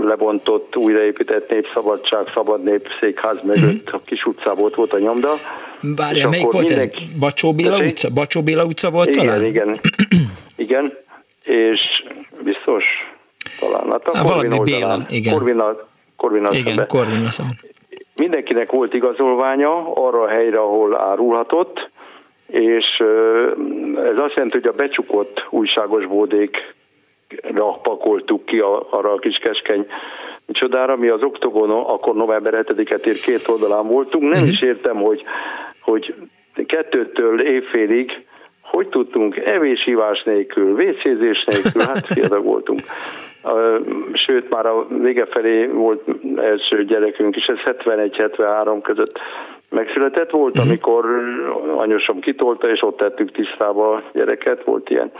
lebontott, 0.00 0.76
újraépített 0.76 1.50
Népszabadság, 1.50 2.30
Szabad 2.34 2.62
Nép 2.62 2.88
székház 3.00 3.42
mögött, 3.42 3.84
uh-huh. 3.84 3.94
a 3.94 4.00
kis 4.04 4.24
utcában 4.24 4.58
volt, 4.58 4.74
volt 4.74 4.92
a 4.92 4.98
nyomda. 4.98 5.34
Várja, 5.80 6.28
melyik 6.28 6.50
volt 6.50 6.68
mindenki... 6.68 7.02
ez? 7.02 7.18
Bacsó 7.18 7.54
Béla 7.54 7.78
utca? 7.78 8.08
Bacsó 8.10 8.42
Béla 8.42 8.64
utca 8.64 8.90
volt 8.90 9.08
igen, 9.08 9.26
talán? 9.26 9.44
Igen, 9.44 9.80
igen. 10.56 10.92
És 11.44 11.80
biztos 12.42 12.84
talán. 13.58 13.90
Hát 13.90 14.06
a 14.06 14.16
Há, 14.16 14.22
valami 14.22 14.58
Béla, 14.62 14.98
igen. 15.08 15.32
Korvina, 15.32 15.76
Korvina 16.16 16.48
igen, 16.52 16.86
Korvina 16.86 17.28
Mindenkinek 18.14 18.70
volt 18.70 18.94
igazolványa 18.94 19.92
arra 19.92 20.22
a 20.22 20.28
helyre, 20.28 20.58
ahol 20.58 21.00
árulhatott, 21.00 21.90
és 22.46 22.84
ez 23.96 24.18
azt 24.18 24.34
jelenti, 24.34 24.56
hogy 24.56 24.66
a 24.66 24.72
becsukott 24.72 25.46
újságos 25.50 26.06
bódékra 26.06 27.78
pakoltuk 27.82 28.44
ki 28.44 28.58
arra 28.90 29.12
a 29.12 29.18
kis 29.18 29.36
keskeny 29.36 29.86
csodára, 30.46 30.96
mi 30.96 31.08
az 31.08 31.22
oktogonon, 31.22 31.84
akkor 31.84 32.14
november 32.14 32.64
7-et 32.66 33.06
ér 33.06 33.20
két 33.20 33.48
oldalán 33.48 33.86
voltunk, 33.86 34.22
nem 34.22 34.32
uh-huh. 34.32 34.48
is 34.48 34.62
értem, 34.62 34.96
hogy, 34.96 35.20
hogy 35.80 36.14
kettőtől 36.66 37.40
évfélig 37.40 38.26
hogy 38.70 38.88
tudtunk 38.88 39.36
evésívás 39.36 40.22
nélkül, 40.22 40.74
vécézés 40.74 41.44
nélkül, 41.44 41.82
hát 41.82 42.06
fiatal 42.06 42.40
voltunk. 42.40 42.80
Sőt 44.12 44.50
már 44.50 44.66
a 44.66 44.86
vége 44.88 45.26
felé 45.26 45.66
volt 45.66 46.04
első 46.36 46.84
gyerekünk 46.84 47.36
is, 47.36 47.44
ez 47.46 47.74
71-73 47.84 48.78
között 48.82 49.18
megszületett 49.70 50.30
volt, 50.30 50.56
uh-huh. 50.56 50.68
amikor 50.68 51.04
anyósom 51.76 52.20
kitolta, 52.20 52.70
és 52.70 52.82
ott 52.82 52.96
tettük 52.96 53.32
tisztába 53.32 53.92
a 53.92 54.02
gyereket, 54.12 54.64
volt 54.64 54.90
ilyen. 54.90 55.12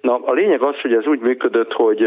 Na, 0.00 0.14
a 0.24 0.32
lényeg 0.32 0.62
az, 0.62 0.80
hogy 0.80 0.92
ez 0.92 1.06
úgy 1.06 1.20
működött, 1.20 1.72
hogy, 1.72 2.06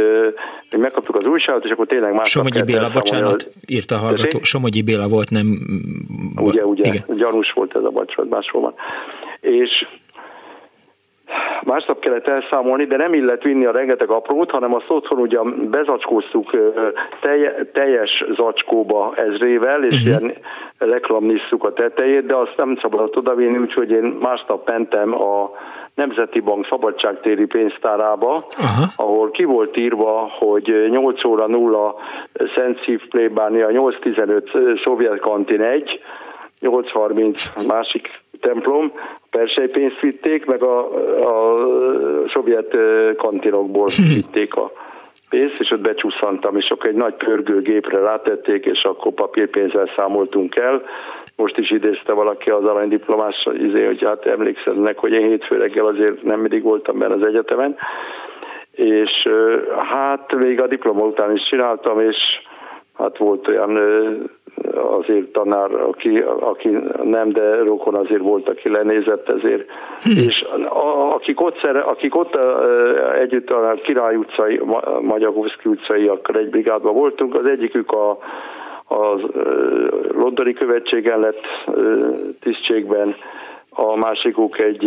hogy 0.69 0.79
megkaptuk 0.79 1.15
az 1.15 1.25
újságot, 1.25 1.65
és 1.65 1.71
akkor 1.71 1.87
tényleg 1.87 2.13
más. 2.13 2.29
Somogyi 2.29 2.63
Béla, 2.63 2.89
bocsánat, 2.89 3.49
írta 3.67 3.95
a 3.95 3.97
hallgató. 3.97 4.39
Somogyi 4.41 4.81
Béla 4.81 5.07
volt, 5.07 5.29
nem... 5.29 5.45
Ugye, 6.35 6.65
ugye, 6.65 6.87
Igen. 6.87 7.17
gyanús 7.17 7.51
volt 7.51 7.75
ez 7.75 7.83
a 7.83 7.89
bacsot, 7.89 8.29
máshol 8.29 8.61
van. 8.61 8.73
És 9.39 9.87
másnap 11.63 11.99
kellett 11.99 12.27
elszámolni, 12.27 12.85
de 12.85 12.97
nem 12.97 13.13
illet 13.13 13.43
vinni 13.43 13.65
a 13.65 13.71
rengeteg 13.71 14.09
aprót, 14.09 14.51
hanem 14.51 14.73
azt 14.73 14.89
otthon 14.89 15.19
ugye 15.19 15.39
bezacskóztuk 15.69 16.51
teljes 17.73 18.25
zacskóba 18.35 19.13
ezrével, 19.15 19.83
és 19.83 19.93
uh-huh. 19.93 20.07
ilyen 20.07 20.33
reklamnisszuk 20.77 21.63
a 21.63 21.73
tetejét, 21.73 22.25
de 22.25 22.35
azt 22.35 22.53
nem 22.57 22.77
szabadott 22.81 23.17
odavinni, 23.17 23.57
úgyhogy 23.57 23.91
én 23.91 24.17
másnap 24.21 24.69
mentem 24.69 25.13
a 25.13 25.51
Nemzeti 25.95 26.39
Bank 26.39 26.67
szabadságtéri 26.69 27.45
pénztárába, 27.45 28.45
Aha. 28.57 28.85
ahol 28.95 29.31
ki 29.31 29.43
volt 29.43 29.77
írva, 29.77 30.29
hogy 30.39 30.87
8 30.89 31.23
óra 31.25 31.47
0 31.47 31.95
Szent 32.55 32.81
Szív 32.83 33.07
plébánia, 33.09 33.67
8.15 33.67 34.83
Szovjet 34.83 35.19
kantin 35.19 35.61
1, 35.61 36.01
8.30 36.61 37.67
másik 37.67 38.09
templom, 38.41 38.91
persely 39.29 39.67
pénzt 39.67 39.99
vitték, 39.99 40.45
meg 40.45 40.63
a, 40.63 40.77
a 41.19 41.67
szovjet 42.33 42.77
kantinokból 43.17 43.87
vitték 44.15 44.55
a 44.55 44.71
pénzt, 45.29 45.59
és 45.59 45.71
ott 45.71 45.81
becsúszantam, 45.81 46.57
és 46.57 46.69
akkor 46.69 46.89
egy 46.89 46.95
nagy 46.95 47.13
pörgőgépre 47.13 47.99
rátették, 47.99 48.65
és 48.65 48.83
akkor 48.83 49.13
papírpénzzel 49.13 49.91
számoltunk 49.95 50.55
el. 50.55 50.83
Most 51.35 51.57
is 51.57 51.71
idézte 51.71 52.13
valaki 52.13 52.49
az 52.49 52.63
aranydiplomás, 52.63 53.47
izé, 53.53 53.85
hogy 53.85 54.03
hát 54.03 54.25
emlékszenek, 54.25 54.97
hogy 54.97 55.11
én 55.11 55.27
hétfő 55.27 55.57
reggel 55.57 55.85
azért 55.85 56.23
nem 56.23 56.39
mindig 56.39 56.63
voltam 56.63 56.97
benne 56.97 57.13
az 57.13 57.23
egyetemen, 57.23 57.75
és 58.71 59.27
hát 59.77 60.35
még 60.35 60.61
a 60.61 60.67
diploma 60.67 61.05
után 61.05 61.35
is 61.35 61.47
csináltam, 61.49 61.99
és 61.99 62.17
hát 62.97 63.17
volt 63.17 63.47
olyan 63.47 63.79
azért 64.99 65.25
tanár, 65.25 65.73
aki, 65.73 66.23
aki 66.39 66.69
nem, 67.03 67.31
de 67.31 67.63
rokon 67.63 67.95
azért 67.95 68.21
volt, 68.21 68.49
aki 68.49 68.69
lenézett 68.69 69.29
ezért. 69.29 69.69
Hm. 70.01 70.17
És 70.27 70.45
a, 70.69 71.13
akik 71.13 71.41
ott, 71.41 71.59
szere, 71.61 71.79
akik 71.79 72.15
ott 72.15 72.37
együtt 73.19 73.49
a 73.49 73.79
Király 73.83 74.15
utcai, 74.15 74.61
Magyarhovszki 75.01 75.69
utcaiakkal 75.69 76.35
egy 76.35 76.49
brigádban 76.49 76.93
voltunk, 76.93 77.35
az 77.35 77.45
egyikük 77.45 77.91
a, 77.91 78.09
a 78.89 79.19
londoni 80.11 80.53
követségen 80.53 81.19
lett 81.19 81.41
tisztségben, 82.39 83.15
a 83.79 83.95
másikuk 83.95 84.59
egy 84.59 84.85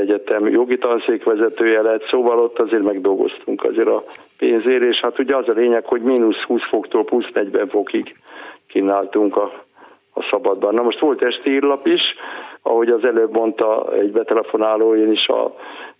egyetem 0.00 0.48
jogi 0.48 0.78
tanszék 0.78 1.24
vezetője 1.24 1.82
lett, 1.82 2.06
szóval 2.10 2.38
ott 2.38 2.58
azért 2.58 2.82
megdolgoztunk 2.82 3.64
azért 3.64 3.88
a 3.88 4.02
pénzért, 4.38 4.84
és 4.84 5.00
hát 5.00 5.18
ugye 5.18 5.36
az 5.36 5.48
a 5.48 5.52
lényeg, 5.52 5.84
hogy 5.84 6.00
mínusz 6.00 6.42
20 6.42 6.60
foktól 6.68 7.04
plusz 7.04 7.28
40 7.32 7.68
fokig 7.68 8.14
kínáltunk 8.72 9.36
a, 9.36 9.64
a 10.14 10.26
szabadban. 10.30 10.74
Na 10.74 10.82
most 10.82 10.98
volt 10.98 11.22
esti 11.22 11.50
írlap 11.50 11.86
is, 11.86 12.02
ahogy 12.62 12.88
az 12.88 13.04
előbb 13.04 13.32
mondta 13.32 13.92
egy 13.92 14.12
betelefonáló, 14.12 14.94
én 14.94 15.12
is 15.12 15.26
a 15.26 15.54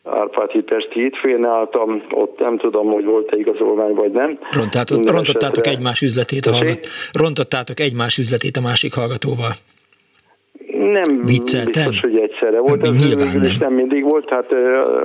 Árpád 0.04 0.50
Hitesti 0.50 1.00
hétfőn 1.00 1.44
álltam, 1.44 2.02
ott 2.10 2.38
nem 2.38 2.58
tudom, 2.58 2.86
hogy 2.92 3.04
volt-e 3.04 3.36
igazolvány 3.36 3.94
vagy 3.94 4.10
nem. 4.10 4.38
Rontátok, 4.50 5.10
rontottátok 5.10 5.56
esetre... 5.56 5.70
egymás 5.70 6.00
üzletét 6.00 6.46
a 6.46 6.52
hallgat... 6.52 6.86
rontottátok 7.12 7.80
egymás 7.80 8.18
üzletét 8.18 8.56
a 8.56 8.60
másik 8.60 8.94
hallgatóval. 8.94 9.50
Nem 10.70 11.24
Vicceltem? 11.24 11.72
biztos, 11.72 12.00
hogy 12.00 12.16
egyszerre 12.16 12.60
volt, 12.60 12.82
ez 12.82 13.04
végül 13.08 13.44
is 13.44 13.56
nem 13.58 13.72
mindig 13.72 14.02
volt, 14.02 14.30
hát 14.30 14.54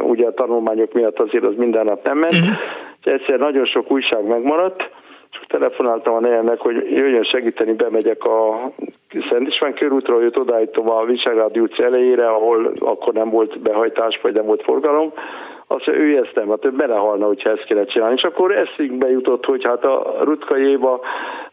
ugye 0.02 0.26
a 0.26 0.34
tanulmányok 0.34 0.94
miatt 0.94 1.20
azért 1.20 1.44
az 1.44 1.54
minden 1.58 1.86
nap 1.86 2.06
nem 2.06 2.18
ment. 2.18 2.34
Uh-huh. 2.34 2.56
Egyszer 3.04 3.40
nagyon 3.40 3.66
sok 3.66 3.92
újság 3.92 4.26
megmaradt, 4.28 4.90
telefonáltam 5.58 6.14
a 6.14 6.20
nejemnek, 6.20 6.60
hogy 6.60 6.76
jöjjön 6.76 7.24
segíteni, 7.24 7.74
bemegyek 7.74 8.24
a 8.24 8.72
Szent 9.30 9.48
István 9.48 9.74
körútra, 9.74 10.14
hogy 10.14 10.34
odaállítom 10.36 10.90
a 10.90 11.06
Visegrádi 11.06 11.60
utca 11.60 11.84
elejére, 11.84 12.28
ahol 12.28 12.72
akkor 12.80 13.14
nem 13.14 13.30
volt 13.30 13.60
behajtás, 13.60 14.20
vagy 14.22 14.34
nem 14.34 14.46
volt 14.46 14.64
forgalom. 14.64 15.14
Azt 15.68 15.86
mondja, 15.86 16.06
ő 16.06 16.18
ezt 16.18 16.36
nem, 16.36 16.50
hát 16.50 16.66
ő 16.66 16.72
belehalna, 16.72 17.26
hogyha 17.26 17.50
ezt 17.50 17.64
kéne 17.64 17.86
csinálni. 17.86 18.16
És 18.16 18.24
akkor 18.24 18.52
eszünkbe 18.52 19.10
jutott, 19.10 19.46
hogy 19.46 19.64
hát 19.66 19.86
a 19.86 20.16
Rutka 20.24 20.58
Éva 20.58 21.00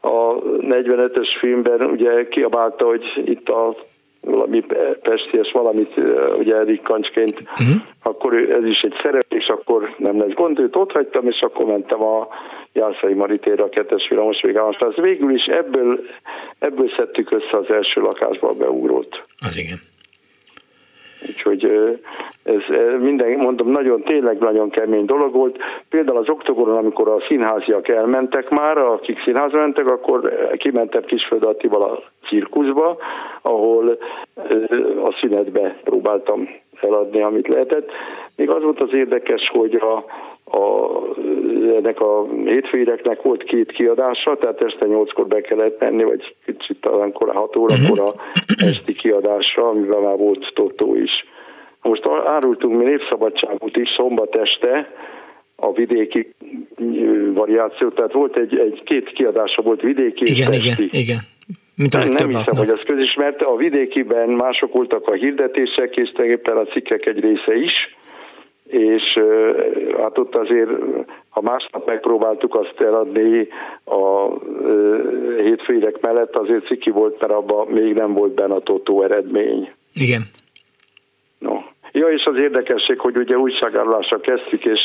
a 0.00 0.34
45-ös 0.60 1.28
filmben 1.38 1.80
ugye 1.80 2.28
kiabálta, 2.28 2.84
hogy 2.84 3.22
itt 3.24 3.48
a 3.48 3.74
valami 4.22 4.64
pesties 5.02 5.52
valamit 5.52 6.00
ugye 6.38 6.62
rikkancsként, 6.62 7.40
uh-huh. 7.40 7.82
akkor 8.02 8.34
ez 8.34 8.64
is 8.64 8.80
egy 8.80 8.94
szerep, 9.02 9.26
és 9.28 9.46
akkor 9.46 9.94
nem 9.98 10.18
lesz 10.18 10.34
gond, 10.34 10.58
őt 10.58 10.76
ott 10.76 10.92
hagytam, 10.92 11.28
és 11.28 11.40
akkor 11.40 11.66
mentem 11.66 12.02
a 12.02 12.28
Jászai 12.72 13.14
Maritére 13.14 13.62
a 13.62 13.68
kettes 13.68 14.08
villamos 14.08 14.40
végállásra. 14.42 14.86
Az 14.86 14.94
végül 14.94 15.34
is 15.34 15.44
ebből, 15.44 16.00
ebből 16.58 16.90
szedtük 16.96 17.30
össze 17.30 17.56
az 17.56 17.70
első 17.70 18.00
lakásba 18.00 18.48
a 18.48 18.54
beugrót. 18.58 19.24
Az 19.46 19.58
igen. 19.58 19.78
Úgyhogy 21.28 21.64
ez 22.42 22.60
minden, 23.00 23.30
mondom, 23.30 23.70
nagyon, 23.70 24.02
tényleg 24.02 24.38
nagyon 24.38 24.70
kemény 24.70 25.04
dolog 25.04 25.32
volt. 25.32 25.58
Például 25.88 26.18
az 26.18 26.28
oktogonon, 26.28 26.76
amikor 26.76 27.08
a 27.08 27.24
színháziak 27.28 27.88
elmentek 27.88 28.48
már, 28.50 28.78
akik 28.78 29.22
színházra 29.22 29.60
mentek, 29.60 29.86
akkor 29.86 30.48
kimentem 30.56 31.02
Kisföld 31.02 31.42
Attival 31.42 31.82
a 31.82 32.02
cirkuszba, 32.28 32.96
ahol 33.42 33.98
a 35.04 35.16
szünetbe 35.20 35.76
próbáltam 35.84 36.48
eladni, 36.80 37.22
amit 37.22 37.48
lehetett. 37.48 37.90
Még 38.36 38.50
az 38.50 38.62
volt 38.62 38.80
az 38.80 38.92
érdekes, 38.92 39.50
hogy 39.52 39.74
a, 39.74 40.04
a, 40.44 40.88
ennek 41.76 42.00
a 42.00 42.26
hétfőireknek 42.44 43.22
volt 43.22 43.42
két 43.42 43.72
kiadása, 43.72 44.36
tehát 44.36 44.62
este 44.62 44.86
nyolckor 44.86 45.26
be 45.26 45.40
kellett 45.40 45.80
menni, 45.80 46.04
vagy 46.04 46.34
kicsit 46.44 46.80
talán 46.80 47.12
kora, 47.12 47.32
hat 47.32 47.56
órakor 47.56 48.00
a 48.00 48.14
esti 48.56 48.94
kiadásra, 48.94 49.68
amivel 49.68 50.00
már 50.00 50.16
volt 50.16 50.52
Totó 50.54 50.94
is. 50.94 51.10
Most 51.82 52.06
árultunk 52.24 52.78
mi 52.78 52.84
népszabadságot 52.84 53.76
is 53.76 53.88
szombat 53.96 54.34
este, 54.36 54.92
a 55.56 55.72
vidéki 55.72 56.34
variáció, 57.34 57.88
tehát 57.88 58.12
volt 58.12 58.36
egy, 58.36 58.58
egy 58.58 58.82
két 58.84 59.12
kiadása 59.12 59.62
volt 59.62 59.80
vidéki 59.80 60.30
igen, 60.30 60.52
és 60.52 60.64
igen, 60.64 60.88
igen. 60.90 61.18
Mint 61.76 61.94
a 61.94 61.98
nem, 61.98 62.08
nem 62.18 62.28
hiszem, 62.28 62.56
hogy 62.56 62.68
az 62.68 62.80
közismert. 62.86 63.42
A 63.42 63.56
vidékiben 63.56 64.28
mások 64.28 64.72
voltak 64.72 65.06
a 65.06 65.12
hirdetések, 65.12 65.96
és 65.96 66.10
tulajdonképpen 66.10 66.56
a 66.56 66.64
cikkek 66.64 67.06
egy 67.06 67.20
része 67.20 67.54
is 67.54 67.72
és 68.72 69.18
hát 69.98 70.18
ott 70.18 70.34
azért, 70.34 70.70
ha 71.28 71.40
másnap 71.40 71.86
megpróbáltuk 71.86 72.54
azt 72.54 72.80
eladni 72.80 73.48
a 73.84 74.28
hétfőírek 75.42 76.00
mellett, 76.00 76.36
azért 76.36 76.66
ciki 76.66 76.90
volt, 76.90 77.20
mert 77.20 77.32
abban 77.32 77.66
még 77.66 77.94
nem 77.94 78.12
volt 78.12 78.34
benne 78.34 78.54
a 78.54 78.60
totó 78.60 79.02
eredmény. 79.02 79.70
Igen. 79.94 80.22
No. 81.38 81.54
Ja, 81.92 82.06
és 82.06 82.24
az 82.24 82.36
érdekesség, 82.36 82.98
hogy 82.98 83.16
ugye 83.16 83.36
újságárulásra 83.36 84.20
kezdtük, 84.20 84.64
és 84.64 84.80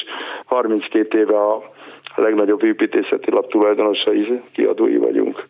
32 0.46 1.20
éve 1.20 1.38
a 1.38 1.72
legnagyobb 2.16 2.64
építészeti 2.64 3.32
lap 3.32 3.50
tulajdonosai, 3.50 4.42
kiadói 4.52 4.98
vagyunk. 4.98 5.46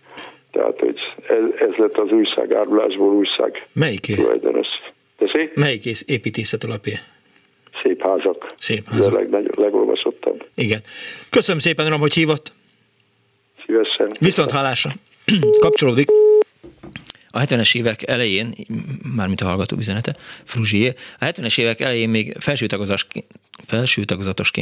Tehát, 0.52 0.80
hogy 0.80 1.00
ez, 1.28 1.68
ez 1.70 1.76
lett 1.76 1.98
az 1.98 2.12
újságárulásból 2.12 3.14
újság 3.14 3.68
Melyik? 3.74 4.16
tulajdonos. 4.16 4.68
Tessék? 5.18 5.56
Melyik 5.56 5.86
építészeti 6.06 6.68
lapja? 6.68 6.98
Szép 7.84 8.02
házak. 8.02 8.54
Szép 8.58 8.88
házak. 8.88 9.08
Ez 9.08 9.14
a 9.14 9.18
legnagyobb, 9.18 9.58
legolvasottabb. 9.58 10.45
Igen. 10.56 10.80
Köszönöm 11.30 11.60
szépen, 11.60 11.86
Uram, 11.86 11.99
hogy 11.99 12.14
hívott. 12.14 12.52
Szívesen. 13.66 14.08
Viszont 14.20 14.52
hallásra. 14.52 14.91
Kapcsolódik. 15.60 16.10
A 17.30 17.40
70-es 17.40 17.76
évek 17.76 18.08
elején, 18.08 18.56
mármint 19.16 19.41
a 19.41 19.45
hallgató 19.45 19.78
üzenete, 19.78 20.16
Fruzsié, 20.44 20.94
a 21.20 21.26
70-es 21.26 21.60
évek 21.60 21.80
elején 21.80 22.10
még 22.10 22.36
felső 22.40 22.66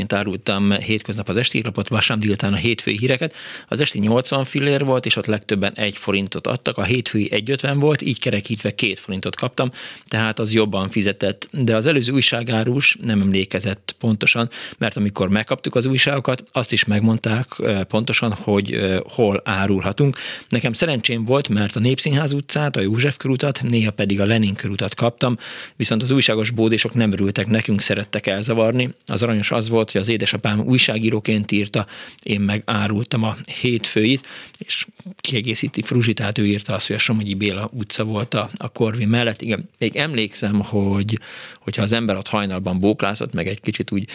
árultam 0.08 0.72
hétköznap 0.72 1.30
az 1.30 1.38
esti 1.38 1.62
lapot, 1.64 1.88
vasárnap 1.88 2.26
délután 2.26 2.54
a 2.54 2.56
hétfői 2.56 2.98
híreket. 2.98 3.34
Az 3.68 3.80
esti 3.80 4.00
80 4.00 4.46
fillér 4.46 4.86
volt, 4.86 5.06
és 5.06 5.16
ott 5.16 5.26
legtöbben 5.26 5.74
egy 5.74 5.98
forintot 5.98 6.48
adtak, 6.48 6.78
a 6.78 6.84
hétfői 6.84 7.30
1,50 7.34 7.76
volt, 7.80 8.02
így 8.02 8.20
kerekítve 8.20 8.76
két 8.76 9.00
forintot 9.00 9.36
kaptam, 9.36 9.72
tehát 10.08 10.40
az 10.40 10.54
jobban 10.54 10.90
fizetett. 10.90 11.48
De 11.52 11.76
az 11.76 11.86
előző 11.86 12.14
újságárus 12.14 12.98
nem 13.02 13.22
emlékezett 13.22 13.96
pontosan, 14.00 14.50
mert 14.78 14.98
amikor 14.98 15.30
megkaptuk 15.30 15.76
az 15.76 15.86
újságokat, 15.86 16.44
azt 16.52 16.72
is 16.72 16.86
megmondták 16.86 17.48
pontosan, 17.88 18.34
hogy 18.34 19.00
hol 19.04 19.42
árulhatunk. 19.44 20.18
Nekem 20.50 20.74
szerencsém 20.74 21.26
volt, 21.26 21.50
mert 21.50 21.76
a 21.76 21.80
Népszínház 21.80 22.34
utca 22.34 22.55
utcát, 22.56 22.76
a 22.76 22.82
József 22.82 23.18
körutat, 23.18 23.62
néha 23.62 23.92
pedig 23.92 24.22
a 24.22 24.26
Lenin 24.26 24.54
körutat 24.54 24.96
kaptam, 24.96 25.38
viszont 25.76 26.02
az 26.02 26.12
újságos 26.12 26.50
bódésok 26.50 26.94
nem 26.94 27.12
örültek 27.12 27.48
nekünk, 27.48 27.82
szerettek 27.82 28.28
elzavarni. 28.28 28.90
Az 29.06 29.24
aranyos 29.24 29.52
az 29.52 29.70
volt, 29.70 29.92
hogy 29.92 30.02
az 30.02 30.10
édesapám 30.10 30.60
újságíróként 30.60 31.52
írta, 31.52 31.86
én 32.24 32.42
meg 32.42 32.62
árultam 32.66 33.24
a 33.24 33.36
hétfőit, 33.62 34.28
és 34.58 34.86
kiegészíti 35.22 35.82
Fruzsitát, 35.82 36.38
ő 36.38 36.46
írta 36.46 36.74
azt, 36.74 36.88
hogy 36.88 36.96
a 36.96 37.00
Somogyi 37.00 37.34
Béla 37.34 37.70
utca 37.74 38.04
volt 38.04 38.34
a, 38.34 38.50
a 38.56 38.70
Korvi 38.70 39.06
mellett. 39.06 39.42
Igen, 39.42 39.70
még 39.80 39.96
emlékszem, 39.96 40.62
hogy 40.62 41.20
hogyha 41.60 41.82
az 41.82 41.94
ember 41.94 42.18
ott 42.18 42.28
hajnalban 42.28 42.80
bóklászott, 42.80 43.34
meg 43.34 43.48
egy 43.48 43.62
kicsit 43.62 43.92
úgy 43.92 44.10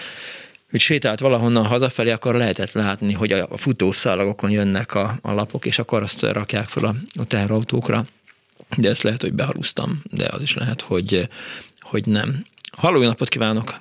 hogy 0.70 0.80
sétált 0.80 1.20
valahonnan 1.20 1.66
hazafelé, 1.66 2.10
akkor 2.10 2.34
lehetett 2.34 2.72
látni, 2.72 3.12
hogy 3.12 3.32
a 3.32 3.56
futószalagokon 3.56 4.50
jönnek 4.50 4.94
a, 4.94 5.18
a 5.22 5.32
lapok, 5.32 5.66
és 5.66 5.78
akkor 5.78 6.02
azt 6.02 6.22
rakják 6.22 6.68
fel 6.68 6.84
a, 6.84 6.94
a 7.20 7.24
teherautókra. 7.24 8.04
De 8.77 8.89
ezt 8.89 9.03
lehet, 9.03 9.23
hogy 9.23 9.32
behalusztam, 9.32 10.03
de 10.11 10.28
az 10.31 10.43
is 10.43 10.55
lehet, 10.55 10.81
hogy, 10.81 11.28
hogy 11.81 12.07
nem. 12.07 12.28
Halló, 12.77 13.03
napot 13.03 13.28
kívánok! 13.28 13.74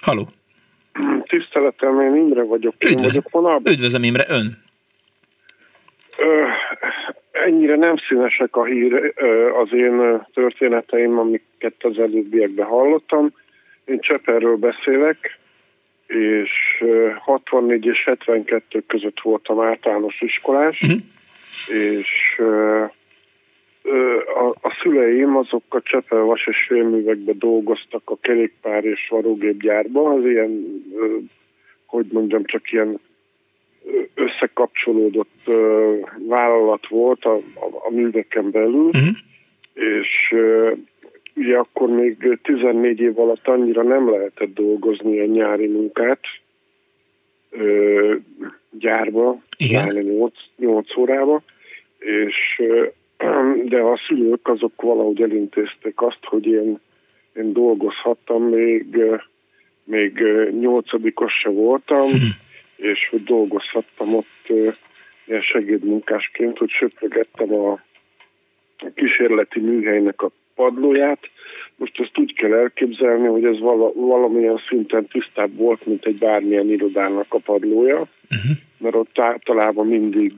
Halló! 0.00 0.28
Tiszteletem, 1.22 2.00
én 2.00 2.14
Imre 2.14 2.42
vagyok. 2.42 2.74
Én 2.78 2.90
Üdvöz, 2.90 3.06
vagyok 3.06 3.30
vonalban. 3.30 3.72
Üdvözlöm 3.72 4.02
Imre, 4.02 4.24
ön! 4.28 4.58
Ö, 6.18 6.44
ennyire 7.32 7.76
nem 7.76 7.96
színesek 8.08 8.56
a 8.56 8.64
hír 8.64 9.14
az 9.62 9.72
én 9.72 10.26
történeteim, 10.34 11.18
amiket 11.18 11.74
az 11.78 11.98
előbbiekben 11.98 12.66
hallottam. 12.66 13.32
Én 13.84 14.00
Cseperről 14.00 14.56
beszélek, 14.56 15.38
és 16.06 16.50
64 17.18 17.86
és 17.86 18.04
72 18.04 18.82
között 18.86 19.20
voltam 19.22 19.60
általános 19.60 20.20
iskolás, 20.20 20.80
uh-huh. 20.82 21.00
És 21.68 22.40
a, 24.34 24.48
a 24.60 24.78
szüleim 24.82 25.36
azok 25.36 25.62
a 25.68 25.82
Csepel 25.82 26.20
vas 26.20 26.46
és 26.46 26.64
félművekben 26.68 27.38
dolgoztak 27.38 28.02
a 28.04 28.16
kerékpár 28.20 28.84
és 28.84 29.08
varrógépgyárban, 29.08 30.18
az 30.18 30.24
ilyen, 30.24 30.82
hogy 31.86 32.06
mondjam, 32.12 32.44
csak 32.44 32.72
ilyen 32.72 33.00
összekapcsolódott 34.14 35.50
vállalat 36.28 36.88
volt 36.88 37.24
a, 37.24 37.34
a, 37.34 37.86
a 37.86 37.90
műveken 37.90 38.50
belül, 38.50 38.84
uh-huh. 38.84 39.16
és 39.74 40.34
ugye 41.36 41.56
akkor 41.56 41.88
még 41.88 42.38
14 42.42 43.00
év 43.00 43.18
alatt 43.18 43.48
annyira 43.48 43.82
nem 43.82 44.10
lehetett 44.10 44.54
dolgozni 44.54 45.20
a 45.20 45.24
nyári 45.24 45.66
munkát 45.66 46.20
gyárba, 48.70 49.38
Igen. 49.56 49.86
8, 49.88 50.34
8 50.56 50.96
órába, 50.96 51.42
és 51.98 52.62
de 53.64 53.80
a 53.80 54.00
szülők 54.06 54.48
azok 54.48 54.82
valahogy 54.82 55.22
elintézték 55.22 56.00
azt, 56.02 56.24
hogy 56.24 56.46
én, 56.46 56.80
én 57.36 57.52
dolgozhattam, 57.52 58.42
még, 58.42 58.96
még 59.84 60.22
nyolcadikos 60.60 61.32
se 61.32 61.48
voltam, 61.48 62.06
hm. 62.06 62.26
és 62.76 63.08
hogy 63.10 63.24
dolgozhattam 63.24 64.14
ott 64.14 64.48
ilyen 65.24 65.42
segédmunkásként, 65.42 66.58
hogy 66.58 66.70
söprögettem 66.70 67.54
a 67.54 67.80
kísérleti 68.94 69.60
műhelynek 69.60 70.22
a 70.22 70.30
padlóját. 70.54 71.18
Most 71.80 72.00
ezt 72.00 72.18
úgy 72.18 72.34
kell 72.34 72.52
elképzelni, 72.52 73.26
hogy 73.26 73.44
ez 73.44 73.58
vala, 73.58 73.92
valamilyen 73.92 74.60
szinten 74.68 75.06
tisztább 75.06 75.56
volt, 75.56 75.86
mint 75.86 76.06
egy 76.06 76.18
bármilyen 76.18 76.70
irodának 76.70 77.26
a 77.28 77.38
padlója, 77.38 77.96
uh-huh. 77.96 78.56
mert 78.78 78.94
ott 78.94 79.18
általában 79.18 79.86
mindig, 79.86 80.32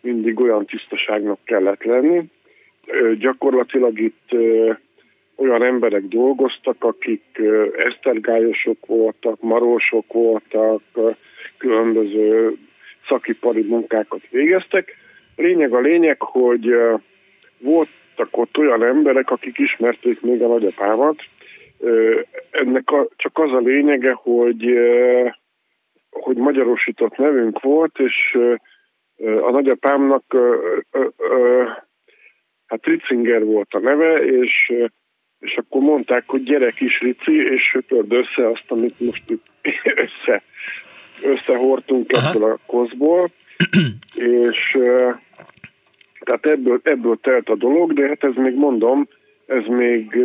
mindig 0.00 0.40
olyan 0.40 0.64
tisztaságnak 0.64 1.38
kellett 1.44 1.82
lenni. 1.84 2.22
Gyakorlatilag 3.18 3.98
itt 4.00 4.36
olyan 5.36 5.62
emberek 5.62 6.02
dolgoztak, 6.02 6.84
akik 6.84 7.40
esztergályosok 7.76 8.86
voltak, 8.86 9.40
marósok 9.40 10.12
voltak, 10.12 10.82
különböző 11.58 12.56
szakipari 13.08 13.62
munkákat 13.62 14.20
végeztek. 14.30 14.96
Lényeg 15.36 15.72
a 15.72 15.80
lényeg, 15.80 16.20
hogy 16.20 16.74
volt 17.58 17.88
voltak 18.18 18.36
ott 18.38 18.58
olyan 18.58 18.84
emberek, 18.84 19.30
akik 19.30 19.58
ismerték 19.58 20.20
még 20.20 20.42
a 20.42 20.46
nagyapámat. 20.46 21.16
Ennek 22.50 22.90
a, 22.90 23.08
csak 23.16 23.38
az 23.38 23.52
a 23.52 23.58
lényege, 23.58 24.12
hogy, 24.12 24.78
hogy 26.10 26.36
magyarosított 26.36 27.16
nevünk 27.16 27.60
volt, 27.60 27.98
és 27.98 28.38
a 29.40 29.50
nagyapámnak 29.50 30.24
hát 32.66 32.86
Ritzinger 32.86 33.44
volt 33.44 33.74
a 33.74 33.78
neve, 33.78 34.24
és, 34.24 34.72
és 35.38 35.56
akkor 35.56 35.80
mondták, 35.80 36.22
hogy 36.26 36.42
gyerek 36.42 36.80
is 36.80 37.00
Rici, 37.00 37.42
és 37.42 37.62
söpörd 37.62 38.12
össze 38.12 38.48
azt, 38.48 38.64
amit 38.68 39.00
most 39.00 39.24
össze, 40.04 40.42
összehortunk 41.22 42.12
ebből 42.12 42.50
a 42.50 42.58
koszból, 42.66 43.28
és 44.14 44.78
tehát 46.28 46.46
ebből, 46.46 46.80
ebből 46.82 47.18
telt 47.22 47.48
a 47.48 47.54
dolog, 47.54 47.92
de 47.92 48.06
hát 48.06 48.24
ez 48.24 48.34
még 48.34 48.54
mondom, 48.54 49.08
ez 49.46 49.64
még 49.66 50.16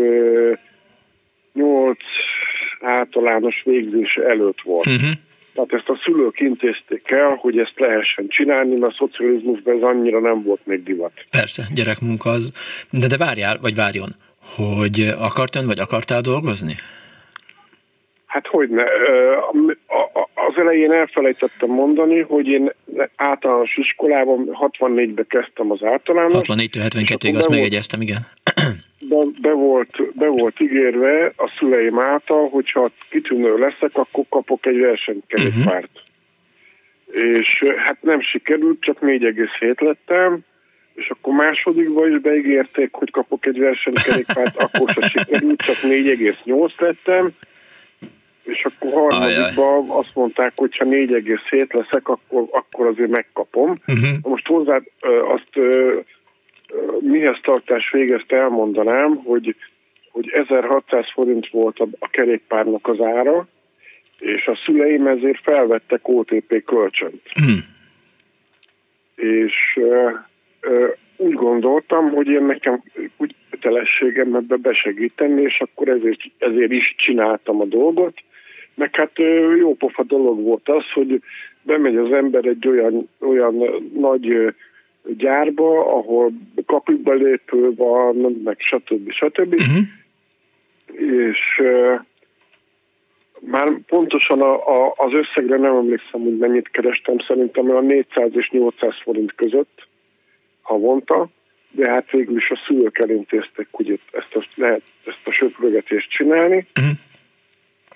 nyolc 1.54 2.04
általános 2.82 3.62
végzés 3.66 4.16
előtt 4.16 4.62
volt. 4.62 4.86
Uh-huh. 4.86 5.10
Tehát 5.54 5.74
ezt 5.74 5.90
a 5.90 6.00
szülők 6.04 6.40
intézték 6.40 7.12
el, 7.12 7.36
hogy 7.36 7.58
ezt 7.58 7.74
lehessen 7.80 8.28
csinálni, 8.28 8.80
mert 8.80 8.92
a 8.92 8.96
szocializmusban 8.98 9.76
ez 9.76 9.82
annyira 9.82 10.20
nem 10.20 10.44
volt 10.44 10.66
még 10.66 10.84
divat. 10.84 11.12
Persze, 11.32 11.64
gyerekmunka 11.74 12.30
az. 12.30 12.52
De 12.92 13.08
de 13.08 13.18
várjál, 13.18 13.58
vagy 13.62 13.76
várjon, 13.76 14.10
hogy 14.56 15.14
akart 15.20 15.56
ön, 15.56 15.66
vagy 15.66 15.80
akartál 15.80 16.22
dolgozni? 16.22 16.74
Hát 18.26 18.48
hogy 18.48 18.70
ne. 18.70 18.84
Az 20.54 20.60
elején 20.60 20.92
elfelejtettem 20.92 21.70
mondani, 21.70 22.20
hogy 22.20 22.48
én 22.48 22.74
általános 23.16 23.78
iskolában 23.78 24.50
64-ben 24.52 25.26
kezdtem 25.28 25.72
az 25.72 25.84
általános. 25.84 26.34
64-től 26.34 26.90
72-ig 26.90 27.38
azt 27.38 27.50
megjegyeztem, 27.50 28.02
igen. 28.02 28.22
Be, 29.10 29.18
be, 29.42 29.52
volt, 29.52 30.14
be 30.14 30.28
volt 30.28 30.60
ígérve 30.60 31.34
a 31.36 31.52
szüleim 31.60 32.00
által, 32.00 32.50
hogyha 32.50 32.92
kitűnő 33.10 33.58
leszek, 33.58 33.92
akkor 33.94 34.26
kapok 34.30 34.66
egy 34.66 34.80
versenykerékpárt. 34.80 35.90
Uh-huh. 37.08 37.38
És 37.38 37.64
hát 37.78 37.98
nem 38.02 38.22
sikerült, 38.22 38.82
csak 38.82 38.98
4,7 39.02 39.82
lettem, 39.82 40.40
és 40.94 41.10
akkor 41.10 41.34
másodikban 41.34 42.12
is 42.12 42.22
beígérték, 42.22 42.90
hogy 42.92 43.12
kapok 43.12 43.46
egy 43.46 43.60
versenykerékpárt, 43.60 44.56
akkor 44.58 44.90
se 44.90 45.08
sikerült, 45.08 45.62
csak 45.62 45.76
4,8 45.76 46.80
lettem, 46.80 47.32
és 48.44 48.66
akkor 48.66 48.92
harmadikban 48.92 49.90
azt 49.90 50.12
mondták, 50.14 50.52
hogy 50.56 50.78
ha 50.78 50.86
4,7 50.86 51.74
leszek, 51.74 52.08
akkor, 52.08 52.48
akkor 52.52 52.88
azért 52.88 53.10
megkapom. 53.10 53.70
Uh-huh. 53.70 54.10
Most 54.22 54.48
hozzá 54.48 54.82
azt 55.28 55.60
mihez 57.00 57.38
tartás 57.44 57.92
végezt 57.92 58.32
elmondanám, 58.32 59.16
hogy, 59.16 59.56
hogy 60.12 60.30
1600 60.30 61.06
forint 61.14 61.50
volt 61.50 61.80
a, 61.80 61.88
a 62.00 62.10
kerékpárnak 62.10 62.88
az 62.88 63.02
ára, 63.02 63.48
és 64.20 64.48
a 64.48 64.60
szüleim 64.66 65.08
ezért 65.08 65.42
felvettek 65.42 66.08
OTP 66.08 66.64
kölcsönt. 66.66 67.22
Uh-huh. 67.36 67.60
És 69.16 69.80
úgy 71.18 71.34
gondoltam, 71.34 72.10
hogy 72.10 72.28
én 72.28 72.44
nekem 72.44 72.84
úgy 73.18 73.36
kötelességem 73.50 74.36
ebbe 74.36 74.56
besegíteni, 74.56 75.42
és 75.42 75.60
akkor 75.60 75.88
ezért, 75.88 76.20
ezért 76.38 76.72
is 76.72 76.96
csináltam 76.98 77.62
a 77.62 77.66
dolgot, 77.66 78.14
meg 78.76 78.96
hát 78.96 79.12
jó 79.60 79.76
pofa 79.76 80.04
dolog 80.04 80.42
volt 80.42 80.70
az, 80.70 80.84
hogy 80.94 81.22
bemegy 81.62 81.96
az 81.96 82.12
ember 82.12 82.46
egy 82.46 82.68
olyan, 82.68 83.10
olyan 83.20 83.56
nagy 83.94 84.54
gyárba, 85.04 85.98
ahol 85.98 86.32
kapukba 86.66 87.14
lépő 87.14 87.74
van, 87.76 88.16
meg 88.44 88.58
stb. 88.60 89.12
stb. 89.12 89.54
Uh-huh. 89.54 89.84
És 91.28 91.60
uh, 91.60 92.00
már 93.40 93.80
pontosan 93.88 94.42
a, 94.42 94.54
a, 94.54 94.94
az 94.98 95.14
összegre 95.14 95.58
nem 95.58 95.76
emlékszem, 95.76 96.22
hogy 96.22 96.38
mennyit 96.38 96.70
kerestem, 96.70 97.20
szerintem 97.28 97.72
a 97.72 97.82
400 97.82 98.30
és 98.34 98.50
800 98.50 98.94
forint 99.04 99.36
között 99.36 99.88
havonta, 100.62 101.28
de 101.72 101.90
hát 101.90 102.12
végül 102.12 102.38
is 102.38 102.50
a 102.50 102.62
szülők 102.68 103.00
elintéztek, 103.00 103.68
hogy 103.72 104.00
ezt 104.12 104.36
a, 104.36 104.46
lehet 104.56 104.82
ezt 105.06 105.28
a 105.28 105.32
söprögetést 105.32 106.10
csinálni. 106.10 106.68
Uh-huh 106.80 106.98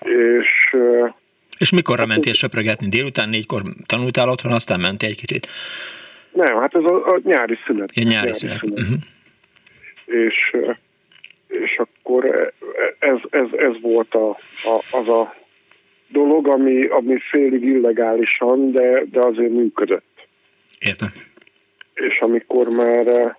és... 0.00 0.76
És 1.58 1.72
mikorra 1.72 2.00
hát, 2.00 2.08
mentél 2.08 2.32
söprögetni? 2.32 2.88
Délután 2.88 3.28
négykor 3.28 3.62
tanultál 3.86 4.28
otthon, 4.28 4.52
aztán 4.52 4.80
mentél 4.80 5.08
egy 5.08 5.16
kicsit? 5.16 5.48
Nem, 6.32 6.56
hát 6.56 6.74
ez 6.74 6.82
a, 6.82 7.06
a 7.06 7.20
nyári 7.24 7.58
szünet. 7.66 7.96
Ja, 7.96 8.02
nyári, 8.02 8.14
nyári 8.14 8.32
szünet. 8.32 8.58
szünet. 8.58 8.78
Uh-huh. 8.78 8.98
És, 10.06 10.56
és 11.48 11.78
akkor 11.78 12.52
ez, 12.98 13.18
ez, 13.30 13.46
ez 13.56 13.80
volt 13.80 14.14
a, 14.14 14.28
a, 14.64 14.96
az 14.98 15.08
a 15.08 15.34
dolog, 16.08 16.48
ami, 16.48 16.86
ami 16.86 17.18
félig 17.30 17.62
illegálisan, 17.62 18.72
de, 18.72 19.04
de 19.10 19.20
azért 19.20 19.52
működött. 19.52 20.06
Értem. 20.78 21.12
és 21.94 22.18
amikor 22.20 22.68
már 22.68 23.36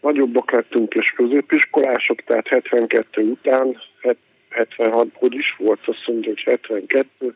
nagyobbak 0.00 0.50
lettünk 0.50 0.94
és 0.94 1.10
középiskolások, 1.10 2.22
tehát 2.24 2.48
72 2.48 3.22
után, 3.22 3.76
76, 4.52 5.06
hogy 5.14 5.34
is 5.34 5.56
volt, 5.58 5.80
azt 5.84 6.06
mondja, 6.06 6.28
hogy 6.28 6.42
72, 6.44 7.34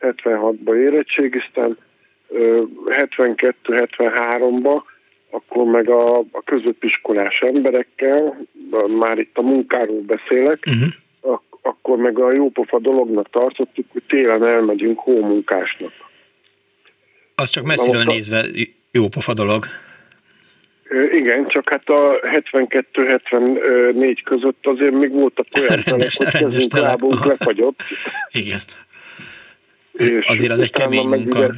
76-ba 0.00 0.76
érettségiztem, 0.76 1.76
72-73-ba, 2.86 4.82
akkor 5.30 5.64
meg 5.64 5.88
a, 5.88 6.18
a 6.18 6.42
középiskolás 6.44 7.38
emberekkel, 7.38 8.46
már 8.98 9.18
itt 9.18 9.38
a 9.38 9.42
munkáról 9.42 10.00
beszélek, 10.00 10.64
uh-huh. 10.66 10.92
ak- 11.20 11.58
akkor 11.62 11.98
meg 11.98 12.18
a 12.18 12.32
jópofa 12.34 12.78
dolognak 12.78 13.30
tartottuk, 13.30 13.86
hogy 13.92 14.02
télen 14.08 14.44
elmegyünk 14.44 14.98
hómunkásnak. 14.98 15.92
Az 17.34 17.50
csak 17.50 17.64
messziről 17.64 18.02
nézve 18.02 18.44
jópofa 18.90 19.34
dolog. 19.34 19.66
Igen, 21.12 21.46
csak 21.46 21.68
hát 21.68 21.88
a 21.88 22.18
72-74 22.22 24.18
között 24.24 24.66
azért 24.66 24.94
még 24.94 25.10
voltak 25.10 25.46
olyan 25.58 25.82
rendes, 25.84 26.16
hogy 26.16 26.28
kezünk, 26.28 26.72
lábunk 26.72 27.24
lefagyott. 27.24 27.82
Igen. 28.42 28.60
És 29.92 30.26
azért 30.26 30.52
az 30.52 30.60
egy 30.60 30.70
kemény 30.70 31.06
munka. 31.06 31.38
Ugye, 31.38 31.48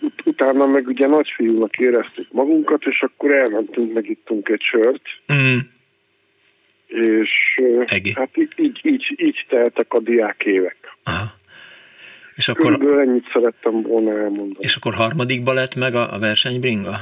ut- 0.00 0.22
utána 0.24 0.66
meg 0.66 0.86
ugye 0.86 1.06
nagyfiúnak 1.06 1.76
éreztük 1.76 2.32
magunkat, 2.32 2.82
és 2.84 3.02
akkor 3.02 3.32
elmentünk, 3.32 3.92
meg 3.92 4.08
ittunk 4.08 4.48
egy 4.48 4.62
sört. 4.62 5.02
Mm. 5.32 5.58
És 6.86 7.60
Egi. 7.84 8.12
hát 8.16 8.30
így, 8.36 8.52
így, 8.56 8.80
így, 8.82 9.14
így 9.16 9.46
teltek 9.48 9.92
a 9.92 10.00
diák 10.00 10.42
évek. 10.44 10.76
Aha. 11.04 11.34
És 12.34 12.48
akkor... 12.48 12.72
Körülbelül 12.72 13.08
ennyit 13.08 13.30
szerettem 13.32 13.82
volna 13.82 14.10
elmondani. 14.10 14.56
És 14.58 14.76
akkor 14.76 14.94
harmadikba 14.94 15.52
lett 15.52 15.74
meg 15.74 15.94
a, 15.94 16.14
a 16.14 16.18
versenybringa? 16.18 16.96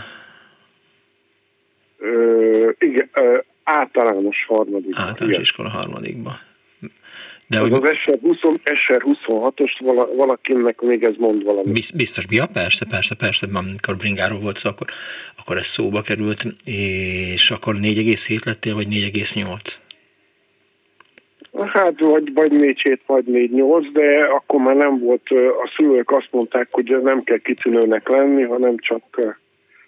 Ö, 2.02 2.70
igen, 2.78 3.10
ö, 3.14 3.38
általános 3.64 4.44
harmadikba. 4.48 5.00
Általános 5.00 5.28
igen. 5.28 5.40
iskola 5.40 5.68
harmadikba. 5.68 6.32
De 7.46 7.60
az, 7.60 7.68
hogy... 7.68 7.72
az 7.72 7.96
SR, 7.96 8.18
20, 8.20 8.38
SR 8.74 9.02
26-os 9.06 9.72
vala, 9.80 10.14
valakinek 10.14 10.80
még 10.80 11.04
ez 11.04 11.14
mond 11.18 11.44
valami. 11.44 11.72
Biztos, 11.94 12.24
ja, 12.30 12.46
persze, 12.52 12.86
persze, 12.90 13.14
persze, 13.14 13.46
amikor 13.52 13.96
bringáról 13.96 14.38
volt 14.38 14.56
szó, 14.56 14.68
akkor, 14.68 14.86
akkor 15.38 15.56
ez 15.56 15.66
szóba 15.66 16.00
került, 16.00 16.44
és 17.34 17.50
akkor 17.50 17.74
4,7 17.74 18.44
lettél, 18.44 18.74
vagy 18.74 18.86
4,8? 18.86 19.74
Hát 21.66 22.00
vagy, 22.00 22.32
vagy 22.34 22.52
4 22.52 23.00
vagy 23.06 23.24
4-8, 23.26 23.88
de 23.92 24.24
akkor 24.24 24.60
már 24.60 24.76
nem 24.76 24.98
volt, 24.98 25.22
a 25.64 25.72
szülők 25.76 26.10
azt 26.10 26.28
mondták, 26.30 26.68
hogy 26.70 26.96
nem 27.02 27.22
kell 27.24 27.38
kitűnőnek 27.38 28.08
lenni, 28.08 28.42
hanem 28.42 28.76
csak 28.78 29.02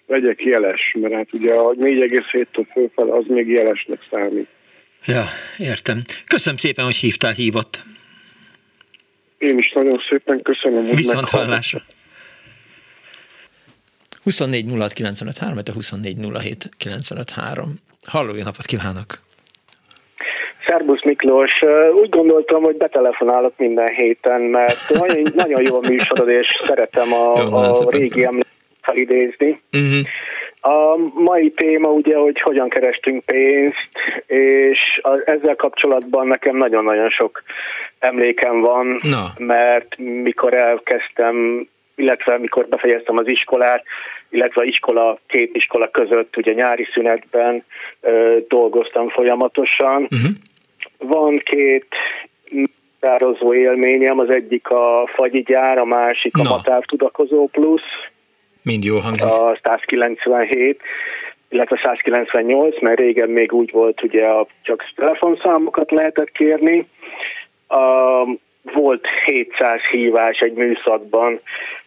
legyek 0.07 0.43
jeles, 0.43 0.95
mert 0.99 1.13
hát 1.13 1.33
ugye 1.33 1.53
a 1.53 1.71
4,7-től 1.71 2.65
fölfel 2.71 3.09
az 3.09 3.23
még 3.27 3.47
jelesnek 3.47 3.99
számít. 4.11 4.47
Ja, 5.05 5.23
értem. 5.57 6.01
Köszönöm 6.27 6.57
szépen, 6.57 6.85
hogy 6.85 6.95
hívtál, 6.95 7.31
hívott. 7.31 7.83
Én 9.37 9.57
is 9.57 9.71
nagyon 9.71 10.01
szépen 10.09 10.41
köszönöm, 10.41 10.85
hogy 10.85 10.95
Viszont 10.95 11.29
hallásra. 11.29 11.79
24 14.23 14.65
06 14.77 14.93
95 14.93 15.37
3, 15.37 15.57
24 15.73 16.17
07 16.33 16.69
95 16.77 17.29
3. 17.29 17.73
Halló, 18.05 18.35
jó 18.35 18.43
napot 18.43 18.65
kívánok! 18.65 19.19
Szerbusz 20.67 21.03
Miklós, 21.03 21.61
úgy 22.01 22.09
gondoltam, 22.09 22.63
hogy 22.63 22.75
betelefonálok 22.75 23.53
minden 23.57 23.93
héten, 23.93 24.41
mert 24.41 24.89
nagyon, 24.89 25.23
nagyon 25.35 25.61
jó 25.61 25.75
a 25.75 25.87
műsorod, 25.89 26.29
és 26.29 26.47
szeretem 26.63 27.13
a, 27.13 27.41
jó, 27.41 27.53
a 27.53 27.89
régi 27.89 28.23
emléket 28.23 28.54
felidézni. 28.85 29.61
Uh-huh. 29.71 30.07
A 30.61 30.97
mai 31.13 31.51
téma 31.51 31.89
ugye, 31.89 32.15
hogy 32.15 32.41
hogyan 32.41 32.69
kerestünk 32.69 33.25
pénzt, 33.25 33.89
és 34.27 34.79
ezzel 35.25 35.55
kapcsolatban 35.55 36.27
nekem 36.27 36.57
nagyon-nagyon 36.57 37.09
sok 37.09 37.43
emlékem 37.99 38.61
van, 38.61 38.99
Na. 39.01 39.33
mert 39.37 39.97
mikor 39.97 40.53
elkezdtem, 40.53 41.67
illetve 41.95 42.37
mikor 42.37 42.67
befejeztem 42.67 43.17
az 43.17 43.27
iskolát, 43.27 43.83
illetve 44.29 44.63
iskola, 44.63 45.19
két 45.27 45.55
iskola 45.55 45.89
között, 45.89 46.37
ugye 46.37 46.53
nyári 46.53 46.87
szünetben 46.93 47.63
ö, 48.01 48.37
dolgoztam 48.47 49.09
folyamatosan. 49.09 50.01
Uh-huh. 50.01 50.29
Van 50.97 51.37
két 51.37 51.87
tározó 52.99 53.53
élményem, 53.53 54.19
az 54.19 54.29
egyik 54.29 54.69
a 54.69 55.09
fagyi 55.13 55.41
gyár, 55.41 55.77
a 55.77 55.85
másik 55.85 56.37
a 56.37 56.43
Matár 56.43 56.83
Tudakozó 56.85 57.47
Plusz. 57.47 57.81
Mind 58.65 58.83
jó 58.83 58.97
hangzik. 58.97 59.27
A 59.27 59.57
197 59.63 60.81
illetve 61.49 61.79
198, 61.83 62.81
mert 62.81 62.99
régen 62.99 63.29
még 63.29 63.53
úgy 63.53 63.71
volt, 63.71 64.03
ugye 64.03 64.27
csak 64.61 64.83
telefonszámokat 64.95 65.91
lehetett 65.91 66.31
kérni. 66.31 66.87
A, 67.67 67.77
volt 68.73 69.07
700 69.25 69.79
hívás 69.91 70.39
egy 70.39 70.53
műszakban, 70.53 71.39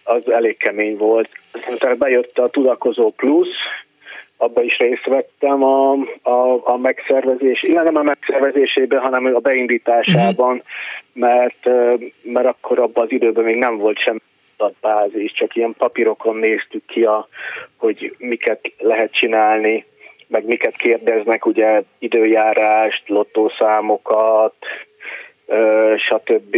az 0.05 0.31
elég 0.31 0.57
kemény 0.57 0.97
volt. 0.97 1.29
Aztán 1.67 1.99
bejött 1.99 2.39
a 2.39 2.49
Tudakozó 2.49 3.11
Plusz, 3.11 3.57
abba 4.37 4.63
is 4.63 4.77
részt 4.77 5.07
vettem 5.07 5.63
a, 5.63 5.93
a, 6.23 6.61
a 6.65 6.77
megszervezés, 6.77 7.63
illetve 7.63 7.91
nem 7.91 8.01
a 8.01 8.03
megszervezésében, 8.03 9.01
hanem 9.01 9.35
a 9.35 9.39
beindításában, 9.39 10.55
uh-huh. 10.55 10.65
mert, 11.13 11.69
mert 12.23 12.47
akkor 12.47 12.79
abban 12.79 13.05
az 13.05 13.13
időben 13.13 13.45
még 13.45 13.57
nem 13.57 13.77
volt 13.77 13.99
semmi 13.99 14.21
adatbázis, 14.59 15.33
csak 15.33 15.57
ilyen 15.57 15.75
papírokon 15.79 16.37
néztük 16.37 16.87
ki, 16.87 17.05
a, 17.05 17.29
hogy 17.77 18.15
miket 18.19 18.73
lehet 18.79 19.13
csinálni, 19.13 19.85
meg 20.27 20.45
miket 20.45 20.77
kérdeznek, 20.77 21.47
ugye 21.47 21.83
időjárást, 21.99 23.03
lottószámokat, 23.07 24.55
stb. 25.97 26.57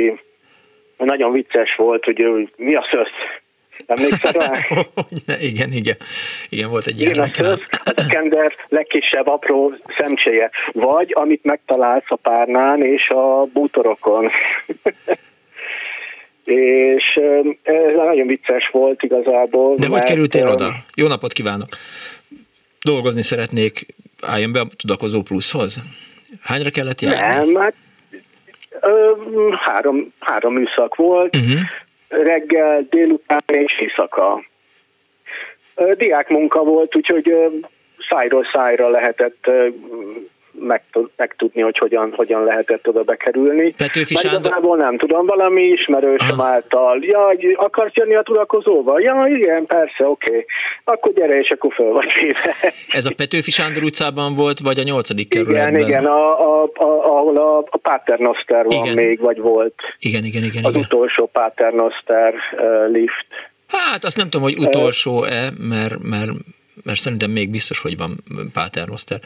Nagyon 0.96 1.32
vicces 1.32 1.74
volt, 1.74 2.04
hogy 2.04 2.50
mi 2.56 2.74
a 2.74 2.86
szösz? 2.90 3.40
Emlékszel 3.86 4.32
rá? 4.32 4.58
igen, 5.50 5.72
igen. 5.72 5.96
Igen, 6.48 6.70
volt 6.70 6.86
egy 6.86 7.00
ilyen 7.00 7.14
reklám. 7.14 7.58
A 7.84 8.06
kender 8.08 8.54
legkisebb 8.68 9.26
apró 9.26 9.74
szemcséje. 9.98 10.50
Vagy 10.72 11.10
amit 11.14 11.44
megtalálsz 11.44 12.10
a 12.10 12.16
párnán 12.16 12.82
és 12.82 13.08
a 13.08 13.44
bútorokon. 13.44 14.30
És 16.44 17.20
ez 17.62 17.94
nagyon 17.96 18.26
vicces 18.26 18.68
volt 18.72 19.02
igazából. 19.02 19.74
De 19.76 19.88
mert, 19.88 20.02
hogy 20.02 20.10
kerültél 20.10 20.48
oda? 20.48 20.72
Jó 20.94 21.06
napot 21.06 21.32
kívánok! 21.32 21.68
Dolgozni 22.84 23.22
szeretnék, 23.22 23.86
álljon 24.20 24.52
be 24.52 24.60
a 24.60 24.66
Tudakozó 24.76 25.22
Pluszhoz? 25.22 25.80
Hányra 26.42 26.70
kellett 26.70 27.00
járni? 27.00 27.52
Nem, 27.52 27.62
hát 27.62 27.74
három, 29.58 30.12
három 30.18 30.52
műszak 30.52 30.94
volt, 30.94 31.36
uh-huh. 31.36 31.60
reggel, 32.08 32.86
délután 32.90 33.42
és 33.46 33.80
éjszaka. 33.80 34.44
Diák 35.96 36.28
munka 36.28 36.64
volt, 36.64 36.96
úgyhogy 36.96 37.34
szájról 38.08 38.46
szájra 38.52 38.88
lehetett 38.88 39.50
megtudni, 41.16 41.60
hogy 41.62 41.78
hogyan, 41.78 42.12
hogyan 42.16 42.44
lehetett 42.44 42.88
oda 42.88 43.02
bekerülni. 43.02 43.72
Petőfi 43.72 44.14
Mert 44.22 44.36
igazából 44.36 44.76
nem 44.76 44.98
tudom, 44.98 45.26
valami 45.26 45.62
ismerősöm 45.62 46.40
Aha. 46.40 46.48
által, 46.48 46.98
ja, 47.02 47.32
akarsz 47.56 47.94
jönni 47.94 48.14
a 48.14 48.22
tudakozóba? 48.22 49.00
Ja, 49.00 49.26
igen, 49.28 49.66
persze, 49.66 50.06
oké. 50.06 50.30
Okay. 50.30 50.44
Akkor 50.84 51.12
gyere, 51.12 51.38
és 51.38 51.50
akkor 51.50 51.72
föl 51.72 51.92
vagy 51.92 52.12
véve. 52.20 52.54
Ez 52.88 53.06
a 53.06 53.10
Petőfi 53.16 53.50
Sándor 53.50 53.82
utcában 53.82 54.34
volt, 54.34 54.58
vagy 54.58 54.78
a 54.78 54.82
nyolcadik 54.82 55.28
kerületben? 55.28 55.74
Igen, 55.74 55.88
igen, 55.88 56.06
a, 56.06 56.62
a, 56.62 56.62
a, 56.62 56.84
ahol 56.84 57.36
a, 57.36 57.58
a 57.58 57.76
Paternoster 57.76 58.64
van 58.64 58.84
igen. 58.84 58.94
még, 58.94 59.20
vagy 59.20 59.40
volt. 59.40 59.74
Igen, 59.98 60.24
igen, 60.24 60.42
igen. 60.42 60.64
Az 60.64 60.70
igen. 60.70 60.84
utolsó 60.84 61.26
Paternoster 61.32 62.34
uh, 62.34 62.92
lift. 62.92 63.26
Hát 63.68 64.04
azt 64.04 64.16
nem 64.16 64.30
tudom, 64.30 64.46
hogy 64.46 64.58
utolsó-e, 64.58 65.50
mert, 65.58 65.94
mert 66.02 66.30
mert 66.84 66.98
szerintem 66.98 67.30
még 67.30 67.50
biztos, 67.50 67.80
hogy 67.80 67.96
van 67.96 68.24
Páter 68.52 68.86
Noszter. 68.86 69.18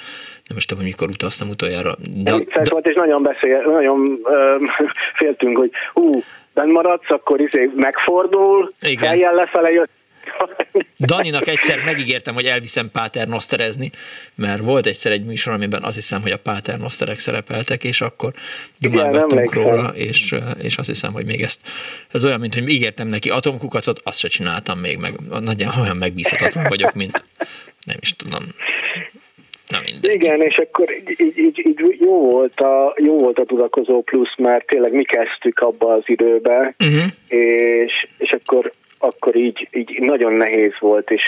Nem 0.49 0.57
is 0.57 0.65
tudom, 0.65 0.83
hogy 0.83 0.93
mikor 0.93 1.09
utaztam 1.09 1.49
utoljára. 1.49 1.95
De, 2.15 2.31
de... 2.31 2.63
volt, 2.71 2.87
és 2.87 2.95
nagyon 2.95 3.23
beszél, 3.23 3.63
nagyon 3.63 4.19
ö, 4.25 4.57
féltünk, 5.19 5.57
hogy 5.57 5.71
hú, 5.93 6.19
benn 6.55 6.71
maradsz, 6.71 7.11
akkor 7.11 7.41
izé 7.41 7.71
megfordul, 7.77 8.73
fejjel 8.99 9.35
lefele 9.35 9.71
jött, 9.71 9.91
Daninak 11.07 11.47
egyszer 11.47 11.83
megígértem, 11.85 12.35
hogy 12.35 12.45
elviszem 12.45 12.91
Páter 12.91 13.29
Noszterezni, 13.29 13.91
mert 14.35 14.63
volt 14.63 14.87
egyszer 14.87 15.13
egy 15.13 15.25
műsor, 15.25 15.53
amiben 15.53 15.83
azt 15.83 15.95
hiszem, 15.95 16.23
hogy 16.23 16.31
a 16.31 16.39
Páter 16.39 16.79
Noszterek 16.79 17.19
szerepeltek, 17.19 17.85
és 17.85 18.01
akkor 18.01 18.33
dumálgattunk 18.81 19.55
róla, 19.55 19.89
és, 19.95 20.35
és 20.63 20.77
azt 20.77 20.89
hiszem, 20.89 21.13
hogy 21.13 21.27
még 21.27 21.41
ezt, 21.41 21.61
ez 22.13 22.25
olyan, 22.25 22.41
mint 22.41 22.55
hogy 22.55 22.69
ígértem 22.69 23.09
neki 23.09 23.31
atomkukacot, 23.31 24.01
azt 24.05 24.19
se 24.19 24.29
csináltam 24.29 24.79
még, 24.79 24.99
meg 24.99 25.13
nagyon 25.41 25.71
olyan 25.81 25.97
megbízhatatlan 25.97 26.65
vagyok, 26.69 26.95
mint 26.95 27.25
nem 27.85 27.97
is 28.01 28.17
tudom. 28.17 28.43
Na 29.69 29.79
Igen, 30.01 30.41
és 30.41 30.57
akkor 30.57 30.91
így, 30.91 31.21
így, 31.21 31.39
így, 31.39 31.67
így 31.67 31.97
jó, 32.01 32.31
volt 32.31 32.61
a, 32.61 32.95
jó 32.97 33.19
volt 33.19 33.39
a 33.39 33.45
tudakozó 33.45 34.03
plusz, 34.03 34.37
mert 34.37 34.67
tényleg 34.67 34.93
mi 34.93 35.05
kezdtük 35.05 35.59
abba 35.59 35.93
az 35.93 36.03
időbe, 36.07 36.75
uh-huh. 36.79 37.05
és, 37.29 38.07
és 38.19 38.31
akkor 38.31 38.73
akkor 39.05 39.37
így, 39.37 39.69
így 39.73 40.01
nagyon 40.01 40.33
nehéz 40.33 40.73
volt, 40.79 41.11
és 41.11 41.23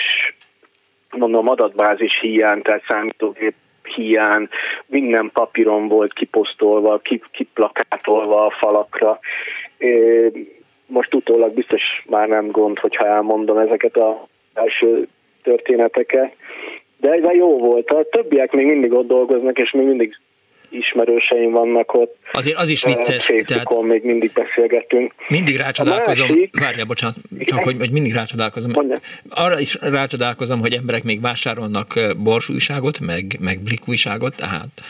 mondom, 1.11 1.49
adatbázis 1.49 2.19
hiány, 2.21 2.61
tehát 2.61 2.83
számítógép 2.87 3.53
hiány, 3.83 4.47
minden 4.85 5.29
papíron 5.33 5.87
volt 5.87 6.13
kiposztolva, 6.13 7.01
kiplakátolva 7.31 8.45
a 8.45 8.55
falakra. 8.59 9.19
Most 10.85 11.13
utólag 11.13 11.53
biztos 11.53 11.81
már 12.05 12.27
nem 12.27 12.51
gond, 12.51 12.79
hogyha 12.79 13.05
elmondom 13.05 13.57
ezeket 13.57 13.97
a 13.97 14.27
első 14.53 15.07
történeteket, 15.43 16.35
de 16.97 17.11
ez 17.11 17.33
jó 17.33 17.57
volt. 17.57 17.89
A 17.89 18.03
többiek 18.09 18.51
még 18.51 18.65
mindig 18.65 18.93
ott 18.93 19.07
dolgoznak, 19.07 19.59
és 19.59 19.71
még 19.71 19.85
mindig 19.85 20.17
ismerőseim 20.69 21.51
vannak 21.51 21.93
ott. 21.93 22.15
Azért 22.31 22.57
az 22.57 22.69
is 22.69 22.83
vicces. 22.83 23.31
Tehát 23.45 23.81
még 23.81 24.03
mindig 24.03 24.31
beszélgetünk. 24.31 25.13
Mindig 25.27 25.55
rácsodálkozom, 25.55 26.27
másik... 26.27 26.59
várjál, 26.59 26.85
bocsánat, 26.85 27.15
csak 27.39 27.59
hogy, 27.59 27.77
hogy 27.77 27.91
mindig 27.91 28.13
rácsodálkozom. 28.13 28.71
Mondja. 28.73 28.97
Arra 29.29 29.59
is 29.59 29.77
rácsodálkozom, 29.81 30.59
hogy 30.59 30.73
emberek 30.73 31.03
még 31.03 31.21
vásárolnak 31.21 31.99
Bors 32.17 32.49
újságot, 32.49 32.99
meg, 32.99 33.37
meg 33.39 33.59
Blik 33.59 33.87
újságot, 33.87 34.35
tehát 34.35 34.81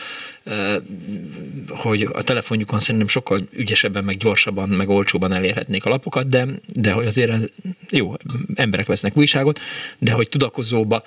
hogy 1.68 2.08
a 2.12 2.22
telefonjukon 2.22 2.80
szerintem 2.80 3.08
sokkal 3.08 3.40
ügyesebben, 3.52 4.04
meg 4.04 4.16
gyorsabban, 4.16 4.68
meg 4.68 4.88
olcsóban 4.88 5.32
elérhetnék 5.32 5.84
a 5.84 5.88
lapokat, 5.88 6.28
de, 6.28 6.46
de 6.74 6.92
hogy 6.92 7.06
azért 7.06 7.30
ez, 7.30 7.44
jó, 7.90 8.12
emberek 8.54 8.86
vesznek 8.86 9.16
újságot, 9.16 9.60
de 9.98 10.12
hogy 10.12 10.28
tudakozóba 10.28 11.02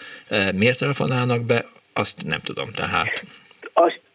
miért 0.56 0.80
telefonálnak 0.80 1.46
be, 1.46 1.66
azt 1.94 2.24
nem 2.28 2.40
tudom, 2.44 2.72
tehát 2.72 3.26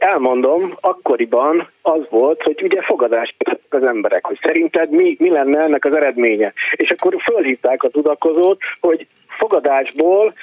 elmondom, 0.07 0.77
akkoriban 0.81 1.71
az 1.83 2.01
volt, 2.11 2.43
hogy 2.43 2.63
ugye 2.63 2.83
fogadást 2.83 3.35
az 3.69 3.83
emberek, 3.83 4.27
hogy 4.27 4.39
szerinted 4.43 4.91
mi, 4.91 5.17
mi 5.19 5.31
lenne 5.31 5.61
ennek 5.61 5.85
az 5.85 5.95
eredménye. 5.95 6.53
És 6.71 6.91
akkor 6.91 7.17
fölhívták 7.23 7.83
a 7.83 7.89
tudakozót, 7.89 8.61
hogy 8.81 9.07
fogadásból 9.39 10.35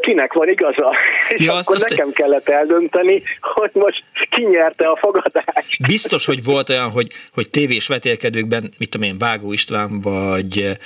kinek 0.00 0.32
van 0.32 0.48
igaza. 0.48 0.94
És 1.34 1.44
ja, 1.44 1.52
akkor 1.52 1.76
azt 1.76 1.88
nekem 1.88 2.06
azt... 2.06 2.16
kellett 2.16 2.48
eldönteni, 2.48 3.22
hogy 3.40 3.70
most 3.72 4.04
ki 4.30 4.44
nyerte 4.44 4.88
a 4.88 4.96
fogadást. 4.96 5.86
Biztos, 5.86 6.26
hogy 6.26 6.44
volt 6.44 6.68
olyan, 6.68 6.90
hogy, 6.90 7.06
hogy 7.34 7.50
tévés 7.50 7.86
vetélkedőkben, 7.86 8.70
mit 8.78 8.90
tudom 8.90 9.08
én, 9.08 9.18
Vágó 9.18 9.52
István, 9.52 10.00
vagy 10.00 10.78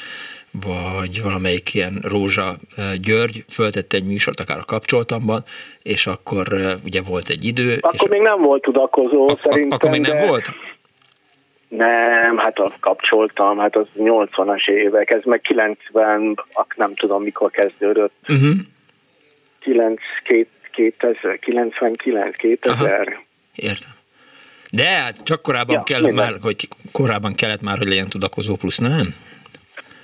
vagy 0.65 1.23
valamelyik 1.23 1.75
ilyen 1.75 2.03
Rózsa 2.03 2.57
György 3.01 3.45
föltette 3.49 3.97
egy 3.97 4.05
műsort, 4.05 4.41
akár 4.41 4.59
a 4.59 4.65
kapcsoltamban, 4.65 5.45
és 5.83 6.07
akkor 6.07 6.47
ugye 6.85 7.03
volt 7.03 7.29
egy 7.29 7.45
idő. 7.45 7.79
Akkor 7.81 7.95
és 7.95 8.09
még 8.11 8.21
nem 8.21 8.43
volt 8.43 8.63
tudakozó 8.63 9.29
ak- 9.29 9.43
szerintem. 9.43 9.71
Akkor 9.71 9.91
még 9.91 10.01
nem 10.01 10.17
de... 10.17 10.27
volt? 10.27 10.51
Nem, 11.69 12.37
hát 12.37 12.59
a 12.59 12.73
kapcsoltam, 12.81 13.59
hát 13.59 13.77
az 13.77 13.87
80-as 13.99 14.69
évek, 14.69 15.11
ez 15.11 15.21
meg 15.25 15.41
90, 15.41 16.45
nem 16.77 16.95
tudom 16.95 17.23
mikor 17.23 17.51
kezdődött. 17.51 18.15
Uh-huh. 18.29 18.55
9, 19.61 20.01
2000, 20.73 21.39
99, 21.39 22.37
2000. 22.37 23.09
Aha. 23.09 23.23
Értem. 23.55 23.91
De 24.71 24.87
hát 24.87 25.17
csak 25.23 25.43
korábban 25.43 25.75
ja, 25.75 25.83
kellett 25.83 26.13
már, 26.13 26.35
hogy 26.43 26.69
korábban 26.93 27.35
kellett 27.35 27.63
már, 27.63 27.79
hogy 27.79 27.89
legyen 27.89 28.09
tudakozó 28.09 28.57
plusz, 28.57 28.79
nem? 28.79 29.15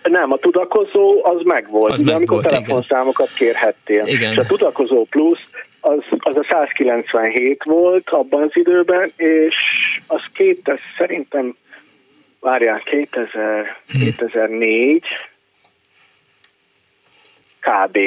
Nem, 0.03 0.33
a 0.33 0.37
tudakozó 0.37 1.25
az 1.25 1.43
megvolt, 1.45 1.93
az 1.93 2.01
ugye, 2.01 2.11
meg 2.11 2.17
amikor 2.17 2.43
volt, 2.43 2.49
telefonszámokat 2.49 3.31
igen. 3.35 3.39
kérhettél. 3.39 4.07
Igen. 4.07 4.33
És 4.33 4.39
a 4.39 4.45
tudakozó 4.47 5.05
plusz 5.05 5.51
az, 5.81 5.99
az 6.19 6.37
a 6.37 6.45
197 6.49 7.65
volt 7.65 8.11
abban 8.11 8.43
az 8.43 8.51
időben, 8.53 9.13
és 9.17 9.55
az 10.07 10.21
2000, 10.33 10.81
szerintem, 10.99 11.57
várjál, 12.41 12.83
2000, 12.85 13.77
hm. 13.89 13.99
2004 13.99 15.05
kb. 17.61 17.99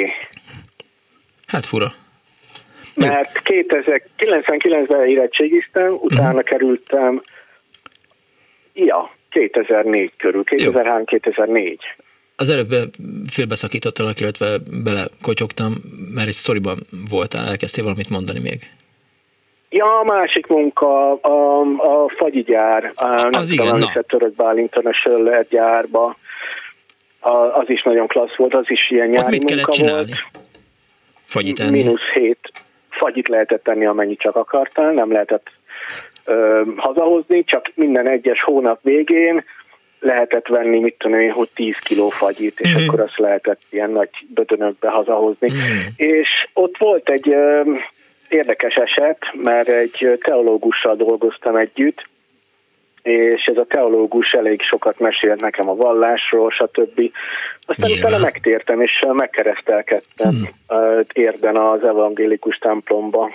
Hát 1.46 1.66
fura. 1.66 1.94
Mert 2.94 3.42
2099-ben 3.44 5.06
érettségiztem, 5.06 5.92
utána 5.92 6.28
uh-huh. 6.28 6.42
kerültem, 6.42 7.22
ja, 8.72 9.15
2004 9.36 10.12
körül, 10.16 10.42
2003-2004. 10.46 11.78
Az 12.36 12.50
előbb 12.50 12.90
félbeszakítottalak, 13.30 14.20
illetve 14.20 14.58
belekotyogtam, 14.84 15.72
mert 16.14 16.28
egy 16.28 16.34
sztoriban 16.34 16.78
voltál, 17.10 17.48
elkezdtél 17.48 17.84
valamit 17.84 18.10
mondani 18.10 18.40
még. 18.40 18.58
Ja, 19.70 19.98
a 19.98 20.04
másik 20.04 20.46
munka, 20.46 21.12
a, 21.12 21.60
a 21.60 22.08
fagyigyár, 22.16 22.92
a, 22.94 23.28
az 23.30 23.50
igen, 23.50 23.78
na. 23.78 24.02
Török 24.06 24.34
Bálint 24.34 24.58
International 24.58 25.46
gyárba, 25.50 26.16
a, 27.20 27.30
az 27.30 27.64
is 27.66 27.82
nagyon 27.82 28.06
klassz 28.06 28.36
volt, 28.36 28.54
az 28.54 28.66
is 28.68 28.90
ilyen 28.90 29.08
nyári 29.08 29.24
Ott 29.24 29.30
mit 29.30 29.54
munka 29.54 29.72
csinálni? 29.72 30.06
volt. 30.06 30.44
Fagyit 31.24 31.60
enni? 31.60 31.70
Mínusz 31.70 32.12
hét 32.14 32.52
fagyit 32.90 33.28
lehetett 33.28 33.62
tenni, 33.62 33.86
amennyit 33.86 34.20
csak 34.20 34.36
akartál, 34.36 34.92
nem 34.92 35.12
lehetett 35.12 35.50
ö, 36.24 36.62
hazahozni, 36.76 37.44
csak 37.44 37.70
minden 37.74 38.06
egyes 38.06 38.42
hónap 38.42 38.78
végén 38.82 39.44
lehetett 40.00 40.46
venni, 40.46 40.78
mit 40.78 40.94
tudom 40.98 41.20
én, 41.20 41.30
hogy 41.30 41.48
10 41.54 41.76
kiló 41.76 42.08
fagyit, 42.08 42.60
és 42.60 42.72
mm. 42.72 42.86
akkor 42.86 43.00
azt 43.00 43.18
lehetett 43.18 43.60
ilyen 43.70 43.90
nagy 43.90 44.10
bödönökbe 44.34 44.90
hazahozni. 44.90 45.52
Mm. 45.52 45.78
És 45.96 46.28
ott 46.52 46.76
volt 46.78 47.08
egy 47.08 47.28
ö, 47.28 47.62
érdekes 48.28 48.74
eset, 48.74 49.18
mert 49.32 49.68
egy 49.68 50.18
teológussal 50.22 50.96
dolgoztam 50.96 51.56
együtt, 51.56 52.06
és 53.02 53.44
ez 53.44 53.56
a 53.56 53.64
teológus 53.68 54.32
elég 54.32 54.62
sokat 54.62 54.98
mesélt 54.98 55.40
nekem 55.40 55.68
a 55.68 55.74
vallásról, 55.74 56.50
stb. 56.50 57.10
Aztán 57.66 57.88
yeah. 57.88 58.00
utána 58.00 58.18
megtértem, 58.18 58.80
és 58.80 59.04
megkeresztelkedtem 59.12 60.30
hmm. 60.68 61.00
érden 61.12 61.56
az 61.56 61.84
evangélikus 61.84 62.56
templomba. 62.56 63.30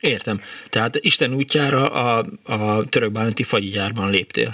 Értem. 0.00 0.40
Tehát 0.70 0.96
Isten 0.96 1.34
útjára 1.34 1.86
a, 1.86 2.18
a 2.44 2.84
török 2.88 3.12
bánti 3.12 3.42
fagyigyárban 3.42 4.10
léptél. 4.10 4.48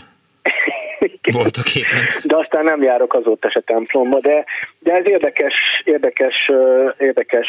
Voltak 1.38 1.74
éppen. 1.74 2.02
De 2.22 2.36
aztán 2.36 2.64
nem 2.64 2.82
járok 2.82 3.14
azóta 3.14 3.50
se 3.50 3.60
templomba, 3.60 4.20
de, 4.20 4.44
de 4.78 4.92
ez 4.92 5.06
érdekes, 5.08 5.54
érdekes, 5.84 6.50
érdekes 6.98 7.46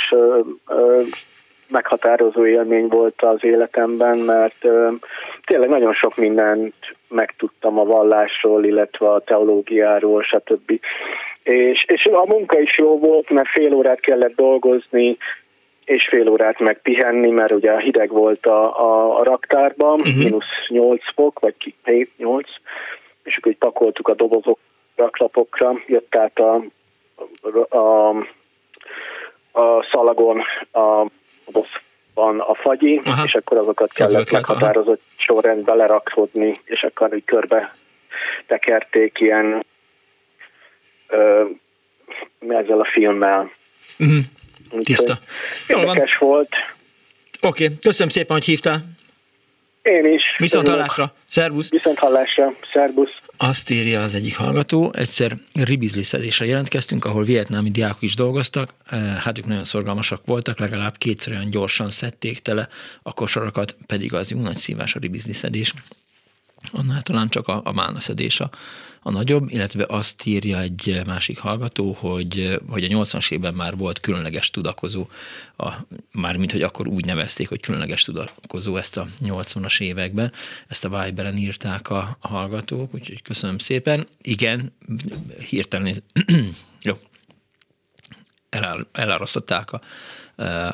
meghatározó 1.68 2.46
élmény 2.46 2.88
volt 2.88 3.22
az 3.22 3.44
életemben, 3.44 4.18
mert 4.18 4.66
tényleg 5.46 5.70
nagyon 5.70 5.94
sok 5.94 6.16
mindent 6.16 6.74
megtudtam 7.10 7.80
a 7.80 7.84
vallásról, 7.84 8.66
illetve 8.66 9.12
a 9.12 9.20
teológiáról, 9.20 10.24
stb. 10.24 10.80
És, 11.44 11.86
és 11.88 12.06
a 12.06 12.26
munka 12.26 12.60
is 12.60 12.78
jó 12.78 13.00
volt, 13.00 13.30
mert 13.30 13.50
fél 13.50 13.74
órát 13.74 14.00
kellett 14.00 14.36
dolgozni, 14.36 15.18
és 15.88 16.08
fél 16.10 16.30
órát 16.30 16.60
meg 16.60 16.82
pihenni, 16.82 17.30
mert 17.30 17.52
ugye 17.52 17.80
hideg 17.80 18.10
volt 18.10 18.46
a, 18.46 18.80
a, 18.80 19.20
a 19.20 19.24
raktárban, 19.24 20.00
uh-huh. 20.00 20.16
mínusz 20.16 20.68
8 20.68 21.02
fok, 21.14 21.40
vagy 21.40 21.56
7-8, 21.86 22.44
és 23.24 23.38
akkor 23.38 23.52
így 23.52 23.58
pakoltuk 23.58 24.08
a 24.08 24.14
dobozok 24.14 24.60
raklapokra, 24.96 25.74
jött 25.86 26.16
át 26.16 26.40
a, 26.40 26.64
a, 27.78 28.10
a 29.52 29.88
szalagon 29.92 30.42
a 30.72 31.06
van 32.14 32.40
a 32.40 32.54
fagyi, 32.54 33.02
aha. 33.04 33.24
és 33.26 33.34
akkor 33.34 33.58
azokat 33.58 33.94
kellett 33.94 34.32
meghatározott 34.32 35.02
aha. 35.02 35.16
sorrendbe 35.18 35.74
lerakhodni, 35.74 36.62
és 36.64 36.84
akkor 36.84 37.16
így 37.16 37.26
körbe 37.26 37.76
tekerték 38.46 39.20
ilyen 39.20 39.66
ö, 41.08 41.44
ezzel 42.48 42.80
a 42.80 42.90
filmmel. 42.94 43.52
Uh-huh. 44.00 44.18
Tiszta. 44.84 45.20
Érdekes 45.68 46.18
volt. 46.18 46.50
Oké, 47.42 47.64
okay. 47.64 47.78
köszönöm 47.82 48.10
szépen, 48.10 48.36
hogy 48.36 48.46
hívtál. 48.46 48.84
Én 49.82 50.14
is. 50.14 50.24
Viszont 50.38 50.68
hallásra. 50.68 51.14
Szervusz. 51.28 51.70
Viszont 51.70 51.98
hallásra. 51.98 52.54
Szervusz. 52.74 53.10
Azt 53.38 53.70
írja 53.70 54.04
az 54.04 54.16
egyik 54.16 54.38
hallgató, 54.38 54.92
egyszer 54.96 55.32
ribizliszedésre 55.64 56.46
jelentkeztünk, 56.46 57.06
ahol 57.06 57.24
vietnámi 57.24 57.72
diákok 57.72 58.02
is 58.02 58.16
dolgoztak, 58.16 58.74
eh, 58.90 59.00
hát 59.00 59.38
ők 59.38 59.46
nagyon 59.46 59.64
szorgalmasak 59.64 60.22
voltak, 60.26 60.60
legalább 60.60 60.98
kétszer 60.98 61.34
olyan 61.34 61.50
gyorsan 61.50 61.90
szedték 61.90 62.40
tele 62.40 62.68
a 63.04 63.14
kosarakat, 63.14 63.76
pedig 63.88 64.14
az 64.14 64.32
jó 64.32 64.40
nagy 64.40 64.56
szívás 64.56 64.96
a 64.96 65.00
ribizliszedés. 65.00 65.74
Annál 66.72 67.02
talán 67.02 67.30
csak 67.30 67.48
a, 67.48 67.62
a 67.64 67.72
málnaszedés 67.72 68.40
a, 68.40 68.50
a 69.02 69.12
nagyobb, 69.12 69.50
illetve 69.50 69.86
azt 69.88 70.26
írja 70.26 70.60
egy 70.60 71.02
másik 71.06 71.40
hallgató, 71.40 71.94
hogy, 71.94 72.60
hogy 72.70 72.84
a 72.84 72.88
80-as 72.88 73.32
évben 73.32 73.54
már 73.54 73.78
volt 73.78 74.00
különleges 74.00 74.52
tudakozó, 74.52 75.08
a, 75.58 75.72
mármint, 76.12 76.52
hogy 76.52 76.62
akkor 76.62 76.88
úgy 76.88 77.06
nevezték, 77.06 77.50
hogy 77.50 77.60
különleges 77.60 78.04
tudakozó 78.04 78.78
ezt 78.78 78.98
a 78.98 79.08
80-as 79.22 79.82
években, 79.82 80.32
ezt 80.68 80.86
a 80.86 81.04
Viberen 81.04 81.38
írták 81.38 81.90
a, 81.90 82.18
a 82.20 82.28
hallgatók, 82.28 82.94
úgyhogy 82.94 83.22
köszönöm 83.22 83.58
szépen. 83.58 84.08
Igen, 84.22 84.72
hirtelen, 85.50 86.04
jó, 86.82 86.94
elárasztották 88.92 89.72
a, 89.72 89.82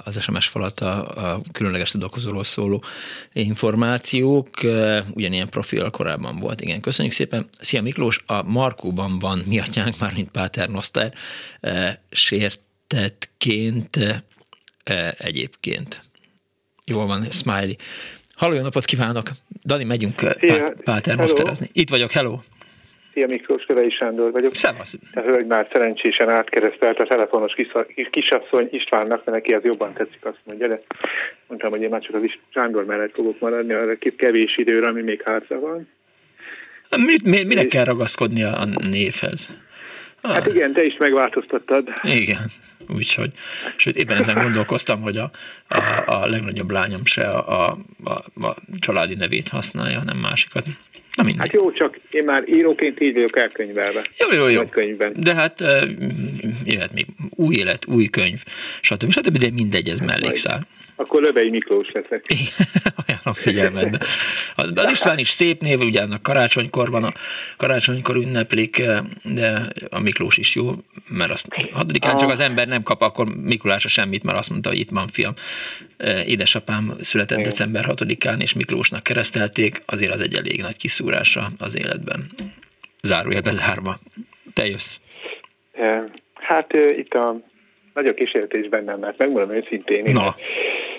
az 0.04 0.22
SMS 0.22 0.48
falat 0.48 0.80
a, 0.80 1.34
a 1.34 1.42
különleges 1.52 1.92
tudakozóról 1.92 2.44
szóló 2.44 2.84
információk. 3.34 4.64
Eh, 4.64 5.04
ugyanilyen 5.14 5.50
profil 5.50 5.90
korábban 5.90 6.40
volt. 6.40 6.62
Igen, 6.62 6.82
köszönjük 6.82 7.14
szépen. 7.14 7.48
Szia 7.60 7.82
Miklós, 7.82 8.20
a 8.26 8.44
Markóban 8.44 9.20
van 9.20 9.44
mi 9.48 9.60
atyánk, 9.60 10.00
már 10.00 10.14
mint 10.14 10.30
Páter 10.30 10.70
Noszter, 10.70 11.14
eh, 11.60 11.96
sért 12.12 12.62
érintettként 12.94 14.24
egyébként. 15.18 16.02
Jól 16.86 17.06
van, 17.06 17.32
smiley. 17.32 17.76
Halló, 18.36 18.54
jó 18.54 18.62
napot 18.62 18.86
kívánok! 18.86 19.32
Dani, 19.66 19.84
megyünk 19.84 20.36
Szia, 20.40 20.74
Páter 20.84 21.16
mosterazni. 21.16 21.70
Itt 21.74 21.90
vagyok, 21.90 22.12
hello! 22.12 22.40
Szia 23.14 23.28
Miklós, 23.28 23.64
Kövei 23.64 23.90
Sándor 23.90 24.32
vagyok. 24.32 24.56
Szevasz! 24.56 24.94
A 25.14 25.20
hölgy 25.20 25.46
már 25.46 25.68
szerencsésen 25.72 26.30
átkeresztelt 26.30 27.00
a 27.00 27.06
telefonos 27.06 27.56
kisasszony 28.12 28.68
Istvánnak, 28.72 29.26
mert 29.26 29.38
neki 29.38 29.54
az 29.54 29.64
jobban 29.64 29.94
tetszik, 29.94 30.26
azt 30.26 30.40
mondja, 30.44 30.68
de 30.68 30.80
mondtam, 31.48 31.72
hogy 31.72 31.82
én 31.82 31.90
már 31.90 32.02
csak 32.02 32.16
az 32.16 32.32
Sándor 32.54 32.86
mellett 32.86 33.14
fogok 33.14 33.40
maradni, 33.40 33.74
arra 33.74 33.94
kevés 34.18 34.58
időre, 34.58 34.88
ami 34.88 35.02
még 35.02 35.22
hátra 35.26 35.60
van. 35.60 35.90
Mi, 36.98 37.16
mi, 37.24 37.44
minek 37.44 37.68
kell 37.68 37.84
ragaszkodni 37.84 38.44
a 38.44 38.66
névhez? 38.66 39.54
Hát 40.22 40.48
igen, 40.48 40.74
te 40.74 40.84
is 40.84 40.96
megváltoztattad. 40.98 41.88
Igen, 42.04 42.42
úgyhogy, 42.96 43.32
sőt, 43.76 43.96
éppen 43.96 44.18
ezen 44.18 44.42
gondolkoztam, 44.42 45.02
hogy 45.02 45.18
a, 45.18 45.32
a, 45.68 46.04
a 46.06 46.28
legnagyobb 46.28 46.72
lányom 46.72 47.06
se 47.06 47.30
a, 47.30 47.78
a, 48.04 48.12
a 48.46 48.56
családi 48.80 49.16
nevét 49.16 49.48
használja, 49.48 50.00
hanem 50.00 50.18
másikat. 50.18 50.66
Na 51.18 51.24
mindegy. 51.24 51.42
Hát 51.42 51.54
jó, 51.54 51.72
csak 51.72 52.00
én 52.12 52.24
már 52.24 52.44
íróként 52.48 53.02
így 53.02 53.14
vagyok 53.14 53.38
elkönyvelve. 53.38 54.02
Jó, 54.18 54.38
jó, 54.38 54.48
jó. 54.48 54.66
Könyvben. 54.66 55.14
De 55.18 55.34
hát 55.34 55.62
jöhet 56.66 56.94
még 56.94 57.06
új 57.30 57.56
élet, 57.56 57.86
új 57.86 58.06
könyv, 58.06 58.44
stb. 58.82 59.12
stb. 59.12 59.38
De 59.38 59.50
mindegy, 59.52 59.90
ez 59.90 60.00
mellékszál. 60.00 60.62
Akkor 60.96 61.22
Löbei 61.22 61.50
Miklós 61.50 61.92
leszek. 61.92 62.26
Ajánlom 63.06 63.34
figyelmetbe. 63.34 64.06
Az 64.56 64.90
István 64.92 65.18
is 65.18 65.30
szép 65.30 65.62
név, 65.62 65.80
ugye 65.80 66.02
annak 66.02 66.24
karácsonykor 66.24 66.90
van, 66.90 67.04
a 67.04 67.14
karácsonykor 67.58 68.16
ünneplik, 68.16 68.82
de 69.24 69.68
a 69.90 70.00
Miklós 70.00 70.38
is 70.38 70.56
jó, 70.56 70.74
mert 71.08 71.32
azt 71.32 71.48
hatodikán 71.72 72.18
csak 72.18 72.30
az 72.30 72.40
ember 72.40 72.68
nem 72.68 72.84
kap 72.84 73.02
akkor 73.02 73.28
Mikulásra 73.36 73.90
semmit, 73.90 74.24
mert 74.24 74.38
azt 74.38 74.50
mondta, 74.50 74.70
hogy 74.70 74.80
itt 74.80 74.90
van 74.90 75.08
fiam. 75.08 75.34
Édesapám 76.26 76.94
született 77.02 77.38
Igen. 77.38 77.50
december 77.50 77.86
6-án, 77.88 78.42
és 78.42 78.54
Miklósnak 78.54 79.04
keresztelték, 79.04 79.82
azért 79.86 80.14
az 80.14 80.20
egy 80.22 80.36
elég 80.36 80.62
nagy 80.62 80.78
kiszúrása 80.78 81.48
az 81.58 81.78
életben. 81.78 82.32
Zárója 83.02 83.42
bezárva. 83.42 84.00
Te 84.54 84.68
jössz. 84.68 84.98
Hát 86.34 86.74
itt 86.98 87.14
a 87.14 87.36
nagy 87.94 88.08
a 88.08 88.14
kísértés 88.14 88.70
bennem, 88.70 89.00
mert 89.00 89.18
megmondom 89.18 89.56
őszintén, 89.56 90.06
én 90.06 90.14
Na. 90.14 90.36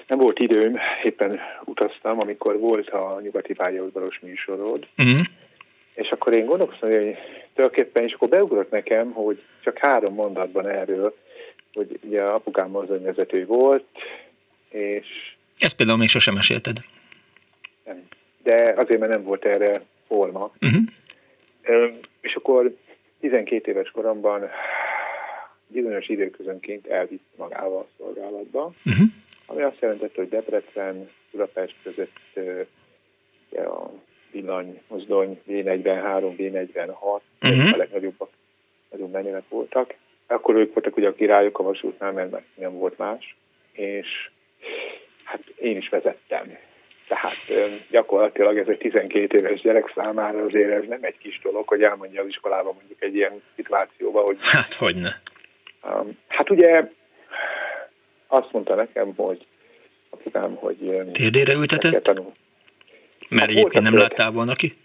Nem 0.06 0.18
volt 0.18 0.38
időm, 0.38 0.78
éppen 1.02 1.40
utaztam, 1.64 2.20
amikor 2.20 2.58
volt 2.58 2.88
a 2.88 3.20
nyugati 3.22 3.54
pályaudvaros 3.54 4.18
műsorod, 4.20 4.86
uh-huh. 4.98 5.26
és 5.94 6.08
akkor 6.10 6.32
én 6.34 6.46
gondolkoztam, 6.46 6.90
hogy 6.90 7.16
tulajdonképpen, 7.54 8.04
és 8.04 8.12
akkor 8.12 8.28
beugrott 8.28 8.70
nekem, 8.70 9.12
hogy 9.12 9.42
csak 9.60 9.78
három 9.78 10.14
mondatban 10.14 10.68
erről, 10.68 11.16
hogy 11.72 11.98
ugye 12.02 12.22
apukám 12.22 12.70
mozdonyvezető 12.70 13.46
volt, 13.46 13.84
és... 14.68 15.06
Ezt 15.58 15.76
például 15.76 15.98
még 15.98 16.08
sosem 16.08 16.34
mesélted. 16.34 16.76
Nem. 17.84 18.02
De 18.42 18.74
azért, 18.76 19.00
mert 19.00 19.12
nem 19.12 19.22
volt 19.22 19.44
erre 19.44 19.82
forma. 20.06 20.52
Uh-huh. 20.60 20.82
És 22.20 22.34
akkor 22.34 22.76
12 23.20 23.70
éves 23.70 23.90
koromban 23.90 24.50
bizonyos 25.66 26.08
időközönként 26.08 26.86
elvitt 26.86 27.24
magával 27.36 27.78
a 27.78 27.86
szolgálatba, 27.98 28.72
uh-huh. 28.84 29.06
Ami 29.46 29.62
azt 29.62 29.80
jelentette, 29.80 30.20
hogy 30.20 30.28
Debrecen, 30.28 31.10
Budapest 31.30 31.74
között 31.82 32.38
a 33.50 33.90
villany, 34.30 34.82
mozdony 34.88 35.40
V43, 35.48 36.34
V46, 36.38 37.20
uh-huh. 37.42 37.72
a 37.72 37.76
legnagyobbak, 37.76 38.28
nagyon 38.90 39.10
mennyire 39.10 39.42
voltak. 39.48 39.94
Akkor 40.26 40.54
ők 40.54 40.74
voltak 40.74 40.96
ugye 40.96 41.08
a 41.08 41.14
királyok 41.14 41.58
a 41.58 41.62
vasútnál, 41.62 42.12
mert 42.12 42.42
nem 42.54 42.72
volt 42.72 42.98
más, 42.98 43.36
és 43.72 44.30
hát 45.24 45.40
én 45.56 45.76
is 45.76 45.88
vezettem. 45.88 46.56
Tehát 47.08 47.36
gyakorlatilag 47.90 48.58
ez 48.58 48.68
egy 48.68 48.78
12 48.78 49.38
éves 49.38 49.60
gyerek 49.60 49.92
számára 49.94 50.42
azért 50.42 50.70
ez 50.70 50.88
nem 50.88 51.02
egy 51.02 51.18
kis 51.18 51.40
dolog, 51.42 51.68
hogy 51.68 51.82
elmondja 51.82 52.20
az 52.22 52.28
iskolában 52.28 52.74
mondjuk 52.74 53.02
egy 53.02 53.14
ilyen 53.14 53.42
szituációba, 53.56 54.20
hogy... 54.20 54.36
Hát 54.40 54.72
hogyne. 54.72 55.20
Hát 56.28 56.50
ugye 56.50 56.90
azt 58.34 58.52
mondta 58.52 58.74
nekem, 58.74 59.12
hogy 59.16 59.46
apukám, 60.10 60.54
hogy... 60.54 61.00
Térdére 61.12 61.52
ültetett? 61.52 62.12
Mert 63.28 63.40
hát 63.40 63.50
egyébként 63.50 63.84
nem 63.84 63.96
láttál 63.96 64.30
volna 64.30 64.54
ki? 64.54 64.76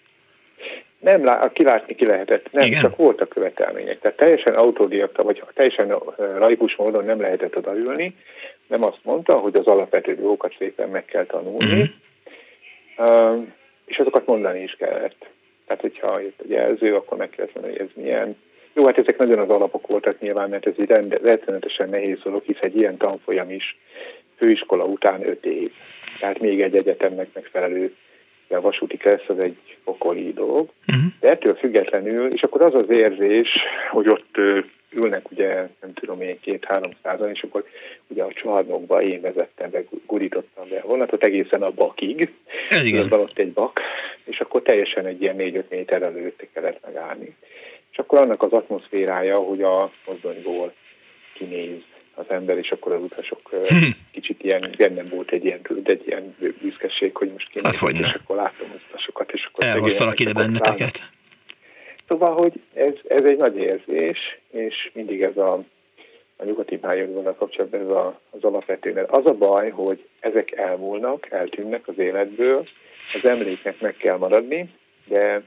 Nem, 0.99 1.23
lá, 1.23 1.51
kilátni 1.51 1.95
ki 1.95 2.05
lehetett, 2.05 2.51
nem, 2.51 2.65
Igen? 2.65 2.81
csak 2.81 2.95
voltak 2.95 3.29
követelmények. 3.29 3.99
Tehát 3.99 4.17
teljesen 4.17 4.53
autodiakta, 4.53 5.23
vagy 5.23 5.43
teljesen 5.53 5.95
laikus 6.17 6.75
módon 6.75 7.05
nem 7.05 7.21
lehetett 7.21 7.57
odaülni. 7.57 8.15
Nem 8.67 8.83
azt 8.83 8.99
mondta, 9.03 9.37
hogy 9.37 9.55
az 9.55 9.65
alapvető 9.65 10.15
dolgokat 10.15 10.55
szépen 10.57 10.89
meg 10.89 11.05
kell 11.05 11.25
tanulni, 11.25 11.65
mm-hmm. 11.65 13.43
és 13.85 13.97
azokat 13.97 14.25
mondani 14.25 14.61
is 14.61 14.75
kellett. 14.79 15.25
Tehát, 15.65 15.81
hogyha 15.81 16.19
jött 16.19 16.39
a 16.39 16.45
jelző, 16.47 16.95
akkor 16.95 17.17
meg 17.17 17.29
kellett 17.29 17.53
mondani, 17.53 17.77
hogy 17.77 17.87
ez 17.87 18.03
milyen 18.03 18.37
jó, 18.79 18.85
hát 18.85 18.97
ezek 18.97 19.17
nagyon 19.17 19.39
az 19.39 19.49
alapok 19.49 19.87
voltak 19.87 20.19
nyilván, 20.19 20.49
mert 20.49 20.67
ez 20.67 20.73
egy 20.77 20.89
rettenetesen 21.23 21.89
nehéz 21.89 22.17
dolog, 22.23 22.43
hisz 22.45 22.57
egy 22.61 22.75
ilyen 22.75 22.97
tanfolyam 22.97 23.51
is 23.51 23.77
főiskola 24.37 24.83
után 24.83 25.27
öt 25.27 25.45
év. 25.45 25.71
Tehát 26.19 26.39
még 26.39 26.61
egy 26.61 26.75
egyetemnek 26.75 27.27
megfelelő 27.33 27.95
a 28.49 28.61
vasúti 28.61 28.97
kereszt 28.97 29.29
az 29.29 29.39
egy 29.39 29.77
pokoli 29.83 30.33
dolog. 30.33 30.69
Uh-huh. 30.87 31.03
De 31.19 31.29
ettől 31.29 31.55
függetlenül, 31.55 32.33
és 32.33 32.41
akkor 32.41 32.61
az 32.61 32.73
az 32.73 32.89
érzés, 32.89 33.47
hogy 33.91 34.09
ott 34.09 34.37
ülnek 34.91 35.31
ugye, 35.31 35.53
nem 35.81 35.93
tudom 35.93 36.21
én, 36.21 36.39
két-háromszázan, 36.39 37.29
és 37.29 37.41
akkor 37.41 37.65
ugye 38.07 38.23
a 38.23 38.33
csarnokba 38.33 39.01
én 39.01 39.21
vezettem 39.21 39.69
be, 39.69 39.83
gurítottam 40.05 40.69
be 40.69 40.77
a 40.77 40.87
vonatot 40.87 41.23
egészen 41.23 41.61
a 41.61 41.71
bakig. 41.71 42.33
Ez 42.69 42.85
igen. 42.85 43.11
Ott 43.11 43.37
egy 43.37 43.51
bak, 43.51 43.81
és 44.23 44.39
akkor 44.39 44.61
teljesen 44.61 45.05
egy 45.05 45.21
ilyen 45.21 45.35
négy-öt 45.35 45.69
méter 45.69 46.01
előtte 46.01 46.47
kellett 46.53 46.85
megállni 46.85 47.35
és 47.91 47.97
akkor 47.97 48.19
annak 48.19 48.43
az 48.43 48.51
atmoszférája, 48.51 49.37
hogy 49.37 49.61
a 49.61 49.91
mozdonyból 50.05 50.73
kinéz 51.33 51.81
az 52.13 52.25
ember, 52.29 52.57
és 52.57 52.71
akkor 52.71 52.93
az 52.93 53.03
utasok 53.03 53.49
hm. 53.49 53.75
kicsit 54.11 54.43
ilyen, 54.43 54.69
bennem 54.77 55.05
volt 55.09 55.31
egy 55.31 55.45
ilyen, 55.45 55.59
egy 55.83 56.07
ilyen 56.07 56.35
büszkeség, 56.61 57.15
hogy 57.15 57.31
most 57.31 57.49
kinéz, 57.49 57.75
hát, 57.75 57.91
és 57.91 58.13
akkor 58.13 58.35
látom 58.35 58.71
az 58.75 58.81
utasokat, 58.89 59.31
és 59.31 59.45
akkor 59.45 59.63
Elhoztalak 59.63 60.19
ide 60.19 60.33
benneteket. 60.33 61.01
Szóval, 62.07 62.33
hogy 62.33 62.53
ez, 62.73 62.93
ez 63.07 63.23
egy 63.23 63.37
nagy 63.37 63.55
érzés, 63.57 64.39
és 64.51 64.89
mindig 64.93 65.21
ez 65.21 65.37
a, 65.37 65.63
a 66.37 66.43
nyugati 66.43 66.77
pályaudvarral 66.77 67.35
kapcsolatban 67.35 67.79
ez 67.81 67.89
a, 67.89 68.19
az 68.29 68.43
alapvető, 68.43 68.93
mert 68.93 69.11
az 69.11 69.25
a 69.25 69.33
baj, 69.33 69.69
hogy 69.69 70.07
ezek 70.19 70.51
elmúlnak, 70.51 71.31
eltűnnek 71.31 71.87
az 71.87 71.97
életből, 71.97 72.63
az 73.13 73.25
emléknek 73.25 73.79
meg 73.79 73.95
kell 73.97 74.17
maradni, 74.17 74.69
de, 75.05 75.43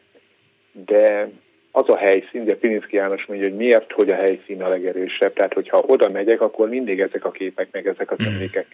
de 0.73 1.31
az 1.75 1.89
a 1.89 1.97
helyszín, 1.97 2.45
de 2.45 2.57
Pininszki 2.57 2.97
János 2.97 3.27
mondja, 3.27 3.49
hogy 3.49 3.57
miért, 3.57 3.93
hogy 3.93 4.11
a 4.11 4.15
helyszín 4.15 4.63
a 4.63 4.69
legerősebb. 4.69 5.33
Tehát, 5.33 5.53
hogyha 5.53 5.85
oda 5.87 6.09
megyek, 6.09 6.41
akkor 6.41 6.69
mindig 6.69 7.01
ezek 7.01 7.25
a 7.25 7.31
képek, 7.31 7.69
meg 7.71 7.87
ezek 7.87 8.11
az 8.11 8.19
hmm. 8.19 8.27
emlékek 8.27 8.67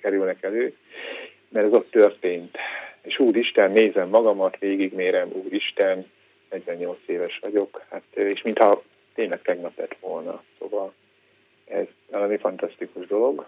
kerülnek 0.00 0.42
elő, 0.42 0.74
mert 1.48 1.66
ez 1.66 1.72
ott 1.72 1.90
történt. 1.90 2.56
És 3.02 3.18
úristen, 3.18 3.70
nézem 3.70 4.08
magamat, 4.08 4.58
végigmérem, 4.58 5.28
úristen, 5.32 6.06
48 6.50 6.98
éves 7.06 7.38
vagyok, 7.42 7.82
hát, 7.90 8.02
és 8.14 8.42
mintha 8.42 8.82
tényleg 9.14 9.42
tegnap 9.42 9.78
lett 9.78 9.96
volna. 10.00 10.42
Szóval 10.58 10.92
ez 11.66 11.86
valami 12.10 12.36
fantasztikus 12.36 13.06
dolog. 13.06 13.46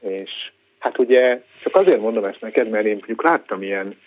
És 0.00 0.30
hát 0.78 0.98
ugye, 0.98 1.42
csak 1.62 1.76
azért 1.76 2.00
mondom 2.00 2.24
ezt 2.24 2.40
neked, 2.40 2.68
mert 2.68 2.84
én 2.84 2.94
mondjuk 2.94 3.22
láttam 3.22 3.62
ilyen 3.62 3.98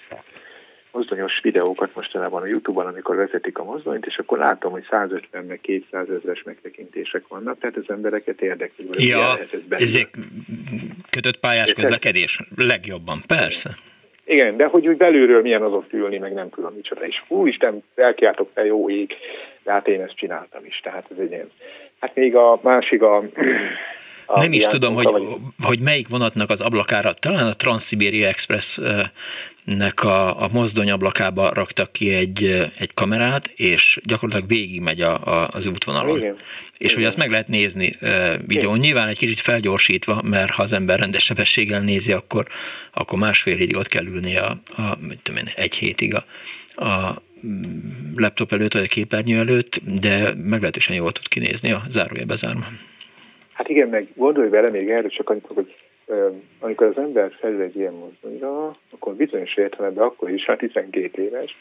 mozdonyos 0.96 1.40
videókat 1.42 1.96
mostanában 1.96 2.42
a 2.42 2.48
Youtube-on, 2.48 2.86
amikor 2.86 3.16
vezetik 3.16 3.58
a 3.58 3.64
mozdonyt, 3.64 4.06
és 4.06 4.18
akkor 4.18 4.38
látom, 4.38 4.72
hogy 4.72 4.86
150 4.90 5.46
meg 5.46 5.60
200 5.62 6.10
ezres 6.10 6.44
megtekintések 6.44 7.28
vannak, 7.28 7.60
tehát 7.60 7.76
az 7.76 7.84
embereket 7.88 8.42
érdekli. 8.42 8.88
Hogy 8.88 9.08
ja, 9.08 9.38
ezek 9.70 10.10
kötött 11.10 11.40
pályás 11.40 11.74
közlekedés 11.74 12.40
legjobban, 12.56 13.20
persze. 13.28 13.70
Igen, 14.26 14.58
de 14.58 14.68
hogy 14.68 14.88
úgy 14.88 14.98
belülről 14.98 15.42
milyen 15.42 15.62
az 15.62 15.72
ott 15.72 15.94
ülni, 15.94 16.18
meg 16.18 16.34
nem 16.34 16.50
tudom 16.50 16.74
micsoda. 16.76 17.06
És 17.06 17.24
úristen, 17.28 17.84
elkiáltok 17.96 18.50
te 18.54 18.66
jó 18.66 18.90
ég, 18.90 19.14
de 19.64 19.72
hát 19.72 19.88
én 19.88 20.02
ezt 20.02 20.16
csináltam 20.16 20.66
is, 20.66 20.80
tehát 20.84 21.06
ez 21.12 21.18
egy 21.20 21.32
ilyen. 21.32 21.52
Hát 22.00 22.16
még 22.16 22.36
a 22.36 22.60
másik 22.64 23.02
a 23.02 23.24
nem 24.36 24.54
is 24.54 24.64
tudom, 24.64 24.94
hogy, 24.94 25.06
vagy... 25.06 25.22
hogy 25.62 25.80
melyik 25.80 26.08
vonatnak 26.08 26.50
az 26.50 26.62
ablakára, 26.62 27.14
talán 27.14 27.48
a 27.48 27.54
Transsiberia 27.54 28.28
Express 28.28 28.80
nek 29.66 30.04
a, 30.04 30.44
a 30.44 30.50
mozdonyablakába 30.52 31.54
raktak 31.54 31.92
ki 31.92 32.14
egy, 32.14 32.44
egy 32.78 32.94
kamerát, 32.94 33.48
és 33.56 34.00
gyakorlatilag 34.04 34.50
végigmegy 34.50 35.02
a, 35.02 35.44
a, 35.44 35.50
az 35.52 35.66
útvonalon. 35.66 36.18
Igen. 36.18 36.36
És 36.78 36.92
Igen. 36.92 36.96
hogy 36.96 37.06
azt 37.06 37.18
meg 37.18 37.30
lehet 37.30 37.48
nézni 37.48 37.98
uh, 38.02 38.34
videón, 38.48 38.78
nyilván 38.78 39.08
egy 39.08 39.18
kicsit 39.18 39.40
felgyorsítva, 39.40 40.22
mert 40.22 40.52
ha 40.52 40.64
az 40.64 40.72
ember 40.72 41.00
rendes 41.00 41.24
sebességgel 41.24 41.82
nézi, 41.82 42.12
akkor, 42.12 42.48
akkor 42.94 43.20
másfél 43.20 43.54
évig 43.54 43.76
ott 43.76 43.88
kell 43.88 44.06
ülni 44.06 44.38
a, 44.38 44.58
a 44.78 44.98
tudom 45.24 45.40
én, 45.40 45.52
egy 45.56 45.76
hétig 45.76 46.16
a, 46.16 46.26
a 46.86 47.22
laptop 48.16 48.52
előtt, 48.52 48.74
vagy 48.74 48.84
a 48.84 48.88
képernyő 48.88 49.40
előtt, 49.40 49.82
de 49.84 50.34
meglehetősen 50.34 50.96
jól 50.96 51.12
tud 51.12 51.28
kinézni 51.28 51.72
a 51.72 51.84
zárója 51.88 52.26
bezárva. 52.26 52.68
Hát 53.56 53.70
igen, 53.70 53.90
meg 53.90 54.08
gondolj 54.16 54.50
bele 54.50 54.70
még 54.70 54.90
erről 54.90 55.10
csak 55.10 55.30
annyit, 55.30 55.48
hogy 55.54 55.76
amikor 56.60 56.88
az 56.88 56.98
ember 56.98 57.32
felül 57.40 57.62
egy 57.62 57.76
ilyen 57.76 57.94
mozdonyra, 57.94 58.76
akkor 58.92 59.14
bizonyos 59.14 59.56
értelemben 59.56 60.04
akkor 60.04 60.30
is, 60.30 60.46
hát 60.46 60.58
12 60.58 61.22
éves, 61.22 61.58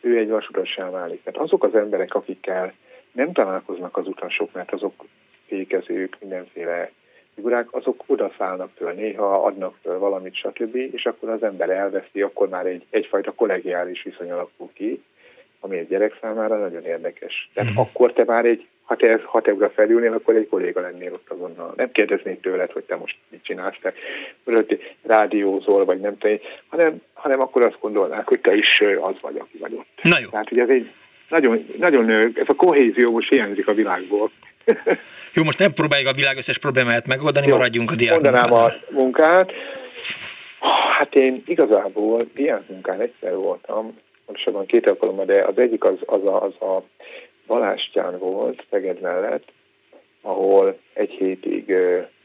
ő 0.00 0.18
egy 0.18 0.28
vasutassá 0.28 0.90
válik. 0.90 1.20
Mert 1.24 1.36
azok 1.36 1.64
az 1.64 1.74
emberek, 1.74 2.14
akikkel 2.14 2.72
nem 3.12 3.32
találkoznak 3.32 3.96
az 3.96 4.06
utasok, 4.06 4.52
mert 4.52 4.72
azok 4.72 5.04
fékezők, 5.46 6.16
mindenféle 6.20 6.90
figurák, 7.34 7.74
azok 7.74 8.04
odaszállnak 8.06 8.70
föl, 8.76 8.92
néha 8.92 9.44
adnak 9.44 9.76
föl 9.82 9.98
valamit, 9.98 10.34
stb., 10.34 10.74
és 10.74 11.06
akkor 11.06 11.28
az 11.28 11.42
ember 11.42 11.70
elveszi, 11.70 12.22
akkor 12.22 12.48
már 12.48 12.66
egy, 12.66 12.84
egyfajta 12.90 13.32
kollegiális 13.32 14.02
viszony 14.02 14.30
alakul 14.30 14.70
ki, 14.72 15.02
ami 15.60 15.78
egy 15.78 15.88
gyerek 15.88 16.18
számára 16.20 16.58
nagyon 16.58 16.84
érdekes. 16.84 17.50
Tehát 17.54 17.72
mm. 17.72 17.76
akkor 17.76 18.12
te 18.12 18.24
már 18.24 18.44
egy, 18.44 18.66
ha 18.84 18.96
te 18.96 19.20
6 19.24 19.48
euróra 19.48 19.70
felülnél, 19.70 20.12
akkor 20.12 20.34
egy 20.34 20.48
kolléga 20.48 20.80
lennél 20.80 21.12
ott 21.12 21.28
azonnal. 21.28 21.72
Nem 21.76 21.92
kérdeznék 21.92 22.40
tőled, 22.40 22.70
hogy 22.70 22.82
te 22.82 22.96
most 22.96 23.16
mit 23.28 23.44
csinálsz, 23.44 23.76
te 23.82 23.92
rádiózol, 25.02 25.84
vagy 25.84 26.00
nem 26.00 26.18
te, 26.18 26.38
hanem, 26.68 27.02
hanem 27.12 27.40
akkor 27.40 27.62
azt 27.62 27.78
gondolnák, 27.80 28.28
hogy 28.28 28.40
te 28.40 28.54
is 28.54 28.80
az 29.00 29.14
vagy, 29.20 29.36
aki 29.38 29.58
vagy 29.58 29.72
ott. 29.72 30.02
Na 30.02 30.18
jó. 30.18 30.28
Tehát, 30.28 30.48
hogy 30.48 30.58
ez 30.58 30.68
egy 30.68 30.90
nagyon, 31.28 31.66
nagyon, 31.78 32.10
ez 32.10 32.44
a 32.46 32.54
kohézió 32.54 33.10
most 33.10 33.28
hiányzik 33.28 33.68
a 33.68 33.74
világból. 33.74 34.30
Jó, 35.32 35.42
most 35.42 35.58
nem 35.58 35.72
próbáljuk 35.72 36.08
a 36.08 36.12
világ 36.12 36.36
összes 36.36 36.58
problémáját 36.58 37.06
megoldani, 37.06 37.46
Jó, 37.46 37.56
maradjunk 37.56 37.90
a 37.90 37.94
diák 37.94 38.12
Mondanám 38.12 38.52
a 38.52 38.72
munkát. 38.90 39.52
Hát 40.98 41.14
én 41.14 41.42
igazából 41.46 42.26
diák 42.34 42.68
munkán 42.68 43.00
egyszer 43.00 43.34
voltam, 43.34 43.98
pontosabban 44.26 44.66
két 44.66 44.86
alkalommal, 44.86 45.24
de 45.24 45.42
az 45.42 45.58
egyik 45.58 45.84
az, 45.84 45.96
az 46.06 46.26
a, 46.26 46.42
az 46.42 46.52
a 46.60 46.82
Balástyán 47.46 48.18
volt, 48.18 48.64
Szeged 48.70 49.00
mellett, 49.00 49.52
ahol 50.20 50.78
egy 50.92 51.10
hétig 51.10 51.74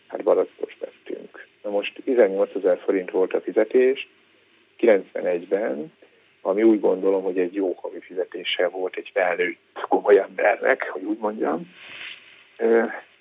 hát 0.07 0.23
balackos 0.23 0.77
vettünk. 0.79 1.47
Na 1.63 1.69
most 1.69 2.01
18 2.03 2.55
ezer 2.55 2.79
forint 2.85 3.11
volt 3.11 3.33
a 3.33 3.41
fizetés, 3.41 4.07
91-ben, 4.79 5.93
ami 6.41 6.63
úgy 6.63 6.79
gondolom, 6.79 7.23
hogy 7.23 7.39
egy 7.39 7.53
jó 7.53 7.77
havi 7.81 7.99
fizetése 7.99 8.67
volt 8.67 8.95
egy 8.95 9.11
felnőtt 9.13 9.57
komoly 9.89 10.19
embernek, 10.19 10.89
hogy 10.89 11.03
úgy 11.03 11.17
mondjam. 11.17 11.75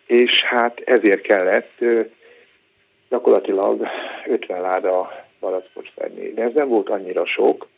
És 0.07 0.43
hát 0.43 0.81
ezért 0.81 1.21
kellett 1.21 1.85
gyakorlatilag 3.09 3.87
50 4.27 4.61
láda 4.61 5.27
balackot 5.41 5.93
venni. 5.95 6.33
De 6.33 6.43
ez 6.43 6.53
nem 6.53 6.69
volt 6.69 6.89
annyira 6.89 7.27
sok, 7.27 7.69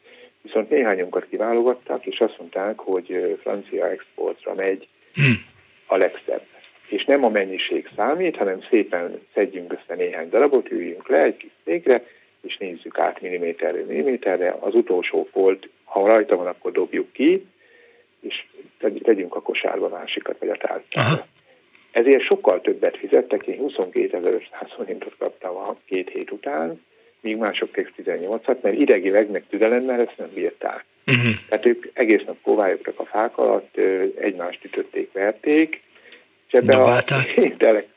viszont 0.43 0.71
néhányunkat 0.71 1.27
kiválogattak, 1.29 2.07
és 2.07 2.19
azt 2.19 2.39
mondták, 2.39 2.79
hogy 2.79 3.39
francia 3.43 3.91
exportra 3.91 4.55
megy 4.55 4.89
hmm. 5.15 5.45
a 5.87 5.97
legszebb. 5.97 6.43
És 6.89 7.05
nem 7.05 7.25
a 7.25 7.29
mennyiség 7.29 7.89
számít, 7.97 8.37
hanem 8.37 8.63
szépen 8.71 9.21
szedjünk 9.35 9.73
össze 9.73 9.95
néhány 9.95 10.29
darabot, 10.29 10.71
üljünk 10.71 11.09
le 11.09 11.23
egy 11.23 11.37
kis 11.37 11.51
székre, 11.65 12.05
és 12.43 12.57
nézzük 12.57 12.99
át 12.99 13.21
milliméterre 13.21 13.85
milliméterre. 13.85 14.57
Az 14.61 14.75
utolsó 14.75 15.29
folt, 15.33 15.69
ha 15.85 16.07
rajta 16.07 16.37
van, 16.37 16.47
akkor 16.47 16.73
dobjuk 16.73 17.13
ki, 17.13 17.47
és 18.21 18.45
tegyünk 19.03 19.35
a 19.35 19.43
kosárba 19.43 19.89
másikat, 19.89 20.39
vagy 20.39 20.49
a 20.49 20.57
tárcára. 20.57 21.27
Ezért 21.91 22.23
sokkal 22.23 22.61
többet 22.61 22.97
fizettek, 22.97 23.47
én 23.47 23.59
22.500 23.61 24.43
forintot 24.77 25.15
kaptam 25.19 25.57
a 25.57 25.77
két 25.85 26.11
hét 26.11 26.31
után, 26.31 26.81
míg 27.21 27.37
mások 27.37 27.71
18-at, 27.75 28.61
mert 28.61 28.77
idegileg, 28.77 29.31
meg 29.31 29.45
türelemmel 29.51 30.01
ezt 30.01 30.17
nem 30.17 30.31
bírták. 30.35 30.85
Uh-huh. 31.07 31.33
Tehát 31.49 31.67
ők 31.67 31.87
egész 31.93 32.23
nap 32.27 32.37
kovályogtak 32.43 33.01
a 33.01 33.05
fák 33.05 33.39
alatt, 33.39 33.77
egymást 34.21 34.65
ütötték, 34.65 35.13
verték, 35.13 35.83
és 36.47 36.53
ebbe 36.53 36.77
a 36.77 37.03
intellekt... 37.35 37.89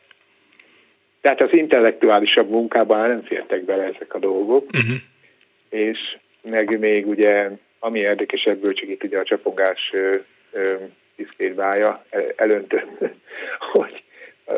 Tehát 1.22 1.42
az 1.42 1.54
intellektuálisabb 1.54 2.50
munkában 2.50 3.08
nem 3.08 3.24
fértek 3.24 3.64
bele 3.64 3.84
ezek 3.84 4.14
a 4.14 4.20
dolgok, 4.20 4.66
uh-huh. 4.74 4.96
és 5.70 6.00
meg 6.42 6.80
még 6.80 7.08
ugye, 7.08 7.50
ami 7.80 8.00
érdekes 8.00 8.44
ebből, 8.44 8.74
csak 8.74 8.90
itt 8.90 9.04
ugye 9.04 9.20
a 9.20 9.24
csapongás 9.24 9.94
diszkrét 11.16 11.54
bája 11.54 12.06
elöntött, 12.36 12.90
hogy 13.74 14.04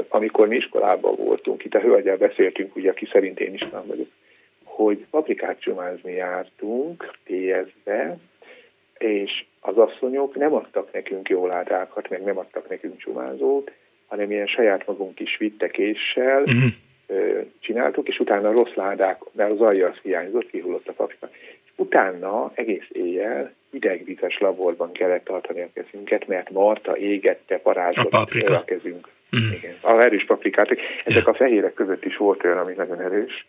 amikor 0.08 0.48
mi 0.48 0.56
iskolában 0.56 1.16
voltunk, 1.16 1.66
itt 1.66 1.74
a 1.74 1.80
hölgyel 1.80 2.18
beszéltünk, 2.18 2.76
ugye, 2.76 2.90
aki 2.90 3.08
szerint 3.12 3.40
én 3.40 3.54
is 3.54 3.62
nem 3.72 3.84
vagyok, 3.86 4.08
hogy 4.76 5.06
paprikát 5.10 5.60
csumázni 5.60 6.12
jártunk 6.12 7.14
TS-be, 7.24 8.18
és 8.98 9.46
az 9.60 9.78
asszonyok 9.78 10.36
nem 10.36 10.54
adtak 10.54 10.94
nekünk 10.94 11.30
jó 11.30 11.48
ládákat, 11.48 12.10
meg 12.10 12.24
nem 12.24 12.38
adtak 12.38 12.70
nekünk 12.70 12.98
csumázót, 12.98 13.72
hanem 14.08 14.32
ilyen 14.32 14.48
saját 14.48 14.88
magunk 14.88 15.20
is 15.20 15.38
vittekéssel 15.38 16.42
uh-huh. 16.42 17.46
csináltuk, 17.60 18.08
és 18.08 18.20
utána 18.20 18.52
rossz 18.52 18.74
ládák, 18.74 19.22
mert 19.32 19.52
az 19.52 19.62
alja 19.62 19.88
az 19.88 19.98
hiányzott, 20.04 20.50
kihullott 20.50 20.88
a 20.88 20.94
paprika. 20.94 21.30
És 21.32 21.72
utána 21.76 22.52
egész 22.54 22.88
éjjel 22.92 23.54
idegvizes 23.72 24.40
laborban 24.40 24.92
kellett 24.92 25.24
tartani 25.24 25.62
a 25.62 25.70
kezünket, 25.74 26.28
mert 26.28 26.50
Marta 26.50 26.98
égette, 26.98 27.58
parázsott 27.58 28.14
a, 28.14 28.28
a 28.46 28.64
kezünk. 28.64 29.08
Uh-huh. 29.32 29.54
Igen, 29.58 29.76
a 29.82 30.00
erős 30.00 30.26
paprikát. 30.26 30.70
Ezek 30.70 31.24
yeah. 31.24 31.28
a 31.28 31.34
fehérek 31.34 31.74
között 31.74 32.06
is 32.06 32.18
volt 32.18 32.44
olyan, 32.44 32.58
ami 32.58 32.74
nagyon 32.74 33.02
erős 33.02 33.46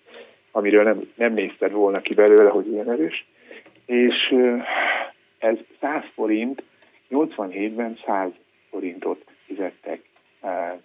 amiről 0.57 0.83
nem, 0.83 1.11
nem 1.15 1.33
nézted 1.33 1.73
volna 1.73 2.01
ki 2.01 2.15
belőle, 2.15 2.51
hogy 2.51 2.69
ilyen 2.69 2.91
erős. 2.91 3.27
És 3.87 4.35
ez 5.39 5.57
100 5.81 6.03
forint, 6.15 6.63
87-ben 7.11 7.99
100 8.07 8.31
forintot 8.71 9.25
fizettek 9.47 10.01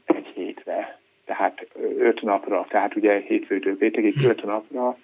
egy 0.06 0.26
hétre, 0.36 1.00
tehát 1.26 1.68
5 1.98 2.22
napra, 2.22 2.66
tehát 2.70 2.96
ugye 2.96 3.20
hétfőtől 3.20 3.78
péntekig 3.78 4.26
5 4.26 4.44
napra 4.44 4.98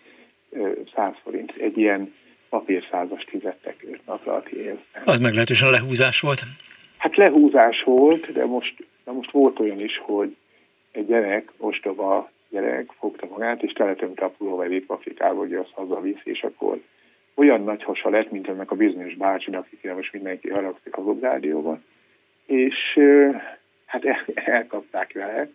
100 0.96 1.14
forint. 1.24 1.54
Egy 1.60 1.78
ilyen 1.78 2.14
papírszázast 2.50 3.30
fizettek 3.30 3.76
5 3.92 4.00
napra 4.06 4.34
a 4.34 4.44
tiézben. 4.44 5.02
Az 5.06 5.20
meglehetősen 5.20 5.70
lehúzás 5.70 6.20
volt. 6.20 6.42
Hát 6.98 7.16
lehúzás 7.16 7.84
volt, 7.84 8.32
de 8.32 8.46
most, 8.46 8.76
de 9.04 9.12
most 9.12 9.32
volt 9.32 9.60
olyan 9.60 9.80
is, 9.80 9.98
hogy 9.98 10.36
egy 10.92 11.06
gyerek 11.06 11.52
ostoba 11.58 12.32
gyerek 12.62 12.92
fogta 13.00 13.28
magát, 13.30 13.64
és 13.64 13.72
teletömte 13.72 14.26
a 14.26 14.34
pulóverét 14.38 14.84
Afrikába, 14.88 15.40
hogy 15.40 15.54
azt 15.54 15.72
hazavisz, 15.74 16.22
és 16.24 16.44
akkor 16.44 16.82
olyan 17.36 17.64
nagy 17.64 17.84
hasa 17.84 18.10
lett, 18.10 18.32
mint 18.32 18.48
ennek 18.48 18.72
a 18.72 18.76
bizonyos 18.76 19.16
bácsinak, 19.16 19.68
akire 19.74 19.94
most 19.94 20.14
mindenki 20.14 20.50
haragszik 20.50 20.96
a 20.96 21.16
rádióban, 21.22 21.84
és 22.46 23.00
hát 23.86 24.04
elkapták 24.34 25.14
vele, 25.14 25.50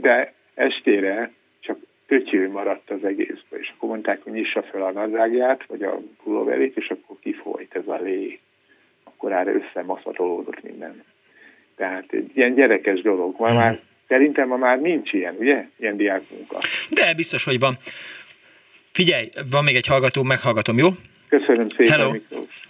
de 0.00 0.32
estére 0.54 1.30
csak 1.60 1.78
ötyő 2.06 2.50
maradt 2.50 2.90
az 2.90 3.04
egészből, 3.04 3.60
és 3.60 3.72
akkor 3.76 3.88
mondták, 3.88 4.22
hogy 4.22 4.32
nyissa 4.32 4.62
fel 4.62 4.82
a 4.82 4.90
nadrágját, 4.90 5.66
vagy 5.66 5.82
a 5.82 6.00
pulóverét, 6.22 6.76
és 6.76 6.90
akkor 6.90 7.16
kifolyt 7.20 7.76
ez 7.76 7.86
a 7.86 8.00
lé. 8.00 8.38
Akkor 9.04 9.32
erre 9.32 9.52
összemaszatolódott 9.52 10.62
minden. 10.62 11.04
Tehát 11.76 12.04
egy 12.12 12.30
ilyen 12.34 12.54
gyerekes 12.54 13.00
dolog. 13.00 13.34
Ma 13.38 13.52
már 13.52 13.78
Szerintem 14.12 14.48
ma 14.48 14.56
már 14.56 14.80
nincs 14.80 15.12
ilyen, 15.12 15.34
ugye? 15.38 15.66
Ilyen 15.80 15.96
diákmunka. 15.96 16.58
De 16.90 17.14
biztos, 17.14 17.44
hogy 17.44 17.58
van. 17.58 17.78
Figyelj, 18.92 19.28
van 19.50 19.64
még 19.64 19.76
egy 19.76 19.86
hallgató, 19.86 20.22
meghallgatom, 20.22 20.78
jó? 20.78 20.88
Köszönöm 21.28 21.68
szépen, 21.68 21.92
Hello. 21.92 22.10
Miklós. 22.10 22.60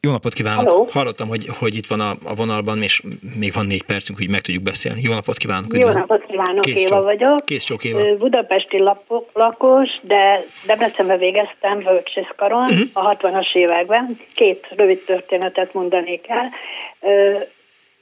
Jó 0.00 0.10
napot 0.10 0.32
kívánok! 0.32 0.64
Hello. 0.64 0.86
Hallottam, 0.90 1.28
hogy, 1.28 1.46
hogy 1.58 1.76
itt 1.76 1.86
van 1.86 2.00
a, 2.00 2.10
a 2.24 2.34
vonalban, 2.34 2.82
és 2.82 3.02
még 3.38 3.52
van 3.52 3.66
négy 3.66 3.82
percünk, 3.82 4.18
hogy 4.18 4.28
meg 4.28 4.40
tudjuk 4.40 4.62
beszélni. 4.62 5.00
Jó 5.02 5.12
napot 5.12 5.36
kívánok! 5.36 5.76
Jó 5.76 5.88
napot 5.88 6.24
kívánok, 6.26 6.60
Kész 6.60 6.82
Éva 6.82 7.02
vagyok. 7.02 7.44
Kész 7.44 7.64
csok, 7.64 7.84
Éva. 7.84 8.16
Budapesti 8.16 8.78
lapok, 8.78 9.30
lakos, 9.32 9.88
de 10.02 10.44
Debrecenbe 10.66 11.16
végeztem 11.16 11.78
Völcsészkaron 11.78 12.62
uh-huh. 12.62 13.06
a 13.06 13.16
60-as 13.16 13.54
években. 13.54 14.18
Két 14.34 14.66
rövid 14.76 14.98
történetet 14.98 15.74
mondanék 15.74 16.24
el. 16.28 16.50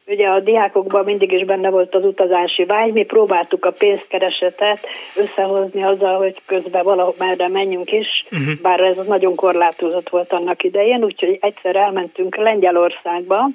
Ugye 0.07 0.27
a 0.29 0.41
diákokban 0.41 1.05
mindig 1.05 1.33
is 1.33 1.45
benne 1.45 1.71
volt 1.71 1.95
az 1.95 2.05
utazási 2.05 2.65
vágy, 2.65 2.93
mi 2.93 3.03
próbáltuk 3.03 3.65
a 3.65 3.71
pénzkeresetet 3.71 4.87
összehozni 5.17 5.83
azzal, 5.83 6.17
hogy 6.17 6.43
közben 6.47 6.83
valahol 6.83 7.15
merre 7.19 7.49
menjünk 7.49 7.93
is, 7.93 8.25
uh-huh. 8.31 8.61
bár 8.63 8.81
ez 8.81 9.07
nagyon 9.07 9.35
korlátozott 9.35 10.09
volt 10.09 10.33
annak 10.33 10.63
idején, 10.63 11.05
úgyhogy 11.05 11.39
egyszer 11.41 11.77
elmentünk 11.77 12.37
Lengyelországba, 12.37 13.49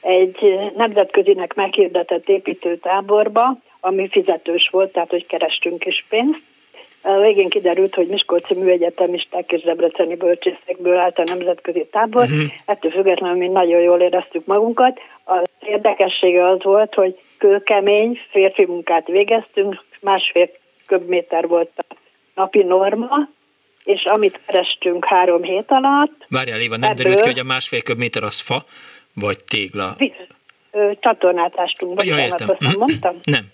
egy 0.00 0.58
nemzetközinek 0.76 1.54
meghirdetett 1.54 2.28
építőtáborba, 2.28 3.58
ami 3.80 4.08
fizetős 4.08 4.68
volt, 4.72 4.92
tehát 4.92 5.10
hogy 5.10 5.26
kerestünk 5.26 5.84
is 5.84 6.06
pénzt. 6.08 6.51
Végén 7.02 7.48
kiderült, 7.48 7.94
hogy 7.94 8.06
Miskolci 8.06 8.54
műegyetemisták 8.54 9.52
és 9.52 9.62
Debreceni 9.62 10.16
bölcsészekből 10.16 10.96
állt 10.96 11.18
a 11.18 11.22
nemzetközi 11.26 11.86
tábor. 11.90 12.22
Uh-huh. 12.22 12.42
Ettől 12.64 12.90
függetlenül 12.90 13.36
mi 13.36 13.48
nagyon 13.48 13.80
jól 13.80 14.00
éreztük 14.00 14.46
magunkat. 14.46 15.00
Az 15.24 15.48
érdekessége 15.60 16.48
az 16.48 16.62
volt, 16.62 16.94
hogy 16.94 17.20
kőkemény 17.38 18.18
férfi 18.30 18.66
munkát 18.66 19.06
végeztünk, 19.06 19.84
másfél 20.00 20.50
köbméter 20.86 21.48
volt 21.48 21.70
a 21.76 21.94
napi 22.34 22.62
norma, 22.62 23.28
és 23.84 24.04
amit 24.04 24.40
kerestünk 24.46 25.04
három 25.04 25.42
hét 25.42 25.70
alatt... 25.70 26.26
Várjál, 26.28 26.60
Éva, 26.60 26.76
nem 26.76 26.90
ebből... 26.90 27.02
derült 27.02 27.20
ki, 27.20 27.28
hogy 27.28 27.38
a 27.38 27.44
másfél 27.44 27.82
köbméter 27.82 28.22
az 28.22 28.40
fa, 28.40 28.64
vagy 29.14 29.44
tégla? 29.44 29.96
csatornát 31.00 31.58
ástunk. 31.58 32.04
Ja, 32.04 32.18
értem. 32.18 32.48
Azt 32.48 32.60
nem 32.60 32.74
mondtam? 32.78 33.18
Nem. 33.22 33.46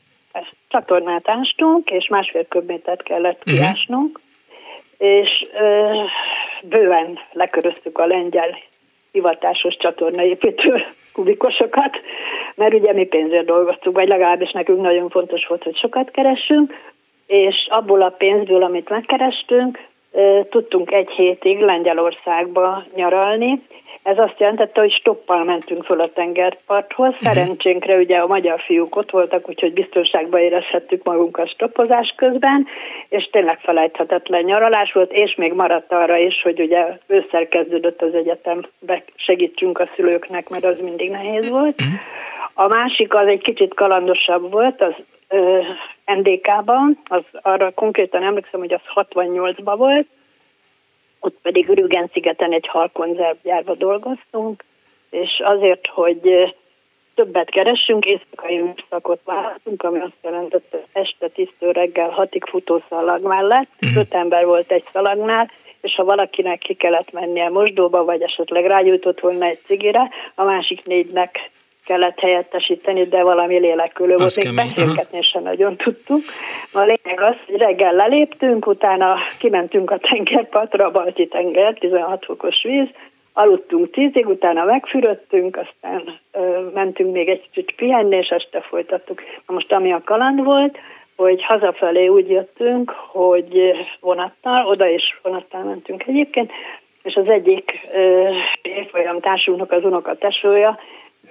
Csatornát 0.68 1.28
ástunk, 1.28 1.90
és 1.90 2.08
másfél 2.08 2.46
köbmétert 2.48 3.02
kellett 3.02 3.38
uh-huh. 3.38 3.54
kiásnunk, 3.54 4.20
és 4.98 5.46
ö, 5.60 5.92
bőven 6.62 7.18
leköröztük 7.32 7.98
a 7.98 8.06
lengyel 8.06 8.58
hivatásos 9.12 9.76
csatornaépítő 9.76 10.86
kubikosokat, 11.12 11.96
mert 12.54 12.74
ugye 12.74 12.92
mi 12.92 13.04
pénzért 13.04 13.46
dolgoztuk, 13.46 13.94
vagy 13.94 14.08
legalábbis 14.08 14.50
nekünk 14.50 14.80
nagyon 14.80 15.08
fontos 15.10 15.46
volt, 15.46 15.62
hogy 15.62 15.76
sokat 15.76 16.10
keressünk, 16.10 16.74
és 17.26 17.66
abból 17.70 18.02
a 18.02 18.08
pénzből, 18.18 18.62
amit 18.62 18.88
megkerestünk, 18.88 19.78
tudtunk 20.50 20.92
egy 20.92 21.10
hétig 21.10 21.60
Lengyelországba 21.60 22.84
nyaralni. 22.94 23.62
Ez 24.08 24.18
azt 24.18 24.40
jelentette, 24.40 24.80
hogy 24.80 24.92
stoppal 24.92 25.44
mentünk 25.44 25.84
föl 25.84 26.00
a 26.00 26.12
tengerparthoz. 26.12 27.14
Mhm. 27.14 27.24
Szerencsénkre 27.24 27.96
ugye 27.96 28.16
a 28.16 28.26
magyar 28.26 28.60
fiúk 28.60 28.96
ott 28.96 29.10
voltak, 29.10 29.48
úgyhogy 29.48 29.72
biztonságban 29.72 30.40
érezhettük 30.40 31.04
magunkat 31.04 31.48
stoppozás 31.48 32.14
közben, 32.16 32.66
és 33.08 33.28
tényleg 33.32 33.58
felejthetetlen 33.60 34.44
nyaralás 34.44 34.92
volt, 34.92 35.12
és 35.12 35.34
még 35.34 35.52
maradt 35.52 35.92
arra 35.92 36.16
is, 36.16 36.42
hogy 36.42 36.60
ugye 36.60 36.98
ősszel 37.06 37.48
kezdődött 37.48 38.02
az 38.02 38.14
egyetem, 38.14 38.66
segítsünk 39.14 39.78
a 39.78 39.86
szülőknek, 39.94 40.48
mert 40.48 40.64
az 40.64 40.76
mindig 40.82 41.10
nehéz 41.10 41.48
volt. 41.48 41.80
Mhm. 41.80 41.94
A 42.54 42.66
másik 42.66 43.14
az 43.14 43.26
egy 43.26 43.42
kicsit 43.42 43.74
kalandosabb 43.74 44.50
volt, 44.50 44.82
az 44.82 44.94
NDK-ban, 46.04 46.98
az 47.04 47.22
arra 47.42 47.70
konkrétan 47.70 48.22
emlékszem, 48.22 48.60
hogy 48.60 48.72
az 48.72 48.80
68-ban 48.94 49.74
volt, 49.76 50.06
ott 51.20 51.36
pedig 51.42 51.68
Rügen-szigeten 51.68 52.52
egy 52.52 52.66
halkonzervgyárba 52.66 53.74
dolgoztunk, 53.74 54.64
és 55.10 55.40
azért, 55.44 55.86
hogy 55.86 56.54
többet 57.14 57.50
keressünk, 57.50 58.04
éjszakai 58.04 58.58
műszakot 58.58 59.20
váltunk, 59.24 59.82
ami 59.82 59.98
azt 59.98 60.22
jelentette, 60.22 60.76
hogy 60.76 61.02
este 61.02 61.28
tisztő 61.28 61.70
reggel 61.70 62.08
hatig 62.08 62.44
futószalag 62.44 63.22
mellett, 63.22 63.68
uh-huh. 63.80 63.98
öt 63.98 64.14
ember 64.14 64.44
volt 64.44 64.72
egy 64.72 64.84
szalagnál, 64.92 65.50
és 65.80 65.94
ha 65.94 66.04
valakinek 66.04 66.58
ki 66.58 66.74
kellett 66.74 67.12
mennie 67.12 67.48
mosdóba, 67.48 68.04
vagy 68.04 68.22
esetleg 68.22 68.64
rágyújtott 68.64 69.20
volna 69.20 69.46
egy 69.46 69.58
cigire, 69.66 70.10
a 70.34 70.44
másik 70.44 70.84
négynek 70.84 71.50
kellett 71.88 72.20
helyettesíteni, 72.20 73.04
de 73.04 73.22
valami 73.22 73.58
lélekülő 73.58 74.16
volt, 74.16 74.44
még 74.44 74.54
beszélgetni 74.54 75.22
sem 75.22 75.42
nagyon 75.42 75.76
tudtuk. 75.76 76.22
A 76.72 76.80
lényeg 76.80 77.20
az, 77.20 77.34
hogy 77.46 77.60
reggel 77.60 77.92
leléptünk, 77.92 78.66
utána 78.66 79.16
kimentünk 79.38 79.90
a 79.90 79.98
tengerpartra, 79.98 80.86
a 80.86 80.90
balti 80.90 81.26
tenger, 81.26 81.74
16 81.78 82.24
fokos 82.24 82.62
víz, 82.62 82.88
aludtunk 83.32 83.90
tízig, 83.90 84.26
utána 84.26 84.64
megfürödtünk, 84.64 85.56
aztán 85.56 86.18
ö, 86.32 86.60
mentünk 86.74 87.12
még 87.12 87.28
egy 87.28 87.42
kicsit 87.50 87.74
pihenni, 87.76 88.16
és 88.16 88.28
este 88.28 88.60
folytattuk. 88.60 89.22
Na 89.46 89.54
most 89.54 89.72
ami 89.72 89.92
a 89.92 90.02
kaland 90.04 90.44
volt, 90.44 90.78
hogy 91.16 91.44
hazafelé 91.44 92.06
úgy 92.06 92.30
jöttünk, 92.30 92.90
hogy 92.90 93.72
vonattal, 94.00 94.66
oda 94.66 94.88
is 94.88 95.20
vonattal 95.22 95.62
mentünk 95.62 96.06
egyébként, 96.06 96.50
és 97.02 97.14
az 97.14 97.30
egyik 97.30 97.72
évfolyam 98.62 99.20
társunknak 99.20 99.72
az 99.72 99.84
unoka 99.84 100.14
tesója 100.14 100.78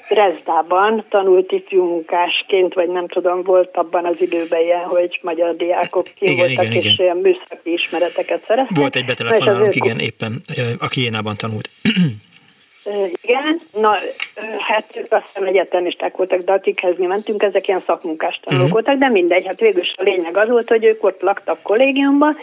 Dresdában 0.09 1.05
tanult 1.09 1.51
ifjú 1.51 1.83
munkásként, 1.83 2.73
vagy 2.73 2.89
nem 2.89 3.07
tudom, 3.07 3.43
volt 3.43 3.77
abban 3.77 4.05
az 4.05 4.15
időben 4.19 4.61
ilyen, 4.61 4.83
hogy 4.83 5.19
magyar 5.21 5.55
diákok 5.55 6.03
ki 6.03 6.31
igen, 6.31 6.37
voltak, 6.37 6.63
igen, 6.63 6.77
és 6.77 6.83
igen. 6.83 6.95
ilyen 7.05 7.17
műszaki 7.17 7.71
ismereteket 7.73 8.43
szereztek. 8.47 8.77
Volt 8.77 8.95
egy 8.95 9.05
betelefonálunk, 9.05 9.75
igen, 9.75 9.99
éppen, 9.99 10.41
aki 10.79 11.01
Jénában 11.01 11.35
tanult. 11.37 11.69
Igen, 13.21 13.59
na, 13.73 13.97
hát 14.59 14.97
ők 14.97 15.11
azt 15.11 15.25
hiszem 15.25 15.47
egyetemisták 15.47 16.17
voltak, 16.17 16.41
de 16.41 16.51
akikhez 16.51 16.97
mi 16.97 17.05
mentünk, 17.05 17.43
ezek 17.43 17.67
ilyen 17.67 17.83
szakmunkás 17.85 18.39
tanulók 18.43 18.67
uh-huh. 18.67 18.83
voltak, 18.83 19.01
de 19.01 19.09
mindegy, 19.09 19.45
hát 19.45 19.59
végül 19.59 19.83
a 19.95 20.03
lényeg 20.03 20.37
az 20.37 20.47
volt, 20.47 20.69
hogy 20.69 20.85
ők 20.85 21.03
ott 21.03 21.21
laktak 21.21 21.61
kollégiumban, 21.61 22.37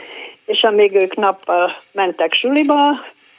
és 0.47 0.63
amíg 0.63 0.95
ők 0.95 1.17
nappal 1.17 1.77
mentek 1.93 2.33
suliba, 2.33 2.77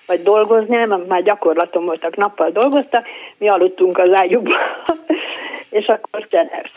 vagy 0.06 0.22
dolgozni, 0.24 0.76
mert 0.76 1.08
már 1.08 1.24
gyakorlaton 1.24 1.86
voltak, 1.86 2.16
nappal 2.16 2.50
dolgoztak, 2.50 3.06
mi 3.38 3.48
aludtunk 3.48 3.98
az 3.98 4.14
ágyukba, 4.14 4.56
és 5.80 5.86
akkor 5.86 6.28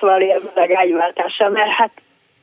szóval 0.00 0.20
ilyen 0.20 0.40
ágyváltással, 0.74 1.48
mert 1.48 1.68
hát 1.68 1.90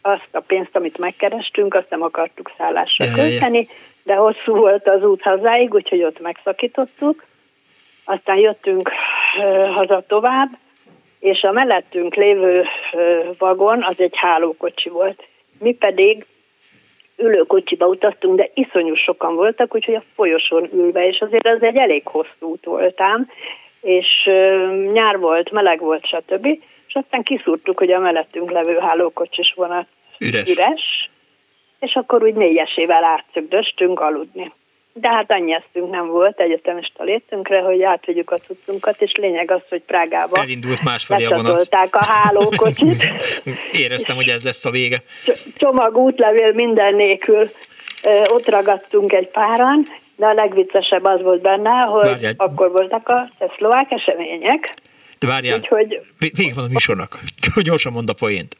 azt 0.01 0.29
a 0.31 0.39
pénzt, 0.39 0.75
amit 0.75 0.97
megkerestünk, 0.97 1.73
azt 1.73 1.89
nem 1.89 2.01
akartuk 2.01 2.51
szállásra 2.57 3.05
költeni, 3.15 3.67
de 4.03 4.15
hosszú 4.15 4.55
volt 4.55 4.87
az 4.87 5.03
út 5.03 5.21
hazáig, 5.21 5.73
úgyhogy 5.73 6.03
ott 6.03 6.19
megszakítottuk. 6.19 7.23
Aztán 8.03 8.37
jöttünk 8.37 8.91
haza 9.73 10.03
tovább, 10.07 10.49
és 11.19 11.41
a 11.41 11.51
mellettünk 11.51 12.15
lévő 12.15 12.65
vagon 13.37 13.83
az 13.83 13.95
egy 13.97 14.15
hálókocsi 14.15 14.89
volt. 14.89 15.23
Mi 15.59 15.73
pedig 15.73 16.25
ülőkocsiba 17.17 17.87
utaztunk, 17.87 18.37
de 18.37 18.49
iszonyú 18.53 18.95
sokan 18.95 19.35
voltak, 19.35 19.75
úgyhogy 19.75 19.95
a 19.95 20.03
folyosón 20.15 20.69
ülve, 20.73 21.07
és 21.07 21.19
azért 21.19 21.47
ez 21.47 21.61
egy 21.61 21.77
elég 21.77 22.07
hosszú 22.07 22.29
út 22.39 22.65
voltám, 22.65 23.29
és 23.81 24.29
nyár 24.93 25.19
volt, 25.19 25.51
meleg 25.51 25.79
volt, 25.79 26.05
stb. 26.05 26.45
És 26.87 26.93
aztán 26.93 27.23
kiszúrtuk, 27.23 27.77
hogy 27.77 27.91
a 27.91 27.99
mellettünk 27.99 28.51
levő 28.51 28.77
hálókocsis 28.77 29.53
vonat 29.55 29.87
üres, 30.19 30.49
üres 30.49 31.09
és 31.79 31.95
akkor 31.95 32.23
úgy 32.23 32.33
négyesével 32.33 33.03
átszögdöstünk 33.03 33.99
aludni. 33.99 34.51
De 34.97 35.09
hát 35.09 35.31
annyi 35.31 35.53
eszünk 35.53 35.91
nem 35.91 36.07
volt 36.07 36.39
egyetemista 36.39 37.03
létünkre, 37.03 37.59
hogy 37.59 37.83
átvegyük 37.83 38.31
a 38.31 38.37
cuccunkat, 38.37 39.01
és 39.01 39.11
lényeg 39.11 39.51
az, 39.51 39.61
hogy 39.69 39.81
Prágába 39.81 40.41
Elindult 40.41 40.83
másfelé 40.83 41.25
a 41.25 41.35
vonat. 41.35 41.67
a 41.91 42.05
hálókocsit. 42.05 43.03
Éreztem, 43.83 44.15
hogy 44.15 44.29
ez 44.29 44.43
lesz 44.43 44.65
a 44.65 44.69
vége. 44.69 44.97
Csomag, 45.55 45.97
útlevél 45.97 46.53
minden 46.53 46.95
nélkül 46.95 47.51
ott 48.27 48.49
ragadtunk 48.49 49.13
egy 49.13 49.27
páran, 49.27 49.85
de 50.15 50.25
a 50.25 50.33
legviccesebb 50.33 51.03
az 51.03 51.21
volt 51.21 51.41
benne, 51.41 51.71
hogy 51.71 52.05
Várjál. 52.05 52.33
akkor 52.37 52.71
voltak 52.71 53.09
a 53.09 53.31
szlovák 53.57 53.91
események. 53.91 54.73
De 55.19 55.27
várjál, 55.27 55.57
Úgyhogy... 55.57 56.01
vége 56.19 56.53
van 56.55 56.63
a 56.63 56.67
műsornak. 56.67 57.19
Gyorsan 57.67 57.91
mond 57.93 58.09
a 58.09 58.13
poént. 58.13 58.55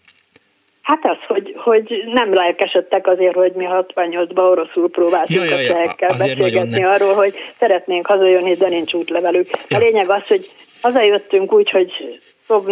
Hát 0.86 0.99
az, 1.06 1.18
hogy, 1.28 1.53
hogy 1.57 2.03
nem 2.14 2.34
lelkesedtek 2.34 3.07
azért, 3.07 3.36
hogy 3.36 3.52
mi 3.52 3.66
68-ban 3.70 4.49
oroszul 4.49 4.90
próbáltunk 4.90 5.49
ja, 5.49 5.56
ja, 5.56 5.60
ja. 5.60 5.70
a 5.70 5.74
csehekkel 5.74 6.18
beszélgetni 6.18 6.84
arról, 6.84 7.14
hogy 7.14 7.36
szeretnénk 7.60 8.06
hazajönni, 8.06 8.53
de 8.53 8.68
nincs 8.68 8.94
útlevelük. 8.94 9.49
Ja. 9.68 9.78
A 9.78 9.80
lényeg 9.80 10.10
az, 10.10 10.28
hogy 10.28 10.52
hazajöttünk 10.82 11.53
úgy, 11.53 11.70
hogy 11.70 12.20
szob, 12.48 12.70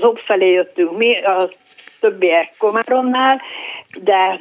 szob 0.00 0.18
felé 0.18 0.50
jöttünk 0.50 0.96
mi, 0.96 1.24
a 1.24 1.50
többiek 2.00 2.54
Komáromnál, 2.58 3.40
de 4.00 4.40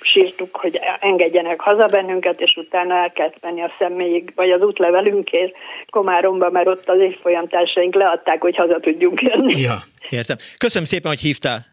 sírtuk, 0.00 0.56
hogy 0.56 0.80
engedjenek 1.00 1.60
haza 1.60 1.86
bennünket, 1.86 2.40
és 2.40 2.56
utána 2.56 2.94
el 2.94 3.12
kellett 3.12 3.40
menni 3.40 3.62
a 3.62 3.72
személyig, 3.78 4.32
vagy 4.34 4.50
az 4.50 4.60
útlevelünkért 4.60 5.54
Komáromba, 5.90 6.50
mert 6.50 6.66
ott 6.66 6.88
az 6.88 6.98
évfolyam 6.98 7.48
társaink 7.48 7.94
leadták, 7.94 8.40
hogy 8.40 8.56
haza 8.56 8.80
tudjunk 8.80 9.22
jönni. 9.22 9.60
Ja, 9.60 9.78
értem. 10.08 10.36
Köszönöm 10.58 10.86
szépen, 10.86 11.10
hogy 11.10 11.20
hívtál 11.20 11.70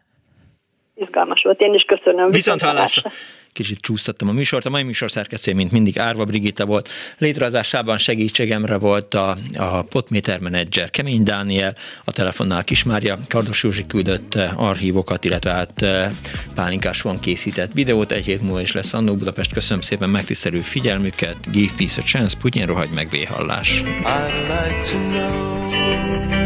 izgalmas 0.98 1.42
volt. 1.42 1.60
Én 1.60 1.74
is 1.74 1.82
köszönöm. 1.82 2.30
Viszont 2.30 2.62
hallásra. 2.62 3.12
Kicsit 3.52 3.80
csúsztattam 3.80 4.28
a 4.28 4.32
műsort. 4.32 4.64
A 4.66 4.70
mai 4.70 4.82
műsor 4.82 5.10
szerkesztő, 5.10 5.54
mint 5.54 5.72
mindig, 5.72 5.98
Árva 5.98 6.24
Brigitta 6.24 6.66
volt. 6.66 6.88
Létrehozásában 7.18 7.98
segítségemre 7.98 8.78
volt 8.78 9.14
a, 9.14 9.34
a 9.56 9.82
potméter 9.82 10.40
menedzser 10.40 10.90
Kemény 10.90 11.22
Dániel, 11.22 11.74
a 12.04 12.12
telefonnál 12.12 12.64
Kismária, 12.64 13.16
Kardos 13.28 13.62
Józsi 13.62 13.86
küldött 13.86 14.34
eh, 14.34 14.62
archívokat, 14.62 15.24
illetve 15.24 15.50
hát 15.50 15.82
eh, 15.82 16.10
Pálinkás 16.54 17.02
van 17.02 17.18
készített 17.20 17.72
videót. 17.72 18.12
Egy 18.12 18.24
hét 18.24 18.42
múlva 18.42 18.60
is 18.60 18.72
lesz 18.72 18.94
Annó 18.94 19.14
Budapest. 19.14 19.52
Köszönöm 19.52 19.80
szépen 19.80 20.10
megtisztelő 20.10 20.60
figyelmüket. 20.60 21.50
Give 21.50 21.72
peace 21.76 22.00
a 22.00 22.04
chance, 22.04 22.38
Putyin 22.40 22.66
rohagy 22.66 22.90
meg 22.94 23.10
véhallás. 23.10 23.82
I'd 23.82 24.48
like 24.48 24.80
to 24.90 24.98
know 24.98 26.37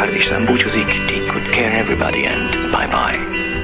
kardeşten 0.00 0.46
good 1.28 1.44
care 1.54 1.78
everybody 1.78 2.26
and 2.26 2.72
bye 2.72 2.88
bye. 2.92 3.59